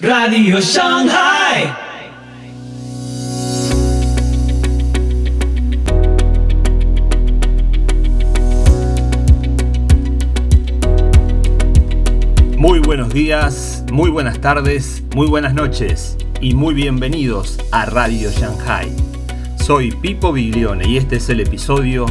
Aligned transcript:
Radio 0.00 0.60
Shanghai. 0.60 1.72
Muy 12.58 12.80
buenos 12.80 13.14
días, 13.14 13.84
muy 13.92 14.10
buenas 14.10 14.40
tardes, 14.40 15.04
muy 15.14 15.28
buenas 15.28 15.54
noches 15.54 16.16
y 16.40 16.54
muy 16.54 16.74
bienvenidos 16.74 17.60
a 17.70 17.86
Radio 17.86 18.32
Shanghai. 18.32 18.90
Soy 19.64 19.92
Pipo 19.92 20.32
Biglione 20.32 20.88
y 20.88 20.96
este 20.96 21.16
es 21.16 21.28
el 21.28 21.38
episodio 21.38 22.06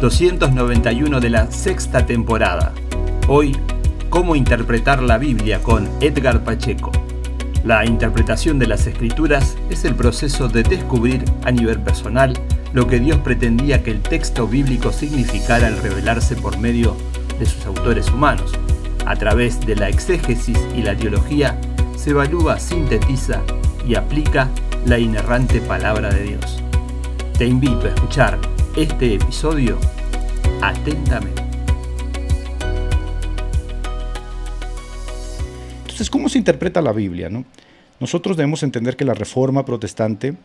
291 0.00 1.20
de 1.20 1.30
la 1.30 1.48
sexta 1.52 2.04
temporada. 2.04 2.72
Hoy, 3.28 3.56
cómo 4.10 4.34
interpretar 4.34 5.00
la 5.04 5.18
Biblia 5.18 5.62
con 5.62 5.88
Edgar 6.00 6.42
Pacheco. 6.42 6.90
La 7.64 7.84
interpretación 7.84 8.58
de 8.58 8.66
las 8.66 8.86
escrituras 8.86 9.56
es 9.68 9.84
el 9.84 9.94
proceso 9.94 10.48
de 10.48 10.62
descubrir 10.62 11.24
a 11.44 11.50
nivel 11.50 11.80
personal 11.80 12.32
lo 12.72 12.86
que 12.86 13.00
Dios 13.00 13.18
pretendía 13.18 13.82
que 13.82 13.90
el 13.90 14.00
texto 14.00 14.46
bíblico 14.46 14.92
significara 14.92 15.66
al 15.66 15.78
revelarse 15.82 16.36
por 16.36 16.58
medio 16.58 16.96
de 17.38 17.46
sus 17.46 17.64
autores 17.66 18.10
humanos. 18.10 18.52
A 19.06 19.16
través 19.16 19.60
de 19.66 19.74
la 19.74 19.88
exégesis 19.88 20.58
y 20.76 20.82
la 20.82 20.96
teología 20.96 21.58
se 21.96 22.10
evalúa, 22.10 22.60
sintetiza 22.60 23.42
y 23.86 23.94
aplica 23.94 24.48
la 24.86 24.98
inerrante 24.98 25.60
palabra 25.60 26.10
de 26.10 26.22
Dios. 26.24 26.62
Te 27.36 27.46
invito 27.46 27.86
a 27.86 27.90
escuchar 27.90 28.38
este 28.76 29.14
episodio 29.14 29.78
atentamente. 30.62 31.47
Entonces, 35.98 36.10
¿cómo 36.10 36.28
se 36.28 36.38
interpreta 36.38 36.80
la 36.80 36.92
Biblia? 36.92 37.28
No? 37.28 37.44
Nosotros 37.98 38.36
debemos 38.36 38.62
entender 38.62 38.94
que 38.94 39.04
la 39.04 39.14
Reforma 39.14 39.64
Protestante, 39.64 40.36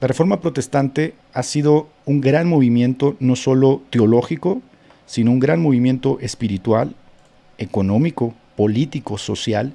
la 0.00 0.06
Reforma 0.06 0.40
Protestante 0.40 1.14
ha 1.32 1.42
sido 1.42 1.88
un 2.04 2.20
gran 2.20 2.46
movimiento 2.46 3.16
no 3.18 3.34
solo 3.34 3.82
teológico, 3.90 4.62
sino 5.06 5.32
un 5.32 5.40
gran 5.40 5.60
movimiento 5.60 6.20
espiritual, 6.20 6.94
económico, 7.58 8.32
político, 8.54 9.18
social. 9.18 9.72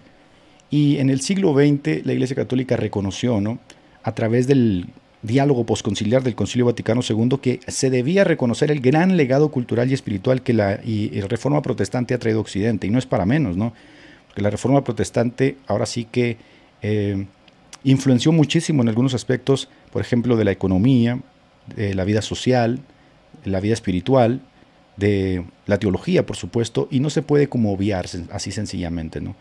Y 0.69 0.99
en 0.99 1.09
el 1.09 1.19
siglo 1.19 1.53
XX 1.53 2.05
la 2.05 2.13
Iglesia 2.13 2.37
Católica 2.37 2.77
reconoció, 2.77 3.41
¿no? 3.41 3.59
a 4.01 4.13
través 4.13 4.47
del 4.47 4.85
diálogo 5.23 5.65
posconciliar 5.65 6.23
del 6.23 6.35
Concilio 6.35 6.67
Vaticano 6.67 7.01
II, 7.05 7.37
que 7.41 7.59
se 7.67 7.89
debía 7.89 8.23
reconocer 8.23 8.71
el 8.71 8.79
gran 8.79 9.17
legado 9.17 9.51
cultural 9.51 9.91
y 9.91 9.93
espiritual 9.93 10.41
que 10.41 10.53
la, 10.53 10.79
Reforma 11.27 11.61
Protestante 11.61 12.13
ha 12.13 12.17
traído 12.17 12.39
a 12.39 12.43
Occidente. 12.43 12.87
Y 12.87 12.91
no 12.91 12.97
es 12.97 13.05
para 13.05 13.25
menos, 13.25 13.57
¿no? 13.57 13.73
La 14.41 14.49
Reforma 14.49 14.83
Protestante 14.83 15.57
ahora 15.67 15.85
sí 15.85 16.05
que 16.05 16.37
eh, 16.81 17.25
influenció 17.83 18.31
muchísimo 18.31 18.81
en 18.81 18.89
algunos 18.89 19.13
aspectos, 19.13 19.69
por 19.91 20.01
ejemplo, 20.01 20.35
de 20.35 20.45
la 20.45 20.51
economía, 20.51 21.19
de 21.75 21.93
la 21.95 22.03
vida 22.03 22.21
social, 22.21 22.79
de 23.43 23.51
la 23.51 23.59
vida 23.59 23.73
espiritual, 23.73 24.41
de 24.97 25.45
la 25.65 25.77
teología, 25.77 26.25
por 26.25 26.35
supuesto, 26.35 26.87
y 26.91 26.99
no 26.99 27.09
se 27.09 27.21
puede 27.21 27.47
como 27.47 27.73
obviar 27.73 28.05
así 28.31 28.51
sencillamente. 28.51 29.21
¿no? 29.21 29.35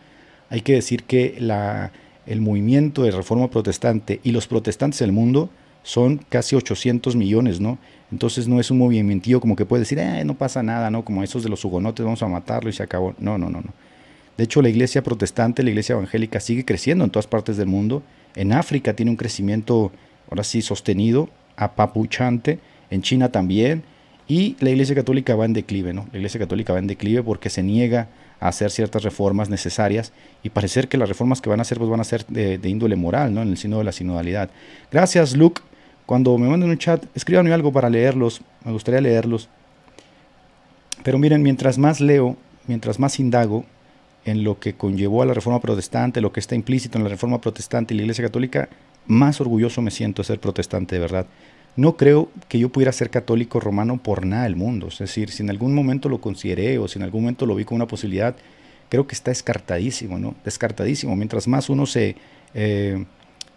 Hay 0.49 0.61
que 0.61 0.73
decir 0.73 1.03
que 1.03 1.35
la, 1.39 1.91
el 2.25 2.41
movimiento 2.41 3.03
de 3.03 3.11
reforma 3.11 3.49
protestante 3.49 4.19
y 4.23 4.31
los 4.31 4.47
protestantes 4.47 4.99
del 4.99 5.11
mundo 5.11 5.49
son 5.83 6.17
casi 6.29 6.55
800 6.55 7.15
millones, 7.15 7.61
¿no? 7.61 7.77
Entonces 8.11 8.47
no 8.47 8.59
es 8.59 8.71
un 8.71 8.79
movimiento 8.79 9.39
como 9.39 9.55
que 9.55 9.65
puede 9.65 9.81
decir, 9.81 9.99
eh, 9.99 10.23
no 10.25 10.33
pasa 10.33 10.63
nada, 10.63 10.89
¿no? 10.89 11.05
Como 11.05 11.23
esos 11.23 11.43
de 11.43 11.49
los 11.49 11.63
hugonotes, 11.63 12.03
vamos 12.03 12.23
a 12.23 12.27
matarlo 12.27 12.69
y 12.69 12.73
se 12.73 12.81
acabó. 12.81 13.13
No, 13.19 13.37
no, 13.37 13.49
no, 13.49 13.61
no. 13.61 13.73
De 14.37 14.43
hecho, 14.43 14.61
la 14.61 14.69
iglesia 14.69 15.03
protestante, 15.03 15.63
la 15.63 15.69
iglesia 15.69 15.93
evangélica 15.93 16.39
sigue 16.39 16.65
creciendo 16.65 17.03
en 17.05 17.09
todas 17.09 17.27
partes 17.27 17.57
del 17.57 17.67
mundo. 17.67 18.03
En 18.35 18.51
África 18.51 18.93
tiene 18.93 19.11
un 19.11 19.17
crecimiento, 19.17 19.91
ahora 20.29 20.43
sí, 20.43 20.61
sostenido, 20.61 21.29
apapuchante. 21.55 22.59
En 22.89 23.01
China 23.01 23.31
también. 23.31 23.83
Y 24.27 24.55
la 24.59 24.71
iglesia 24.71 24.95
católica 24.95 25.35
va 25.35 25.45
en 25.45 25.53
declive, 25.53 25.93
¿no? 25.93 26.07
La 26.11 26.17
iglesia 26.17 26.39
católica 26.39 26.73
va 26.73 26.79
en 26.79 26.87
declive 26.87 27.23
porque 27.23 27.49
se 27.49 27.63
niega 27.63 28.07
a 28.39 28.47
hacer 28.49 28.71
ciertas 28.71 29.03
reformas 29.03 29.49
necesarias 29.49 30.11
y 30.43 30.49
parece 30.49 30.83
que 30.87 30.97
las 30.97 31.07
reformas 31.07 31.41
que 31.41 31.49
van 31.49 31.59
a 31.59 31.61
hacer 31.61 31.77
pues 31.77 31.89
van 31.89 31.99
a 31.99 32.03
ser 32.03 32.25
de, 32.25 32.57
de 32.57 32.69
índole 32.69 32.95
moral, 32.95 33.33
¿no? 33.33 33.41
En 33.41 33.49
el 33.49 33.57
sino 33.57 33.77
de 33.77 33.83
la 33.83 33.91
sinodalidad. 33.91 34.49
Gracias, 34.91 35.35
Luke. 35.37 35.61
Cuando 36.05 36.37
me 36.37 36.47
manden 36.47 36.69
un 36.69 36.77
chat, 36.77 37.03
escríbanme 37.15 37.53
algo 37.53 37.71
para 37.71 37.89
leerlos. 37.89 38.41
Me 38.63 38.71
gustaría 38.71 39.01
leerlos. 39.01 39.47
Pero 41.03 41.17
miren, 41.17 41.41
mientras 41.43 41.77
más 41.77 42.01
leo, 42.01 42.35
mientras 42.67 42.99
más 42.99 43.19
indago, 43.19 43.65
en 44.25 44.43
lo 44.43 44.59
que 44.59 44.73
conllevó 44.73 45.21
a 45.21 45.25
la 45.25 45.33
reforma 45.33 45.61
protestante, 45.61 46.19
lo 46.19 46.33
que 46.33 46.39
está 46.39 46.55
implícito 46.55 46.97
en 46.97 47.03
la 47.03 47.09
reforma 47.09 47.39
protestante 47.39 47.93
y 47.93 47.97
la 47.97 48.03
Iglesia 48.03 48.25
Católica, 48.25 48.69
más 49.05 49.39
orgulloso 49.39 49.81
me 49.81 49.91
siento 49.91 50.21
de 50.21 50.27
ser 50.27 50.39
protestante 50.39 50.95
de 50.95 51.01
verdad. 51.01 51.27
No 51.75 51.95
creo 51.95 52.29
que 52.47 52.57
yo 52.57 52.69
pudiera 52.69 52.91
ser 52.91 53.09
católico 53.09 53.59
romano 53.59 53.97
por 54.01 54.25
nada 54.25 54.43
del 54.43 54.55
mundo. 54.55 54.87
Es 54.87 54.99
decir, 54.99 55.29
si 55.29 55.43
en 55.43 55.49
algún 55.49 55.75
momento 55.75 56.09
lo 56.09 56.21
consideré 56.21 56.79
o 56.79 56.87
si 56.87 56.97
en 56.97 57.03
algún 57.03 57.21
momento 57.21 57.45
lo 57.45 57.55
vi 57.55 57.65
como 57.65 57.77
una 57.77 57.87
posibilidad, 57.87 58.35
creo 58.89 59.07
que 59.07 59.13
está 59.13 59.31
descartadísimo, 59.31 60.17
¿no? 60.17 60.35
Descartadísimo. 60.43 61.15
Mientras 61.15 61.47
más 61.47 61.69
uno 61.69 61.85
se, 61.85 62.15
eh, 62.53 63.05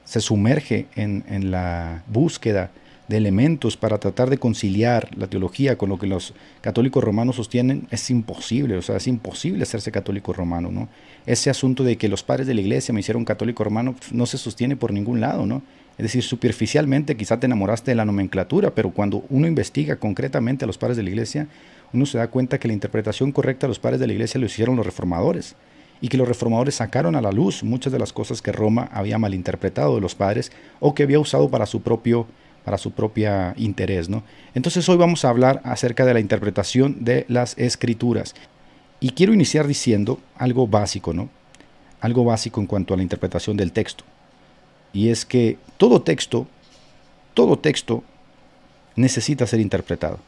se 0.04 0.20
sumerge 0.20 0.86
en, 0.96 1.24
en 1.28 1.50
la 1.50 2.02
búsqueda 2.08 2.72
de 3.08 3.16
elementos 3.16 3.76
para 3.76 3.98
tratar 3.98 4.30
de 4.30 4.38
conciliar 4.38 5.08
la 5.16 5.26
teología 5.26 5.78
con 5.78 5.88
lo 5.88 5.98
que 5.98 6.06
los 6.06 6.34
católicos 6.60 7.02
romanos 7.02 7.36
sostienen 7.36 7.88
es 7.90 8.10
imposible, 8.10 8.76
o 8.76 8.82
sea, 8.82 8.96
es 8.96 9.06
imposible 9.06 9.62
hacerse 9.62 9.90
católico 9.90 10.32
romano, 10.32 10.70
¿no? 10.70 10.88
Ese 11.26 11.50
asunto 11.50 11.84
de 11.84 11.96
que 11.96 12.08
los 12.08 12.22
padres 12.22 12.46
de 12.46 12.54
la 12.54 12.60
iglesia 12.60 12.92
me 12.92 13.00
hicieron 13.00 13.24
católico 13.24 13.64
romano 13.64 13.94
pues, 13.98 14.12
no 14.12 14.26
se 14.26 14.38
sostiene 14.38 14.76
por 14.76 14.92
ningún 14.92 15.20
lado, 15.20 15.46
¿no? 15.46 15.62
Es 15.96 16.04
decir, 16.04 16.22
superficialmente 16.22 17.16
quizá 17.16 17.40
te 17.40 17.46
enamoraste 17.46 17.90
de 17.90 17.96
la 17.96 18.04
nomenclatura, 18.04 18.74
pero 18.74 18.90
cuando 18.90 19.24
uno 19.30 19.48
investiga 19.48 19.96
concretamente 19.96 20.64
a 20.64 20.68
los 20.68 20.78
padres 20.78 20.96
de 20.96 21.02
la 21.02 21.10
iglesia, 21.10 21.48
uno 21.92 22.06
se 22.06 22.18
da 22.18 22.28
cuenta 22.28 22.58
que 22.58 22.68
la 22.68 22.74
interpretación 22.74 23.32
correcta 23.32 23.66
de 23.66 23.70
los 23.70 23.80
padres 23.80 23.98
de 23.98 24.06
la 24.06 24.12
iglesia 24.12 24.38
lo 24.38 24.46
hicieron 24.46 24.76
los 24.76 24.86
reformadores 24.86 25.56
y 26.00 26.08
que 26.08 26.16
los 26.16 26.28
reformadores 26.28 26.76
sacaron 26.76 27.16
a 27.16 27.20
la 27.20 27.32
luz 27.32 27.64
muchas 27.64 27.92
de 27.92 27.98
las 27.98 28.12
cosas 28.12 28.42
que 28.42 28.52
Roma 28.52 28.88
había 28.92 29.18
malinterpretado 29.18 29.96
de 29.96 30.00
los 30.00 30.14
padres 30.14 30.52
o 30.78 30.94
que 30.94 31.02
había 31.02 31.18
usado 31.18 31.50
para 31.50 31.66
su 31.66 31.82
propio 31.82 32.26
para 32.68 32.76
su 32.76 32.90
propia 32.90 33.54
interés. 33.56 34.10
¿no? 34.10 34.22
Entonces 34.54 34.86
hoy 34.90 34.98
vamos 34.98 35.24
a 35.24 35.30
hablar 35.30 35.62
acerca 35.64 36.04
de 36.04 36.12
la 36.12 36.20
interpretación 36.20 37.02
de 37.02 37.24
las 37.26 37.56
escrituras. 37.56 38.34
Y 39.00 39.12
quiero 39.12 39.32
iniciar 39.32 39.66
diciendo 39.66 40.20
algo 40.36 40.66
básico, 40.66 41.14
¿no? 41.14 41.30
Algo 42.02 42.26
básico 42.26 42.60
en 42.60 42.66
cuanto 42.66 42.92
a 42.92 42.98
la 42.98 43.02
interpretación 43.02 43.56
del 43.56 43.72
texto. 43.72 44.04
Y 44.92 45.08
es 45.08 45.24
que 45.24 45.56
todo 45.78 46.02
texto, 46.02 46.46
todo 47.32 47.58
texto 47.58 48.04
necesita 48.94 49.46
ser 49.46 49.60
interpretado. 49.60 50.18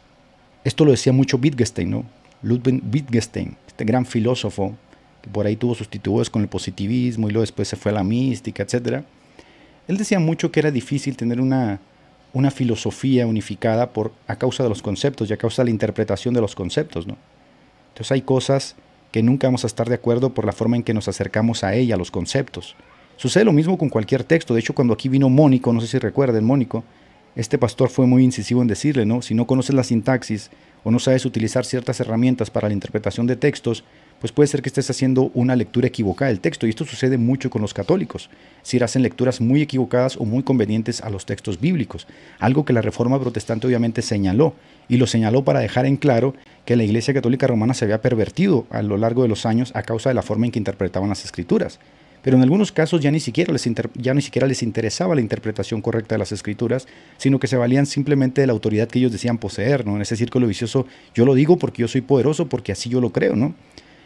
Esto 0.65 0.87
lo 0.87 0.93
decía 0.93 1.12
mucho 1.12 1.37
Wittgenstein, 1.37 1.91
¿no? 1.91 2.05
Ludwig 2.41 2.83
Wittgenstein, 2.91 3.55
este 3.67 3.84
gran 3.84 4.06
filósofo 4.06 4.75
que 5.21 5.29
por 5.29 5.45
ahí 5.45 5.56
tuvo 5.56 5.75
sustitutos 5.75 6.31
con 6.31 6.41
el 6.41 6.49
positivismo 6.49 7.29
y 7.29 7.33
luego 7.33 7.43
después 7.43 7.69
se 7.69 7.77
fue 7.77 7.93
a 7.93 7.97
la 7.97 8.03
mística, 8.03 8.62
etc. 8.62 9.05
Él 9.89 9.99
decía 9.99 10.19
mucho 10.19 10.50
que 10.50 10.61
era 10.61 10.71
difícil 10.71 11.19
tener 11.19 11.39
una 11.39 11.81
una 12.33 12.51
filosofía 12.51 13.27
unificada 13.27 13.91
por, 13.91 14.13
a 14.27 14.37
causa 14.37 14.63
de 14.63 14.69
los 14.69 14.83
conceptos 14.83 15.29
y 15.29 15.33
a 15.33 15.37
causa 15.37 15.63
de 15.63 15.67
la 15.67 15.71
interpretación 15.71 16.35
de 16.35 16.41
los 16.41 16.55
conceptos. 16.55 17.07
¿no? 17.07 17.17
Entonces 17.89 18.13
hay 18.13 18.23
cosas 18.23 18.77
que 19.13 19.23
nunca 19.23 19.49
vamos 19.49 19.65
a 19.65 19.67
estar 19.67 19.89
de 19.89 19.97
acuerdo 19.97 20.33
por 20.33 20.45
la 20.45 20.53
forma 20.53 20.77
en 20.77 20.83
que 20.83 20.95
nos 20.95 21.09
acercamos 21.09 21.65
a 21.65 21.75
ella, 21.75 21.97
a 21.97 21.99
los 21.99 22.11
conceptos. 22.11 22.77
Sucede 23.17 23.45
lo 23.45 23.53
mismo 23.53 23.77
con 23.77 23.89
cualquier 23.89 24.25
texto. 24.25 24.55
De 24.55 24.61
hecho, 24.61 24.75
cuando 24.75 24.95
aquí 24.95 25.09
vino 25.09 25.29
Mónico, 25.29 25.73
no 25.73 25.81
sé 25.81 25.89
si 25.89 25.99
recuerden, 25.99 26.45
Mónico, 26.45 26.85
este 27.37 27.59
pastor 27.59 27.91
fue 27.91 28.07
muy 28.07 28.25
incisivo 28.25 28.62
en 28.62 28.69
decirle, 28.69 29.05
¿no? 29.05 29.23
Si 29.23 29.35
no 29.35 29.47
conoces 29.47 29.75
la 29.75 29.85
sintaxis 29.85 30.51
o 30.85 30.91
no 30.91 30.99
sabes 30.99 31.25
utilizar 31.25 31.65
ciertas 31.65 32.01
herramientas 32.01 32.51
para 32.51 32.69
la 32.69 32.75
interpretación 32.75 33.27
de 33.27 33.37
textos, 33.37 33.85
pues 34.21 34.33
puede 34.33 34.49
ser 34.49 34.61
que 34.61 34.69
estés 34.69 34.91
haciendo 34.91 35.31
una 35.33 35.57
lectura 35.57 35.89
equivocada 35.89 36.29
del 36.29 36.41
texto. 36.41 36.67
Y 36.67 36.71
esto 36.71 36.85
sucede 36.85 37.17
mucho 37.17 37.49
con 37.49 37.63
los 37.63 37.73
católicos. 37.73 38.29
Si 38.63 38.79
hacen 38.79 39.03
lecturas 39.03 39.41
muy 39.41 39.62
equivocadas 39.62 40.19
o 40.19 40.27
muy 40.27 40.43
convenientes 40.43 41.00
a 41.00 41.09
los 41.09 41.25
textos 41.25 41.59
bíblicos. 41.59 42.06
Algo 42.38 42.67
que 42.67 42.75
la 42.75 42.82
Reforma 42.82 43.19
Protestante 43.19 43.67
obviamente 43.67 44.03
señaló. 44.03 44.55
Y 44.88 44.99
lo 44.99 45.06
señaló 45.06 45.43
para 45.43 45.61
dejar 45.61 45.87
en 45.87 45.97
claro 45.97 46.35
que 46.67 46.77
la 46.77 46.85
Iglesia 46.85 47.15
Católica 47.15 47.47
Romana 47.47 47.73
se 47.73 47.87
había 47.87 48.03
pervertido 48.03 48.67
a 48.71 48.83
lo 48.83 48.99
largo 48.99 49.23
de 49.23 49.29
los 49.29 49.47
años 49.47 49.73
a 49.75 49.83
causa 49.83 50.11
de 50.11 50.15
la 50.15 50.23
forma 50.23 50.44
en 50.44 50.53
que 50.53 50.59
interpretaban 50.59 51.09
las 51.09 51.25
escrituras. 51.25 51.81
Pero 52.22 52.37
en 52.37 52.43
algunos 52.43 52.72
casos 52.72 53.00
ya 53.00 53.11
ni, 53.11 53.20
siquiera 53.20 53.52
les 53.52 53.69
ya 53.94 54.14
ni 54.14 54.22
siquiera 54.22 54.46
les 54.46 54.62
interesaba 54.62 55.14
la 55.14 55.20
interpretación 55.20 55.81
correcta 55.81 56.14
de 56.14 56.19
las 56.19 56.32
escrituras, 56.32 56.87
sino 57.17 57.38
que 57.38 57.46
se 57.46 57.56
valían 57.56 57.87
simplemente 57.87 58.40
de 58.40 58.46
la 58.46 58.52
autoridad 58.52 58.88
que 58.88 58.99
ellos 58.99 59.12
decían 59.12 59.38
poseer, 59.38 59.87
¿no? 59.87 59.96
En 59.96 60.02
ese 60.02 60.17
círculo 60.17 60.46
vicioso, 60.46 60.87
yo 61.14 61.25
lo 61.25 61.34
digo 61.34 61.58
porque 61.58 61.82
yo 61.82 61.88
soy 61.88 62.02
poderoso, 62.02 62.49
porque 62.49 62.72
así 62.72 62.90
yo 62.90 63.00
lo 63.00 63.11
creo, 63.11 63.37
¿no? 63.37 63.55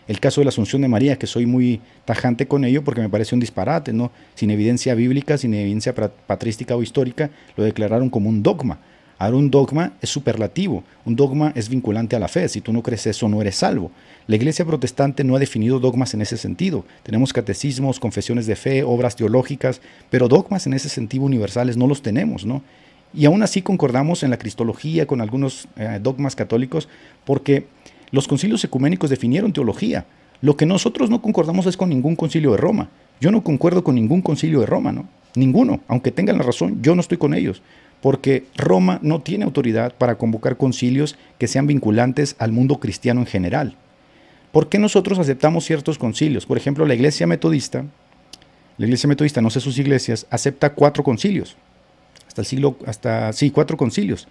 El 0.06 0.20
caso 0.20 0.40
de 0.40 0.44
la 0.44 0.50
Asunción 0.50 0.82
de 0.82 0.88
María, 0.88 1.18
que 1.18 1.26
soy 1.26 1.46
muy 1.46 1.80
tajante 2.04 2.46
con 2.46 2.64
ello 2.64 2.84
porque 2.84 3.00
me 3.00 3.08
parece 3.08 3.34
un 3.34 3.40
disparate, 3.40 3.92
¿no? 3.92 4.12
Sin 4.34 4.50
evidencia 4.50 4.94
bíblica, 4.94 5.38
sin 5.38 5.54
evidencia 5.54 5.94
patrística 5.94 6.76
o 6.76 6.82
histórica, 6.82 7.30
lo 7.56 7.64
declararon 7.64 8.10
como 8.10 8.28
un 8.28 8.42
dogma. 8.42 8.80
Ahora 9.18 9.36
un 9.36 9.50
dogma 9.50 9.92
es 10.00 10.10
superlativo, 10.10 10.82
un 11.04 11.14
dogma 11.14 11.52
es 11.54 11.68
vinculante 11.68 12.16
a 12.16 12.18
la 12.18 12.28
fe, 12.28 12.48
si 12.48 12.60
tú 12.60 12.72
no 12.72 12.82
crees 12.82 13.06
eso 13.06 13.28
no 13.28 13.40
eres 13.40 13.56
salvo. 13.56 13.90
La 14.26 14.36
iglesia 14.36 14.64
protestante 14.64 15.22
no 15.22 15.36
ha 15.36 15.38
definido 15.38 15.78
dogmas 15.78 16.14
en 16.14 16.22
ese 16.22 16.36
sentido. 16.36 16.84
Tenemos 17.02 17.32
catecismos, 17.32 18.00
confesiones 18.00 18.46
de 18.46 18.56
fe, 18.56 18.82
obras 18.82 19.14
teológicas, 19.16 19.80
pero 20.10 20.28
dogmas 20.28 20.66
en 20.66 20.74
ese 20.74 20.88
sentido 20.88 21.24
universales 21.24 21.76
no 21.76 21.86
los 21.86 22.02
tenemos, 22.02 22.44
¿no? 22.44 22.62
Y 23.12 23.26
aún 23.26 23.42
así 23.44 23.62
concordamos 23.62 24.24
en 24.24 24.30
la 24.30 24.38
cristología 24.38 25.06
con 25.06 25.20
algunos 25.20 25.68
eh, 25.76 26.00
dogmas 26.02 26.34
católicos 26.34 26.88
porque 27.24 27.66
los 28.10 28.26
concilios 28.26 28.64
ecuménicos 28.64 29.10
definieron 29.10 29.52
teología. 29.52 30.06
Lo 30.40 30.56
que 30.56 30.66
nosotros 30.66 31.10
no 31.10 31.22
concordamos 31.22 31.66
es 31.66 31.76
con 31.76 31.90
ningún 31.90 32.16
concilio 32.16 32.50
de 32.52 32.56
Roma. 32.56 32.88
Yo 33.20 33.30
no 33.30 33.44
concuerdo 33.44 33.84
con 33.84 33.94
ningún 33.94 34.20
concilio 34.20 34.60
de 34.60 34.66
Roma, 34.66 34.90
¿no? 34.90 35.08
Ninguno. 35.36 35.80
Aunque 35.86 36.10
tengan 36.10 36.38
la 36.38 36.44
razón, 36.44 36.82
yo 36.82 36.96
no 36.96 37.00
estoy 37.00 37.18
con 37.18 37.34
ellos 37.34 37.62
porque 38.04 38.44
Roma 38.54 38.98
no 39.00 39.22
tiene 39.22 39.46
autoridad 39.46 39.94
para 39.96 40.18
convocar 40.18 40.58
concilios 40.58 41.16
que 41.38 41.48
sean 41.48 41.66
vinculantes 41.66 42.36
al 42.38 42.52
mundo 42.52 42.78
cristiano 42.78 43.22
en 43.22 43.26
general. 43.26 43.78
¿Por 44.52 44.68
qué 44.68 44.78
nosotros 44.78 45.18
aceptamos 45.18 45.64
ciertos 45.64 45.96
concilios? 45.96 46.44
Por 46.44 46.58
ejemplo, 46.58 46.84
la 46.84 46.92
iglesia 46.92 47.26
metodista, 47.26 47.86
la 48.76 48.84
iglesia 48.84 49.08
metodista, 49.08 49.40
no 49.40 49.48
sé 49.48 49.58
sus 49.58 49.78
iglesias, 49.78 50.26
acepta 50.28 50.74
cuatro 50.74 51.02
concilios. 51.02 51.56
Hasta 52.28 52.42
el 52.42 52.46
siglo, 52.46 52.76
hasta, 52.84 53.32
sí, 53.32 53.50
cuatro 53.50 53.78
concilios. 53.78 54.28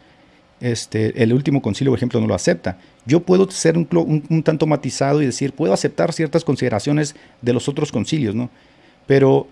Este, 0.62 1.24
el 1.24 1.34
último 1.34 1.60
concilio, 1.60 1.94
por 1.94 1.98
ejemplo, 1.98 2.22
no 2.22 2.28
lo 2.28 2.36
acepta. 2.36 2.78
Yo 3.08 3.22
puedo 3.22 3.50
ser 3.50 3.76
un, 3.76 3.88
un, 4.30 4.44
tanto 4.44 4.68
matizado 4.68 5.20
y 5.20 5.26
decir, 5.26 5.52
puedo 5.52 5.74
aceptar 5.74 6.14
ciertas 6.14 6.44
consideraciones 6.44 7.16
de 7.42 7.54
los 7.54 7.68
otros 7.68 7.92
concilios, 7.92 8.36
¿no? 8.36 8.52
Pero, 9.08 9.48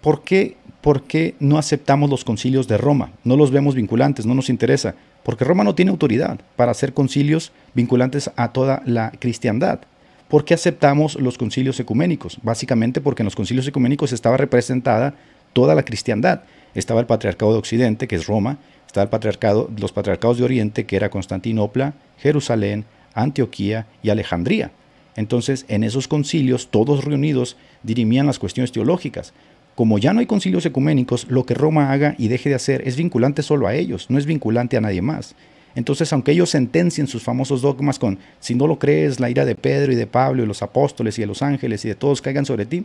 ¿por 0.00 0.22
qué 0.22 0.58
¿por 0.84 1.04
qué 1.04 1.34
no 1.40 1.56
aceptamos 1.56 2.10
los 2.10 2.24
concilios 2.24 2.68
de 2.68 2.76
Roma? 2.76 3.12
No 3.24 3.38
los 3.38 3.50
vemos 3.50 3.74
vinculantes, 3.74 4.26
no 4.26 4.34
nos 4.34 4.50
interesa, 4.50 4.94
porque 5.22 5.42
Roma 5.42 5.64
no 5.64 5.74
tiene 5.74 5.90
autoridad 5.90 6.38
para 6.56 6.72
hacer 6.72 6.92
concilios 6.92 7.52
vinculantes 7.72 8.30
a 8.36 8.52
toda 8.52 8.82
la 8.84 9.10
cristiandad. 9.18 9.80
¿Por 10.28 10.44
qué 10.44 10.52
aceptamos 10.52 11.14
los 11.14 11.38
concilios 11.38 11.80
ecuménicos? 11.80 12.36
Básicamente 12.42 13.00
porque 13.00 13.22
en 13.22 13.24
los 13.24 13.34
concilios 13.34 13.66
ecuménicos 13.66 14.12
estaba 14.12 14.36
representada 14.36 15.14
toda 15.54 15.74
la 15.74 15.86
cristiandad. 15.86 16.42
Estaba 16.74 17.00
el 17.00 17.06
patriarcado 17.06 17.52
de 17.52 17.60
Occidente, 17.60 18.06
que 18.06 18.16
es 18.16 18.26
Roma, 18.26 18.58
estaba 18.86 19.04
el 19.04 19.10
patriarcado, 19.10 19.70
los 19.78 19.92
patriarcados 19.92 20.36
de 20.36 20.44
Oriente, 20.44 20.84
que 20.84 20.96
era 20.96 21.08
Constantinopla, 21.08 21.94
Jerusalén, 22.18 22.84
Antioquía 23.14 23.86
y 24.02 24.10
Alejandría. 24.10 24.70
Entonces, 25.16 25.64
en 25.68 25.84
esos 25.84 26.08
concilios, 26.08 26.68
todos 26.68 27.04
reunidos, 27.04 27.56
dirimían 27.82 28.26
las 28.26 28.38
cuestiones 28.38 28.72
teológicas. 28.72 29.32
Como 29.74 29.98
ya 29.98 30.12
no 30.12 30.20
hay 30.20 30.26
concilios 30.26 30.64
ecuménicos, 30.66 31.26
lo 31.28 31.44
que 31.44 31.54
Roma 31.54 31.90
haga 31.92 32.14
y 32.16 32.28
deje 32.28 32.48
de 32.48 32.54
hacer 32.54 32.86
es 32.86 32.96
vinculante 32.96 33.42
solo 33.42 33.66
a 33.66 33.74
ellos, 33.74 34.08
no 34.08 34.18
es 34.18 34.26
vinculante 34.26 34.76
a 34.76 34.80
nadie 34.80 35.02
más. 35.02 35.34
Entonces, 35.74 36.12
aunque 36.12 36.32
ellos 36.32 36.50
sentencien 36.50 37.08
sus 37.08 37.24
famosos 37.24 37.60
dogmas 37.60 37.98
con, 37.98 38.18
si 38.38 38.54
no 38.54 38.68
lo 38.68 38.78
crees, 38.78 39.18
la 39.18 39.30
ira 39.30 39.44
de 39.44 39.56
Pedro 39.56 39.92
y 39.92 39.96
de 39.96 40.06
Pablo 40.06 40.44
y 40.44 40.46
los 40.46 40.62
apóstoles 40.62 41.18
y 41.18 41.22
de 41.22 41.26
los 41.26 41.42
ángeles 41.42 41.84
y 41.84 41.88
de 41.88 41.96
todos 41.96 42.22
caigan 42.22 42.46
sobre 42.46 42.66
ti, 42.66 42.84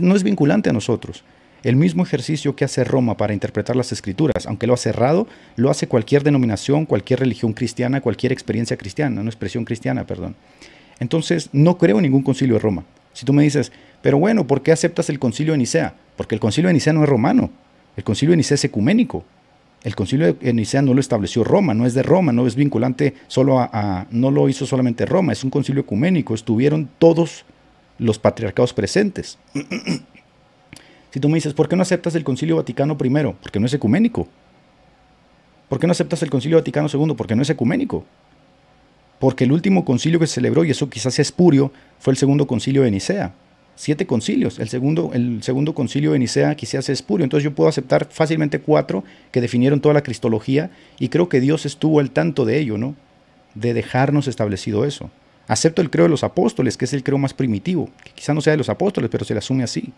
no 0.00 0.16
es 0.16 0.24
vinculante 0.24 0.70
a 0.70 0.72
nosotros. 0.72 1.22
El 1.62 1.76
mismo 1.76 2.02
ejercicio 2.02 2.54
que 2.54 2.64
hace 2.64 2.84
Roma 2.84 3.16
para 3.16 3.32
interpretar 3.32 3.76
las 3.76 3.92
escrituras, 3.92 4.46
aunque 4.46 4.66
lo 4.66 4.74
ha 4.74 4.76
cerrado, 4.76 5.26
lo 5.56 5.70
hace 5.70 5.88
cualquier 5.88 6.22
denominación, 6.22 6.86
cualquier 6.86 7.20
religión 7.20 7.52
cristiana, 7.52 8.00
cualquier 8.00 8.32
experiencia 8.32 8.76
cristiana, 8.76 9.22
no 9.22 9.28
expresión 9.28 9.64
cristiana, 9.64 10.06
perdón. 10.06 10.36
Entonces, 11.00 11.48
no 11.52 11.78
creo 11.78 11.98
en 11.98 12.02
ningún 12.02 12.22
concilio 12.22 12.54
de 12.54 12.60
Roma. 12.60 12.84
Si 13.12 13.24
tú 13.24 13.32
me 13.32 13.42
dices, 13.42 13.72
pero 14.02 14.18
bueno, 14.18 14.46
¿por 14.46 14.62
qué 14.62 14.72
aceptas 14.72 15.10
el 15.10 15.18
concilio 15.18 15.52
de 15.52 15.58
Nicea? 15.58 15.94
Porque 16.16 16.34
el 16.34 16.40
concilio 16.40 16.68
de 16.68 16.74
Nicea 16.74 16.92
no 16.92 17.02
es 17.02 17.08
romano, 17.08 17.50
el 17.96 18.04
concilio 18.04 18.32
de 18.32 18.38
Nicea 18.38 18.56
es 18.56 18.64
ecuménico. 18.64 19.24
El 19.84 19.94
concilio 19.94 20.34
de 20.34 20.52
Nicea 20.52 20.82
no 20.82 20.92
lo 20.92 21.00
estableció 21.00 21.44
Roma, 21.44 21.72
no 21.72 21.86
es 21.86 21.94
de 21.94 22.02
Roma, 22.02 22.32
no 22.32 22.46
es 22.46 22.56
vinculante 22.56 23.14
solo 23.28 23.60
a, 23.60 24.06
no 24.10 24.30
lo 24.30 24.48
hizo 24.48 24.66
solamente 24.66 25.06
Roma, 25.06 25.32
es 25.32 25.44
un 25.44 25.50
concilio 25.50 25.82
ecuménico, 25.82 26.34
estuvieron 26.34 26.88
todos 26.98 27.44
los 27.98 28.18
patriarcados 28.18 28.72
presentes. 28.72 29.38
si 31.12 31.20
tú 31.20 31.28
me 31.28 31.36
dices, 31.36 31.54
¿por 31.54 31.68
qué 31.68 31.76
no 31.76 31.82
aceptas 31.82 32.14
el 32.16 32.24
concilio 32.24 32.56
Vaticano 32.56 32.96
I? 33.00 33.34
Porque 33.40 33.60
no 33.60 33.66
es 33.66 33.74
ecuménico. 33.74 34.26
¿Por 35.68 35.78
qué 35.78 35.86
no 35.86 35.92
aceptas 35.92 36.22
el 36.22 36.30
concilio 36.30 36.58
Vaticano 36.58 36.88
II? 36.92 37.14
Porque 37.16 37.36
no 37.36 37.42
es 37.42 37.50
ecuménico 37.50 38.04
porque 39.18 39.44
el 39.44 39.52
último 39.52 39.84
concilio 39.84 40.20
que 40.20 40.26
se 40.26 40.34
celebró, 40.34 40.64
y 40.64 40.70
eso 40.70 40.88
quizás 40.88 41.14
es 41.14 41.28
espurio, 41.28 41.72
fue 41.98 42.12
el 42.12 42.16
segundo 42.16 42.46
concilio 42.46 42.82
de 42.82 42.90
Nicea. 42.90 43.32
Siete 43.80 44.08
concilios. 44.08 44.58
El 44.58 44.68
segundo, 44.68 45.12
el 45.14 45.40
segundo 45.44 45.72
concilio 45.72 46.10
de 46.10 46.18
Nicea 46.18 46.56
quizás 46.56 46.86
es 46.86 46.88
espurio. 46.88 47.22
Entonces 47.22 47.44
yo 47.44 47.54
puedo 47.54 47.68
aceptar 47.68 48.08
fácilmente 48.10 48.58
cuatro 48.58 49.04
que 49.30 49.40
definieron 49.40 49.80
toda 49.80 49.94
la 49.94 50.02
cristología 50.02 50.72
y 50.98 51.10
creo 51.10 51.28
que 51.28 51.40
Dios 51.40 51.64
estuvo 51.64 52.00
al 52.00 52.10
tanto 52.10 52.44
de 52.44 52.58
ello, 52.58 52.76
¿no? 52.76 52.96
De 53.54 53.74
dejarnos 53.74 54.26
establecido 54.26 54.84
eso. 54.84 55.12
Acepto 55.46 55.80
el 55.80 55.90
credo 55.90 56.06
de 56.06 56.10
los 56.10 56.24
apóstoles, 56.24 56.76
que 56.76 56.86
es 56.86 56.92
el 56.92 57.04
credo 57.04 57.18
más 57.18 57.34
primitivo, 57.34 57.88
que 58.02 58.10
quizás 58.16 58.34
no 58.34 58.40
sea 58.40 58.50
de 58.50 58.56
los 58.56 58.68
apóstoles, 58.68 59.10
pero 59.10 59.24
se 59.24 59.32
le 59.32 59.38
asume 59.38 59.62
así. 59.62 59.92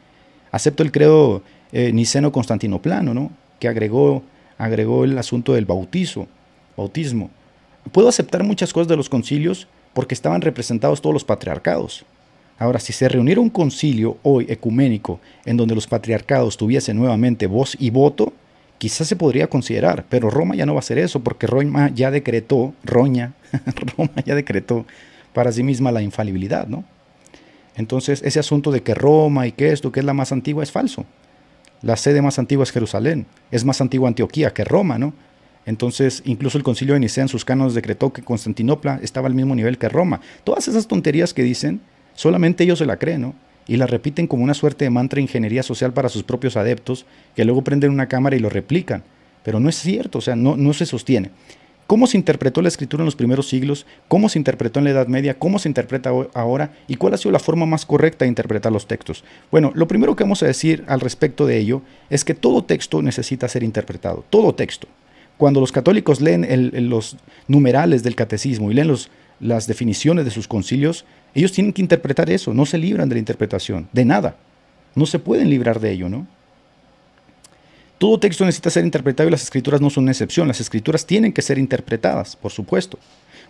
Acepto 0.52 0.82
el 0.82 0.92
credo 0.92 1.42
eh, 1.72 1.90
niceno-constantinoplano, 1.90 3.14
¿no? 3.14 3.30
Que 3.58 3.68
agregó, 3.68 4.22
agregó 4.58 5.04
el 5.04 5.16
asunto 5.16 5.54
del 5.54 5.64
bautizo, 5.64 6.28
bautismo. 6.76 7.30
Puedo 7.92 8.10
aceptar 8.10 8.44
muchas 8.44 8.74
cosas 8.74 8.88
de 8.88 8.96
los 8.98 9.08
concilios 9.08 9.68
porque 9.94 10.12
estaban 10.12 10.42
representados 10.42 11.00
todos 11.00 11.14
los 11.14 11.24
patriarcados. 11.24 12.04
Ahora, 12.60 12.78
si 12.78 12.92
se 12.92 13.08
reuniera 13.08 13.40
un 13.40 13.48
concilio 13.48 14.18
hoy 14.22 14.44
ecuménico 14.50 15.18
en 15.46 15.56
donde 15.56 15.74
los 15.74 15.86
patriarcados 15.86 16.58
tuviesen 16.58 16.98
nuevamente 16.98 17.46
voz 17.46 17.74
y 17.80 17.88
voto, 17.88 18.34
quizás 18.76 19.08
se 19.08 19.16
podría 19.16 19.46
considerar, 19.46 20.04
pero 20.10 20.28
Roma 20.28 20.54
ya 20.54 20.66
no 20.66 20.74
va 20.74 20.78
a 20.78 20.80
hacer 20.80 20.98
eso 20.98 21.20
porque 21.20 21.46
Roma 21.46 21.90
ya 21.94 22.10
decretó, 22.10 22.74
Roña, 22.84 23.32
Roma 23.96 24.12
ya 24.26 24.34
decretó 24.34 24.84
para 25.32 25.52
sí 25.52 25.62
misma 25.62 25.90
la 25.90 26.02
infalibilidad, 26.02 26.66
¿no? 26.66 26.84
Entonces, 27.76 28.20
ese 28.26 28.40
asunto 28.40 28.70
de 28.70 28.82
que 28.82 28.94
Roma 28.94 29.46
y 29.46 29.52
que 29.52 29.72
esto, 29.72 29.90
que 29.90 30.00
es 30.00 30.06
la 30.06 30.12
más 30.12 30.30
antigua, 30.30 30.62
es 30.62 30.70
falso. 30.70 31.06
La 31.80 31.96
sede 31.96 32.20
más 32.20 32.38
antigua 32.38 32.64
es 32.64 32.72
Jerusalén, 32.72 33.24
es 33.50 33.64
más 33.64 33.80
antigua 33.80 34.08
Antioquía 34.08 34.52
que 34.52 34.64
Roma, 34.64 34.98
¿no? 34.98 35.14
Entonces, 35.64 36.20
incluso 36.26 36.58
el 36.58 36.64
concilio 36.64 36.92
de 36.92 37.00
Nicea 37.00 37.22
en 37.22 37.28
sus 37.28 37.46
cánones 37.46 37.72
decretó 37.72 38.12
que 38.12 38.20
Constantinopla 38.20 39.00
estaba 39.02 39.28
al 39.28 39.34
mismo 39.34 39.54
nivel 39.54 39.78
que 39.78 39.88
Roma. 39.88 40.20
Todas 40.44 40.68
esas 40.68 40.86
tonterías 40.86 41.32
que 41.32 41.42
dicen, 41.42 41.80
solamente 42.14 42.64
ellos 42.64 42.78
se 42.78 42.86
la 42.86 42.98
creen, 42.98 43.22
¿no? 43.22 43.34
Y 43.66 43.76
la 43.76 43.86
repiten 43.86 44.26
como 44.26 44.42
una 44.42 44.54
suerte 44.54 44.84
de 44.84 44.90
mantra 44.90 45.16
de 45.16 45.22
ingeniería 45.22 45.62
social 45.62 45.92
para 45.92 46.08
sus 46.08 46.22
propios 46.22 46.56
adeptos, 46.56 47.06
que 47.36 47.44
luego 47.44 47.62
prenden 47.62 47.90
una 47.90 48.08
cámara 48.08 48.36
y 48.36 48.40
lo 48.40 48.50
replican. 48.50 49.04
Pero 49.44 49.60
no 49.60 49.68
es 49.68 49.76
cierto, 49.76 50.18
o 50.18 50.20
sea, 50.20 50.36
no, 50.36 50.56
no 50.56 50.72
se 50.72 50.86
sostiene. 50.86 51.30
¿Cómo 51.90 52.06
se 52.06 52.16
interpretó 52.16 52.62
la 52.62 52.68
escritura 52.68 53.02
en 53.02 53.06
los 53.06 53.16
primeros 53.16 53.48
siglos? 53.48 53.84
¿Cómo 54.06 54.28
se 54.28 54.38
interpretó 54.38 54.78
en 54.78 54.84
la 54.84 54.92
Edad 54.92 55.08
Media? 55.08 55.40
¿Cómo 55.40 55.58
se 55.58 55.68
interpreta 55.68 56.12
ahora? 56.34 56.72
¿Y 56.86 56.94
cuál 56.94 57.14
ha 57.14 57.16
sido 57.16 57.32
la 57.32 57.40
forma 57.40 57.66
más 57.66 57.84
correcta 57.84 58.24
de 58.24 58.28
interpretar 58.28 58.70
los 58.70 58.86
textos? 58.86 59.24
Bueno, 59.50 59.72
lo 59.74 59.88
primero 59.88 60.14
que 60.14 60.22
vamos 60.22 60.40
a 60.44 60.46
decir 60.46 60.84
al 60.86 61.00
respecto 61.00 61.46
de 61.46 61.58
ello 61.58 61.82
es 62.08 62.24
que 62.24 62.34
todo 62.34 62.62
texto 62.62 63.02
necesita 63.02 63.48
ser 63.48 63.64
interpretado. 63.64 64.24
Todo 64.30 64.54
texto. 64.54 64.86
Cuando 65.36 65.58
los 65.58 65.72
católicos 65.72 66.20
leen 66.20 66.46
los 66.88 67.16
numerales 67.48 68.04
del 68.04 68.14
catecismo 68.14 68.70
y 68.70 68.74
leen 68.74 68.94
las 69.40 69.66
definiciones 69.66 70.24
de 70.24 70.30
sus 70.30 70.46
concilios, 70.46 71.04
ellos 71.34 71.52
tienen 71.52 71.72
que 71.72 71.82
interpretar 71.82 72.30
eso, 72.30 72.52
no 72.54 72.66
se 72.66 72.78
libran 72.78 73.08
de 73.08 73.14
la 73.16 73.20
interpretación, 73.20 73.88
de 73.92 74.04
nada. 74.04 74.36
No 74.94 75.06
se 75.06 75.18
pueden 75.18 75.50
librar 75.50 75.80
de 75.80 75.92
ello, 75.92 76.08
¿no? 76.08 76.26
Todo 77.98 78.18
texto 78.18 78.46
necesita 78.46 78.70
ser 78.70 78.84
interpretado 78.84 79.28
y 79.28 79.30
las 79.30 79.42
escrituras 79.42 79.80
no 79.80 79.90
son 79.90 80.04
una 80.04 80.12
excepción. 80.12 80.48
Las 80.48 80.60
escrituras 80.60 81.04
tienen 81.04 81.34
que 81.34 81.42
ser 81.42 81.58
interpretadas, 81.58 82.34
por 82.34 82.50
supuesto. 82.50 82.98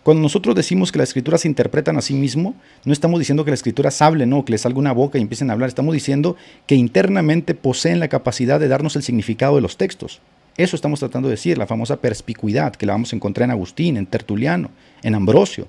Cuando 0.02 0.22
nosotros 0.22 0.56
decimos 0.56 0.90
que 0.90 0.98
las 0.98 1.10
escrituras 1.10 1.42
se 1.42 1.48
interpretan 1.48 1.96
a 1.96 2.02
sí 2.02 2.14
mismo, 2.14 2.56
no 2.84 2.92
estamos 2.92 3.20
diciendo 3.20 3.44
que 3.44 3.52
las 3.52 3.60
escrituras 3.60 4.02
hablen, 4.02 4.30
no, 4.30 4.44
que 4.44 4.50
les 4.50 4.62
salga 4.62 4.78
una 4.78 4.92
boca 4.92 5.18
y 5.18 5.22
empiecen 5.22 5.50
a 5.50 5.52
hablar. 5.52 5.68
Estamos 5.68 5.94
diciendo 5.94 6.36
que 6.66 6.74
internamente 6.74 7.54
poseen 7.54 8.00
la 8.00 8.08
capacidad 8.08 8.58
de 8.58 8.66
darnos 8.66 8.96
el 8.96 9.02
significado 9.02 9.54
de 9.54 9.60
los 9.60 9.76
textos. 9.76 10.20
Eso 10.56 10.74
estamos 10.74 10.98
tratando 10.98 11.28
de 11.28 11.34
decir, 11.34 11.56
la 11.56 11.68
famosa 11.68 11.98
perspicuidad 11.98 12.74
que 12.74 12.86
la 12.86 12.92
vamos 12.94 13.12
a 13.12 13.16
encontrar 13.16 13.44
en 13.44 13.52
Agustín, 13.52 13.96
en 13.96 14.06
Tertuliano, 14.06 14.70
en 15.02 15.14
Ambrosio. 15.14 15.68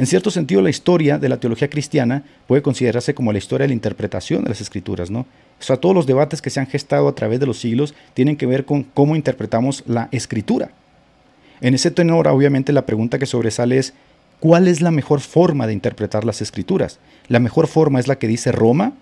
En 0.00 0.06
cierto 0.06 0.30
sentido, 0.30 0.62
la 0.62 0.70
historia 0.70 1.18
de 1.18 1.28
la 1.28 1.38
teología 1.38 1.68
cristiana 1.68 2.24
puede 2.46 2.62
considerarse 2.62 3.12
como 3.12 3.32
la 3.32 3.38
historia 3.38 3.64
de 3.64 3.68
la 3.68 3.74
interpretación 3.74 4.42
de 4.42 4.48
las 4.48 4.62
escrituras, 4.62 5.10
¿no? 5.10 5.20
O 5.20 5.62
sea, 5.62 5.76
todos 5.76 5.94
los 5.94 6.06
debates 6.06 6.40
que 6.40 6.48
se 6.48 6.58
han 6.58 6.68
gestado 6.68 7.06
a 7.06 7.14
través 7.14 7.38
de 7.38 7.44
los 7.44 7.58
siglos 7.58 7.94
tienen 8.14 8.38
que 8.38 8.46
ver 8.46 8.64
con 8.64 8.82
cómo 8.82 9.14
interpretamos 9.14 9.84
la 9.86 10.08
escritura. 10.10 10.70
En 11.60 11.74
ese 11.74 11.90
tenor, 11.90 12.28
obviamente, 12.28 12.72
la 12.72 12.86
pregunta 12.86 13.18
que 13.18 13.26
sobresale 13.26 13.76
es, 13.76 13.92
¿cuál 14.38 14.68
es 14.68 14.80
la 14.80 14.90
mejor 14.90 15.20
forma 15.20 15.66
de 15.66 15.74
interpretar 15.74 16.24
las 16.24 16.40
escrituras? 16.40 16.98
¿La 17.28 17.38
mejor 17.38 17.66
forma 17.66 18.00
es 18.00 18.08
la 18.08 18.16
que 18.16 18.26
dice 18.26 18.52
Roma? 18.52 18.94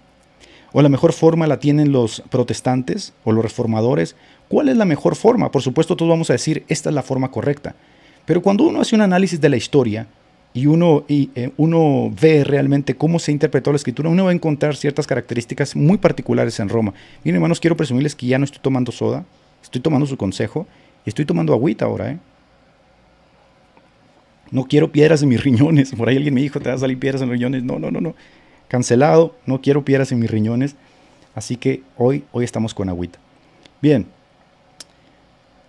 ¿O 0.73 0.83
la 0.83 0.89
mejor 0.89 1.13
forma 1.13 1.47
la 1.47 1.61
tienen 1.61 1.93
los 1.93 2.25
protestantes 2.29 3.13
o 3.23 3.31
los 3.31 3.45
reformadores? 3.45 4.17
¿Cuál 4.49 4.69
es 4.69 4.77
la 4.77 4.85
mejor 4.85 5.15
forma? 5.15 5.53
Por 5.53 5.63
supuesto, 5.63 5.95
todos 5.95 6.11
vamos 6.11 6.31
a 6.31 6.33
decir, 6.33 6.65
esta 6.67 6.89
es 6.89 6.95
la 6.97 7.05
forma 7.05 7.31
correcta. 7.31 7.77
Pero 8.27 8.43
cuando 8.43 8.65
uno 8.65 8.81
hace 8.81 8.97
un 8.97 9.03
análisis 9.03 9.41
de 9.41 9.49
la 9.49 9.57
historia 9.57 10.09
y 10.59 10.67
uno, 10.67 11.05
y, 11.09 11.31
eh, 11.35 11.51
uno 11.57 12.13
ve 12.21 12.45
realmente 12.45 12.95
cómo 12.95 13.19
se 13.19 13.33
interpretó 13.33 13.71
la 13.71 13.77
escritura, 13.77 14.09
uno 14.09 14.25
va 14.25 14.31
a 14.31 14.35
encontrar 14.35 14.77
ciertas 14.77 15.07
características 15.07 15.77
muy 15.77 15.99
particulares 15.99 16.59
en 16.61 16.69
Roma. 16.69 16.95
Miren, 17.25 17.37
hermanos, 17.37 17.61
quiero 17.61 17.77
presumirles 17.77 18.15
que 18.15 18.27
ya 18.27 18.39
no 18.39 18.45
estoy 18.45 18.61
tomando 18.61 18.93
soda, 18.93 19.25
estoy 19.63 19.81
tomando 19.81 20.07
su 20.07 20.17
consejo. 20.17 20.67
Estoy 21.09 21.25
tomando 21.25 21.55
agüita 21.55 21.87
ahora, 21.87 22.13
¿eh? 22.13 22.19
No 24.51 24.65
quiero 24.65 24.93
piedras 24.93 25.23
en 25.23 25.31
mis 25.31 25.43
riñones. 25.43 25.95
Por 25.95 26.09
ahí 26.09 26.17
alguien 26.17 26.35
me 26.35 26.43
dijo, 26.43 26.61
te 26.61 26.69
vas 26.69 26.77
a 26.77 26.81
salir 26.81 26.99
piedras 26.99 27.23
en 27.23 27.29
los 27.29 27.35
riñones. 27.35 27.63
No, 27.63 27.79
no, 27.79 27.91
no, 27.91 28.01
no. 28.01 28.15
Cancelado, 28.69 29.35
no 29.47 29.61
quiero 29.61 29.85
piedras 29.85 30.13
en 30.13 30.19
mis 30.19 30.31
riñones. 30.31 30.77
Así 31.35 31.57
que 31.57 31.83
hoy, 31.97 32.25
hoy 32.33 32.45
estamos 32.45 32.75
con 32.75 32.89
agüita. 32.89 33.19
Bien. 33.81 34.07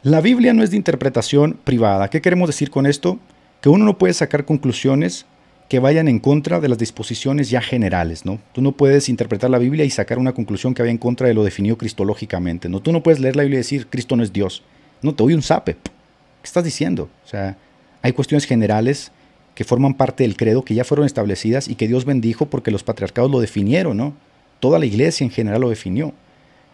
La 0.03 0.21
Biblia 0.21 0.53
no 0.53 0.63
es 0.63 0.71
de 0.71 0.77
interpretación 0.77 1.57
privada. 1.63 2.09
¿Qué 2.09 2.21
queremos 2.21 2.47
decir 2.47 2.69
con 2.69 2.85
esto? 2.85 3.19
Que 3.61 3.69
uno 3.69 3.85
no 3.85 3.97
puede 3.97 4.13
sacar 4.13 4.45
conclusiones 4.45 5.25
que 5.69 5.79
vayan 5.79 6.07
en 6.07 6.19
contra 6.19 6.59
de 6.59 6.67
las 6.67 6.79
disposiciones 6.79 7.49
ya 7.51 7.61
generales, 7.61 8.25
¿no? 8.25 8.39
Tú 8.53 8.61
no 8.61 8.71
puedes 8.71 9.07
interpretar 9.07 9.51
la 9.51 9.59
Biblia 9.59 9.85
y 9.85 9.91
sacar 9.91 10.17
una 10.17 10.33
conclusión 10.33 10.73
que 10.73 10.81
vaya 10.81 10.91
en 10.91 10.97
contra 10.97 11.27
de 11.27 11.35
lo 11.35 11.43
definido 11.43 11.77
cristológicamente, 11.77 12.69
¿no? 12.69 12.81
Tú 12.81 12.91
no 12.91 13.03
puedes 13.03 13.19
leer 13.19 13.35
la 13.35 13.43
Biblia 13.43 13.57
y 13.57 13.63
decir 13.63 13.87
Cristo 13.87 14.15
no 14.15 14.23
es 14.23 14.33
Dios. 14.33 14.63
No, 15.03 15.13
te 15.13 15.23
doy 15.23 15.35
un 15.35 15.43
sape. 15.43 15.75
¿Qué 15.75 16.45
estás 16.45 16.63
diciendo? 16.63 17.07
O 17.23 17.27
sea, 17.27 17.55
hay 18.01 18.13
cuestiones 18.13 18.45
generales 18.45 19.11
que 19.53 19.63
forman 19.63 19.93
parte 19.93 20.23
del 20.23 20.37
credo, 20.37 20.63
que 20.63 20.73
ya 20.73 20.83
fueron 20.83 21.05
establecidas 21.05 21.67
y 21.67 21.75
que 21.75 21.87
Dios 21.87 22.05
bendijo 22.05 22.47
porque 22.47 22.71
los 22.71 22.83
patriarcados 22.83 23.29
lo 23.29 23.39
definieron, 23.39 23.95
¿no? 23.95 24.13
Toda 24.59 24.79
la 24.79 24.87
iglesia 24.87 25.23
en 25.23 25.31
general 25.31 25.61
lo 25.61 25.69
definió. 25.69 26.13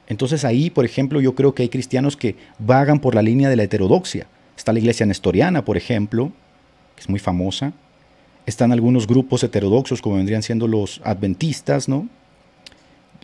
Entonces 0.07 0.45
ahí, 0.45 0.69
por 0.69 0.85
ejemplo, 0.85 1.19
yo 1.19 1.35
creo 1.35 1.53
que 1.53 1.63
hay 1.63 1.69
cristianos 1.69 2.15
que 2.15 2.35
vagan 2.59 2.99
por 2.99 3.15
la 3.15 3.21
línea 3.21 3.49
de 3.49 3.55
la 3.57 3.63
heterodoxia. 3.63 4.27
Está 4.55 4.71
la 4.71 4.79
iglesia 4.79 5.05
nestoriana, 5.05 5.65
por 5.65 5.77
ejemplo, 5.77 6.31
que 6.95 7.01
es 7.01 7.09
muy 7.09 7.19
famosa, 7.19 7.73
están 8.45 8.71
algunos 8.71 9.07
grupos 9.07 9.43
heterodoxos, 9.43 10.01
como 10.01 10.17
vendrían 10.17 10.43
siendo 10.43 10.67
los 10.67 11.01
adventistas, 11.03 11.89
¿no? 11.89 12.07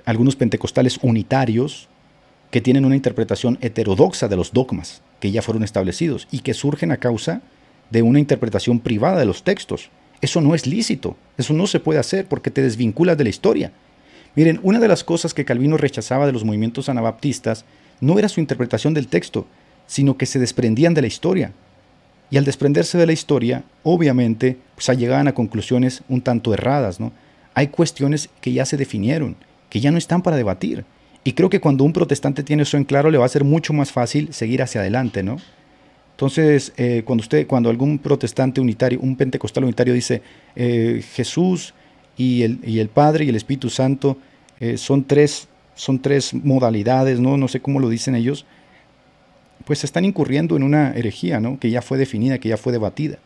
Algunos 0.06 0.36
pentecostales 0.36 0.98
unitarios 1.02 1.88
que 2.50 2.62
tienen 2.62 2.86
una 2.86 2.96
interpretación 2.96 3.58
heterodoxa 3.62 4.28
de 4.28 4.36
los 4.36 4.52
dogmas 4.52 5.02
que 5.20 5.32
ya 5.32 5.42
fueron 5.42 5.64
establecidos 5.64 6.28
y 6.32 6.40
que 6.40 6.54
surgen 6.54 6.92
a 6.92 6.98
causa 6.98 7.42
de 7.92 8.02
una 8.02 8.20
interpretación 8.20 8.80
privada 8.80 9.20
de 9.20 9.26
los 9.26 9.44
textos. 9.44 9.90
Eso 10.22 10.42
no 10.42 10.56
es 10.56 10.66
lícito, 10.66 11.16
eso 11.38 11.54
no 11.54 11.68
se 11.68 11.80
puede 11.80 12.00
hacer 12.00 12.28
porque 12.28 12.52
te 12.52 12.62
desvinculas 12.62 13.18
de 13.18 13.24
la 13.24 13.30
historia. 13.30 13.72
Miren, 14.36 14.60
una 14.64 14.80
de 14.80 14.88
las 14.88 15.04
cosas 15.04 15.34
que 15.34 15.46
Calvino 15.46 15.78
rechazaba 15.78 16.26
de 16.26 16.32
los 16.32 16.44
movimientos 16.44 16.90
anabaptistas 16.90 17.66
no 18.00 18.18
era 18.18 18.30
su 18.30 18.40
interpretación 18.40 18.94
del 18.94 19.08
texto, 19.08 19.46
sino 19.88 20.18
que 20.18 20.26
se 20.26 20.40
desprendían 20.40 20.94
de 20.94 21.02
la 21.02 21.08
historia. 21.08 21.54
Y 22.32 22.38
al 22.38 22.46
desprenderse 22.46 22.98
de 22.98 23.06
la 23.06 23.12
historia, 23.12 23.64
obviamente, 23.84 24.58
pues 24.74 24.98
llegaban 24.98 25.28
a 25.28 25.34
conclusiones 25.34 26.02
un 26.08 26.22
tanto 26.22 26.54
erradas, 26.54 27.00
¿no? 27.00 27.12
Hay 27.54 27.68
cuestiones 27.68 28.30
que 28.40 28.54
ya 28.54 28.66
se 28.66 28.78
definieron, 28.78 29.36
que 29.70 29.82
ya 29.82 29.92
no 29.92 29.98
están 29.98 30.22
para 30.22 30.38
debatir. 30.38 30.86
Y 31.26 31.34
creo 31.34 31.50
que 31.50 31.60
cuando 31.60 31.84
un 31.84 31.94
protestante 31.94 32.42
tiene 32.42 32.64
eso 32.64 32.78
en 32.78 32.86
claro, 32.86 33.12
le 33.12 33.18
va 33.18 33.26
a 33.26 33.30
ser 33.30 33.44
mucho 33.44 33.74
más 33.74 33.92
fácil 33.92 34.34
seguir 34.34 34.62
hacia 34.62 34.82
adelante, 34.82 35.22
¿no? 35.22 35.38
Entonces, 36.12 36.72
eh, 36.78 37.02
cuando 37.04 37.22
usted, 37.22 37.48
cuando 37.48 37.70
algún 37.70 38.00
protestante 38.00 38.62
unitario, 38.62 39.00
un 39.02 39.16
pentecostal 39.16 39.64
unitario 39.64 39.94
dice 39.94 40.22
eh, 40.56 41.04
Jesús 41.14 41.74
y 42.16 42.44
el, 42.44 42.60
y 42.64 42.80
el, 42.80 42.90
Padre 42.90 43.26
y 43.26 43.30
el 43.30 43.36
Espíritu 43.36 43.70
Santo 43.70 44.18
eh, 44.60 44.78
son 44.78 45.04
tres, 45.04 45.48
son 45.76 46.00
tres 46.00 46.34
modalidades, 46.34 47.20
¿no? 47.20 47.38
No 47.38 47.48
sé 47.48 47.60
cómo 47.60 47.80
lo 47.80 47.90
dicen 47.90 48.16
ellos, 48.16 48.46
pues 49.66 49.84
están 49.84 50.06
incurriendo 50.06 50.56
en 50.56 50.64
una 50.64 50.92
herejía, 50.92 51.40
¿no? 51.40 51.60
Que 51.60 51.70
ya 51.70 51.82
fue 51.82 51.98
definida, 51.98 52.40
que 52.40 52.50
ya 52.50 52.58
fue 52.58 52.72
debatida. 52.72 53.20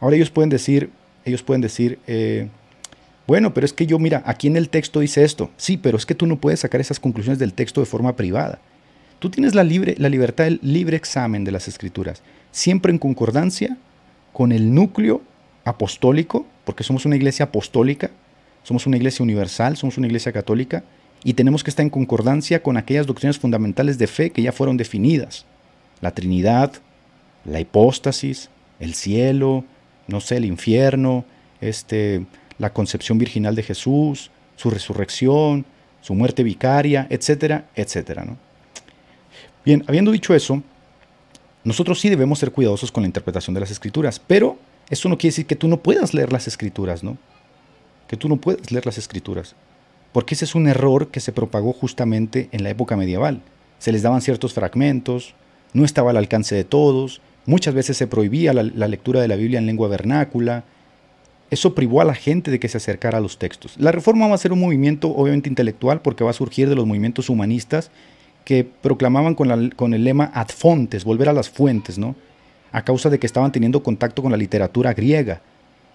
Ahora 0.00 0.16
ellos 0.16 0.30
pueden 0.30 0.50
decir, 0.50 0.90
ellos 1.24 1.42
pueden 1.42 1.60
decir, 1.60 1.98
eh, 2.06 2.48
bueno, 3.26 3.54
pero 3.54 3.64
es 3.64 3.72
que 3.72 3.86
yo, 3.86 3.98
mira, 3.98 4.22
aquí 4.26 4.46
en 4.46 4.56
el 4.56 4.68
texto 4.68 5.00
dice 5.00 5.24
esto. 5.24 5.50
Sí, 5.56 5.76
pero 5.76 5.96
es 5.96 6.04
que 6.04 6.14
tú 6.14 6.26
no 6.26 6.36
puedes 6.36 6.60
sacar 6.60 6.80
esas 6.80 7.00
conclusiones 7.00 7.38
del 7.38 7.54
texto 7.54 7.80
de 7.80 7.86
forma 7.86 8.16
privada. 8.16 8.58
Tú 9.18 9.30
tienes 9.30 9.54
la, 9.54 9.64
libre, 9.64 9.94
la 9.98 10.08
libertad 10.10 10.44
del 10.44 10.60
libre 10.62 10.96
examen 10.96 11.44
de 11.44 11.52
las 11.52 11.66
escrituras, 11.68 12.22
siempre 12.50 12.92
en 12.92 12.98
concordancia 12.98 13.78
con 14.32 14.52
el 14.52 14.74
núcleo 14.74 15.22
apostólico, 15.64 16.44
porque 16.66 16.84
somos 16.84 17.06
una 17.06 17.16
iglesia 17.16 17.46
apostólica, 17.46 18.10
somos 18.62 18.86
una 18.86 18.98
iglesia 18.98 19.22
universal, 19.22 19.76
somos 19.78 19.96
una 19.96 20.08
iglesia 20.08 20.32
católica, 20.32 20.84
y 21.22 21.32
tenemos 21.32 21.64
que 21.64 21.70
estar 21.70 21.84
en 21.84 21.90
concordancia 21.90 22.62
con 22.62 22.76
aquellas 22.76 23.06
doctrinas 23.06 23.38
fundamentales 23.38 23.96
de 23.96 24.06
fe 24.06 24.30
que 24.30 24.42
ya 24.42 24.52
fueron 24.52 24.76
definidas 24.76 25.46
la 26.00 26.12
Trinidad, 26.12 26.72
la 27.44 27.60
hipóstasis, 27.60 28.50
el 28.80 28.94
cielo, 28.94 29.64
no 30.06 30.20
sé, 30.20 30.36
el 30.36 30.44
infierno, 30.44 31.24
este, 31.60 32.26
la 32.58 32.72
concepción 32.72 33.18
virginal 33.18 33.54
de 33.54 33.62
Jesús, 33.62 34.30
su 34.56 34.70
resurrección, 34.70 35.64
su 36.00 36.14
muerte 36.14 36.42
vicaria, 36.42 37.06
etcétera, 37.10 37.68
etcétera. 37.74 38.24
¿no? 38.24 38.36
Bien, 39.64 39.84
habiendo 39.86 40.12
dicho 40.12 40.34
eso, 40.34 40.62
nosotros 41.64 41.98
sí 41.98 42.10
debemos 42.10 42.38
ser 42.38 42.52
cuidadosos 42.52 42.92
con 42.92 43.02
la 43.02 43.06
interpretación 43.06 43.54
de 43.54 43.60
las 43.60 43.70
escrituras, 43.70 44.20
pero 44.20 44.58
eso 44.90 45.08
no 45.08 45.16
quiere 45.16 45.32
decir 45.32 45.46
que 45.46 45.56
tú 45.56 45.66
no 45.66 45.78
puedas 45.78 46.12
leer 46.12 46.32
las 46.32 46.46
escrituras, 46.46 47.02
¿no? 47.02 47.16
Que 48.06 48.18
tú 48.18 48.28
no 48.28 48.36
puedas 48.36 48.70
leer 48.70 48.84
las 48.84 48.98
escrituras, 48.98 49.56
porque 50.12 50.34
ese 50.34 50.44
es 50.44 50.54
un 50.54 50.68
error 50.68 51.08
que 51.08 51.20
se 51.20 51.32
propagó 51.32 51.72
justamente 51.72 52.50
en 52.52 52.62
la 52.62 52.70
época 52.70 52.96
medieval. 52.96 53.40
Se 53.78 53.92
les 53.92 54.02
daban 54.02 54.20
ciertos 54.20 54.52
fragmentos, 54.52 55.34
no 55.74 55.84
estaba 55.84 56.10
al 56.10 56.16
alcance 56.16 56.54
de 56.54 56.64
todos, 56.64 57.20
muchas 57.44 57.74
veces 57.74 57.96
se 57.96 58.06
prohibía 58.06 58.54
la, 58.54 58.88
lectura 58.88 59.20
de 59.20 59.28
la 59.28 59.36
Biblia 59.36 59.58
en 59.58 59.66
lengua 59.66 59.88
vernácula, 59.88 60.64
eso 61.50 61.74
privó 61.74 62.00
a 62.00 62.04
la 62.04 62.14
gente 62.14 62.50
de 62.50 62.58
que 62.58 62.68
se 62.68 62.78
acercara 62.78 63.18
a 63.18 63.20
los 63.20 63.38
textos. 63.38 63.74
La 63.78 63.92
reforma 63.92 64.26
va 64.26 64.34
a 64.34 64.38
ser 64.38 64.52
un 64.52 64.60
movimiento 64.60 65.08
obviamente 65.08 65.48
intelectual 65.48 66.00
porque 66.00 66.24
va 66.24 66.30
a 66.30 66.34
surgir 66.34 66.68
de 66.68 66.74
los 66.74 66.86
movimientos 66.86 67.28
humanistas 67.28 67.90
que 68.44 68.64
proclamaban 68.64 69.34
con, 69.34 69.70
con, 69.70 69.94
el 69.94 70.04
lema 70.04 70.30
ad 70.34 70.48
fontes, 70.48 71.04
volver 71.04 71.28
a 71.28 71.32
las 71.32 71.50
fuentes, 71.50 71.98
¿no? 71.98 72.14
A 72.72 72.82
causa 72.82 73.10
de 73.10 73.18
que 73.18 73.26
estaban 73.26 73.52
teniendo 73.52 73.82
contacto 73.82 74.22
con 74.22 74.32
la 74.32 74.38
literatura 74.38 74.94
griega. 74.94 75.42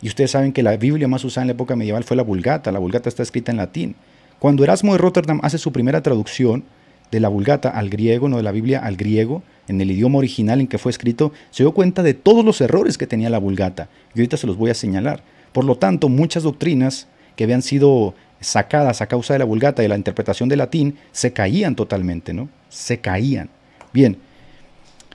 Y 0.02 0.08
ustedes 0.08 0.32
saben 0.32 0.54
que 0.54 0.64
la 0.64 0.78
Biblia 0.78 1.08
más 1.08 1.24
usada 1.26 1.44
en 1.44 1.48
la 1.48 1.54
época 1.54 1.76
medieval 1.76 2.04
fue 2.04 2.16
la 2.16 2.24
Vulgata. 2.24 2.72
La 2.72 2.80
Vulgata 2.80 3.10
está 3.10 3.24
escrita 3.24 3.52
en 3.52 3.58
latín. 3.58 3.96
Cuando 4.40 4.64
Erasmo 4.64 4.94
de 4.94 5.00
Rotterdam 5.00 5.42
hace 5.44 5.58
su 5.58 5.72
primera 5.72 6.02
traducción 6.02 6.64
de 7.12 7.20
la 7.20 7.30
Vulgata 7.30 7.70
al 7.70 7.90
griego, 7.90 8.30
no 8.30 8.38
de 8.38 8.44
la 8.44 8.52
Biblia 8.52 8.80
al 8.80 8.96
griego, 8.96 9.44
en 9.68 9.80
el 9.82 9.92
idioma 9.92 10.18
original 10.18 10.60
en 10.60 10.68
que 10.68 10.78
fue 10.78 10.92
escrito, 10.92 11.32
se 11.52 11.64
dio 11.64 11.74
cuenta 11.74 12.04
de 12.04 12.14
todos 12.14 12.44
los 12.44 12.60
errores 12.62 12.98
que 12.98 13.08
tenía 13.08 13.30
la 13.30 13.38
Vulgata. 13.38 13.90
Y 14.16 14.20
ahorita 14.20 14.38
se 14.38 14.48
los 14.48 14.58
voy 14.58 14.72
a 14.72 14.76
señalar. 14.76 15.22
Por 15.54 15.64
lo 15.64 15.78
tanto, 15.78 16.10
muchas 16.10 16.44
doctrinas 16.44 17.08
que 17.36 17.44
habían 17.44 17.62
sido 17.62 18.16
sacadas 18.42 19.02
a 19.02 19.08
causa 19.08 19.34
de 19.34 19.40
la 19.40 19.46
Vulgata 19.46 19.84
y 19.84 19.88
la 19.88 19.98
interpretación 19.98 20.50
del 20.50 20.60
latín 20.60 20.98
se 21.12 21.34
caían 21.34 21.76
totalmente, 21.76 22.34
¿no? 22.34 22.50
Se 22.70 23.00
caían. 23.00 23.50
Bien, 23.94 24.18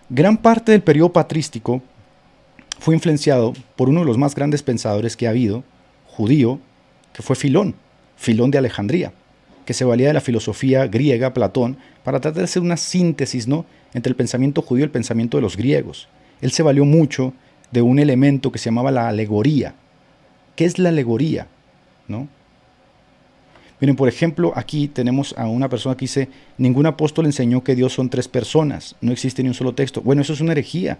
gran 0.09 0.37
parte 0.37 0.73
del 0.73 0.83
periodo 0.83 1.13
patrístico 1.13 1.83
fue 2.79 2.95
influenciado 2.95 3.55
por 3.77 3.89
uno 3.89 4.01
de 4.01 4.07
los 4.07 4.19
más 4.19 4.35
grandes 4.35 4.63
pensadores 4.63 5.17
que 5.17 5.27
ha 5.27 5.31
habido, 5.31 5.65
judío, 6.07 6.61
que 7.13 7.23
fue 7.23 7.37
Filón, 7.37 7.75
Filón 8.17 8.51
de 8.51 8.59
Alejandría, 8.59 9.13
que 9.65 9.75
se 9.75 9.85
valía 9.85 10.09
de 10.09 10.15
la 10.15 10.21
filosofía 10.21 10.87
griega, 10.87 11.35
Platón, 11.35 11.77
para 12.03 12.21
tratar 12.21 12.41
de 12.41 12.45
hacer 12.45 12.63
una 12.63 12.77
síntesis 12.77 13.47
¿no? 13.49 13.65
entre 13.95 14.11
el 14.11 14.17
pensamiento 14.17 14.63
judío 14.63 14.83
y 14.83 14.85
el 14.85 14.91
pensamiento 14.91 15.37
de 15.37 15.43
los 15.43 15.57
griegos. 15.57 16.09
Él 16.41 16.51
se 16.51 16.63
valió 16.63 16.85
mucho 16.85 17.33
de 17.71 17.83
un 17.83 17.99
elemento 17.99 18.53
que 18.53 18.59
se 18.59 18.67
llamaba 18.67 18.91
la 18.91 19.09
alegoría. 19.09 19.75
¿Qué 20.57 20.65
es 20.65 20.79
la 20.79 20.91
alegoría? 20.91 21.47
¿No? 22.07 22.29
Miren, 23.81 23.97
por 23.97 24.09
ejemplo, 24.09 24.53
aquí 24.55 24.89
tenemos 24.89 25.35
a 25.37 25.47
una 25.47 25.69
persona 25.69 25.97
que 25.97 26.05
dice, 26.05 26.29
ningún 26.59 26.87
apóstol 26.87 27.27
enseñó 27.27 27.65
que 27.65 27.75
Dios 27.75 27.93
son 27.93 28.09
tres 28.09 28.29
personas, 28.29 28.97
no 29.01 29.13
existe 29.13 29.43
ni 29.43 29.49
un 29.49 29.55
solo 29.55 29.75
texto. 29.75 30.01
Bueno, 30.01 30.23
eso 30.23 30.33
es 30.33 30.41
una 30.41 30.53
herejía. 30.53 30.99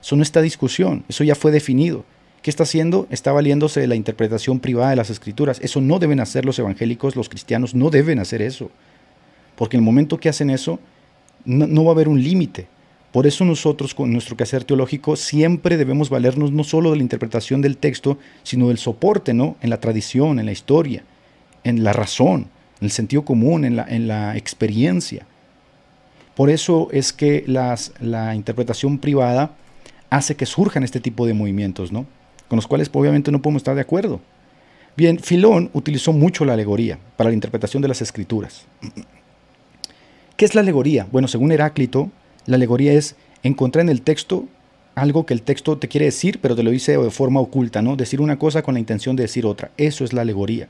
Eso 0.00 0.14
no 0.14 0.22
está 0.22 0.40
discusión, 0.42 1.04
eso 1.08 1.24
ya 1.24 1.34
fue 1.34 1.50
definido. 1.50 2.04
¿Qué 2.46 2.50
está 2.50 2.62
haciendo? 2.62 3.08
Está 3.10 3.32
valiéndose 3.32 3.80
de 3.80 3.88
la 3.88 3.96
interpretación 3.96 4.60
privada 4.60 4.90
de 4.90 4.94
las 4.94 5.10
escrituras. 5.10 5.58
Eso 5.64 5.80
no 5.80 5.98
deben 5.98 6.20
hacer 6.20 6.44
los 6.44 6.56
evangélicos, 6.60 7.16
los 7.16 7.28
cristianos 7.28 7.74
no 7.74 7.90
deben 7.90 8.20
hacer 8.20 8.40
eso. 8.40 8.70
Porque 9.56 9.76
en 9.76 9.80
el 9.80 9.84
momento 9.84 10.18
que 10.18 10.28
hacen 10.28 10.50
eso, 10.50 10.78
no, 11.44 11.82
va 11.82 11.90
a 11.90 11.94
haber 11.94 12.06
un 12.06 12.22
límite. 12.22 12.68
Por 13.10 13.26
eso 13.26 13.44
nosotros 13.44 13.96
con 13.96 14.12
nuestro 14.12 14.36
quehacer 14.36 14.62
teológico 14.62 15.16
siempre 15.16 15.76
debemos 15.76 16.08
valernos 16.08 16.52
no 16.52 16.62
solo 16.62 16.92
de 16.92 16.98
la 16.98 17.02
interpretación 17.02 17.62
del 17.62 17.78
texto, 17.78 18.16
sino 18.44 18.68
del 18.68 18.78
soporte, 18.78 19.34
¿no? 19.34 19.56
En 19.60 19.68
la 19.68 19.80
tradición, 19.80 20.38
en 20.38 20.46
la 20.46 20.52
historia, 20.52 21.02
en 21.64 21.82
la 21.82 21.92
razón, 21.92 22.46
en 22.80 22.84
el 22.84 22.90
sentido 22.92 23.24
común, 23.24 23.64
en 23.64 23.74
la, 23.74 23.86
en 23.88 24.06
la 24.06 24.36
experiencia. 24.36 25.26
Por 26.36 26.50
eso 26.50 26.90
es 26.92 27.12
que 27.12 27.42
la 27.48 28.36
interpretación 28.36 28.98
privada 28.98 29.56
hace 30.10 30.36
que 30.36 30.46
surjan 30.46 30.84
este 30.84 31.00
tipo 31.00 31.26
de 31.26 31.34
movimientos, 31.34 31.90
¿no? 31.90 32.06
Con 32.48 32.56
los 32.56 32.66
cuales 32.66 32.90
obviamente 32.92 33.32
no 33.32 33.42
podemos 33.42 33.60
estar 33.60 33.74
de 33.74 33.80
acuerdo. 33.80 34.20
Bien, 34.96 35.18
Filón 35.18 35.70
utilizó 35.74 36.12
mucho 36.12 36.44
la 36.44 36.54
alegoría 36.54 36.98
para 37.16 37.30
la 37.30 37.34
interpretación 37.34 37.82
de 37.82 37.88
las 37.88 38.00
escrituras. 38.00 38.66
¿Qué 40.36 40.44
es 40.44 40.54
la 40.54 40.60
alegoría? 40.60 41.06
Bueno, 41.12 41.28
según 41.28 41.52
Heráclito, 41.52 42.10
la 42.46 42.56
alegoría 42.56 42.92
es 42.92 43.16
encontrar 43.42 43.82
en 43.82 43.90
el 43.90 44.02
texto 44.02 44.46
algo 44.94 45.26
que 45.26 45.34
el 45.34 45.42
texto 45.42 45.76
te 45.76 45.88
quiere 45.88 46.06
decir, 46.06 46.38
pero 46.40 46.56
te 46.56 46.62
lo 46.62 46.70
dice 46.70 46.96
de 46.96 47.10
forma 47.10 47.40
oculta, 47.40 47.82
¿no? 47.82 47.96
Decir 47.96 48.22
una 48.22 48.38
cosa 48.38 48.62
con 48.62 48.74
la 48.74 48.80
intención 48.80 49.14
de 49.14 49.24
decir 49.24 49.44
otra. 49.44 49.70
Eso 49.76 50.04
es 50.04 50.14
la 50.14 50.22
alegoría. 50.22 50.68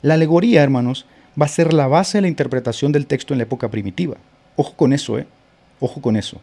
La 0.00 0.14
alegoría, 0.14 0.62
hermanos, 0.62 1.06
va 1.40 1.46
a 1.46 1.48
ser 1.48 1.72
la 1.72 1.88
base 1.88 2.18
de 2.18 2.22
la 2.22 2.28
interpretación 2.28 2.92
del 2.92 3.06
texto 3.06 3.34
en 3.34 3.38
la 3.38 3.44
época 3.44 3.68
primitiva. 3.68 4.16
Ojo 4.54 4.74
con 4.74 4.92
eso, 4.92 5.18
¿eh? 5.18 5.26
Ojo 5.80 6.00
con 6.00 6.16
eso. 6.16 6.40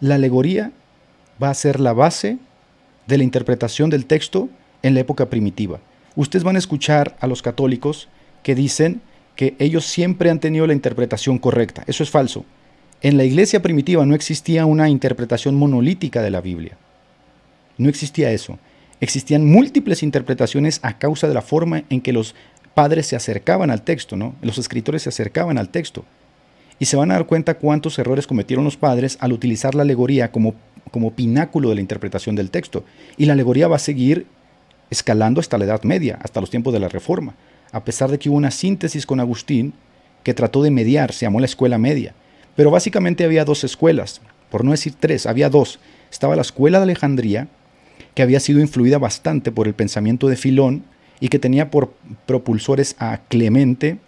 la 0.00 0.16
alegoría 0.16 0.72
va 1.42 1.50
a 1.50 1.54
ser 1.54 1.80
la 1.80 1.92
base 1.92 2.38
de 3.06 3.18
la 3.18 3.24
interpretación 3.24 3.90
del 3.90 4.06
texto 4.06 4.48
en 4.82 4.94
la 4.94 5.00
época 5.00 5.30
primitiva. 5.30 5.80
Ustedes 6.16 6.44
van 6.44 6.56
a 6.56 6.60
escuchar 6.60 7.16
a 7.20 7.26
los 7.26 7.42
católicos 7.42 8.08
que 8.42 8.54
dicen 8.54 9.00
que 9.36 9.56
ellos 9.58 9.84
siempre 9.84 10.30
han 10.30 10.40
tenido 10.40 10.66
la 10.66 10.74
interpretación 10.74 11.38
correcta. 11.38 11.82
Eso 11.86 12.02
es 12.02 12.10
falso. 12.10 12.44
En 13.02 13.16
la 13.16 13.24
iglesia 13.24 13.60
primitiva 13.62 14.06
no 14.06 14.14
existía 14.14 14.64
una 14.64 14.88
interpretación 14.88 15.56
monolítica 15.56 16.22
de 16.22 16.30
la 16.30 16.40
Biblia. 16.40 16.76
No 17.76 17.88
existía 17.88 18.30
eso. 18.30 18.58
Existían 19.00 19.44
múltiples 19.44 20.02
interpretaciones 20.02 20.78
a 20.82 20.98
causa 20.98 21.28
de 21.28 21.34
la 21.34 21.42
forma 21.42 21.84
en 21.90 22.00
que 22.00 22.12
los 22.12 22.34
padres 22.74 23.06
se 23.06 23.16
acercaban 23.16 23.70
al 23.70 23.82
texto, 23.82 24.16
¿no? 24.16 24.34
Los 24.40 24.58
escritores 24.58 25.02
se 25.02 25.08
acercaban 25.08 25.58
al 25.58 25.68
texto. 25.68 26.04
Y 26.78 26.86
se 26.86 26.96
van 26.96 27.10
a 27.10 27.14
dar 27.14 27.26
cuenta 27.26 27.54
cuántos 27.54 27.98
errores 27.98 28.26
cometieron 28.26 28.64
los 28.64 28.76
padres 28.76 29.16
al 29.20 29.32
utilizar 29.32 29.74
la 29.74 29.82
alegoría 29.82 30.30
como, 30.30 30.54
como 30.90 31.12
pináculo 31.12 31.68
de 31.68 31.76
la 31.76 31.80
interpretación 31.80 32.36
del 32.36 32.50
texto. 32.50 32.84
Y 33.16 33.26
la 33.26 33.32
alegoría 33.32 33.68
va 33.68 33.76
a 33.76 33.80
seguir 33.80 34.26
escalando 34.90 35.40
hasta 35.40 35.58
la 35.58 35.64
Edad 35.64 35.82
Media, 35.82 36.18
hasta 36.22 36.40
los 36.40 36.50
tiempos 36.50 36.72
de 36.72 36.80
la 36.80 36.88
Reforma, 36.88 37.34
a 37.72 37.84
pesar 37.84 38.10
de 38.10 38.18
que 38.18 38.28
hubo 38.28 38.36
una 38.36 38.50
síntesis 38.50 39.06
con 39.06 39.20
Agustín 39.20 39.74
que 40.22 40.34
trató 40.34 40.62
de 40.62 40.70
mediar, 40.70 41.12
se 41.12 41.26
llamó 41.26 41.40
la 41.40 41.46
Escuela 41.46 41.78
Media. 41.78 42.14
Pero 42.56 42.70
básicamente 42.70 43.24
había 43.24 43.44
dos 43.44 43.64
escuelas, 43.64 44.20
por 44.50 44.64
no 44.64 44.70
decir 44.70 44.94
tres, 44.98 45.26
había 45.26 45.50
dos. 45.50 45.80
Estaba 46.10 46.36
la 46.36 46.42
Escuela 46.42 46.78
de 46.78 46.84
Alejandría, 46.84 47.48
que 48.14 48.22
había 48.22 48.40
sido 48.40 48.60
influida 48.60 48.98
bastante 48.98 49.50
por 49.50 49.66
el 49.66 49.74
pensamiento 49.74 50.28
de 50.28 50.36
Filón 50.36 50.84
y 51.20 51.28
que 51.28 51.38
tenía 51.38 51.70
por 51.70 51.94
propulsores 52.26 52.96
a 52.98 53.22
Clemente, 53.28 53.98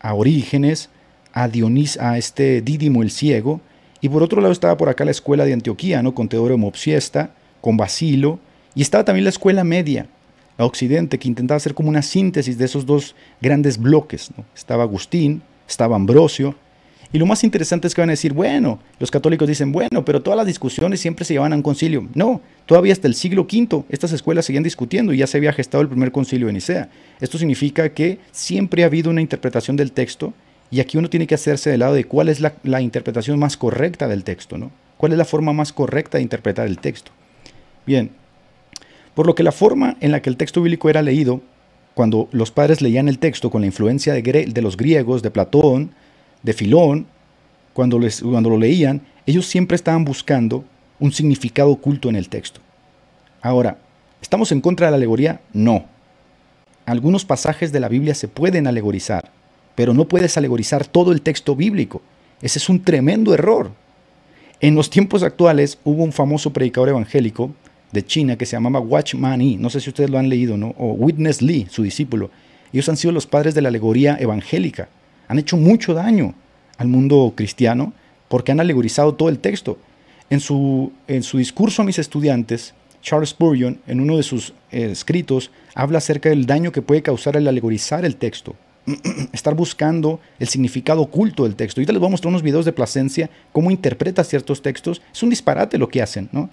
a 0.00 0.14
Orígenes, 0.14 0.88
a 1.32 1.48
Dionís, 1.48 1.98
a 1.98 2.16
este 2.18 2.62
Dídimo 2.62 3.02
el 3.02 3.10
Ciego, 3.10 3.60
y 4.00 4.08
por 4.08 4.22
otro 4.22 4.40
lado 4.40 4.52
estaba 4.52 4.76
por 4.76 4.88
acá 4.88 5.04
la 5.04 5.10
escuela 5.10 5.44
de 5.44 5.52
Antioquía, 5.52 6.02
¿no? 6.02 6.14
con 6.14 6.28
Teodoro 6.28 6.56
Mopsiesta, 6.58 7.30
con 7.60 7.76
Basilo, 7.76 8.38
y 8.74 8.82
estaba 8.82 9.04
también 9.04 9.24
la 9.24 9.30
escuela 9.30 9.64
media, 9.64 10.06
a 10.56 10.64
Occidente, 10.64 11.18
que 11.18 11.28
intentaba 11.28 11.56
hacer 11.56 11.74
como 11.74 11.88
una 11.88 12.02
síntesis 12.02 12.58
de 12.58 12.66
esos 12.66 12.84
dos 12.84 13.14
grandes 13.40 13.78
bloques. 13.78 14.30
Estaba 14.54 14.82
Agustín, 14.82 15.42
estaba 15.66 15.96
Ambrosio, 15.96 16.54
y 17.12 17.18
lo 17.18 17.26
más 17.26 17.42
interesante 17.42 17.88
es 17.88 17.94
que 17.94 18.00
van 18.00 18.10
a 18.10 18.12
decir, 18.12 18.32
bueno, 18.32 18.78
los 19.00 19.10
católicos 19.10 19.48
dicen, 19.48 19.72
bueno, 19.72 20.04
pero 20.04 20.22
todas 20.22 20.36
las 20.36 20.46
discusiones 20.46 21.00
siempre 21.00 21.24
se 21.24 21.34
llevan 21.34 21.52
a 21.52 21.56
un 21.56 21.62
concilio. 21.62 22.06
No, 22.14 22.40
todavía 22.66 22.92
hasta 22.92 23.08
el 23.08 23.16
siglo 23.16 23.48
V 23.50 23.84
estas 23.88 24.12
escuelas 24.12 24.44
seguían 24.44 24.62
discutiendo 24.62 25.12
y 25.12 25.18
ya 25.18 25.26
se 25.26 25.36
había 25.36 25.52
gestado 25.52 25.82
el 25.82 25.88
primer 25.88 26.12
concilio 26.12 26.46
de 26.46 26.52
Nicea. 26.52 26.88
Esto 27.20 27.36
significa 27.36 27.88
que 27.88 28.20
siempre 28.30 28.84
ha 28.84 28.86
habido 28.86 29.10
una 29.10 29.20
interpretación 29.20 29.76
del 29.76 29.90
texto 29.90 30.32
y 30.70 30.80
aquí 30.80 30.98
uno 30.98 31.10
tiene 31.10 31.26
que 31.26 31.34
hacerse 31.34 31.70
del 31.70 31.80
lado 31.80 31.94
de 31.94 32.04
cuál 32.04 32.28
es 32.28 32.40
la, 32.40 32.80
interpretación 32.80 33.38
más 33.38 33.56
correcta 33.56 34.06
del 34.06 34.24
texto, 34.24 34.56
¿no? 34.56 34.70
¿Cuál 34.96 35.12
es 35.12 35.18
la 35.18 35.24
forma 35.24 35.52
más 35.52 35.72
correcta 35.72 36.18
de 36.18 36.22
interpretar 36.22 36.66
el 36.66 36.78
texto? 36.78 37.10
Bien, 37.86 38.10
por 39.14 39.26
lo 39.26 39.34
que 39.34 39.42
la 39.42 39.52
forma 39.52 39.96
en 40.00 40.12
la 40.12 40.22
que 40.22 40.30
el 40.30 40.36
texto 40.36 40.62
bíblico 40.62 40.88
era 40.88 41.02
leído, 41.02 41.40
cuando 41.94 42.28
los 42.30 42.50
padres 42.50 42.82
leían 42.82 43.08
el 43.08 43.18
texto 43.18 43.50
con 43.50 43.62
la 43.62 43.66
influencia 43.66 44.12
de, 44.14 44.22
de 44.22 44.62
los 44.62 44.76
griegos, 44.76 45.22
de 45.22 45.30
Platón, 45.30 45.90
de 46.42 46.52
Filón, 46.52 47.06
cuando, 47.72 47.98
les, 47.98 48.20
cuando 48.22 48.50
lo 48.50 48.58
leían, 48.58 49.02
ellos 49.26 49.46
siempre 49.46 49.74
estaban 49.74 50.04
buscando 50.04 50.64
un 50.98 51.12
significado 51.12 51.70
oculto 51.70 52.08
en 52.08 52.16
el 52.16 52.28
texto. 52.28 52.60
Ahora, 53.42 53.78
¿estamos 54.20 54.52
en 54.52 54.60
contra 54.60 54.86
de 54.86 54.90
la 54.92 54.96
alegoría? 54.96 55.40
No. 55.52 55.86
Algunos 56.86 57.24
pasajes 57.24 57.72
de 57.72 57.80
la 57.80 57.88
Biblia 57.88 58.14
se 58.14 58.28
pueden 58.28 58.66
alegorizar, 58.66 59.30
pero 59.80 59.94
no 59.94 60.06
puedes 60.06 60.36
alegorizar 60.36 60.86
todo 60.86 61.10
el 61.10 61.22
texto 61.22 61.56
bíblico. 61.56 62.02
Ese 62.42 62.58
es 62.58 62.68
un 62.68 62.84
tremendo 62.84 63.32
error. 63.32 63.70
En 64.60 64.74
los 64.74 64.90
tiempos 64.90 65.22
actuales 65.22 65.78
hubo 65.84 66.04
un 66.04 66.12
famoso 66.12 66.52
predicador 66.52 66.90
evangélico 66.90 67.50
de 67.90 68.04
China 68.04 68.36
que 68.36 68.44
se 68.44 68.56
llamaba 68.56 68.78
Watchman 68.78 69.40
Yi, 69.40 69.56
no 69.56 69.70
sé 69.70 69.80
si 69.80 69.88
ustedes 69.88 70.10
lo 70.10 70.18
han 70.18 70.28
leído, 70.28 70.58
¿no? 70.58 70.74
o 70.76 70.92
Witness 70.92 71.40
Lee, 71.40 71.66
su 71.70 71.82
discípulo. 71.82 72.30
Ellos 72.74 72.90
han 72.90 72.98
sido 72.98 73.12
los 73.12 73.26
padres 73.26 73.54
de 73.54 73.62
la 73.62 73.70
alegoría 73.70 74.18
evangélica 74.20 74.90
han 75.28 75.38
hecho 75.38 75.56
mucho 75.56 75.94
daño 75.94 76.34
al 76.76 76.88
mundo 76.88 77.32
cristiano 77.34 77.94
porque 78.28 78.52
han 78.52 78.60
alegorizado 78.60 79.14
todo 79.14 79.30
el 79.30 79.38
texto. 79.38 79.78
En 80.28 80.40
su, 80.40 80.92
en 81.08 81.22
su 81.22 81.38
discurso 81.38 81.80
a 81.80 81.86
mis 81.86 81.98
estudiantes, 81.98 82.74
Charles 83.00 83.30
Spurgeon, 83.30 83.80
en 83.86 84.00
uno 84.00 84.18
de 84.18 84.24
sus 84.24 84.52
eh, 84.72 84.90
escritos, 84.90 85.50
habla 85.74 85.96
acerca 85.96 86.28
del 86.28 86.44
daño 86.44 86.70
que 86.70 86.82
puede 86.82 87.00
causar 87.00 87.38
el 87.38 87.48
alegorizar 87.48 88.04
el 88.04 88.16
texto. 88.16 88.56
Estar 89.32 89.54
buscando 89.54 90.20
el 90.38 90.48
significado 90.48 91.02
oculto 91.02 91.44
del 91.44 91.56
texto. 91.56 91.80
Ahorita 91.80 91.92
les 91.92 92.00
voy 92.00 92.08
a 92.08 92.10
mostrar 92.10 92.30
unos 92.30 92.42
videos 92.42 92.64
de 92.64 92.72
Plasencia, 92.72 93.30
cómo 93.52 93.70
interpreta 93.70 94.24
ciertos 94.24 94.62
textos. 94.62 95.02
Es 95.12 95.22
un 95.22 95.30
disparate 95.30 95.78
lo 95.78 95.88
que 95.88 96.02
hacen, 96.02 96.28
¿no? 96.32 96.50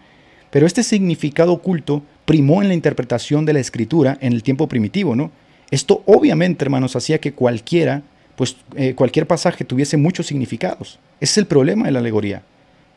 Pero 0.49 0.65
este 0.65 0.83
significado 0.83 1.53
oculto 1.53 2.03
primó 2.25 2.61
en 2.61 2.69
la 2.69 2.73
interpretación 2.73 3.45
de 3.45 3.53
la 3.53 3.59
escritura 3.59 4.17
en 4.21 4.33
el 4.33 4.43
tiempo 4.43 4.67
primitivo, 4.67 5.15
¿no? 5.15 5.31
Esto 5.71 6.03
obviamente, 6.05 6.63
hermanos, 6.63 6.95
hacía 6.95 7.19
que 7.19 7.33
cualquiera 7.33 8.03
pues 8.37 8.55
eh, 8.75 8.93
cualquier 8.93 9.25
pasaje 9.25 9.65
tuviese 9.65 9.97
muchos 9.97 10.27
significados. 10.27 10.99
Ese 11.19 11.31
es 11.31 11.37
el 11.39 11.47
problema 11.47 11.87
de 11.87 11.91
la 11.91 11.99
alegoría. 11.99 12.43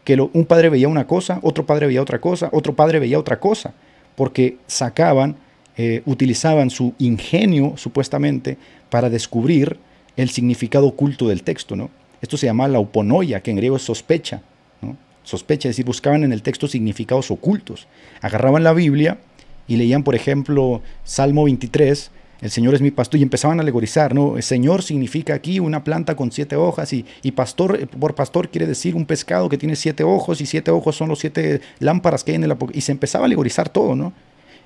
Que 0.04 0.20
un 0.20 0.44
padre 0.44 0.68
veía 0.68 0.86
una 0.86 1.06
cosa, 1.06 1.40
otro 1.42 1.64
padre 1.64 1.86
veía 1.86 2.02
otra 2.02 2.20
cosa, 2.20 2.50
otro 2.52 2.76
padre 2.76 2.98
veía 2.98 3.18
otra 3.18 3.40
cosa, 3.40 3.72
porque 4.16 4.58
sacaban, 4.66 5.36
eh, 5.76 6.02
utilizaban 6.06 6.70
su 6.70 6.94
ingenio 6.98 7.74
supuestamente 7.76 8.59
para 8.90 9.11
descubrir 9.11 9.78
el 10.16 10.30
significado 10.30 10.87
oculto 10.87 11.28
del 11.28 11.42
texto. 11.42 11.76
¿no? 11.76 11.90
Esto 12.20 12.37
se 12.37 12.46
llama 12.46 12.68
la 12.68 12.80
uponoia, 12.80 13.42
que 13.42 13.50
en 13.50 13.56
griego 13.56 13.76
es 13.76 13.83
sospecha. 13.83 14.42
¿no? 14.83 14.96
Sospecha, 15.22 15.68
es 15.68 15.76
decir, 15.76 15.87
buscaban 15.87 16.24
en 16.24 16.33
el 16.33 16.42
texto 16.42 16.68
significados 16.68 17.30
ocultos. 17.30 17.87
Agarraban 18.20 18.64
la 18.64 18.72
Biblia 18.72 19.18
y 19.66 19.76
leían, 19.76 20.02
por 20.02 20.14
ejemplo, 20.14 20.83
Salmo 21.04 21.44
23 21.44 22.11
el 22.40 22.50
Señor 22.50 22.74
es 22.74 22.80
mi 22.80 22.90
pastor, 22.90 23.20
y 23.20 23.22
empezaban 23.22 23.59
a 23.59 23.62
alegorizar, 23.62 24.14
¿no? 24.14 24.37
El 24.37 24.42
Señor 24.42 24.83
significa 24.83 25.35
aquí 25.35 25.61
una 25.61 25.85
planta 25.85 26.16
con 26.16 26.33
siete 26.33 26.56
hojas, 26.56 26.92
y, 26.92 27.04
y 27.22 27.33
pastor, 27.33 27.87
por 27.88 28.14
pastor 28.14 28.48
quiere 28.48 28.66
decir 28.66 28.94
un 28.94 29.04
pescado 29.04 29.48
que 29.48 29.59
tiene 29.59 29.76
siete 29.76 30.04
ojos, 30.04 30.40
y 30.40 30.46
siete 30.46 30.70
ojos 30.70 30.96
son 30.96 31.11
los 31.11 31.18
siete 31.18 31.61
lámparas 31.80 32.24
que 32.24 32.33
hay 32.33 32.37
en 32.37 32.44
el 32.44 32.56
y 32.72 32.80
se 32.80 32.92
empezaba 32.92 33.24
a 33.24 33.26
alegorizar 33.26 33.68
todo, 33.68 33.94
¿no? 33.94 34.12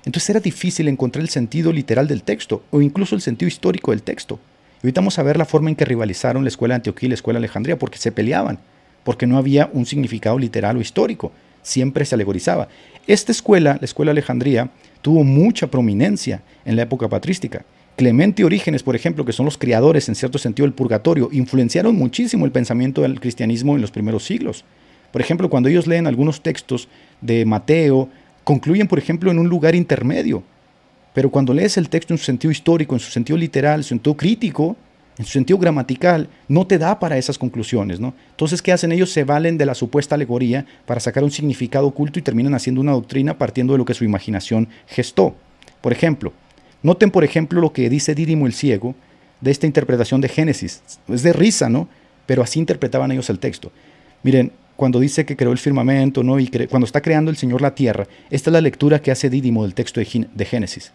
Entonces 0.05 0.29
era 0.29 0.39
difícil 0.39 0.87
encontrar 0.87 1.23
el 1.23 1.29
sentido 1.29 1.73
literal 1.73 2.07
del 2.07 2.23
texto, 2.23 2.63
o 2.71 2.81
incluso 2.81 3.15
el 3.15 3.21
sentido 3.21 3.47
histórico 3.47 3.91
del 3.91 4.03
texto. 4.03 4.39
Y 4.81 4.87
ahorita 4.87 5.01
vamos 5.01 5.17
a 5.17 5.23
ver 5.23 5.37
la 5.37 5.45
forma 5.45 5.69
en 5.69 5.75
que 5.75 5.85
rivalizaron 5.85 6.43
la 6.43 6.49
escuela 6.49 6.73
de 6.73 6.77
Antioquía 6.77 7.07
y 7.07 7.09
la 7.09 7.15
escuela 7.15 7.39
de 7.39 7.45
Alejandría, 7.45 7.79
porque 7.79 7.97
se 7.97 8.11
peleaban, 8.11 8.59
porque 9.03 9.25
no 9.25 9.37
había 9.37 9.69
un 9.73 9.85
significado 9.85 10.37
literal 10.37 10.77
o 10.77 10.81
histórico, 10.81 11.31
siempre 11.63 12.05
se 12.05 12.15
alegorizaba. 12.15 12.67
Esta 13.07 13.31
escuela, 13.31 13.77
la 13.79 13.85
escuela 13.85 14.09
de 14.09 14.19
Alejandría, 14.19 14.69
tuvo 15.01 15.23
mucha 15.23 15.67
prominencia 15.67 16.43
en 16.65 16.75
la 16.75 16.83
época 16.83 17.09
patrística. 17.09 17.65
Clemente 17.95 18.41
y 18.41 18.45
Orígenes, 18.45 18.83
por 18.83 18.95
ejemplo, 18.95 19.25
que 19.25 19.31
son 19.31 19.45
los 19.45 19.57
creadores 19.57 20.09
en 20.09 20.15
cierto 20.15 20.37
sentido 20.37 20.65
del 20.65 20.73
purgatorio, 20.73 21.29
influenciaron 21.31 21.95
muchísimo 21.95 22.45
el 22.45 22.51
pensamiento 22.51 23.01
del 23.01 23.19
cristianismo 23.19 23.75
en 23.75 23.81
los 23.81 23.91
primeros 23.91 24.25
siglos. 24.25 24.65
Por 25.11 25.21
ejemplo, 25.21 25.49
cuando 25.49 25.69
ellos 25.69 25.87
leen 25.87 26.07
algunos 26.07 26.43
textos 26.43 26.89
de 27.21 27.45
Mateo, 27.45 28.09
concluyen, 28.45 28.87
por 28.87 28.97
ejemplo, 28.97 29.29
en 29.29 29.39
un 29.39 29.49
lugar 29.49 29.75
intermedio. 29.75 30.43
Pero 31.13 31.29
cuando 31.29 31.53
lees 31.53 31.75
el 31.75 31.89
texto 31.89 32.13
en 32.13 32.17
su 32.17 32.23
sentido 32.23 32.51
histórico, 32.51 32.95
en 32.95 32.99
su 32.99 33.11
sentido 33.11 33.37
literal, 33.37 33.79
en 33.79 33.83
su 33.83 33.89
sentido 33.89 34.15
crítico, 34.15 34.77
en 35.17 35.25
su 35.25 35.31
sentido 35.31 35.57
gramatical, 35.57 36.27
no 36.47 36.67
te 36.67 36.77
da 36.77 36.99
para 36.99 37.17
esas 37.17 37.37
conclusiones. 37.37 37.99
¿no? 37.99 38.13
Entonces, 38.31 38.61
¿qué 38.61 38.71
hacen 38.71 38.91
ellos? 38.91 39.11
Se 39.11 39.23
valen 39.23 39.57
de 39.57 39.65
la 39.65 39.73
supuesta 39.73 40.15
alegoría 40.15 40.65
para 40.85 40.99
sacar 40.99 41.23
un 41.23 41.31
significado 41.31 41.87
oculto 41.87 42.19
y 42.19 42.21
terminan 42.21 42.53
haciendo 42.53 42.81
una 42.81 42.91
doctrina 42.91 43.37
partiendo 43.37 43.73
de 43.73 43.79
lo 43.79 43.85
que 43.85 43.93
su 43.93 44.03
imaginación 44.03 44.67
gestó. 44.87 45.35
Por 45.81 45.91
ejemplo, 45.91 46.33
noten, 46.83 47.11
por 47.11 47.23
ejemplo, 47.23 47.61
lo 47.61 47.71
que 47.71 47.89
dice 47.89 48.13
Dídimo 48.13 48.45
el 48.45 48.53
Ciego 48.53 48.95
de 49.41 49.51
esta 49.51 49.67
interpretación 49.67 50.21
de 50.21 50.29
Génesis. 50.29 50.81
Es 51.07 51.23
de 51.23 51.33
risa, 51.33 51.69
¿no? 51.69 51.87
Pero 52.25 52.43
así 52.43 52.59
interpretaban 52.59 53.11
ellos 53.11 53.29
el 53.29 53.39
texto. 53.39 53.71
Miren, 54.23 54.51
cuando 54.75 54.99
dice 54.99 55.25
que 55.25 55.35
creó 55.35 55.51
el 55.51 55.57
firmamento, 55.57 56.23
¿no? 56.23 56.39
Y 56.39 56.47
cuando 56.69 56.85
está 56.85 57.01
creando 57.01 57.31
el 57.31 57.37
Señor 57.37 57.61
la 57.61 57.75
tierra, 57.75 58.07
esta 58.29 58.49
es 58.49 58.53
la 58.53 58.61
lectura 58.61 59.01
que 59.01 59.11
hace 59.11 59.29
Dídimo 59.29 59.63
del 59.63 59.73
texto 59.73 60.01
de 60.01 60.45
Génesis. 60.45 60.91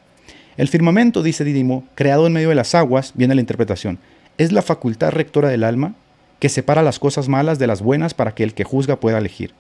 El 0.57 0.69
firmamento, 0.69 1.23
dice 1.23 1.45
Didimo, 1.45 1.85
creado 1.95 2.27
en 2.27 2.33
medio 2.33 2.51
de 2.51 2.55
las 2.55 2.75
aguas, 2.75 3.13
viene 3.15 3.35
la 3.35 3.41
interpretación, 3.41 3.99
es 4.37 4.53
la 4.53 4.63
facultad 4.63 5.11
rectora 5.11 5.49
del 5.49 5.65
alma 5.65 5.95
que 6.39 6.49
separa 6.49 6.83
las 6.83 6.99
cosas 6.99 7.29
malas 7.29 7.59
de 7.59 7.67
las 7.67 7.83
buenas 7.83 8.15
para 8.15 8.35
que 8.35 8.43
el 8.43 8.55
que 8.55 8.65
juzga 8.65 9.01
pueda 9.01 9.19
elegir. 9.19 9.53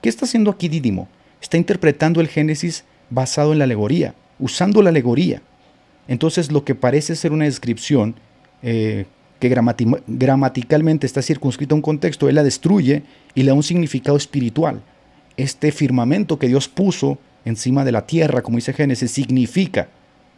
¿Qué 0.00 0.08
está 0.08 0.24
haciendo 0.24 0.50
aquí 0.50 0.68
Didimo? 0.68 1.08
Está 1.40 1.56
interpretando 1.56 2.20
el 2.20 2.28
Génesis 2.28 2.84
basado 3.10 3.52
en 3.52 3.58
la 3.58 3.64
alegoría, 3.64 4.14
usando 4.38 4.82
la 4.82 4.90
alegoría. 4.90 5.42
Entonces 6.08 6.50
lo 6.50 6.64
que 6.64 6.74
parece 6.74 7.16
ser 7.16 7.32
una 7.32 7.44
descripción 7.44 8.16
eh, 8.62 9.06
que 9.42 9.48
gramaticalmente 10.06 11.04
está 11.04 11.20
circunscrita 11.20 11.74
a 11.74 11.76
un 11.76 11.82
contexto, 11.82 12.28
él 12.28 12.36
la 12.36 12.44
destruye 12.44 13.02
y 13.34 13.42
le 13.42 13.48
da 13.48 13.54
un 13.54 13.64
significado 13.64 14.16
espiritual. 14.16 14.82
Este 15.36 15.72
firmamento 15.72 16.38
que 16.38 16.46
Dios 16.46 16.68
puso 16.68 17.18
encima 17.44 17.84
de 17.84 17.90
la 17.90 18.06
tierra, 18.06 18.42
como 18.42 18.58
dice 18.58 18.72
Génesis, 18.72 19.10
significa 19.10 19.88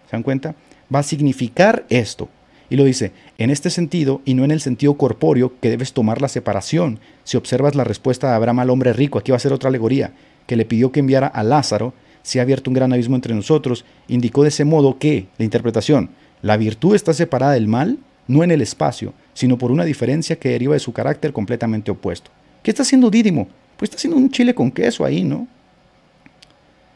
¿Se 0.07 0.13
dan 0.13 0.23
cuenta? 0.23 0.55
Va 0.95 1.01
a 1.01 1.03
significar 1.03 1.85
esto. 1.91 2.31
Y 2.71 2.77
lo 2.77 2.85
dice, 2.85 3.13
en 3.37 3.51
este 3.51 3.69
sentido 3.69 4.23
y 4.25 4.33
no 4.33 4.43
en 4.43 4.51
el 4.51 4.63
sentido 4.63 4.97
corpóreo 4.97 5.53
que 5.61 5.69
debes 5.69 5.93
tomar 5.93 6.23
la 6.23 6.29
separación. 6.29 6.99
Si 7.25 7.37
observas 7.37 7.75
la 7.75 7.85
respuesta 7.85 8.31
de 8.31 8.37
Abraham 8.37 8.61
al 8.61 8.71
hombre 8.71 8.95
rico, 8.95 9.19
aquí 9.19 9.33
va 9.33 9.37
a 9.37 9.41
ser 9.41 9.53
otra 9.53 9.69
alegoría, 9.69 10.15
que 10.47 10.57
le 10.57 10.65
pidió 10.65 10.93
que 10.93 11.01
enviara 11.01 11.27
a 11.27 11.43
Lázaro, 11.43 11.93
se 12.23 12.39
ha 12.39 12.43
abierto 12.43 12.71
un 12.71 12.75
gran 12.75 12.91
abismo 12.95 13.17
entre 13.17 13.35
nosotros, 13.35 13.85
indicó 14.09 14.45
de 14.45 14.49
ese 14.49 14.65
modo 14.65 14.99
que, 14.99 15.27
la 15.37 15.45
interpretación, 15.45 16.09
la 16.41 16.57
virtud 16.57 16.95
está 16.95 17.13
separada 17.13 17.53
del 17.53 17.69
mal, 17.69 17.99
no 18.27 18.43
en 18.43 18.51
el 18.51 18.63
espacio, 18.63 19.13
sino 19.33 19.59
por 19.59 19.71
una 19.71 19.85
diferencia 19.85 20.37
que 20.37 20.51
deriva 20.51 20.75
de 20.75 20.81
su 20.81 20.93
carácter 20.93 21.33
completamente 21.33 21.91
opuesto. 21.91 22.31
¿Qué 22.63 22.71
está 22.71 22.83
haciendo 22.83 23.11
Dídimo? 23.11 23.49
Pues 23.77 23.91
está 23.91 23.97
haciendo 23.97 24.17
un 24.17 24.31
chile 24.31 24.55
con 24.55 24.71
queso 24.71 25.05
ahí, 25.05 25.25
¿no? 25.25 25.47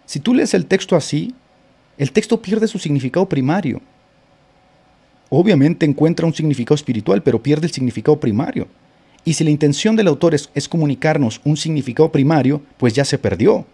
Si 0.06 0.20
tú 0.20 0.32
lees 0.32 0.54
el 0.54 0.66
texto 0.66 0.96
así, 0.96 1.34
el 1.98 2.12
texto 2.12 2.40
pierde 2.40 2.66
su 2.66 2.78
significado 2.78 3.28
primario. 3.28 3.82
Obviamente 5.28 5.84
encuentra 5.84 6.26
un 6.26 6.32
significado 6.32 6.76
espiritual, 6.76 7.22
pero 7.22 7.42
pierde 7.42 7.66
el 7.66 7.72
significado 7.72 8.18
primario. 8.18 8.68
Y 9.24 9.34
si 9.34 9.44
la 9.44 9.50
intención 9.50 9.96
del 9.96 10.06
autor 10.06 10.34
es, 10.34 10.68
comunicarnos 10.68 11.40
un 11.44 11.56
significado 11.56 12.10
primario, 12.10 12.62
pues 12.78 12.94
ya 12.94 13.04
se 13.04 13.18
perdió. 13.18 13.66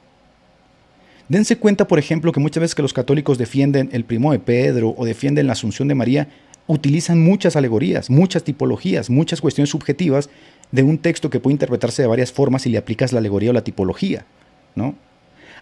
Dense 1.28 1.56
cuenta, 1.56 1.86
por 1.86 1.98
ejemplo, 1.98 2.32
que 2.32 2.40
muchas 2.40 2.60
veces 2.60 2.74
que 2.74 2.82
los 2.82 2.92
católicos 2.92 3.38
defienden 3.38 3.88
el 3.92 4.04
primo 4.04 4.32
de 4.32 4.40
Pedro 4.40 4.94
o 4.96 5.04
defienden 5.04 5.46
la 5.46 5.52
Asunción 5.52 5.86
de 5.86 5.94
María, 5.94 6.28
utilizan 6.66 7.22
muchas 7.22 7.56
alegorías, 7.56 8.10
muchas 8.10 8.44
tipologías, 8.44 9.10
muchas 9.10 9.40
cuestiones 9.40 9.70
subjetivas 9.70 10.30
de 10.72 10.82
un 10.82 10.98
texto 10.98 11.30
que 11.30 11.40
puede 11.40 11.54
interpretarse 11.54 12.02
de 12.02 12.08
varias 12.08 12.32
formas 12.32 12.62
si 12.62 12.70
le 12.70 12.78
aplicas 12.78 13.12
la 13.12 13.18
alegoría 13.18 13.50
o 13.50 13.52
la 13.52 13.64
tipología, 13.64 14.24
¿no? 14.74 14.94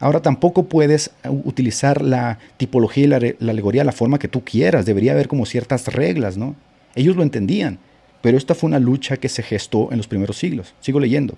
Ahora 0.01 0.21
tampoco 0.21 0.65
puedes 0.65 1.13
utilizar 1.29 2.03
la 2.03 2.39
tipología 2.57 3.05
y 3.05 3.07
la, 3.07 3.51
alegoría 3.53 3.83
de 3.83 3.87
la 3.87 3.93
forma 3.93 4.19
que 4.19 4.27
tú 4.27 4.43
quieras, 4.45 4.85
debería 4.85 5.13
haber 5.13 5.29
como 5.29 5.47
ciertas 5.47 5.87
reglas, 5.93 6.37
¿no? 6.37 6.57
Ellos 6.95 7.15
lo 7.15 7.23
entendían, 7.23 7.79
pero 8.21 8.37
esta 8.37 8.55
fue 8.55 8.69
una 8.69 8.81
lucha 8.81 9.17
que 9.17 9.29
se 9.29 9.43
gestó 9.43 9.93
en 9.93 9.99
los 9.99 10.09
primeros 10.09 10.39
siglos. 10.39 10.75
Sigo 10.81 10.99
leyendo. 10.99 11.37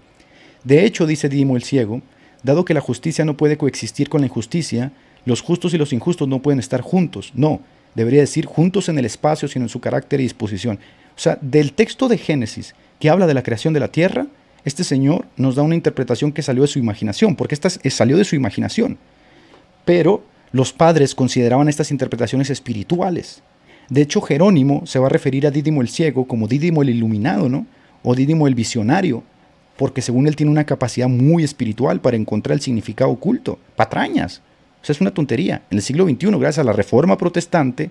De 0.62 0.84
hecho, 0.84 1.06
dice 1.06 1.28
Dimo 1.28 1.56
el 1.56 1.62
ciego, 1.62 2.00
dado 2.42 2.64
que 2.64 2.74
la 2.74 2.80
justicia 2.80 3.24
no 3.24 3.36
puede 3.36 3.58
coexistir 3.58 4.08
con 4.08 4.22
la 4.22 4.28
injusticia, 4.28 4.92
los 5.26 5.42
justos 5.42 5.74
y 5.74 5.78
los 5.78 5.92
injustos 5.92 6.28
no 6.28 6.40
pueden 6.40 6.58
estar 6.58 6.80
juntos. 6.80 7.32
No, 7.34 7.60
debería 7.94 8.20
decir 8.20 8.46
juntos 8.46 8.88
en 8.88 8.98
el 8.98 9.04
espacio, 9.04 9.48
sino 9.48 9.64
en 9.64 9.68
su 9.68 9.80
carácter 9.80 10.20
y 10.20 10.24
disposición. 10.24 10.78
O 11.16 11.18
sea, 11.18 11.38
del 11.40 11.72
texto 11.72 12.08
de 12.08 12.18
Génesis 12.18 12.74
que 12.98 13.10
habla 13.10 13.26
de 13.26 13.34
la 13.34 13.42
creación 13.42 13.74
de 13.74 13.80
la 13.80 13.88
tierra, 13.88 14.26
este 14.64 14.84
señor 14.84 15.26
nos 15.36 15.56
da 15.56 15.62
una 15.62 15.74
interpretación 15.74 16.32
que 16.32 16.42
salió 16.42 16.62
de 16.62 16.68
su 16.68 16.78
imaginación, 16.78 17.36
porque 17.36 17.54
esta 17.54 17.68
salió 17.70 18.16
de 18.16 18.24
su 18.24 18.34
imaginación. 18.34 18.98
Pero 19.84 20.24
los 20.52 20.72
padres 20.72 21.14
consideraban 21.14 21.68
estas 21.68 21.90
interpretaciones 21.90 22.48
espirituales. 22.50 23.42
De 23.90 24.00
hecho, 24.00 24.20
Jerónimo 24.22 24.86
se 24.86 24.98
va 24.98 25.06
a 25.06 25.10
referir 25.10 25.46
a 25.46 25.50
Dídimo 25.50 25.82
el 25.82 25.88
ciego 25.88 26.26
como 26.26 26.48
Dídimo 26.48 26.82
el 26.82 26.90
iluminado, 26.90 27.48
¿no? 27.48 27.66
O 28.02 28.14
Dídimo 28.14 28.46
el 28.46 28.54
visionario, 28.54 29.22
porque 29.76 30.00
según 30.00 30.26
él 30.26 30.36
tiene 30.36 30.52
una 30.52 30.64
capacidad 30.64 31.08
muy 31.08 31.44
espiritual 31.44 32.00
para 32.00 32.16
encontrar 32.16 32.54
el 32.54 32.62
significado 32.62 33.10
oculto. 33.10 33.58
Patrañas. 33.76 34.40
O 34.84 34.86
sea, 34.86 34.92
es 34.92 35.00
una 35.00 35.14
tontería. 35.14 35.62
En 35.70 35.78
el 35.78 35.82
siglo 35.82 36.04
XXI, 36.04 36.26
gracias 36.32 36.58
a 36.58 36.64
la 36.64 36.74
reforma 36.74 37.16
protestante 37.16 37.90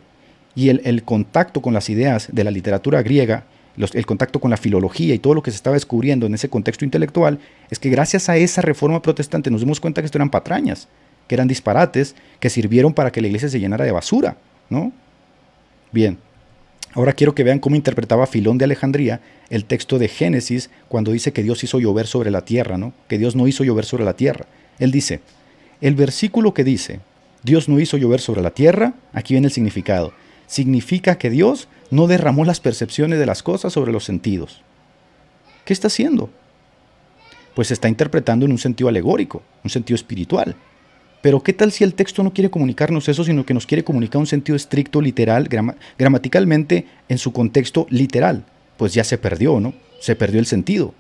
y 0.54 0.70
el, 0.70 1.02
contacto 1.02 1.60
con 1.60 1.74
las 1.74 1.90
ideas 1.90 2.30
de 2.32 2.44
la 2.44 2.52
literatura 2.52 3.02
griega 3.02 3.46
el 3.76 4.06
contacto 4.06 4.40
con 4.40 4.52
la 4.52 4.58
filología 4.58 5.16
y 5.16 5.18
todo 5.18 5.34
lo 5.34 5.42
que 5.42 5.50
se 5.50 5.56
estaba 5.56 5.74
descubriendo 5.74 6.28
en 6.28 6.36
ese 6.36 6.50
contexto 6.50 6.86
intelectual, 6.86 7.40
es 7.72 7.80
que 7.80 7.90
gracias 7.90 8.30
a 8.30 8.38
esa 8.38 8.62
reforma 8.62 9.02
protestante 9.02 9.50
nos 9.50 9.62
dimos 9.62 9.80
cuenta 9.80 10.04
que 10.04 10.06
esto 10.06 10.20
eran 10.20 10.30
patrañas, 10.30 10.88
que 11.28 11.34
eran 11.34 11.48
disparates, 11.48 12.14
que 12.40 12.52
sirvieron 12.52 12.94
para 12.94 13.12
que 13.12 13.22
la 13.22 13.26
iglesia 13.26 13.50
se 13.50 13.60
llenara 13.60 13.86
de 13.86 13.92
basura, 13.92 14.38
¿no? 14.70 14.94
Bien, 15.92 16.20
ahora 16.94 17.14
quiero 17.14 17.34
que 17.34 17.44
vean 17.44 17.58
cómo 17.58 17.76
interpretaba 17.76 18.28
Filón 18.28 18.60
de 18.60 18.66
Alejandría 18.66 19.20
el 19.50 19.66
texto 19.66 19.98
de 19.98 20.10
Génesis 20.10 20.70
cuando 20.88 21.12
dice 21.12 21.34
que 21.34 21.42
Dios 21.42 21.64
hizo 21.64 21.80
llover 21.80 22.06
sobre 22.06 22.30
la 22.30 22.46
tierra, 22.46 22.78
¿no? 22.78 22.94
Que 23.08 23.18
Dios 23.18 23.36
no 23.36 23.48
hizo 23.48 23.64
llover 23.64 23.86
sobre 23.86 24.06
la 24.06 24.14
tierra. 24.14 24.46
Él 24.78 24.92
dice, 24.92 25.22
el 25.84 25.96
versículo 25.96 26.54
que 26.54 26.64
dice, 26.64 27.02
Dios 27.44 27.68
no 27.68 27.78
hizo 27.78 27.98
llover 27.98 28.22
sobre 28.22 28.42
la 28.42 28.52
tierra, 28.52 28.94
aquí 29.12 29.34
viene 29.34 29.48
el 29.48 29.54
significado. 29.54 30.14
Significa 30.48 31.18
que 31.18 31.30
Dios 31.30 31.68
no 31.92 32.08
derramó 32.08 32.46
las 32.46 32.62
percepciones 32.62 33.20
de 33.20 33.26
las 33.26 33.44
cosas 33.44 33.74
sobre 33.74 33.92
los 33.92 34.06
sentidos. 34.06 34.62
¿Qué 35.66 35.74
está 35.74 35.88
haciendo? 35.88 36.30
Pues 37.54 37.70
está 37.70 37.90
interpretando 37.90 38.46
en 38.46 38.54
un 38.54 38.60
sentido 38.60 38.88
alegórico, 38.88 39.44
un 39.62 39.70
sentido 39.70 39.96
espiritual. 39.96 40.56
Pero 41.22 41.44
¿qué 41.44 41.52
tal 41.52 41.74
si 41.74 41.84
el 41.84 41.96
texto 41.96 42.24
no 42.24 42.32
quiere 42.32 42.50
comunicarnos 42.50 43.10
eso, 43.10 43.26
sino 43.26 43.46
que 43.46 43.54
nos 43.54 43.68
quiere 43.68 43.84
comunicar 43.84 44.20
un 44.20 44.28
sentido 44.28 44.56
estricto, 44.56 45.02
literal, 45.02 45.50
gramaticalmente 45.98 46.88
en 47.10 47.18
su 47.18 47.34
contexto 47.34 47.88
literal? 47.90 48.46
Pues 48.78 48.94
ya 48.94 49.04
se 49.04 49.18
perdió, 49.18 49.60
¿no? 49.60 49.74
Se 50.00 50.16
perdió 50.16 50.40
el 50.40 50.46
sentido. 50.46 50.94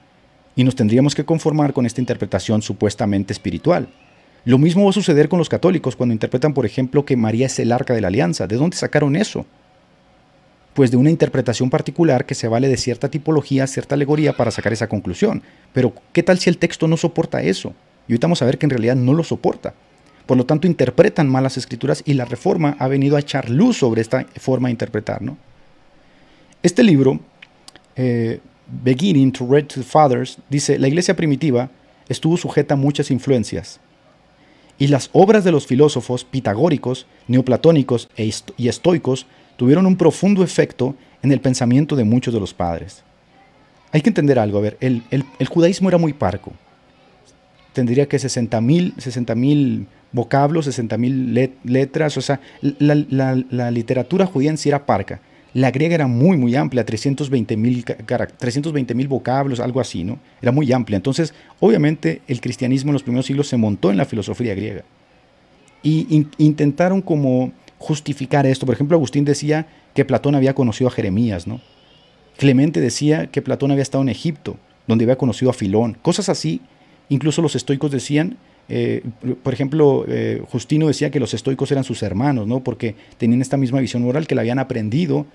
Y 0.58 0.66
nos 0.66 0.76
tendríamos 0.76 1.16
que 1.16 1.24
conformar 1.24 1.72
con 1.72 1.86
esta 1.86 2.02
interpretación 2.02 2.62
supuestamente 2.62 3.32
espiritual. 3.32 3.88
Lo 4.46 4.58
mismo 4.58 4.84
va 4.84 4.90
a 4.90 4.94
suceder 4.94 5.30
con 5.30 5.40
los 5.40 5.50
católicos 5.50 5.96
cuando 5.96 6.14
interpretan, 6.14 6.54
por 6.54 6.66
ejemplo, 6.66 7.06
que 7.06 7.16
María 7.16 7.46
es 7.46 7.60
el 7.60 7.72
arca 7.72 7.94
de 7.94 8.02
la 8.02 8.08
alianza. 8.08 8.48
¿De 8.48 8.58
dónde 8.58 8.76
sacaron 8.76 9.16
eso? 9.16 9.46
pues 10.74 10.92
de 10.92 10.98
una 10.98 11.10
interpretación 11.10 11.70
particular 11.70 12.26
que 12.26 12.36
se 12.36 12.48
vale 12.48 12.68
de 12.68 12.78
cierta 12.78 13.10
tipología, 13.10 13.68
cierta 13.68 13.96
alegoría 13.96 14.34
para 14.34 14.52
sacar 14.52 14.74
esa 14.74 14.88
conclusión. 14.88 15.44
Pero, 15.72 15.94
¿qué 16.12 16.24
tal 16.24 16.40
si 16.40 16.50
el 16.50 16.58
texto 16.58 16.88
no 16.88 16.98
soporta 16.98 17.42
eso? 17.42 17.74
Y 18.08 18.14
ahorita 18.14 18.28
vamos 18.28 18.42
a 18.42 18.46
ver 18.46 18.58
que 18.58 18.66
en 18.66 18.72
realidad 18.72 18.96
no 18.96 19.14
lo 19.14 19.24
soporta. 19.24 19.74
Por 20.26 20.38
lo 20.38 20.46
tanto, 20.46 20.68
interpretan 20.68 21.30
mal 21.30 21.44
las 21.44 21.58
escrituras 21.58 22.02
y 22.06 22.14
la 22.14 22.26
reforma 22.26 22.76
ha 22.80 22.88
venido 22.88 23.16
a 23.16 23.20
echar 23.20 23.50
luz 23.50 23.78
sobre 23.78 24.02
esta 24.02 24.26
forma 24.38 24.68
de 24.68 24.72
interpretar. 24.72 25.22
¿no? 25.22 25.38
Este 26.64 26.82
libro, 26.82 27.20
eh, 27.96 28.40
Beginning 28.84 29.32
to 29.32 29.46
Read 29.48 29.66
to 29.66 29.76
the 29.76 29.84
Fathers, 29.84 30.40
dice, 30.50 30.80
la 30.80 30.88
iglesia 30.88 31.16
primitiva 31.16 31.70
estuvo 32.10 32.36
sujeta 32.38 32.74
a 32.74 32.78
muchas 32.78 33.12
influencias. 33.12 33.80
Y 34.84 34.88
las 34.88 35.10
obras 35.14 35.46
de 35.46 35.54
los 35.54 35.66
filósofos 35.66 36.26
pitagóricos, 36.26 37.08
neoplatónicos 37.30 38.10
e 38.18 38.30
y 38.58 38.68
estoicos 38.68 39.28
tuvieron 39.56 39.86
un 39.86 39.96
profundo 39.96 40.44
efecto 40.44 40.94
en 41.22 41.32
el 41.32 41.40
pensamiento 41.40 41.96
de 41.96 42.04
muchos 42.04 42.34
de 42.34 42.42
los 42.42 42.54
padres. 42.54 43.02
Hay 43.94 44.02
que 44.02 44.10
entender 44.10 44.38
algo, 44.38 44.58
a 44.58 44.62
ver, 44.62 44.78
el, 44.82 45.24
judaísmo 45.48 45.88
era 45.88 45.98
muy 45.98 46.12
parco. 46.12 46.52
Tendría 47.72 48.10
que 48.10 48.18
60.000 48.18 48.96
60 48.98 49.36
vocablos, 50.12 50.68
60.000 50.68 51.60
letras, 51.64 52.18
o 52.18 52.22
sea, 52.22 52.42
la, 52.62 53.72
literatura 53.72 54.26
judía 54.26 54.50
en 54.50 54.58
sí 54.58 54.68
era 54.68 54.86
parca. 54.86 55.22
La 55.54 55.70
griega 55.70 55.94
era 55.94 56.08
muy, 56.08 56.36
muy 56.38 56.56
amplia, 56.56 56.86
320.000 56.86 58.36
320 58.38 59.08
vocablos, 59.08 59.60
algo 59.60 59.80
así, 59.80 60.04
¿no? 60.04 60.18
Era 60.42 60.52
muy 60.52 60.72
amplia. 60.72 60.96
Entonces, 60.96 61.34
obviamente, 61.60 62.22
el 62.28 62.42
cristianismo 62.42 62.90
en 62.90 62.94
los 62.94 63.04
primeros 63.04 63.28
siglos 63.28 63.48
se 63.48 63.58
montó 63.58 63.92
en 63.92 63.98
la 63.98 64.06
filosofía 64.06 64.56
griega. 64.56 64.84
Y 65.84 66.26
intentaron 66.38 67.02
como 67.02 67.52
justificar 67.78 68.46
esto. 68.46 68.66
Por 68.66 68.74
ejemplo, 68.74 68.98
Agustín 68.98 69.26
decía 69.26 69.68
que 69.94 70.06
Platón 70.06 70.34
había 70.34 70.56
conocido 70.56 70.88
a 70.88 70.92
Jeremías, 70.92 71.46
¿no? 71.46 71.62
Clemente 72.38 72.82
decía 72.82 73.28
que 73.28 73.42
Platón 73.42 73.72
había 73.72 73.84
estado 73.84 74.02
en 74.02 74.10
Egipto, 74.10 74.58
donde 74.88 75.06
había 75.06 75.18
conocido 75.18 75.52
a 75.52 75.54
Filón. 75.54 75.98
Cosas 76.02 76.30
así, 76.30 76.62
incluso 77.10 77.44
los 77.44 77.56
estoicos 77.56 77.92
decían, 77.92 78.38
eh, 78.70 79.04
por 79.44 79.54
ejemplo, 79.54 80.06
eh, 80.08 80.42
Justino 80.50 80.88
decía 80.88 81.12
que 81.12 81.20
los 81.20 81.34
estoicos 81.34 81.72
eran 81.72 81.84
sus 81.84 82.02
hermanos, 82.02 82.48
¿no? 82.48 82.62
Porque 82.62 82.96
tenían 83.18 83.42
esta 83.42 83.58
misma 83.58 83.80
visión 83.82 84.02
moral 84.02 84.26
que 84.26 84.36
la 84.36 84.42
habían 84.42 84.60
aprendido 84.60 85.28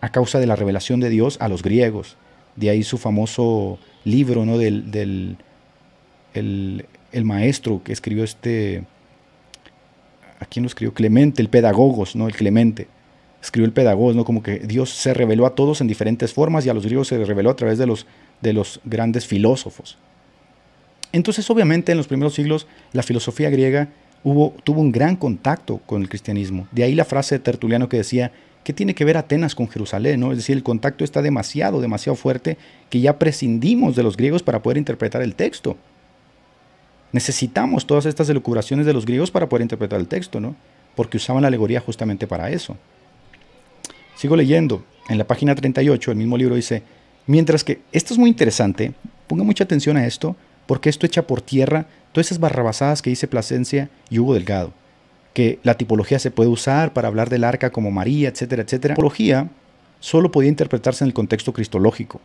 a 0.00 0.10
causa 0.10 0.38
de 0.38 0.46
la 0.46 0.56
revelación 0.56 1.00
de 1.00 1.10
Dios 1.10 1.36
a 1.40 1.48
los 1.48 1.62
griegos. 1.62 2.16
De 2.56 2.70
ahí 2.70 2.82
su 2.82 2.98
famoso 2.98 3.78
libro, 4.04 4.44
¿no? 4.44 4.58
Del, 4.58 4.90
del 4.90 5.36
el 6.34 7.24
maestro 7.24 7.82
que 7.82 7.92
escribió 7.92 8.22
este 8.22 8.84
¿a 10.40 10.46
quién 10.46 10.64
lo 10.64 10.66
escribió? 10.66 10.92
Clemente, 10.92 11.42
el 11.42 11.48
pedagogos, 11.48 12.16
¿no? 12.16 12.26
El 12.26 12.34
Clemente. 12.34 12.88
Escribió 13.42 13.66
el 13.66 13.72
pedagogos, 13.72 14.16
¿no? 14.16 14.24
Como 14.24 14.42
que 14.42 14.58
Dios 14.58 14.90
se 14.90 15.14
reveló 15.14 15.46
a 15.46 15.54
todos 15.54 15.80
en 15.80 15.86
diferentes 15.86 16.32
formas 16.32 16.66
y 16.66 16.70
a 16.70 16.74
los 16.74 16.84
griegos 16.84 17.08
se 17.08 17.22
reveló 17.24 17.50
a 17.50 17.56
través 17.56 17.78
de 17.78 17.86
los, 17.86 18.06
de 18.40 18.52
los 18.52 18.80
grandes 18.84 19.26
filósofos. 19.26 19.98
Entonces, 21.12 21.48
obviamente, 21.50 21.92
en 21.92 21.98
los 21.98 22.08
primeros 22.08 22.34
siglos, 22.34 22.66
la 22.92 23.02
filosofía 23.02 23.50
griega 23.50 23.88
hubo, 24.24 24.54
tuvo 24.64 24.80
un 24.80 24.92
gran 24.92 25.16
contacto 25.16 25.78
con 25.86 26.02
el 26.02 26.08
cristianismo. 26.08 26.68
De 26.70 26.84
ahí 26.84 26.94
la 26.94 27.04
frase 27.04 27.36
de 27.36 27.40
Tertuliano 27.40 27.88
que 27.88 27.98
decía, 27.98 28.32
¿qué 28.64 28.72
tiene 28.72 28.94
que 28.94 29.04
ver 29.04 29.16
Atenas 29.16 29.54
con 29.54 29.68
Jerusalén? 29.68 30.20
¿no? 30.20 30.32
Es 30.32 30.38
decir, 30.38 30.56
el 30.56 30.62
contacto 30.62 31.04
está 31.04 31.22
demasiado, 31.22 31.80
demasiado 31.80 32.16
fuerte 32.16 32.56
que 32.88 33.00
ya 33.00 33.18
prescindimos 33.18 33.96
de 33.96 34.02
los 34.02 34.16
griegos 34.16 34.42
para 34.42 34.62
poder 34.62 34.78
interpretar 34.78 35.22
el 35.22 35.34
texto. 35.34 35.76
Necesitamos 37.12 37.86
todas 37.86 38.06
estas 38.06 38.28
elucubraciones 38.28 38.86
de 38.86 38.92
los 38.92 39.04
griegos 39.04 39.30
para 39.30 39.48
poder 39.48 39.62
interpretar 39.62 39.98
el 39.98 40.06
texto, 40.06 40.40
¿no? 40.40 40.54
Porque 40.94 41.16
usaban 41.16 41.42
la 41.42 41.48
alegoría 41.48 41.80
justamente 41.80 42.26
para 42.26 42.50
eso. 42.50 42.76
Sigo 44.14 44.36
leyendo. 44.36 44.84
En 45.08 45.18
la 45.18 45.26
página 45.26 45.54
38, 45.54 46.12
el 46.12 46.16
mismo 46.16 46.36
libro 46.36 46.54
dice, 46.54 46.82
mientras 47.26 47.64
que 47.64 47.80
esto 47.90 48.14
es 48.14 48.18
muy 48.18 48.30
interesante, 48.30 48.92
ponga 49.26 49.42
mucha 49.42 49.64
atención 49.64 49.96
a 49.96 50.06
esto, 50.06 50.36
porque 50.66 50.88
esto 50.88 51.06
echa 51.06 51.26
por 51.26 51.42
tierra 51.42 51.86
todas 52.12 52.28
esas 52.28 52.38
barrabasadas 52.38 53.02
que 53.02 53.10
dice 53.10 53.26
Plasencia 53.26 53.90
y 54.08 54.18
Hugo 54.20 54.34
Delgado, 54.34 54.72
que 55.32 55.58
la 55.62 55.74
tipología 55.74 56.18
se 56.18 56.30
puede 56.30 56.50
usar 56.50 56.92
para 56.92 57.08
hablar 57.08 57.30
del 57.30 57.44
arca 57.44 57.70
como 57.70 57.90
María, 57.90 58.28
etcétera, 58.28 58.62
etcétera. 58.62 58.92
La 58.92 58.96
tipología 58.96 59.48
solo 60.00 60.32
podía 60.32 60.48
interpretarse 60.48 61.04
en 61.04 61.08
el 61.08 61.14
contexto 61.14 61.52
cristológico. 61.52 62.20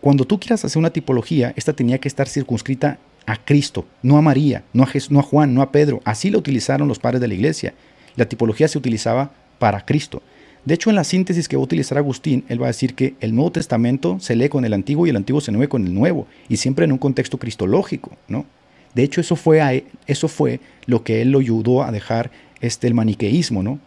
Cuando 0.00 0.26
tú 0.26 0.38
quieras 0.38 0.64
hacer 0.64 0.78
una 0.78 0.90
tipología, 0.90 1.52
esta 1.56 1.72
tenía 1.72 1.98
que 1.98 2.08
estar 2.08 2.28
circunscrita 2.28 2.98
a 3.26 3.36
Cristo, 3.36 3.86
no 4.02 4.18
a 4.18 4.22
María, 4.22 4.62
no 4.72 4.82
a, 4.82 4.88
no 5.08 5.20
a 5.20 5.22
Juan, 5.22 5.54
no 5.54 5.62
a 5.62 5.72
Pedro. 5.72 6.02
Así 6.04 6.30
lo 6.30 6.38
utilizaron 6.38 6.88
los 6.88 6.98
padres 6.98 7.20
de 7.20 7.28
la 7.28 7.34
iglesia. 7.34 7.74
La 8.16 8.26
tipología 8.26 8.68
se 8.68 8.78
utilizaba 8.78 9.32
para 9.58 9.84
Cristo. 9.84 10.22
De 10.64 10.74
hecho, 10.74 10.88
en 10.88 10.96
la 10.96 11.04
síntesis 11.04 11.48
que 11.48 11.56
va 11.56 11.62
a 11.62 11.64
utilizar 11.64 11.98
Agustín, 11.98 12.44
él 12.48 12.60
va 12.60 12.66
a 12.66 12.68
decir 12.68 12.94
que 12.94 13.14
el 13.20 13.34
Nuevo 13.34 13.52
Testamento 13.52 14.18
se 14.20 14.34
lee 14.34 14.48
con 14.48 14.64
el 14.64 14.72
Antiguo 14.72 15.06
y 15.06 15.10
el 15.10 15.16
Antiguo 15.16 15.40
se 15.40 15.52
lee 15.52 15.68
con 15.68 15.86
el 15.86 15.92
Nuevo, 15.92 16.26
y 16.48 16.56
siempre 16.56 16.86
en 16.86 16.92
un 16.92 16.98
contexto 16.98 17.38
cristológico, 17.38 18.12
¿no? 18.28 18.46
De 18.94 19.02
hecho, 19.02 19.20
eso 19.20 19.36
fue, 19.36 19.84
eso 20.06 20.28
fue 20.28 20.60
lo 20.86 21.02
que 21.02 21.22
él 21.22 21.30
lo 21.30 21.40
ayudó 21.40 21.82
a 21.82 21.92
dejar 21.92 22.30
este, 22.60 22.86
el 22.86 22.94
maniqueísmo, 22.94 23.62
¿no? 23.62 23.78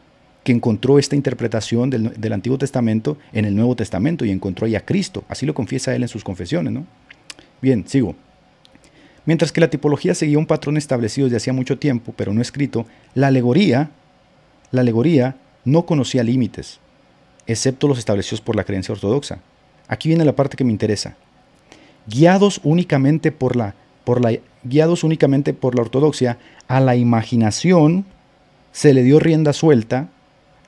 que 0.48 0.54
encontró 0.54 0.98
esta 0.98 1.17
interpretación 1.17 1.89
del, 1.89 2.32
Antiguo 2.32 2.58
Testamento 2.58 3.17
en 3.34 3.43
el 3.43 3.54
Nuevo 3.54 3.76
Testamento 3.76 4.24
y 4.24 4.32
encontró 4.32 4.65
ahí 4.65 4.76
a 4.76 4.86
Cristo. 4.86 5.26
Así 5.28 5.46
lo 5.46 5.54
confiesa 5.54 5.93
él 5.93 6.04
en 6.04 6.08
sus 6.08 6.24
confesiones. 6.24 6.72
¿no? 6.72 6.86
Bien, 7.62 7.84
sigo. 7.86 8.15
Mientras 9.26 9.52
que 9.52 9.60
la 9.60 9.70
tipología 9.70 10.15
seguía 10.15 10.38
un 10.38 10.46
patrón 10.46 10.78
establecido 10.78 11.26
desde 11.26 11.36
hacía 11.36 11.52
mucho 11.52 11.78
tiempo, 11.78 12.13
pero 12.15 12.34
no 12.34 12.41
escrito, 12.41 12.86
la 13.13 13.28
alegoría, 13.28 13.91
la 14.72 14.80
alegoría 14.80 15.36
no 15.65 15.86
conocía 15.86 16.24
límites, 16.24 16.80
excepto 17.46 17.89
los 17.89 18.00
establecidos 18.00 18.39
por 18.39 18.56
la 18.56 18.63
creencia 18.63 18.93
ortodoxa. 18.93 19.39
Aquí 19.89 20.08
viene 20.08 20.24
la 20.24 20.38
parte 20.38 20.56
que 20.56 20.63
me 20.63 20.72
interesa. 20.72 21.17
Guiados 22.08 22.62
únicamente 22.63 23.34
por 23.34 23.58
la, 23.58 23.76
por 24.06 24.22
la, 24.22 24.32
guiados 24.63 25.04
únicamente 25.04 25.54
por 25.54 25.76
la 25.76 25.82
ortodoxia, 25.82 26.38
a 26.67 26.80
la 26.80 26.96
imaginación 26.96 28.06
se 28.72 28.93
le 28.93 29.04
dio 29.04 29.20
rienda 29.20 29.54
suelta 29.54 30.10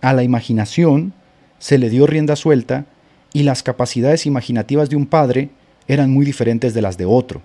a 0.01 0.13
la 0.13 0.23
imaginación 0.23 1.13
se 1.59 1.77
le 1.77 1.89
dio 1.89 2.07
rienda 2.07 2.35
suelta 2.35 2.85
y 3.33 3.43
las 3.43 3.63
capacidades 3.63 4.25
imaginativas 4.25 4.89
de 4.89 4.95
un 4.95 5.05
padre 5.05 5.49
eran 5.87 6.11
muy 6.11 6.25
diferentes 6.25 6.73
de 6.73 6.81
las 6.81 6.97
de 6.97 7.05
otro. 7.05 7.41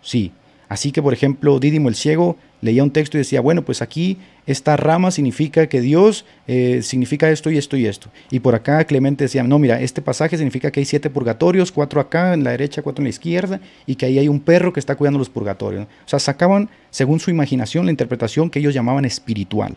Sí, 0.00 0.32
así 0.68 0.90
que 0.90 1.02
por 1.02 1.12
ejemplo 1.12 1.58
Dídimo 1.58 1.88
el 1.88 1.94
ciego 1.94 2.36
leía 2.60 2.82
un 2.82 2.92
texto 2.92 3.16
y 3.16 3.20
decía, 3.20 3.40
bueno, 3.40 3.62
pues 3.62 3.82
aquí 3.82 4.18
esta 4.46 4.76
rama 4.76 5.10
significa 5.10 5.68
que 5.68 5.80
Dios 5.80 6.24
eh, 6.48 6.80
significa 6.82 7.30
esto 7.30 7.50
y 7.50 7.58
esto 7.58 7.76
y 7.76 7.86
esto. 7.86 8.08
Y 8.30 8.40
por 8.40 8.54
acá 8.54 8.84
Clemente 8.84 9.24
decía, 9.24 9.44
no, 9.44 9.58
mira, 9.58 9.80
este 9.80 10.02
pasaje 10.02 10.36
significa 10.36 10.70
que 10.70 10.80
hay 10.80 10.86
siete 10.86 11.10
purgatorios, 11.10 11.70
cuatro 11.70 12.00
acá 12.00 12.34
en 12.34 12.42
la 12.42 12.50
derecha, 12.50 12.82
cuatro 12.82 13.02
en 13.02 13.04
la 13.04 13.10
izquierda, 13.10 13.60
y 13.86 13.94
que 13.94 14.06
ahí 14.06 14.18
hay 14.18 14.28
un 14.28 14.40
perro 14.40 14.72
que 14.72 14.80
está 14.80 14.96
cuidando 14.96 15.18
los 15.18 15.28
purgatorios. 15.28 15.84
O 15.84 16.08
sea, 16.08 16.18
sacaban, 16.18 16.70
según 16.90 17.20
su 17.20 17.30
imaginación, 17.30 17.84
la 17.84 17.92
interpretación 17.92 18.50
que 18.50 18.58
ellos 18.58 18.74
llamaban 18.74 19.04
espiritual. 19.04 19.76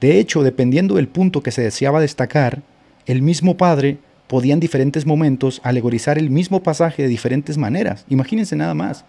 De 0.00 0.18
hecho, 0.18 0.42
dependiendo 0.42 0.96
del 0.96 1.08
punto 1.08 1.42
que 1.42 1.50
se 1.50 1.62
deseaba 1.62 2.00
destacar, 2.00 2.62
el 3.06 3.22
mismo 3.22 3.56
padre 3.56 3.98
podía 4.28 4.54
en 4.54 4.60
diferentes 4.60 5.06
momentos 5.06 5.60
alegorizar 5.64 6.18
el 6.18 6.30
mismo 6.30 6.62
pasaje 6.62 7.02
de 7.02 7.08
diferentes 7.08 7.58
maneras. 7.58 8.04
Imagínense 8.08 8.56
nada 8.56 8.74
más. 8.74 9.04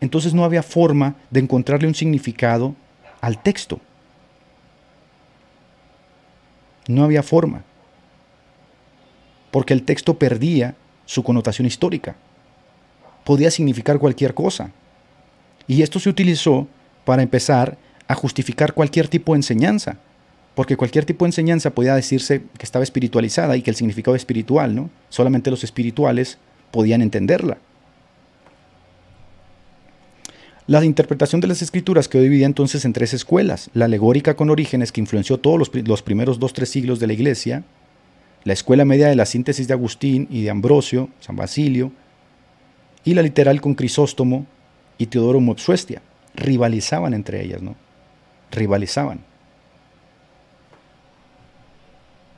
Entonces 0.00 0.34
no 0.34 0.44
había 0.44 0.62
forma 0.62 1.16
de 1.30 1.40
encontrarle 1.40 1.88
un 1.88 1.94
significado 1.94 2.74
al 3.20 3.42
texto. 3.42 3.80
No 6.88 7.04
había 7.04 7.22
forma. 7.22 7.64
Porque 9.50 9.74
el 9.74 9.82
texto 9.82 10.18
perdía 10.18 10.74
su 11.04 11.22
connotación 11.22 11.66
histórica. 11.66 12.16
Podía 13.24 13.50
significar 13.50 13.98
cualquier 13.98 14.34
cosa. 14.34 14.70
Y 15.66 15.82
esto 15.82 15.98
se 16.00 16.08
utilizó 16.08 16.66
para 17.04 17.22
empezar 17.22 17.76
a 18.08 18.14
justificar 18.14 18.72
cualquier 18.72 19.06
tipo 19.06 19.32
de 19.32 19.38
enseñanza, 19.38 19.96
porque 20.56 20.76
cualquier 20.76 21.04
tipo 21.04 21.24
de 21.24 21.28
enseñanza 21.28 21.70
podía 21.70 21.94
decirse 21.94 22.42
que 22.58 22.64
estaba 22.64 22.82
espiritualizada 22.82 23.56
y 23.56 23.62
que 23.62 23.70
el 23.70 23.76
significado 23.76 24.16
espiritual, 24.16 24.74
¿no? 24.74 24.90
Solamente 25.08 25.50
los 25.50 25.62
espirituales 25.62 26.38
podían 26.72 27.02
entenderla. 27.02 27.58
La 30.70 30.84
interpretación 30.84 31.40
de 31.40 31.48
las 31.48 31.62
escrituras 31.62 32.06
quedó 32.06 32.22
dividida 32.22 32.46
entonces 32.46 32.84
en 32.84 32.92
tres 32.92 33.12
escuelas, 33.12 33.70
la 33.74 33.86
alegórica 33.86 34.36
con 34.36 34.50
orígenes 34.50 34.92
que 34.92 35.00
influenció 35.00 35.40
todos 35.40 35.58
los, 35.58 35.74
los 35.74 36.00
primeros 36.00 36.38
dos 36.38 36.52
tres 36.52 36.68
siglos 36.68 37.00
de 37.00 37.08
la 37.08 37.12
iglesia, 37.12 37.64
la 38.44 38.52
escuela 38.52 38.84
media 38.84 39.08
de 39.08 39.16
la 39.16 39.26
síntesis 39.26 39.66
de 39.66 39.74
Agustín 39.74 40.28
y 40.30 40.44
de 40.44 40.50
Ambrosio, 40.50 41.08
San 41.18 41.34
Basilio, 41.34 41.90
y 43.04 43.14
la 43.14 43.22
literal 43.22 43.60
con 43.60 43.74
Crisóstomo 43.74 44.46
y 44.96 45.06
Teodoro 45.06 45.40
Mopsuestia. 45.40 46.02
Rivalizaban 46.36 47.14
entre 47.14 47.44
ellas, 47.44 47.60
¿no? 47.62 47.74
rivalizaban. 48.52 49.22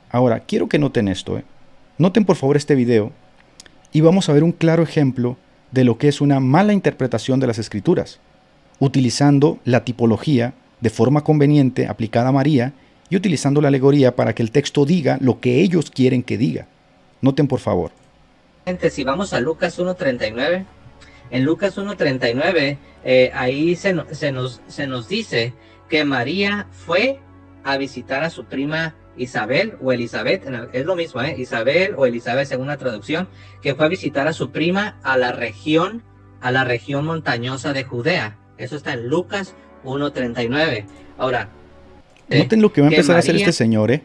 Ahora, 0.09 0.39
quiero 0.39 0.67
que 0.67 0.79
noten 0.79 1.07
esto. 1.07 1.37
¿eh? 1.37 1.43
Noten 1.99 2.25
por 2.25 2.37
favor 2.37 2.57
este 2.57 2.73
video 2.73 3.11
y 3.91 4.01
vamos 4.01 4.27
a 4.27 4.33
ver 4.33 4.43
un 4.43 4.53
claro 4.53 4.81
ejemplo 4.81 5.37
de 5.73 5.83
lo 5.83 5.97
que 5.97 6.07
es 6.07 6.21
una 6.21 6.39
mala 6.39 6.71
interpretación 6.71 7.39
de 7.39 7.47
las 7.47 7.57
escrituras, 7.57 8.19
utilizando 8.79 9.57
la 9.65 9.83
tipología 9.83 10.53
de 10.79 10.89
forma 10.89 11.23
conveniente 11.23 11.87
aplicada 11.87 12.29
a 12.29 12.31
María 12.31 12.73
y 13.09 13.15
utilizando 13.15 13.59
la 13.59 13.69
alegoría 13.69 14.15
para 14.15 14.33
que 14.33 14.43
el 14.43 14.51
texto 14.51 14.85
diga 14.85 15.17
lo 15.19 15.39
que 15.39 15.61
ellos 15.61 15.89
quieren 15.89 16.23
que 16.23 16.37
diga. 16.37 16.67
Noten 17.21 17.47
por 17.47 17.59
favor. 17.59 17.91
Si 18.91 19.03
vamos 19.03 19.33
a 19.33 19.39
Lucas 19.39 19.79
1.39, 19.79 20.65
en 21.31 21.43
Lucas 21.43 21.77
1.39, 21.77 22.77
eh, 23.03 23.31
ahí 23.33 23.75
se, 23.75 23.95
se, 24.11 24.31
nos, 24.31 24.61
se 24.67 24.87
nos 24.87 25.07
dice 25.07 25.53
que 25.89 26.05
María 26.05 26.67
fue 26.71 27.19
a 27.63 27.77
visitar 27.77 28.23
a 28.23 28.29
su 28.29 28.45
prima 28.45 28.93
Isabel 29.17 29.75
o 29.81 29.91
Elizabeth, 29.91 30.43
es 30.73 30.85
lo 30.85 30.95
mismo, 30.95 31.21
¿eh? 31.21 31.35
Isabel 31.37 31.93
o 31.97 32.05
Elizabeth 32.05 32.47
según 32.47 32.67
la 32.67 32.77
traducción, 32.77 33.27
que 33.61 33.75
fue 33.75 33.85
a 33.85 33.89
visitar 33.89 34.27
a 34.27 34.33
su 34.33 34.51
prima 34.51 34.97
a 35.03 35.17
la 35.17 35.31
región, 35.31 36.03
a 36.41 36.51
la 36.51 36.63
región 36.63 37.05
montañosa 37.05 37.73
de 37.73 37.83
Judea. 37.83 38.37
Eso 38.57 38.75
está 38.75 38.93
en 38.93 39.07
Lucas 39.07 39.55
1.39. 39.83 40.85
Ahora, 41.17 41.49
¿eh? 42.29 42.39
noten 42.39 42.61
lo 42.61 42.73
que 42.73 42.81
va 42.81 42.87
a 42.87 42.91
empezar 42.91 43.15
a 43.15 43.19
hacer 43.19 43.35
este 43.35 43.53
señor, 43.53 43.91
¿eh? 43.91 44.03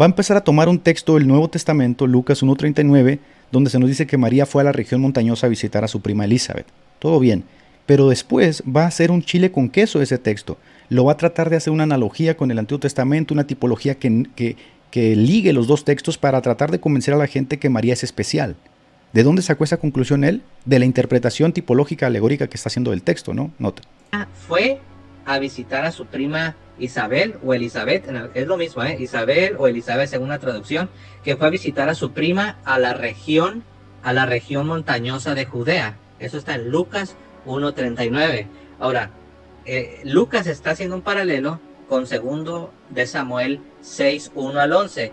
Va 0.00 0.04
a 0.04 0.08
empezar 0.08 0.36
a 0.36 0.42
tomar 0.42 0.68
un 0.68 0.78
texto 0.78 1.14
del 1.14 1.26
Nuevo 1.26 1.48
Testamento, 1.48 2.06
Lucas 2.06 2.42
1.39, 2.42 3.18
donde 3.50 3.70
se 3.70 3.78
nos 3.78 3.88
dice 3.88 4.06
que 4.06 4.18
María 4.18 4.44
fue 4.44 4.60
a 4.60 4.64
la 4.64 4.72
región 4.72 5.00
montañosa 5.00 5.46
a 5.46 5.50
visitar 5.50 5.84
a 5.84 5.88
su 5.88 6.02
prima 6.02 6.26
Elizabeth. 6.26 6.66
Todo 6.98 7.18
bien. 7.18 7.44
Pero 7.86 8.08
después 8.08 8.62
va 8.64 8.82
a 8.82 8.88
hacer 8.88 9.10
un 9.10 9.22
chile 9.22 9.52
con 9.52 9.70
queso 9.70 10.02
ese 10.02 10.18
texto 10.18 10.58
lo 10.88 11.04
va 11.04 11.12
a 11.12 11.16
tratar 11.16 11.50
de 11.50 11.56
hacer 11.56 11.72
una 11.72 11.84
analogía 11.84 12.36
con 12.36 12.50
el 12.50 12.58
Antiguo 12.58 12.80
Testamento, 12.80 13.34
una 13.34 13.46
tipología 13.46 13.96
que, 13.96 14.26
que, 14.34 14.56
ligue 15.16 15.52
los 15.52 15.66
dos 15.66 15.84
textos 15.84 16.16
para 16.16 16.40
tratar 16.40 16.70
de 16.70 16.80
convencer 16.80 17.12
a 17.12 17.18
la 17.18 17.26
gente 17.26 17.58
que 17.58 17.68
María 17.68 17.92
es 17.92 18.02
especial. 18.02 18.56
¿De 19.12 19.22
dónde 19.22 19.42
sacó 19.42 19.64
esa 19.64 19.76
conclusión 19.76 20.24
él? 20.24 20.42
De 20.64 20.78
la 20.78 20.86
interpretación 20.86 21.52
tipológica 21.52 22.06
alegórica 22.06 22.46
que 22.46 22.56
está 22.56 22.68
haciendo 22.68 22.92
del 22.92 23.02
texto, 23.02 23.34
¿no? 23.34 23.50
Nota. 23.58 23.82
Fue 24.48 24.80
a 25.26 25.38
visitar 25.38 25.84
a 25.84 25.92
su 25.92 26.06
prima 26.06 26.56
Isabel 26.78 27.34
o 27.44 27.52
Elizabeth, 27.52 28.08
es 28.34 28.46
lo 28.46 28.56
mismo, 28.56 28.82
¿eh? 28.84 28.96
Isabel 28.98 29.56
o 29.58 29.66
Elizabeth 29.66 30.08
según 30.08 30.30
la 30.30 30.38
traducción, 30.38 30.88
que 31.22 31.36
fue 31.36 31.46
a 31.46 31.50
visitar 31.50 31.90
a 31.90 31.94
su 31.94 32.12
prima 32.12 32.58
a 32.64 32.78
la 32.78 32.94
región, 32.94 33.64
a 34.02 34.14
la 34.14 34.24
región 34.24 34.66
montañosa 34.66 35.34
de 35.34 35.44
Judea. 35.44 35.96
Eso 36.20 36.38
está 36.38 36.54
en 36.54 36.70
Lucas 36.70 37.16
1.39. 37.46 38.46
Ahora, 38.78 39.10
eh, 39.64 40.00
Lucas 40.04 40.46
está 40.46 40.70
haciendo 40.70 40.96
un 40.96 41.02
paralelo 41.02 41.60
con 41.88 42.06
segundo 42.06 42.72
de 42.90 43.06
Samuel 43.06 43.60
6, 43.80 44.32
1 44.34 44.60
al 44.60 44.72
11. 44.72 45.12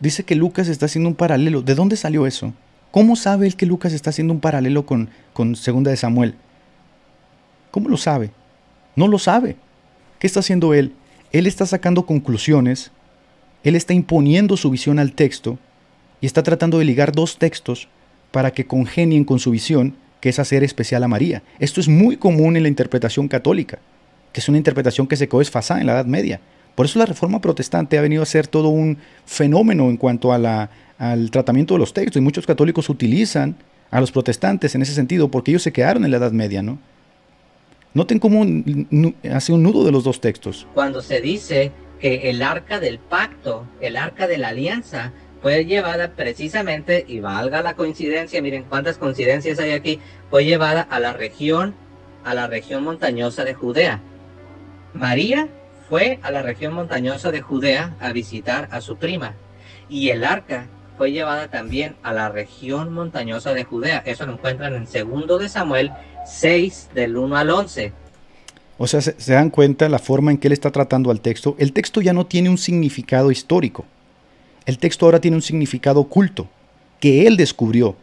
Dice 0.00 0.24
que 0.24 0.34
Lucas 0.34 0.68
está 0.68 0.86
haciendo 0.86 1.08
un 1.08 1.14
paralelo. 1.14 1.62
¿De 1.62 1.74
dónde 1.74 1.96
salió 1.96 2.26
eso? 2.26 2.52
¿Cómo 2.90 3.16
sabe 3.16 3.46
él 3.46 3.56
que 3.56 3.66
Lucas 3.66 3.92
está 3.92 4.10
haciendo 4.10 4.34
un 4.34 4.40
paralelo 4.40 4.84
con, 4.84 5.10
con 5.32 5.54
segunda 5.56 5.90
de 5.90 5.96
Samuel? 5.96 6.34
¿Cómo 7.70 7.88
lo 7.88 7.96
sabe? 7.96 8.30
No 8.96 9.06
lo 9.06 9.18
sabe. 9.18 9.56
¿Qué 10.18 10.26
está 10.26 10.40
haciendo 10.40 10.74
él? 10.74 10.94
Él 11.32 11.46
está 11.46 11.64
sacando 11.64 12.06
conclusiones, 12.06 12.90
él 13.62 13.76
está 13.76 13.94
imponiendo 13.94 14.56
su 14.56 14.70
visión 14.70 14.98
al 14.98 15.12
texto 15.12 15.58
y 16.20 16.26
está 16.26 16.42
tratando 16.42 16.78
de 16.78 16.84
ligar 16.84 17.12
dos 17.12 17.38
textos 17.38 17.88
para 18.32 18.50
que 18.50 18.66
congenien 18.66 19.24
con 19.24 19.38
su 19.38 19.50
visión 19.52 19.94
que 20.20 20.28
es 20.28 20.38
hacer 20.38 20.62
especial 20.64 21.02
a 21.02 21.08
María. 21.08 21.42
Esto 21.58 21.80
es 21.80 21.88
muy 21.88 22.16
común 22.16 22.56
en 22.56 22.62
la 22.62 22.68
interpretación 22.68 23.28
católica, 23.28 23.78
que 24.32 24.40
es 24.40 24.48
una 24.48 24.58
interpretación 24.58 25.06
que 25.06 25.16
se 25.16 25.28
quedó 25.28 25.38
desfasada 25.40 25.80
en 25.80 25.86
la 25.86 25.92
Edad 25.92 26.06
Media. 26.06 26.40
Por 26.74 26.86
eso 26.86 26.98
la 26.98 27.06
Reforma 27.06 27.40
Protestante 27.40 27.98
ha 27.98 28.02
venido 28.02 28.22
a 28.22 28.26
ser 28.26 28.46
todo 28.46 28.68
un 28.68 28.98
fenómeno 29.26 29.90
en 29.90 29.96
cuanto 29.96 30.32
a 30.32 30.38
la, 30.38 30.70
al 30.98 31.30
tratamiento 31.30 31.74
de 31.74 31.80
los 31.80 31.92
textos, 31.92 32.20
y 32.20 32.24
muchos 32.24 32.46
católicos 32.46 32.88
utilizan 32.88 33.56
a 33.90 34.00
los 34.00 34.12
protestantes 34.12 34.74
en 34.74 34.82
ese 34.82 34.94
sentido, 34.94 35.30
porque 35.30 35.50
ellos 35.50 35.62
se 35.62 35.72
quedaron 35.72 36.04
en 36.04 36.12
la 36.12 36.18
Edad 36.18 36.32
Media, 36.32 36.62
¿no? 36.62 36.78
Noten 37.92 38.20
cómo 38.20 38.46
hace 39.32 39.52
un 39.52 39.62
nudo 39.64 39.84
de 39.84 39.90
los 39.90 40.04
dos 40.04 40.20
textos. 40.20 40.66
Cuando 40.74 41.02
se 41.02 41.20
dice 41.20 41.72
que 42.00 42.30
el 42.30 42.40
arca 42.40 42.78
del 42.78 43.00
pacto, 43.00 43.66
el 43.80 43.96
arca 43.96 44.28
de 44.28 44.38
la 44.38 44.48
alianza, 44.48 45.12
fue 45.42 45.64
llevada 45.64 46.12
precisamente, 46.12 47.04
y 47.08 47.20
valga 47.20 47.62
la 47.62 47.74
coincidencia, 47.74 48.42
miren 48.42 48.64
cuántas 48.64 48.98
coincidencias 48.98 49.58
hay 49.58 49.72
aquí, 49.72 50.00
fue 50.28 50.44
llevada 50.44 50.82
a 50.82 51.00
la 51.00 51.12
región, 51.12 51.74
a 52.24 52.34
la 52.34 52.46
región 52.46 52.84
montañosa 52.84 53.44
de 53.44 53.54
Judea. 53.54 54.00
María 54.92 55.48
fue 55.88 56.18
a 56.22 56.30
la 56.30 56.42
región 56.42 56.74
montañosa 56.74 57.30
de 57.30 57.40
Judea 57.40 57.96
a 58.00 58.12
visitar 58.12 58.68
a 58.70 58.80
su 58.80 58.96
prima. 58.96 59.34
Y 59.88 60.10
el 60.10 60.24
arca 60.24 60.66
fue 60.98 61.12
llevada 61.12 61.48
también 61.48 61.96
a 62.02 62.12
la 62.12 62.28
región 62.28 62.92
montañosa 62.92 63.54
de 63.54 63.64
Judea. 63.64 64.02
Eso 64.04 64.26
lo 64.26 64.34
encuentran 64.34 64.74
en 64.74 64.86
segundo 64.86 65.38
de 65.38 65.48
Samuel 65.48 65.90
6 66.26 66.90
del 66.94 67.16
1 67.16 67.36
al 67.36 67.50
11. 67.50 67.92
O 68.78 68.86
sea, 68.86 69.00
se, 69.00 69.18
se, 69.18 69.32
dan 69.32 69.50
cuenta 69.50 69.88
la 69.88 69.98
forma 69.98 70.30
en 70.30 70.38
que 70.38 70.48
él 70.48 70.52
está 70.52 70.70
tratando 70.70 71.10
al 71.10 71.20
texto. 71.20 71.56
El 71.58 71.72
texto 71.72 72.00
ya 72.00 72.12
no 72.12 72.26
tiene 72.26 72.50
un 72.50 72.58
significado 72.58 73.30
histórico. 73.30 73.84
El 74.66 74.78
texto 74.78 75.06
ahora 75.06 75.20
tiene 75.20 75.36
un 75.36 75.42
significado 75.42 76.00
oculto 76.00 76.48
que 77.00 77.26
él 77.26 77.36
descubrió. 77.36 77.96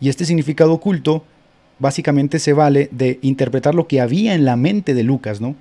Y 0.00 0.08
este 0.08 0.24
significado 0.24 0.72
oculto 0.72 1.24
básicamente 1.78 2.38
se 2.38 2.52
vale 2.52 2.88
de 2.92 3.18
interpretar 3.22 3.74
lo 3.74 3.86
que 3.88 4.00
había 4.00 4.34
en 4.34 4.44
la 4.44 4.56
mente 4.56 4.94
de 4.94 5.02
Lucas, 5.02 5.40
¿no? 5.40 5.56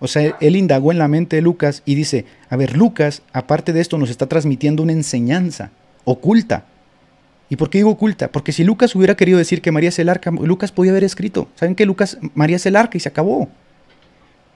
O 0.00 0.06
sea, 0.06 0.36
él 0.40 0.56
indagó 0.56 0.92
en 0.92 0.98
la 0.98 1.08
mente 1.08 1.36
de 1.36 1.42
Lucas 1.42 1.82
y 1.86 1.94
dice, 1.94 2.26
a 2.50 2.56
ver, 2.56 2.76
Lucas, 2.76 3.22
aparte 3.32 3.72
de 3.72 3.80
esto, 3.80 3.96
nos 3.96 4.10
está 4.10 4.26
transmitiendo 4.26 4.82
una 4.82 4.92
enseñanza 4.92 5.70
oculta. 6.04 6.66
¿Y 7.48 7.56
por 7.56 7.70
qué 7.70 7.78
digo 7.78 7.90
oculta? 7.90 8.30
Porque 8.30 8.52
si 8.52 8.64
Lucas 8.64 8.94
hubiera 8.94 9.16
querido 9.16 9.38
decir 9.38 9.62
que 9.62 9.72
María 9.72 9.90
es 9.90 9.98
el 9.98 10.08
arca, 10.08 10.30
Lucas 10.30 10.72
podía 10.72 10.90
haber 10.92 11.04
escrito, 11.04 11.48
¿saben 11.54 11.74
que 11.74 11.86
Lucas, 11.86 12.18
María 12.34 12.56
es 12.56 12.66
el 12.66 12.76
arca 12.76 12.96
y 12.96 13.00
se 13.00 13.08
acabó? 13.08 13.48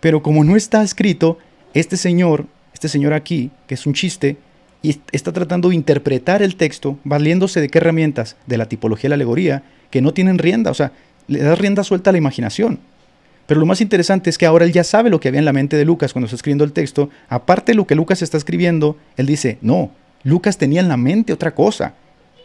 Pero 0.01 0.23
como 0.23 0.45
no 0.45 0.57
está 0.57 0.83
escrito, 0.83 1.39
este 1.75 1.97
señor, 1.97 2.47
este 2.75 2.89
señor 2.89 3.13
aquí, 3.13 3.51
que 3.67 3.75
es 3.75 3.87
un 3.87 3.95
chiste, 3.95 4.37
y 4.83 5.01
está 5.13 5.33
tratando 5.33 5.71
de 5.71 5.75
interpretar 5.75 6.43
el 6.43 6.57
texto 6.57 6.99
valiéndose 7.05 7.61
de 7.61 7.69
qué 7.69 7.79
herramientas, 7.79 8.37
de 8.47 8.59
la 8.59 8.69
tipología 8.69 9.09
y 9.09 9.11
la 9.11 9.15
alegoría, 9.15 9.63
que 9.91 10.01
no 10.01 10.13
tienen 10.13 10.39
rienda, 10.39 10.71
o 10.71 10.75
sea, 10.75 10.93
le 11.27 11.41
da 11.41 11.55
rienda 11.55 11.85
suelta 11.85 12.11
a 12.11 12.13
la 12.13 12.19
imaginación. 12.19 12.79
Pero 13.47 13.61
lo 13.61 13.67
más 13.67 13.81
interesante 13.81 14.29
es 14.29 14.37
que 14.37 14.47
ahora 14.47 14.67
él 14.67 14.73
ya 14.73 14.85
sabe 14.85 15.09
lo 15.09 15.21
que 15.21 15.29
había 15.29 15.39
en 15.39 15.47
la 15.47 15.55
mente 15.55 15.77
de 15.77 15.85
Lucas 15.85 16.13
cuando 16.13 16.27
está 16.27 16.37
escribiendo 16.37 16.65
el 16.65 16.73
texto. 16.73 17.09
Aparte 17.31 17.73
de 17.73 17.77
lo 17.77 17.87
que 17.87 17.95
Lucas 17.95 18.21
está 18.21 18.37
escribiendo, 18.37 18.99
él 19.17 19.27
dice, 19.27 19.57
no, 19.63 19.91
Lucas 20.23 20.59
tenía 20.59 20.81
en 20.81 20.89
la 20.89 20.99
mente 20.99 21.33
otra 21.33 21.55
cosa, 21.55 21.95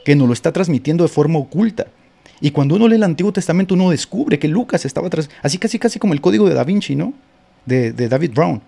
que 0.05 0.15
nos 0.15 0.27
lo 0.27 0.33
está 0.33 0.53
transmitiendo 0.53 1.03
de 1.03 1.09
forma 1.09 1.39
oculta. 1.39 1.87
Y 2.39 2.51
cuando 2.51 2.75
uno 2.75 2.87
lee 2.87 2.95
el 2.95 3.03
Antiguo 3.03 3.33
Testamento, 3.33 3.73
uno 3.73 3.89
descubre 3.89 4.39
que 4.39 4.47
Lucas 4.47 4.85
estaba 4.85 5.09
tras... 5.09 5.29
Así 5.41 5.57
casi 5.57 5.77
casi 5.77 5.99
como 5.99 6.13
el 6.13 6.21
código 6.21 6.47
de 6.47 6.55
Da 6.55 6.63
Vinci, 6.63 6.95
¿no? 6.95 7.13
De, 7.65 7.91
de 7.91 8.07
David 8.07 8.31
Brown. 8.33 8.61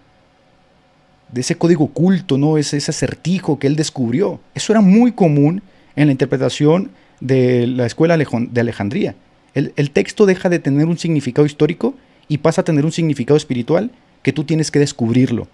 De 1.32 1.42
ese 1.42 1.58
código 1.58 1.86
oculto, 1.86 2.38
¿no? 2.38 2.58
Ese, 2.58 2.78
ese 2.78 2.92
acertijo 2.92 3.60
que 3.60 3.68
él 3.68 3.76
descubrió. 3.76 4.40
Eso 4.54 4.74
era 4.74 4.82
muy 4.82 5.12
común 5.12 5.62
en 5.96 6.08
la 6.08 6.12
interpretación 6.12 6.92
de 7.20 7.68
la 7.68 7.86
escuela 7.86 8.18
de 8.18 8.62
Alejandría. 8.62 9.16
El, 9.54 9.92
texto 9.92 10.26
deja 10.26 10.50
de 10.50 10.60
tener 10.60 10.86
un 10.86 10.98
significado 10.98 11.46
histórico 11.46 11.96
y 12.28 12.40
pasa 12.40 12.62
a 12.62 12.66
tener 12.66 12.84
un 12.84 12.92
significado 12.92 13.38
espiritual 13.38 13.90
que 14.22 14.34
tú 14.34 14.44
tienes 14.44 14.70
que 14.70 14.80
descubrirlo. 14.80 15.48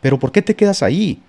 Pero 0.00 0.18
¿por 0.18 0.32
qué 0.32 0.40
te 0.40 0.56
quedas 0.56 0.82
ahí? 0.82 1.20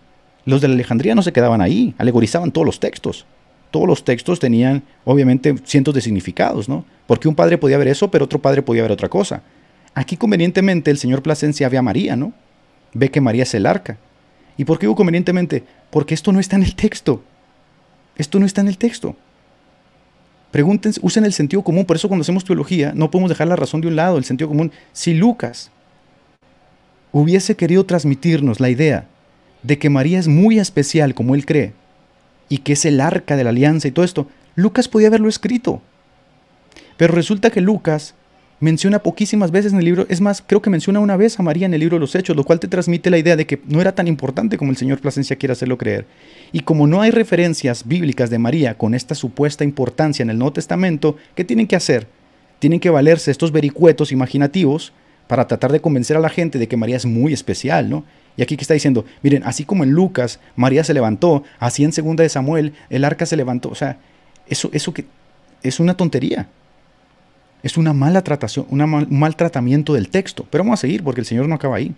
Los 0.45 0.61
de 0.61 0.69
la 0.69 0.75
Alejandría 0.75 1.15
no 1.15 1.21
se 1.21 1.33
quedaban 1.33 1.61
ahí, 1.61 1.93
alegorizaban 1.97 2.51
todos 2.51 2.65
los 2.65 2.79
textos. 2.79 3.25
Todos 3.71 3.87
los 3.87 4.05
textos 4.05 4.39
tenían, 4.39 4.83
obviamente, 5.03 5.55
cientos 5.65 5.93
de 5.93 6.01
significados, 6.01 6.69
¿no? 6.69 6.85
Porque 7.07 7.27
un 7.27 7.35
padre 7.35 7.57
podía 7.57 7.77
ver 7.77 7.89
eso, 7.89 8.09
pero 8.09 8.25
otro 8.25 8.39
padre 8.39 8.61
podía 8.61 8.83
ver 8.83 8.91
otra 8.91 9.09
cosa. 9.09 9.41
Aquí 9.93 10.15
convenientemente 10.15 10.91
el 10.91 10.97
señor 10.97 11.23
Plasencia 11.23 11.67
ve 11.67 11.77
a 11.77 11.81
María, 11.81 12.15
¿no? 12.15 12.33
Ve 12.93 13.09
que 13.09 13.21
María 13.21 13.43
es 13.43 13.53
el 13.53 13.65
arca. 13.65 13.97
¿Y 14.57 14.65
por 14.65 14.77
qué 14.77 14.85
digo 14.85 14.95
convenientemente? 14.95 15.63
Porque 15.89 16.13
esto 16.13 16.31
no 16.31 16.39
está 16.39 16.55
en 16.55 16.63
el 16.63 16.75
texto. 16.75 17.23
Esto 18.15 18.39
no 18.39 18.45
está 18.45 18.61
en 18.61 18.67
el 18.67 18.77
texto. 18.77 19.15
Pregunten, 20.51 20.93
usen 21.01 21.25
el 21.25 21.33
sentido 21.33 21.63
común. 21.63 21.85
Por 21.85 21.95
eso 21.95 22.07
cuando 22.07 22.21
hacemos 22.21 22.45
teología 22.45 22.93
no 22.93 23.09
podemos 23.09 23.29
dejar 23.29 23.47
la 23.47 23.55
razón 23.55 23.81
de 23.81 23.87
un 23.87 23.95
lado, 23.95 24.17
el 24.17 24.23
sentido 24.23 24.49
común. 24.49 24.71
Si 24.91 25.13
Lucas 25.13 25.71
hubiese 27.11 27.55
querido 27.55 27.85
transmitirnos 27.85 28.59
la 28.59 28.69
idea 28.69 29.07
de 29.63 29.79
que 29.79 29.89
María 29.89 30.19
es 30.19 30.27
muy 30.27 30.59
especial 30.59 31.15
como 31.15 31.33
él 31.35 31.45
cree 31.45 31.73
y 32.49 32.59
que 32.59 32.73
es 32.73 32.85
el 32.85 33.01
arca 33.01 33.35
de 33.35 33.43
la 33.43 33.49
alianza 33.49 33.87
y 33.87 33.91
todo 33.91 34.05
esto, 34.05 34.27
Lucas 34.55 34.87
podía 34.87 35.07
haberlo 35.07 35.29
escrito. 35.29 35.81
Pero 36.97 37.15
resulta 37.15 37.49
que 37.49 37.61
Lucas 37.61 38.13
menciona 38.63 38.99
poquísimas 38.99 39.51
veces 39.51 39.73
en 39.73 39.79
el 39.79 39.83
libro, 39.85 40.05
es 40.07 40.21
más, 40.21 40.41
creo 40.41 40.61
que 40.61 40.69
menciona 40.69 41.01
una 41.01 41.17
vez 41.17 41.37
a 41.37 41.43
María 41.43 41.65
en 41.65 41.73
el 41.73 41.81
libro 41.81 41.97
de 41.97 41.99
los 41.99 42.15
Hechos, 42.15 42.33
lo 42.33 42.45
cual 42.45 42.61
te 42.61 42.69
transmite 42.69 43.09
la 43.09 43.17
idea 43.17 43.35
de 43.35 43.45
que 43.45 43.59
no 43.67 43.81
era 43.81 43.93
tan 43.93 44.07
importante 44.07 44.57
como 44.57 44.71
el 44.71 44.77
Señor 44.77 45.01
Plasencia 45.01 45.35
quiere 45.35 45.51
hacerlo 45.51 45.77
creer. 45.77 46.05
Y 46.53 46.61
como 46.61 46.87
no 46.87 47.01
hay 47.01 47.11
referencias 47.11 47.85
bíblicas 47.85 48.29
de 48.29 48.39
María 48.39 48.77
con 48.77 48.93
esta 48.93 49.15
supuesta 49.15 49.65
importancia 49.65 50.23
en 50.23 50.29
el 50.29 50.37
Nuevo 50.37 50.53
Testamento, 50.53 51.17
¿qué 51.35 51.43
tienen 51.43 51.67
que 51.67 51.75
hacer? 51.75 52.07
Tienen 52.59 52.79
que 52.79 52.89
valerse 52.89 53.31
estos 53.31 53.51
vericuetos 53.51 54.13
imaginativos 54.13 54.93
para 55.27 55.45
tratar 55.45 55.73
de 55.73 55.81
convencer 55.81 56.15
a 56.15 56.21
la 56.21 56.29
gente 56.29 56.57
de 56.57 56.69
que 56.69 56.77
María 56.77 56.95
es 56.95 57.05
muy 57.05 57.33
especial, 57.33 57.89
¿no? 57.89 58.05
Y 58.37 58.43
aquí 58.43 58.55
que 58.55 58.63
está 58.63 58.75
diciendo, 58.75 59.03
miren, 59.23 59.43
así 59.43 59.65
como 59.65 59.83
en 59.83 59.91
Lucas 59.91 60.39
María 60.55 60.85
se 60.85 60.93
levantó, 60.93 61.43
así 61.59 61.83
en 61.83 61.91
segunda 61.91 62.23
de 62.23 62.29
Samuel 62.29 62.71
el 62.89 63.03
arca 63.03 63.25
se 63.25 63.35
levantó, 63.35 63.67
o 63.67 63.75
sea, 63.75 63.97
eso, 64.47 64.69
eso 64.71 64.93
que 64.93 65.03
es 65.63 65.81
una 65.81 65.97
tontería. 65.97 66.47
Es 67.63 67.77
una 67.77 67.93
mala 67.93 68.21
tratación, 68.23 68.67
una 68.69 68.85
mal, 68.85 69.07
un 69.09 69.19
mal 69.19 69.35
tratamiento 69.35 69.93
del 69.93 70.09
texto. 70.09 70.45
Pero 70.49 70.63
vamos 70.63 70.79
a 70.79 70.81
seguir 70.81 71.03
porque 71.03 71.21
el 71.21 71.25
Señor 71.25 71.47
no 71.47 71.55
acaba 71.55 71.77
ahí. 71.77 71.95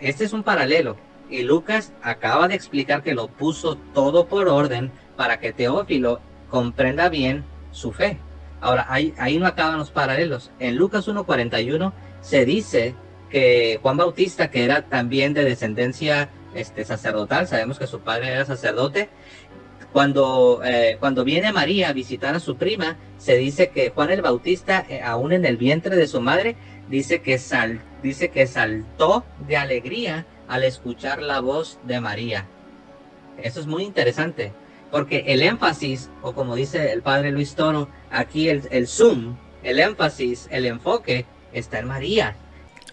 Este 0.00 0.24
es 0.24 0.32
un 0.32 0.42
paralelo. 0.42 0.96
Y 1.30 1.42
Lucas 1.42 1.92
acaba 2.02 2.46
de 2.46 2.54
explicar 2.54 3.02
que 3.02 3.14
lo 3.14 3.28
puso 3.28 3.76
todo 3.94 4.26
por 4.26 4.48
orden 4.48 4.92
para 5.16 5.40
que 5.40 5.52
Teófilo 5.52 6.20
comprenda 6.50 7.08
bien 7.08 7.44
su 7.70 7.92
fe. 7.92 8.18
Ahora, 8.60 8.86
ahí, 8.90 9.14
ahí 9.18 9.38
no 9.38 9.46
acaban 9.46 9.78
los 9.78 9.90
paralelos. 9.90 10.50
En 10.58 10.76
Lucas 10.76 11.08
1.41 11.08 11.92
se 12.20 12.44
dice 12.44 12.94
que 13.30 13.80
Juan 13.80 13.96
Bautista, 13.96 14.50
que 14.50 14.64
era 14.64 14.82
también 14.82 15.32
de 15.32 15.44
descendencia 15.44 16.28
este, 16.54 16.84
sacerdotal, 16.84 17.48
sabemos 17.48 17.78
que 17.78 17.86
su 17.86 18.00
padre 18.00 18.28
era 18.28 18.44
sacerdote, 18.44 19.08
cuando, 19.92 20.60
eh, 20.64 20.96
cuando 20.98 21.24
viene 21.24 21.52
María 21.52 21.90
a 21.90 21.92
visitar 21.92 22.34
a 22.34 22.40
su 22.40 22.56
prima, 22.56 22.96
se 23.18 23.36
dice 23.36 23.68
que 23.70 23.90
Juan 23.90 24.10
el 24.10 24.22
Bautista, 24.22 24.84
eh, 24.88 25.00
aún 25.02 25.32
en 25.32 25.44
el 25.44 25.56
vientre 25.56 25.96
de 25.96 26.06
su 26.06 26.20
madre, 26.20 26.56
dice 26.88 27.20
que, 27.20 27.38
sal, 27.38 27.80
dice 28.02 28.30
que 28.30 28.46
saltó 28.46 29.24
de 29.46 29.56
alegría 29.56 30.26
al 30.48 30.64
escuchar 30.64 31.22
la 31.22 31.40
voz 31.40 31.78
de 31.84 32.00
María. 32.00 32.46
Eso 33.42 33.60
es 33.60 33.66
muy 33.66 33.84
interesante, 33.84 34.52
porque 34.90 35.24
el 35.28 35.42
énfasis, 35.42 36.10
o 36.22 36.32
como 36.32 36.56
dice 36.56 36.92
el 36.92 37.02
padre 37.02 37.30
Luis 37.30 37.54
Toro, 37.54 37.88
aquí 38.10 38.48
el, 38.48 38.62
el 38.70 38.86
zoom, 38.86 39.36
el 39.62 39.78
énfasis, 39.78 40.48
el 40.50 40.66
enfoque 40.66 41.26
está 41.52 41.78
en 41.78 41.88
María. 41.88 42.36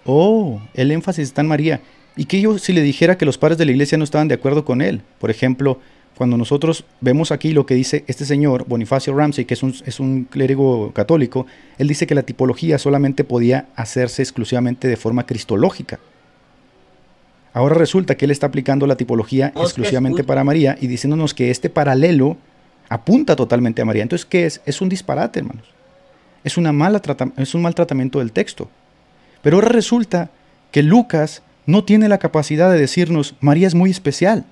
Oh, 0.05 0.62
el 0.73 0.91
énfasis 0.91 1.29
está 1.29 1.41
en 1.41 1.47
María. 1.47 1.81
¿Y 2.15 2.25
qué 2.25 2.41
yo 2.41 2.57
si 2.57 2.73
le 2.73 2.81
dijera 2.81 3.17
que 3.17 3.25
los 3.25 3.38
padres 3.38 3.57
de 3.57 3.65
la 3.65 3.71
iglesia 3.71 3.97
no 3.97 4.03
estaban 4.03 4.27
de 4.27 4.35
acuerdo 4.35 4.65
con 4.65 4.81
él? 4.81 5.01
Por 5.19 5.29
ejemplo, 5.29 5.79
cuando 6.19 6.36
nosotros 6.36 6.84
vemos 6.99 7.32
aquí 7.32 7.53
lo 7.53 7.65
que 7.65 7.75
dice 7.75 8.03
este 8.08 8.25
señor, 8.25 8.65
Bonifacio 8.67 9.15
Ramsey, 9.15 9.45
que 9.45 9.53
es 9.53 9.63
un, 9.63 9.73
es 9.86 10.01
un 10.01 10.25
clérigo 10.25 10.91
católico, 10.91 11.45
él 11.77 11.88
dice 11.88 12.08
que 12.08 12.13
la 12.13 12.23
tipología 12.23 12.77
solamente 12.77 13.23
podía 13.23 13.67
hacerse 13.77 14.21
exclusivamente 14.21 14.89
de 14.89 14.97
forma 14.97 15.25
cristológica. 15.25 15.97
Ahora 17.53 17.75
resulta 17.75 18.17
que 18.17 18.25
él 18.25 18.32
está 18.32 18.47
aplicando 18.47 18.86
la 18.86 18.97
tipología 18.97 19.53
exclusivamente 19.55 20.25
para 20.25 20.43
María 20.43 20.77
y 20.82 20.88
diciéndonos 20.88 21.34
que 21.34 21.51
este 21.51 21.69
paralelo 21.69 22.36
apunta 22.89 23.38
totalmente 23.38 23.82
a 23.82 23.86
María. 23.86 24.03
Entonces, 24.03 24.25
¿qué 24.25 24.45
es? 24.45 24.60
Es 24.65 24.82
un 24.82 24.89
disparate, 24.89 25.39
hermanos. 25.39 25.67
Es, 26.43 26.58
una 26.58 26.73
mala 26.73 27.01
es 27.38 27.55
un 27.55 27.62
mal 27.62 27.75
tratamiento 27.75 28.19
del 28.19 28.34
texto. 28.34 28.67
Pero 29.41 29.55
ahora 29.55 29.69
resulta 29.69 30.32
que 30.73 30.84
Lucas 30.84 31.43
no 31.65 31.86
tiene 31.86 32.10
la 32.10 32.17
capacidad 32.17 32.69
de 32.69 32.77
decirnos, 32.77 33.36
María 33.39 33.67
es 33.67 33.73
muy 33.73 33.89
especial, 33.89 34.43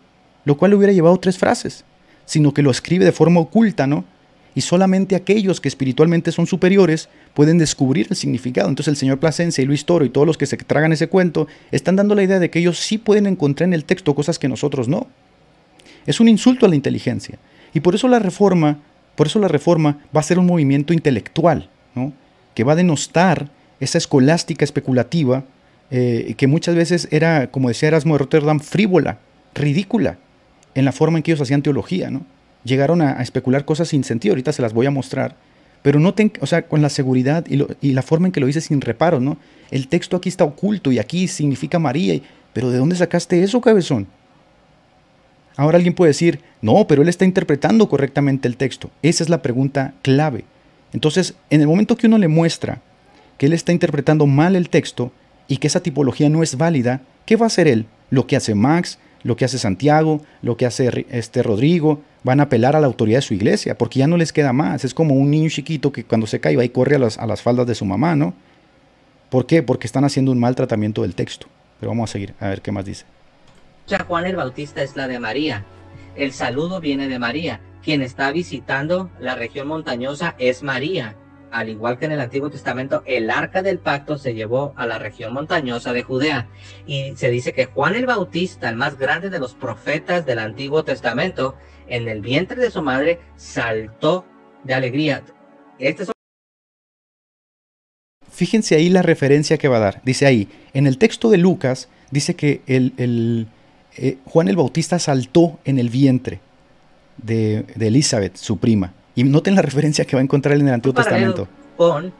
lo 0.47 0.55
cual 0.55 0.71
le 0.71 0.77
hubiera 0.77 0.93
llevado 0.93 1.17
tres 1.17 1.37
frases, 1.37 1.83
sino 2.23 2.53
que 2.53 2.61
lo 2.61 2.71
escribe 2.71 3.03
de 3.03 3.11
forma 3.11 3.41
oculta, 3.41 3.85
¿no? 3.85 4.05
Y 4.55 4.61
solamente 4.61 5.17
aquellos 5.17 5.59
que 5.59 5.67
espiritualmente 5.67 6.31
son 6.31 6.47
superiores 6.47 7.09
pueden 7.33 7.57
descubrir 7.57 8.07
el 8.09 8.15
significado. 8.15 8.69
Entonces 8.69 8.93
el 8.93 8.95
señor 8.95 9.19
Plasencia 9.19 9.61
y 9.61 9.65
Luis 9.65 9.83
Toro 9.83 10.05
y 10.05 10.09
todos 10.09 10.25
los 10.25 10.37
que 10.37 10.45
se 10.45 10.55
tragan 10.55 10.93
ese 10.93 11.09
cuento 11.09 11.47
están 11.69 11.97
dando 11.97 12.15
la 12.15 12.23
idea 12.23 12.39
de 12.39 12.49
que 12.49 12.59
ellos 12.59 12.79
sí 12.79 12.97
pueden 12.97 13.27
encontrar 13.27 13.67
en 13.67 13.73
el 13.73 13.83
texto 13.83 14.15
cosas 14.15 14.39
que 14.39 14.47
nosotros 14.47 14.87
no. 14.87 15.07
Es 16.05 16.21
un 16.21 16.29
insulto 16.29 16.65
a 16.65 16.69
la 16.69 16.75
inteligencia. 16.75 17.37
Y 17.73 17.81
por 17.81 17.93
eso 17.93 18.07
la 18.07 18.19
reforma, 18.19 18.79
por 19.15 19.27
eso 19.27 19.39
la 19.39 19.49
reforma 19.49 19.99
va 20.15 20.21
a 20.21 20.23
ser 20.23 20.39
un 20.39 20.45
movimiento 20.45 20.93
intelectual, 20.93 21.69
¿no? 21.93 22.13
que 22.55 22.63
va 22.63 22.71
a 22.71 22.77
denostar 22.77 23.49
esa 23.81 23.97
escolástica 23.97 24.63
especulativa 24.63 25.43
eh, 25.91 26.35
que 26.37 26.47
muchas 26.47 26.73
veces 26.73 27.09
era, 27.11 27.51
como 27.51 27.67
decía 27.67 27.89
Erasmo 27.89 28.13
de 28.13 28.19
Rotterdam, 28.19 28.61
frívola, 28.61 29.19
ridícula 29.53 30.19
en 30.77 30.85
la 30.85 30.91
forma 30.91 31.17
en 31.17 31.23
que 31.23 31.31
ellos 31.31 31.41
hacían 31.41 31.63
teología, 31.63 32.11
¿no? 32.11 32.21
Llegaron 32.63 33.01
a, 33.01 33.19
especular 33.23 33.65
cosas 33.65 33.87
sin 33.87 34.03
sentido, 34.03 34.33
ahorita 34.33 34.53
se 34.53 34.61
las 34.61 34.73
voy 34.73 34.85
a 34.85 34.91
mostrar, 34.91 35.35
pero 35.81 35.99
no 35.99 36.13
ten, 36.13 36.31
o 36.39 36.45
sea, 36.45 36.67
con 36.67 36.83
la 36.83 36.89
seguridad 36.89 37.45
y, 37.47 37.93
la 37.93 38.01
forma 38.03 38.27
en 38.27 38.31
que 38.31 38.39
lo 38.39 38.47
hice 38.47 38.61
sin 38.61 38.79
reparo, 38.79 39.19
¿no? 39.19 39.37
El 39.71 39.87
texto 39.87 40.15
aquí 40.15 40.29
está 40.29 40.43
oculto 40.43 40.91
y 40.91 40.99
aquí 40.99 41.27
significa 41.27 41.79
María, 41.79 42.21
pero 42.53 42.69
¿de 42.69 42.77
dónde 42.77 42.95
sacaste 42.95 43.41
eso, 43.41 43.59
cabezón? 43.59 44.05
Ahora 45.55 45.77
alguien 45.77 45.95
puede 45.95 46.11
decir, 46.11 46.41
no, 46.61 46.85
pero 46.85 47.01
él 47.01 47.09
está 47.09 47.25
interpretando 47.25 47.89
correctamente 47.89 48.47
el 48.47 48.55
texto. 48.55 48.91
Esa 49.01 49.23
es 49.23 49.29
la 49.29 49.41
pregunta 49.41 49.95
clave. 50.03 50.45
Entonces, 50.93 51.33
en 51.49 51.61
el 51.61 51.67
momento 51.67 51.97
que 51.97 52.05
uno 52.05 52.19
le 52.19 52.27
muestra 52.27 52.83
que 53.39 53.47
él 53.47 53.53
está 53.53 53.71
interpretando 53.71 54.27
mal 54.27 54.55
el 54.55 54.69
texto 54.69 55.11
y 55.47 55.57
que 55.57 55.65
esa 55.65 55.81
tipología 55.81 56.29
no 56.29 56.43
es 56.43 56.55
válida, 56.55 57.01
¿qué 57.25 57.35
va 57.35 57.47
a 57.47 57.47
hacer 57.47 57.67
él? 57.67 57.87
Lo 58.11 58.27
que 58.27 58.35
hace 58.35 58.53
Max, 58.53 58.99
lo 59.27 59.35
que 59.35 59.43
hace 59.43 59.59
Santiago, 59.59 60.21
lo 60.41 60.55
que 60.55 60.65
hace 60.65 61.05
este 61.09 61.43
Rodrigo, 61.43 62.01
van 62.23 62.39
a 62.39 62.43
apelar 62.43 62.77
a 62.77 62.79
la 62.79 62.87
autoridad 62.87 63.17
de 63.17 63.23
su 63.23 63.33
iglesia, 63.33 63.77
porque 63.77 63.99
ya 63.99 64.07
no 64.07 64.15
les 64.15 64.31
queda 64.31 64.53
más. 64.53 64.85
Es 64.85 64.93
como 64.93 65.15
un 65.15 65.29
niño 65.29 65.49
chiquito 65.49 65.91
que 65.91 66.05
cuando 66.05 66.27
se 66.27 66.39
cae 66.39 66.55
va 66.55 66.63
y 66.63 66.69
corre 66.69 66.95
a 66.95 66.99
las, 66.99 67.17
a 67.17 67.27
las 67.27 67.41
faldas 67.41 67.67
de 67.67 67.75
su 67.75 67.83
mamá, 67.83 68.15
¿no? 68.15 68.33
¿Por 69.29 69.45
qué? 69.45 69.63
Porque 69.63 69.85
están 69.85 70.05
haciendo 70.05 70.31
un 70.31 70.39
mal 70.39 70.55
tratamiento 70.55 71.01
del 71.01 71.13
texto. 71.13 71.47
Pero 71.77 71.89
vamos 71.89 72.09
a 72.09 72.13
seguir, 72.13 72.35
a 72.39 72.47
ver 72.47 72.61
qué 72.61 72.71
más 72.71 72.85
dice. 72.85 73.03
Ya 73.85 74.05
Juan 74.05 74.25
el 74.25 74.37
Bautista 74.37 74.81
es 74.81 74.95
la 74.95 75.09
de 75.09 75.19
María. 75.19 75.65
El 76.15 76.31
saludo 76.31 76.79
viene 76.79 77.09
de 77.09 77.19
María. 77.19 77.59
Quien 77.83 78.01
está 78.01 78.31
visitando 78.31 79.09
la 79.19 79.35
región 79.35 79.67
montañosa 79.67 80.35
es 80.39 80.63
María. 80.63 81.17
Al 81.51 81.69
igual 81.69 81.97
que 81.97 82.05
en 82.05 82.11
el 82.11 82.19
Antiguo 82.19 82.49
Testamento, 82.49 83.03
el 83.05 83.29
arca 83.29 83.61
del 83.61 83.79
pacto 83.79 84.17
se 84.17 84.33
llevó 84.33 84.73
a 84.75 84.85
la 84.85 84.99
región 84.99 85.33
montañosa 85.33 85.93
de 85.93 86.03
Judea. 86.03 86.49
Y 86.85 87.13
se 87.15 87.29
dice 87.29 87.53
que 87.53 87.65
Juan 87.65 87.95
el 87.95 88.05
Bautista, 88.05 88.69
el 88.69 88.75
más 88.75 88.97
grande 88.97 89.29
de 89.29 89.39
los 89.39 89.53
profetas 89.53 90.25
del 90.25 90.39
Antiguo 90.39 90.83
Testamento, 90.83 91.55
en 91.87 92.07
el 92.07 92.21
vientre 92.21 92.61
de 92.61 92.71
su 92.71 92.81
madre 92.81 93.19
saltó 93.35 94.25
de 94.63 94.73
alegría. 94.73 95.23
Este 95.79 96.03
es 96.03 96.11
Fíjense 98.37 98.75
ahí 98.75 98.89
la 98.89 99.01
referencia 99.01 99.57
que 99.57 99.67
va 99.67 99.77
a 99.77 99.79
dar. 99.79 100.01
Dice 100.03 100.27
ahí, 100.27 100.47
en 100.73 100.85
el 100.85 100.99
texto 100.99 101.31
de 101.31 101.39
Lucas, 101.39 101.89
dice 102.11 102.35
que 102.35 102.61
el, 102.67 103.47
eh, 103.95 104.17
Juan 104.25 104.47
el 104.47 104.55
Bautista 104.55 104.99
saltó 104.99 105.59
en 105.65 105.79
el 105.79 105.89
vientre 105.89 106.39
de, 107.17 107.65
de 107.75 107.87
Elizabeth, 107.87 108.35
su 108.35 108.59
prima. 108.59 108.93
Y 109.17 109.23
noten 109.23 109.55
la 109.55 109.63
referencia 109.63 110.05
que 110.05 110.15
va 110.15 110.19
a 110.19 110.23
encontrar 110.23 110.55
en 110.57 110.67
el 110.67 110.75
Antiguo 110.75 110.93
Testamento. 110.93 111.47
Con 111.75 112.13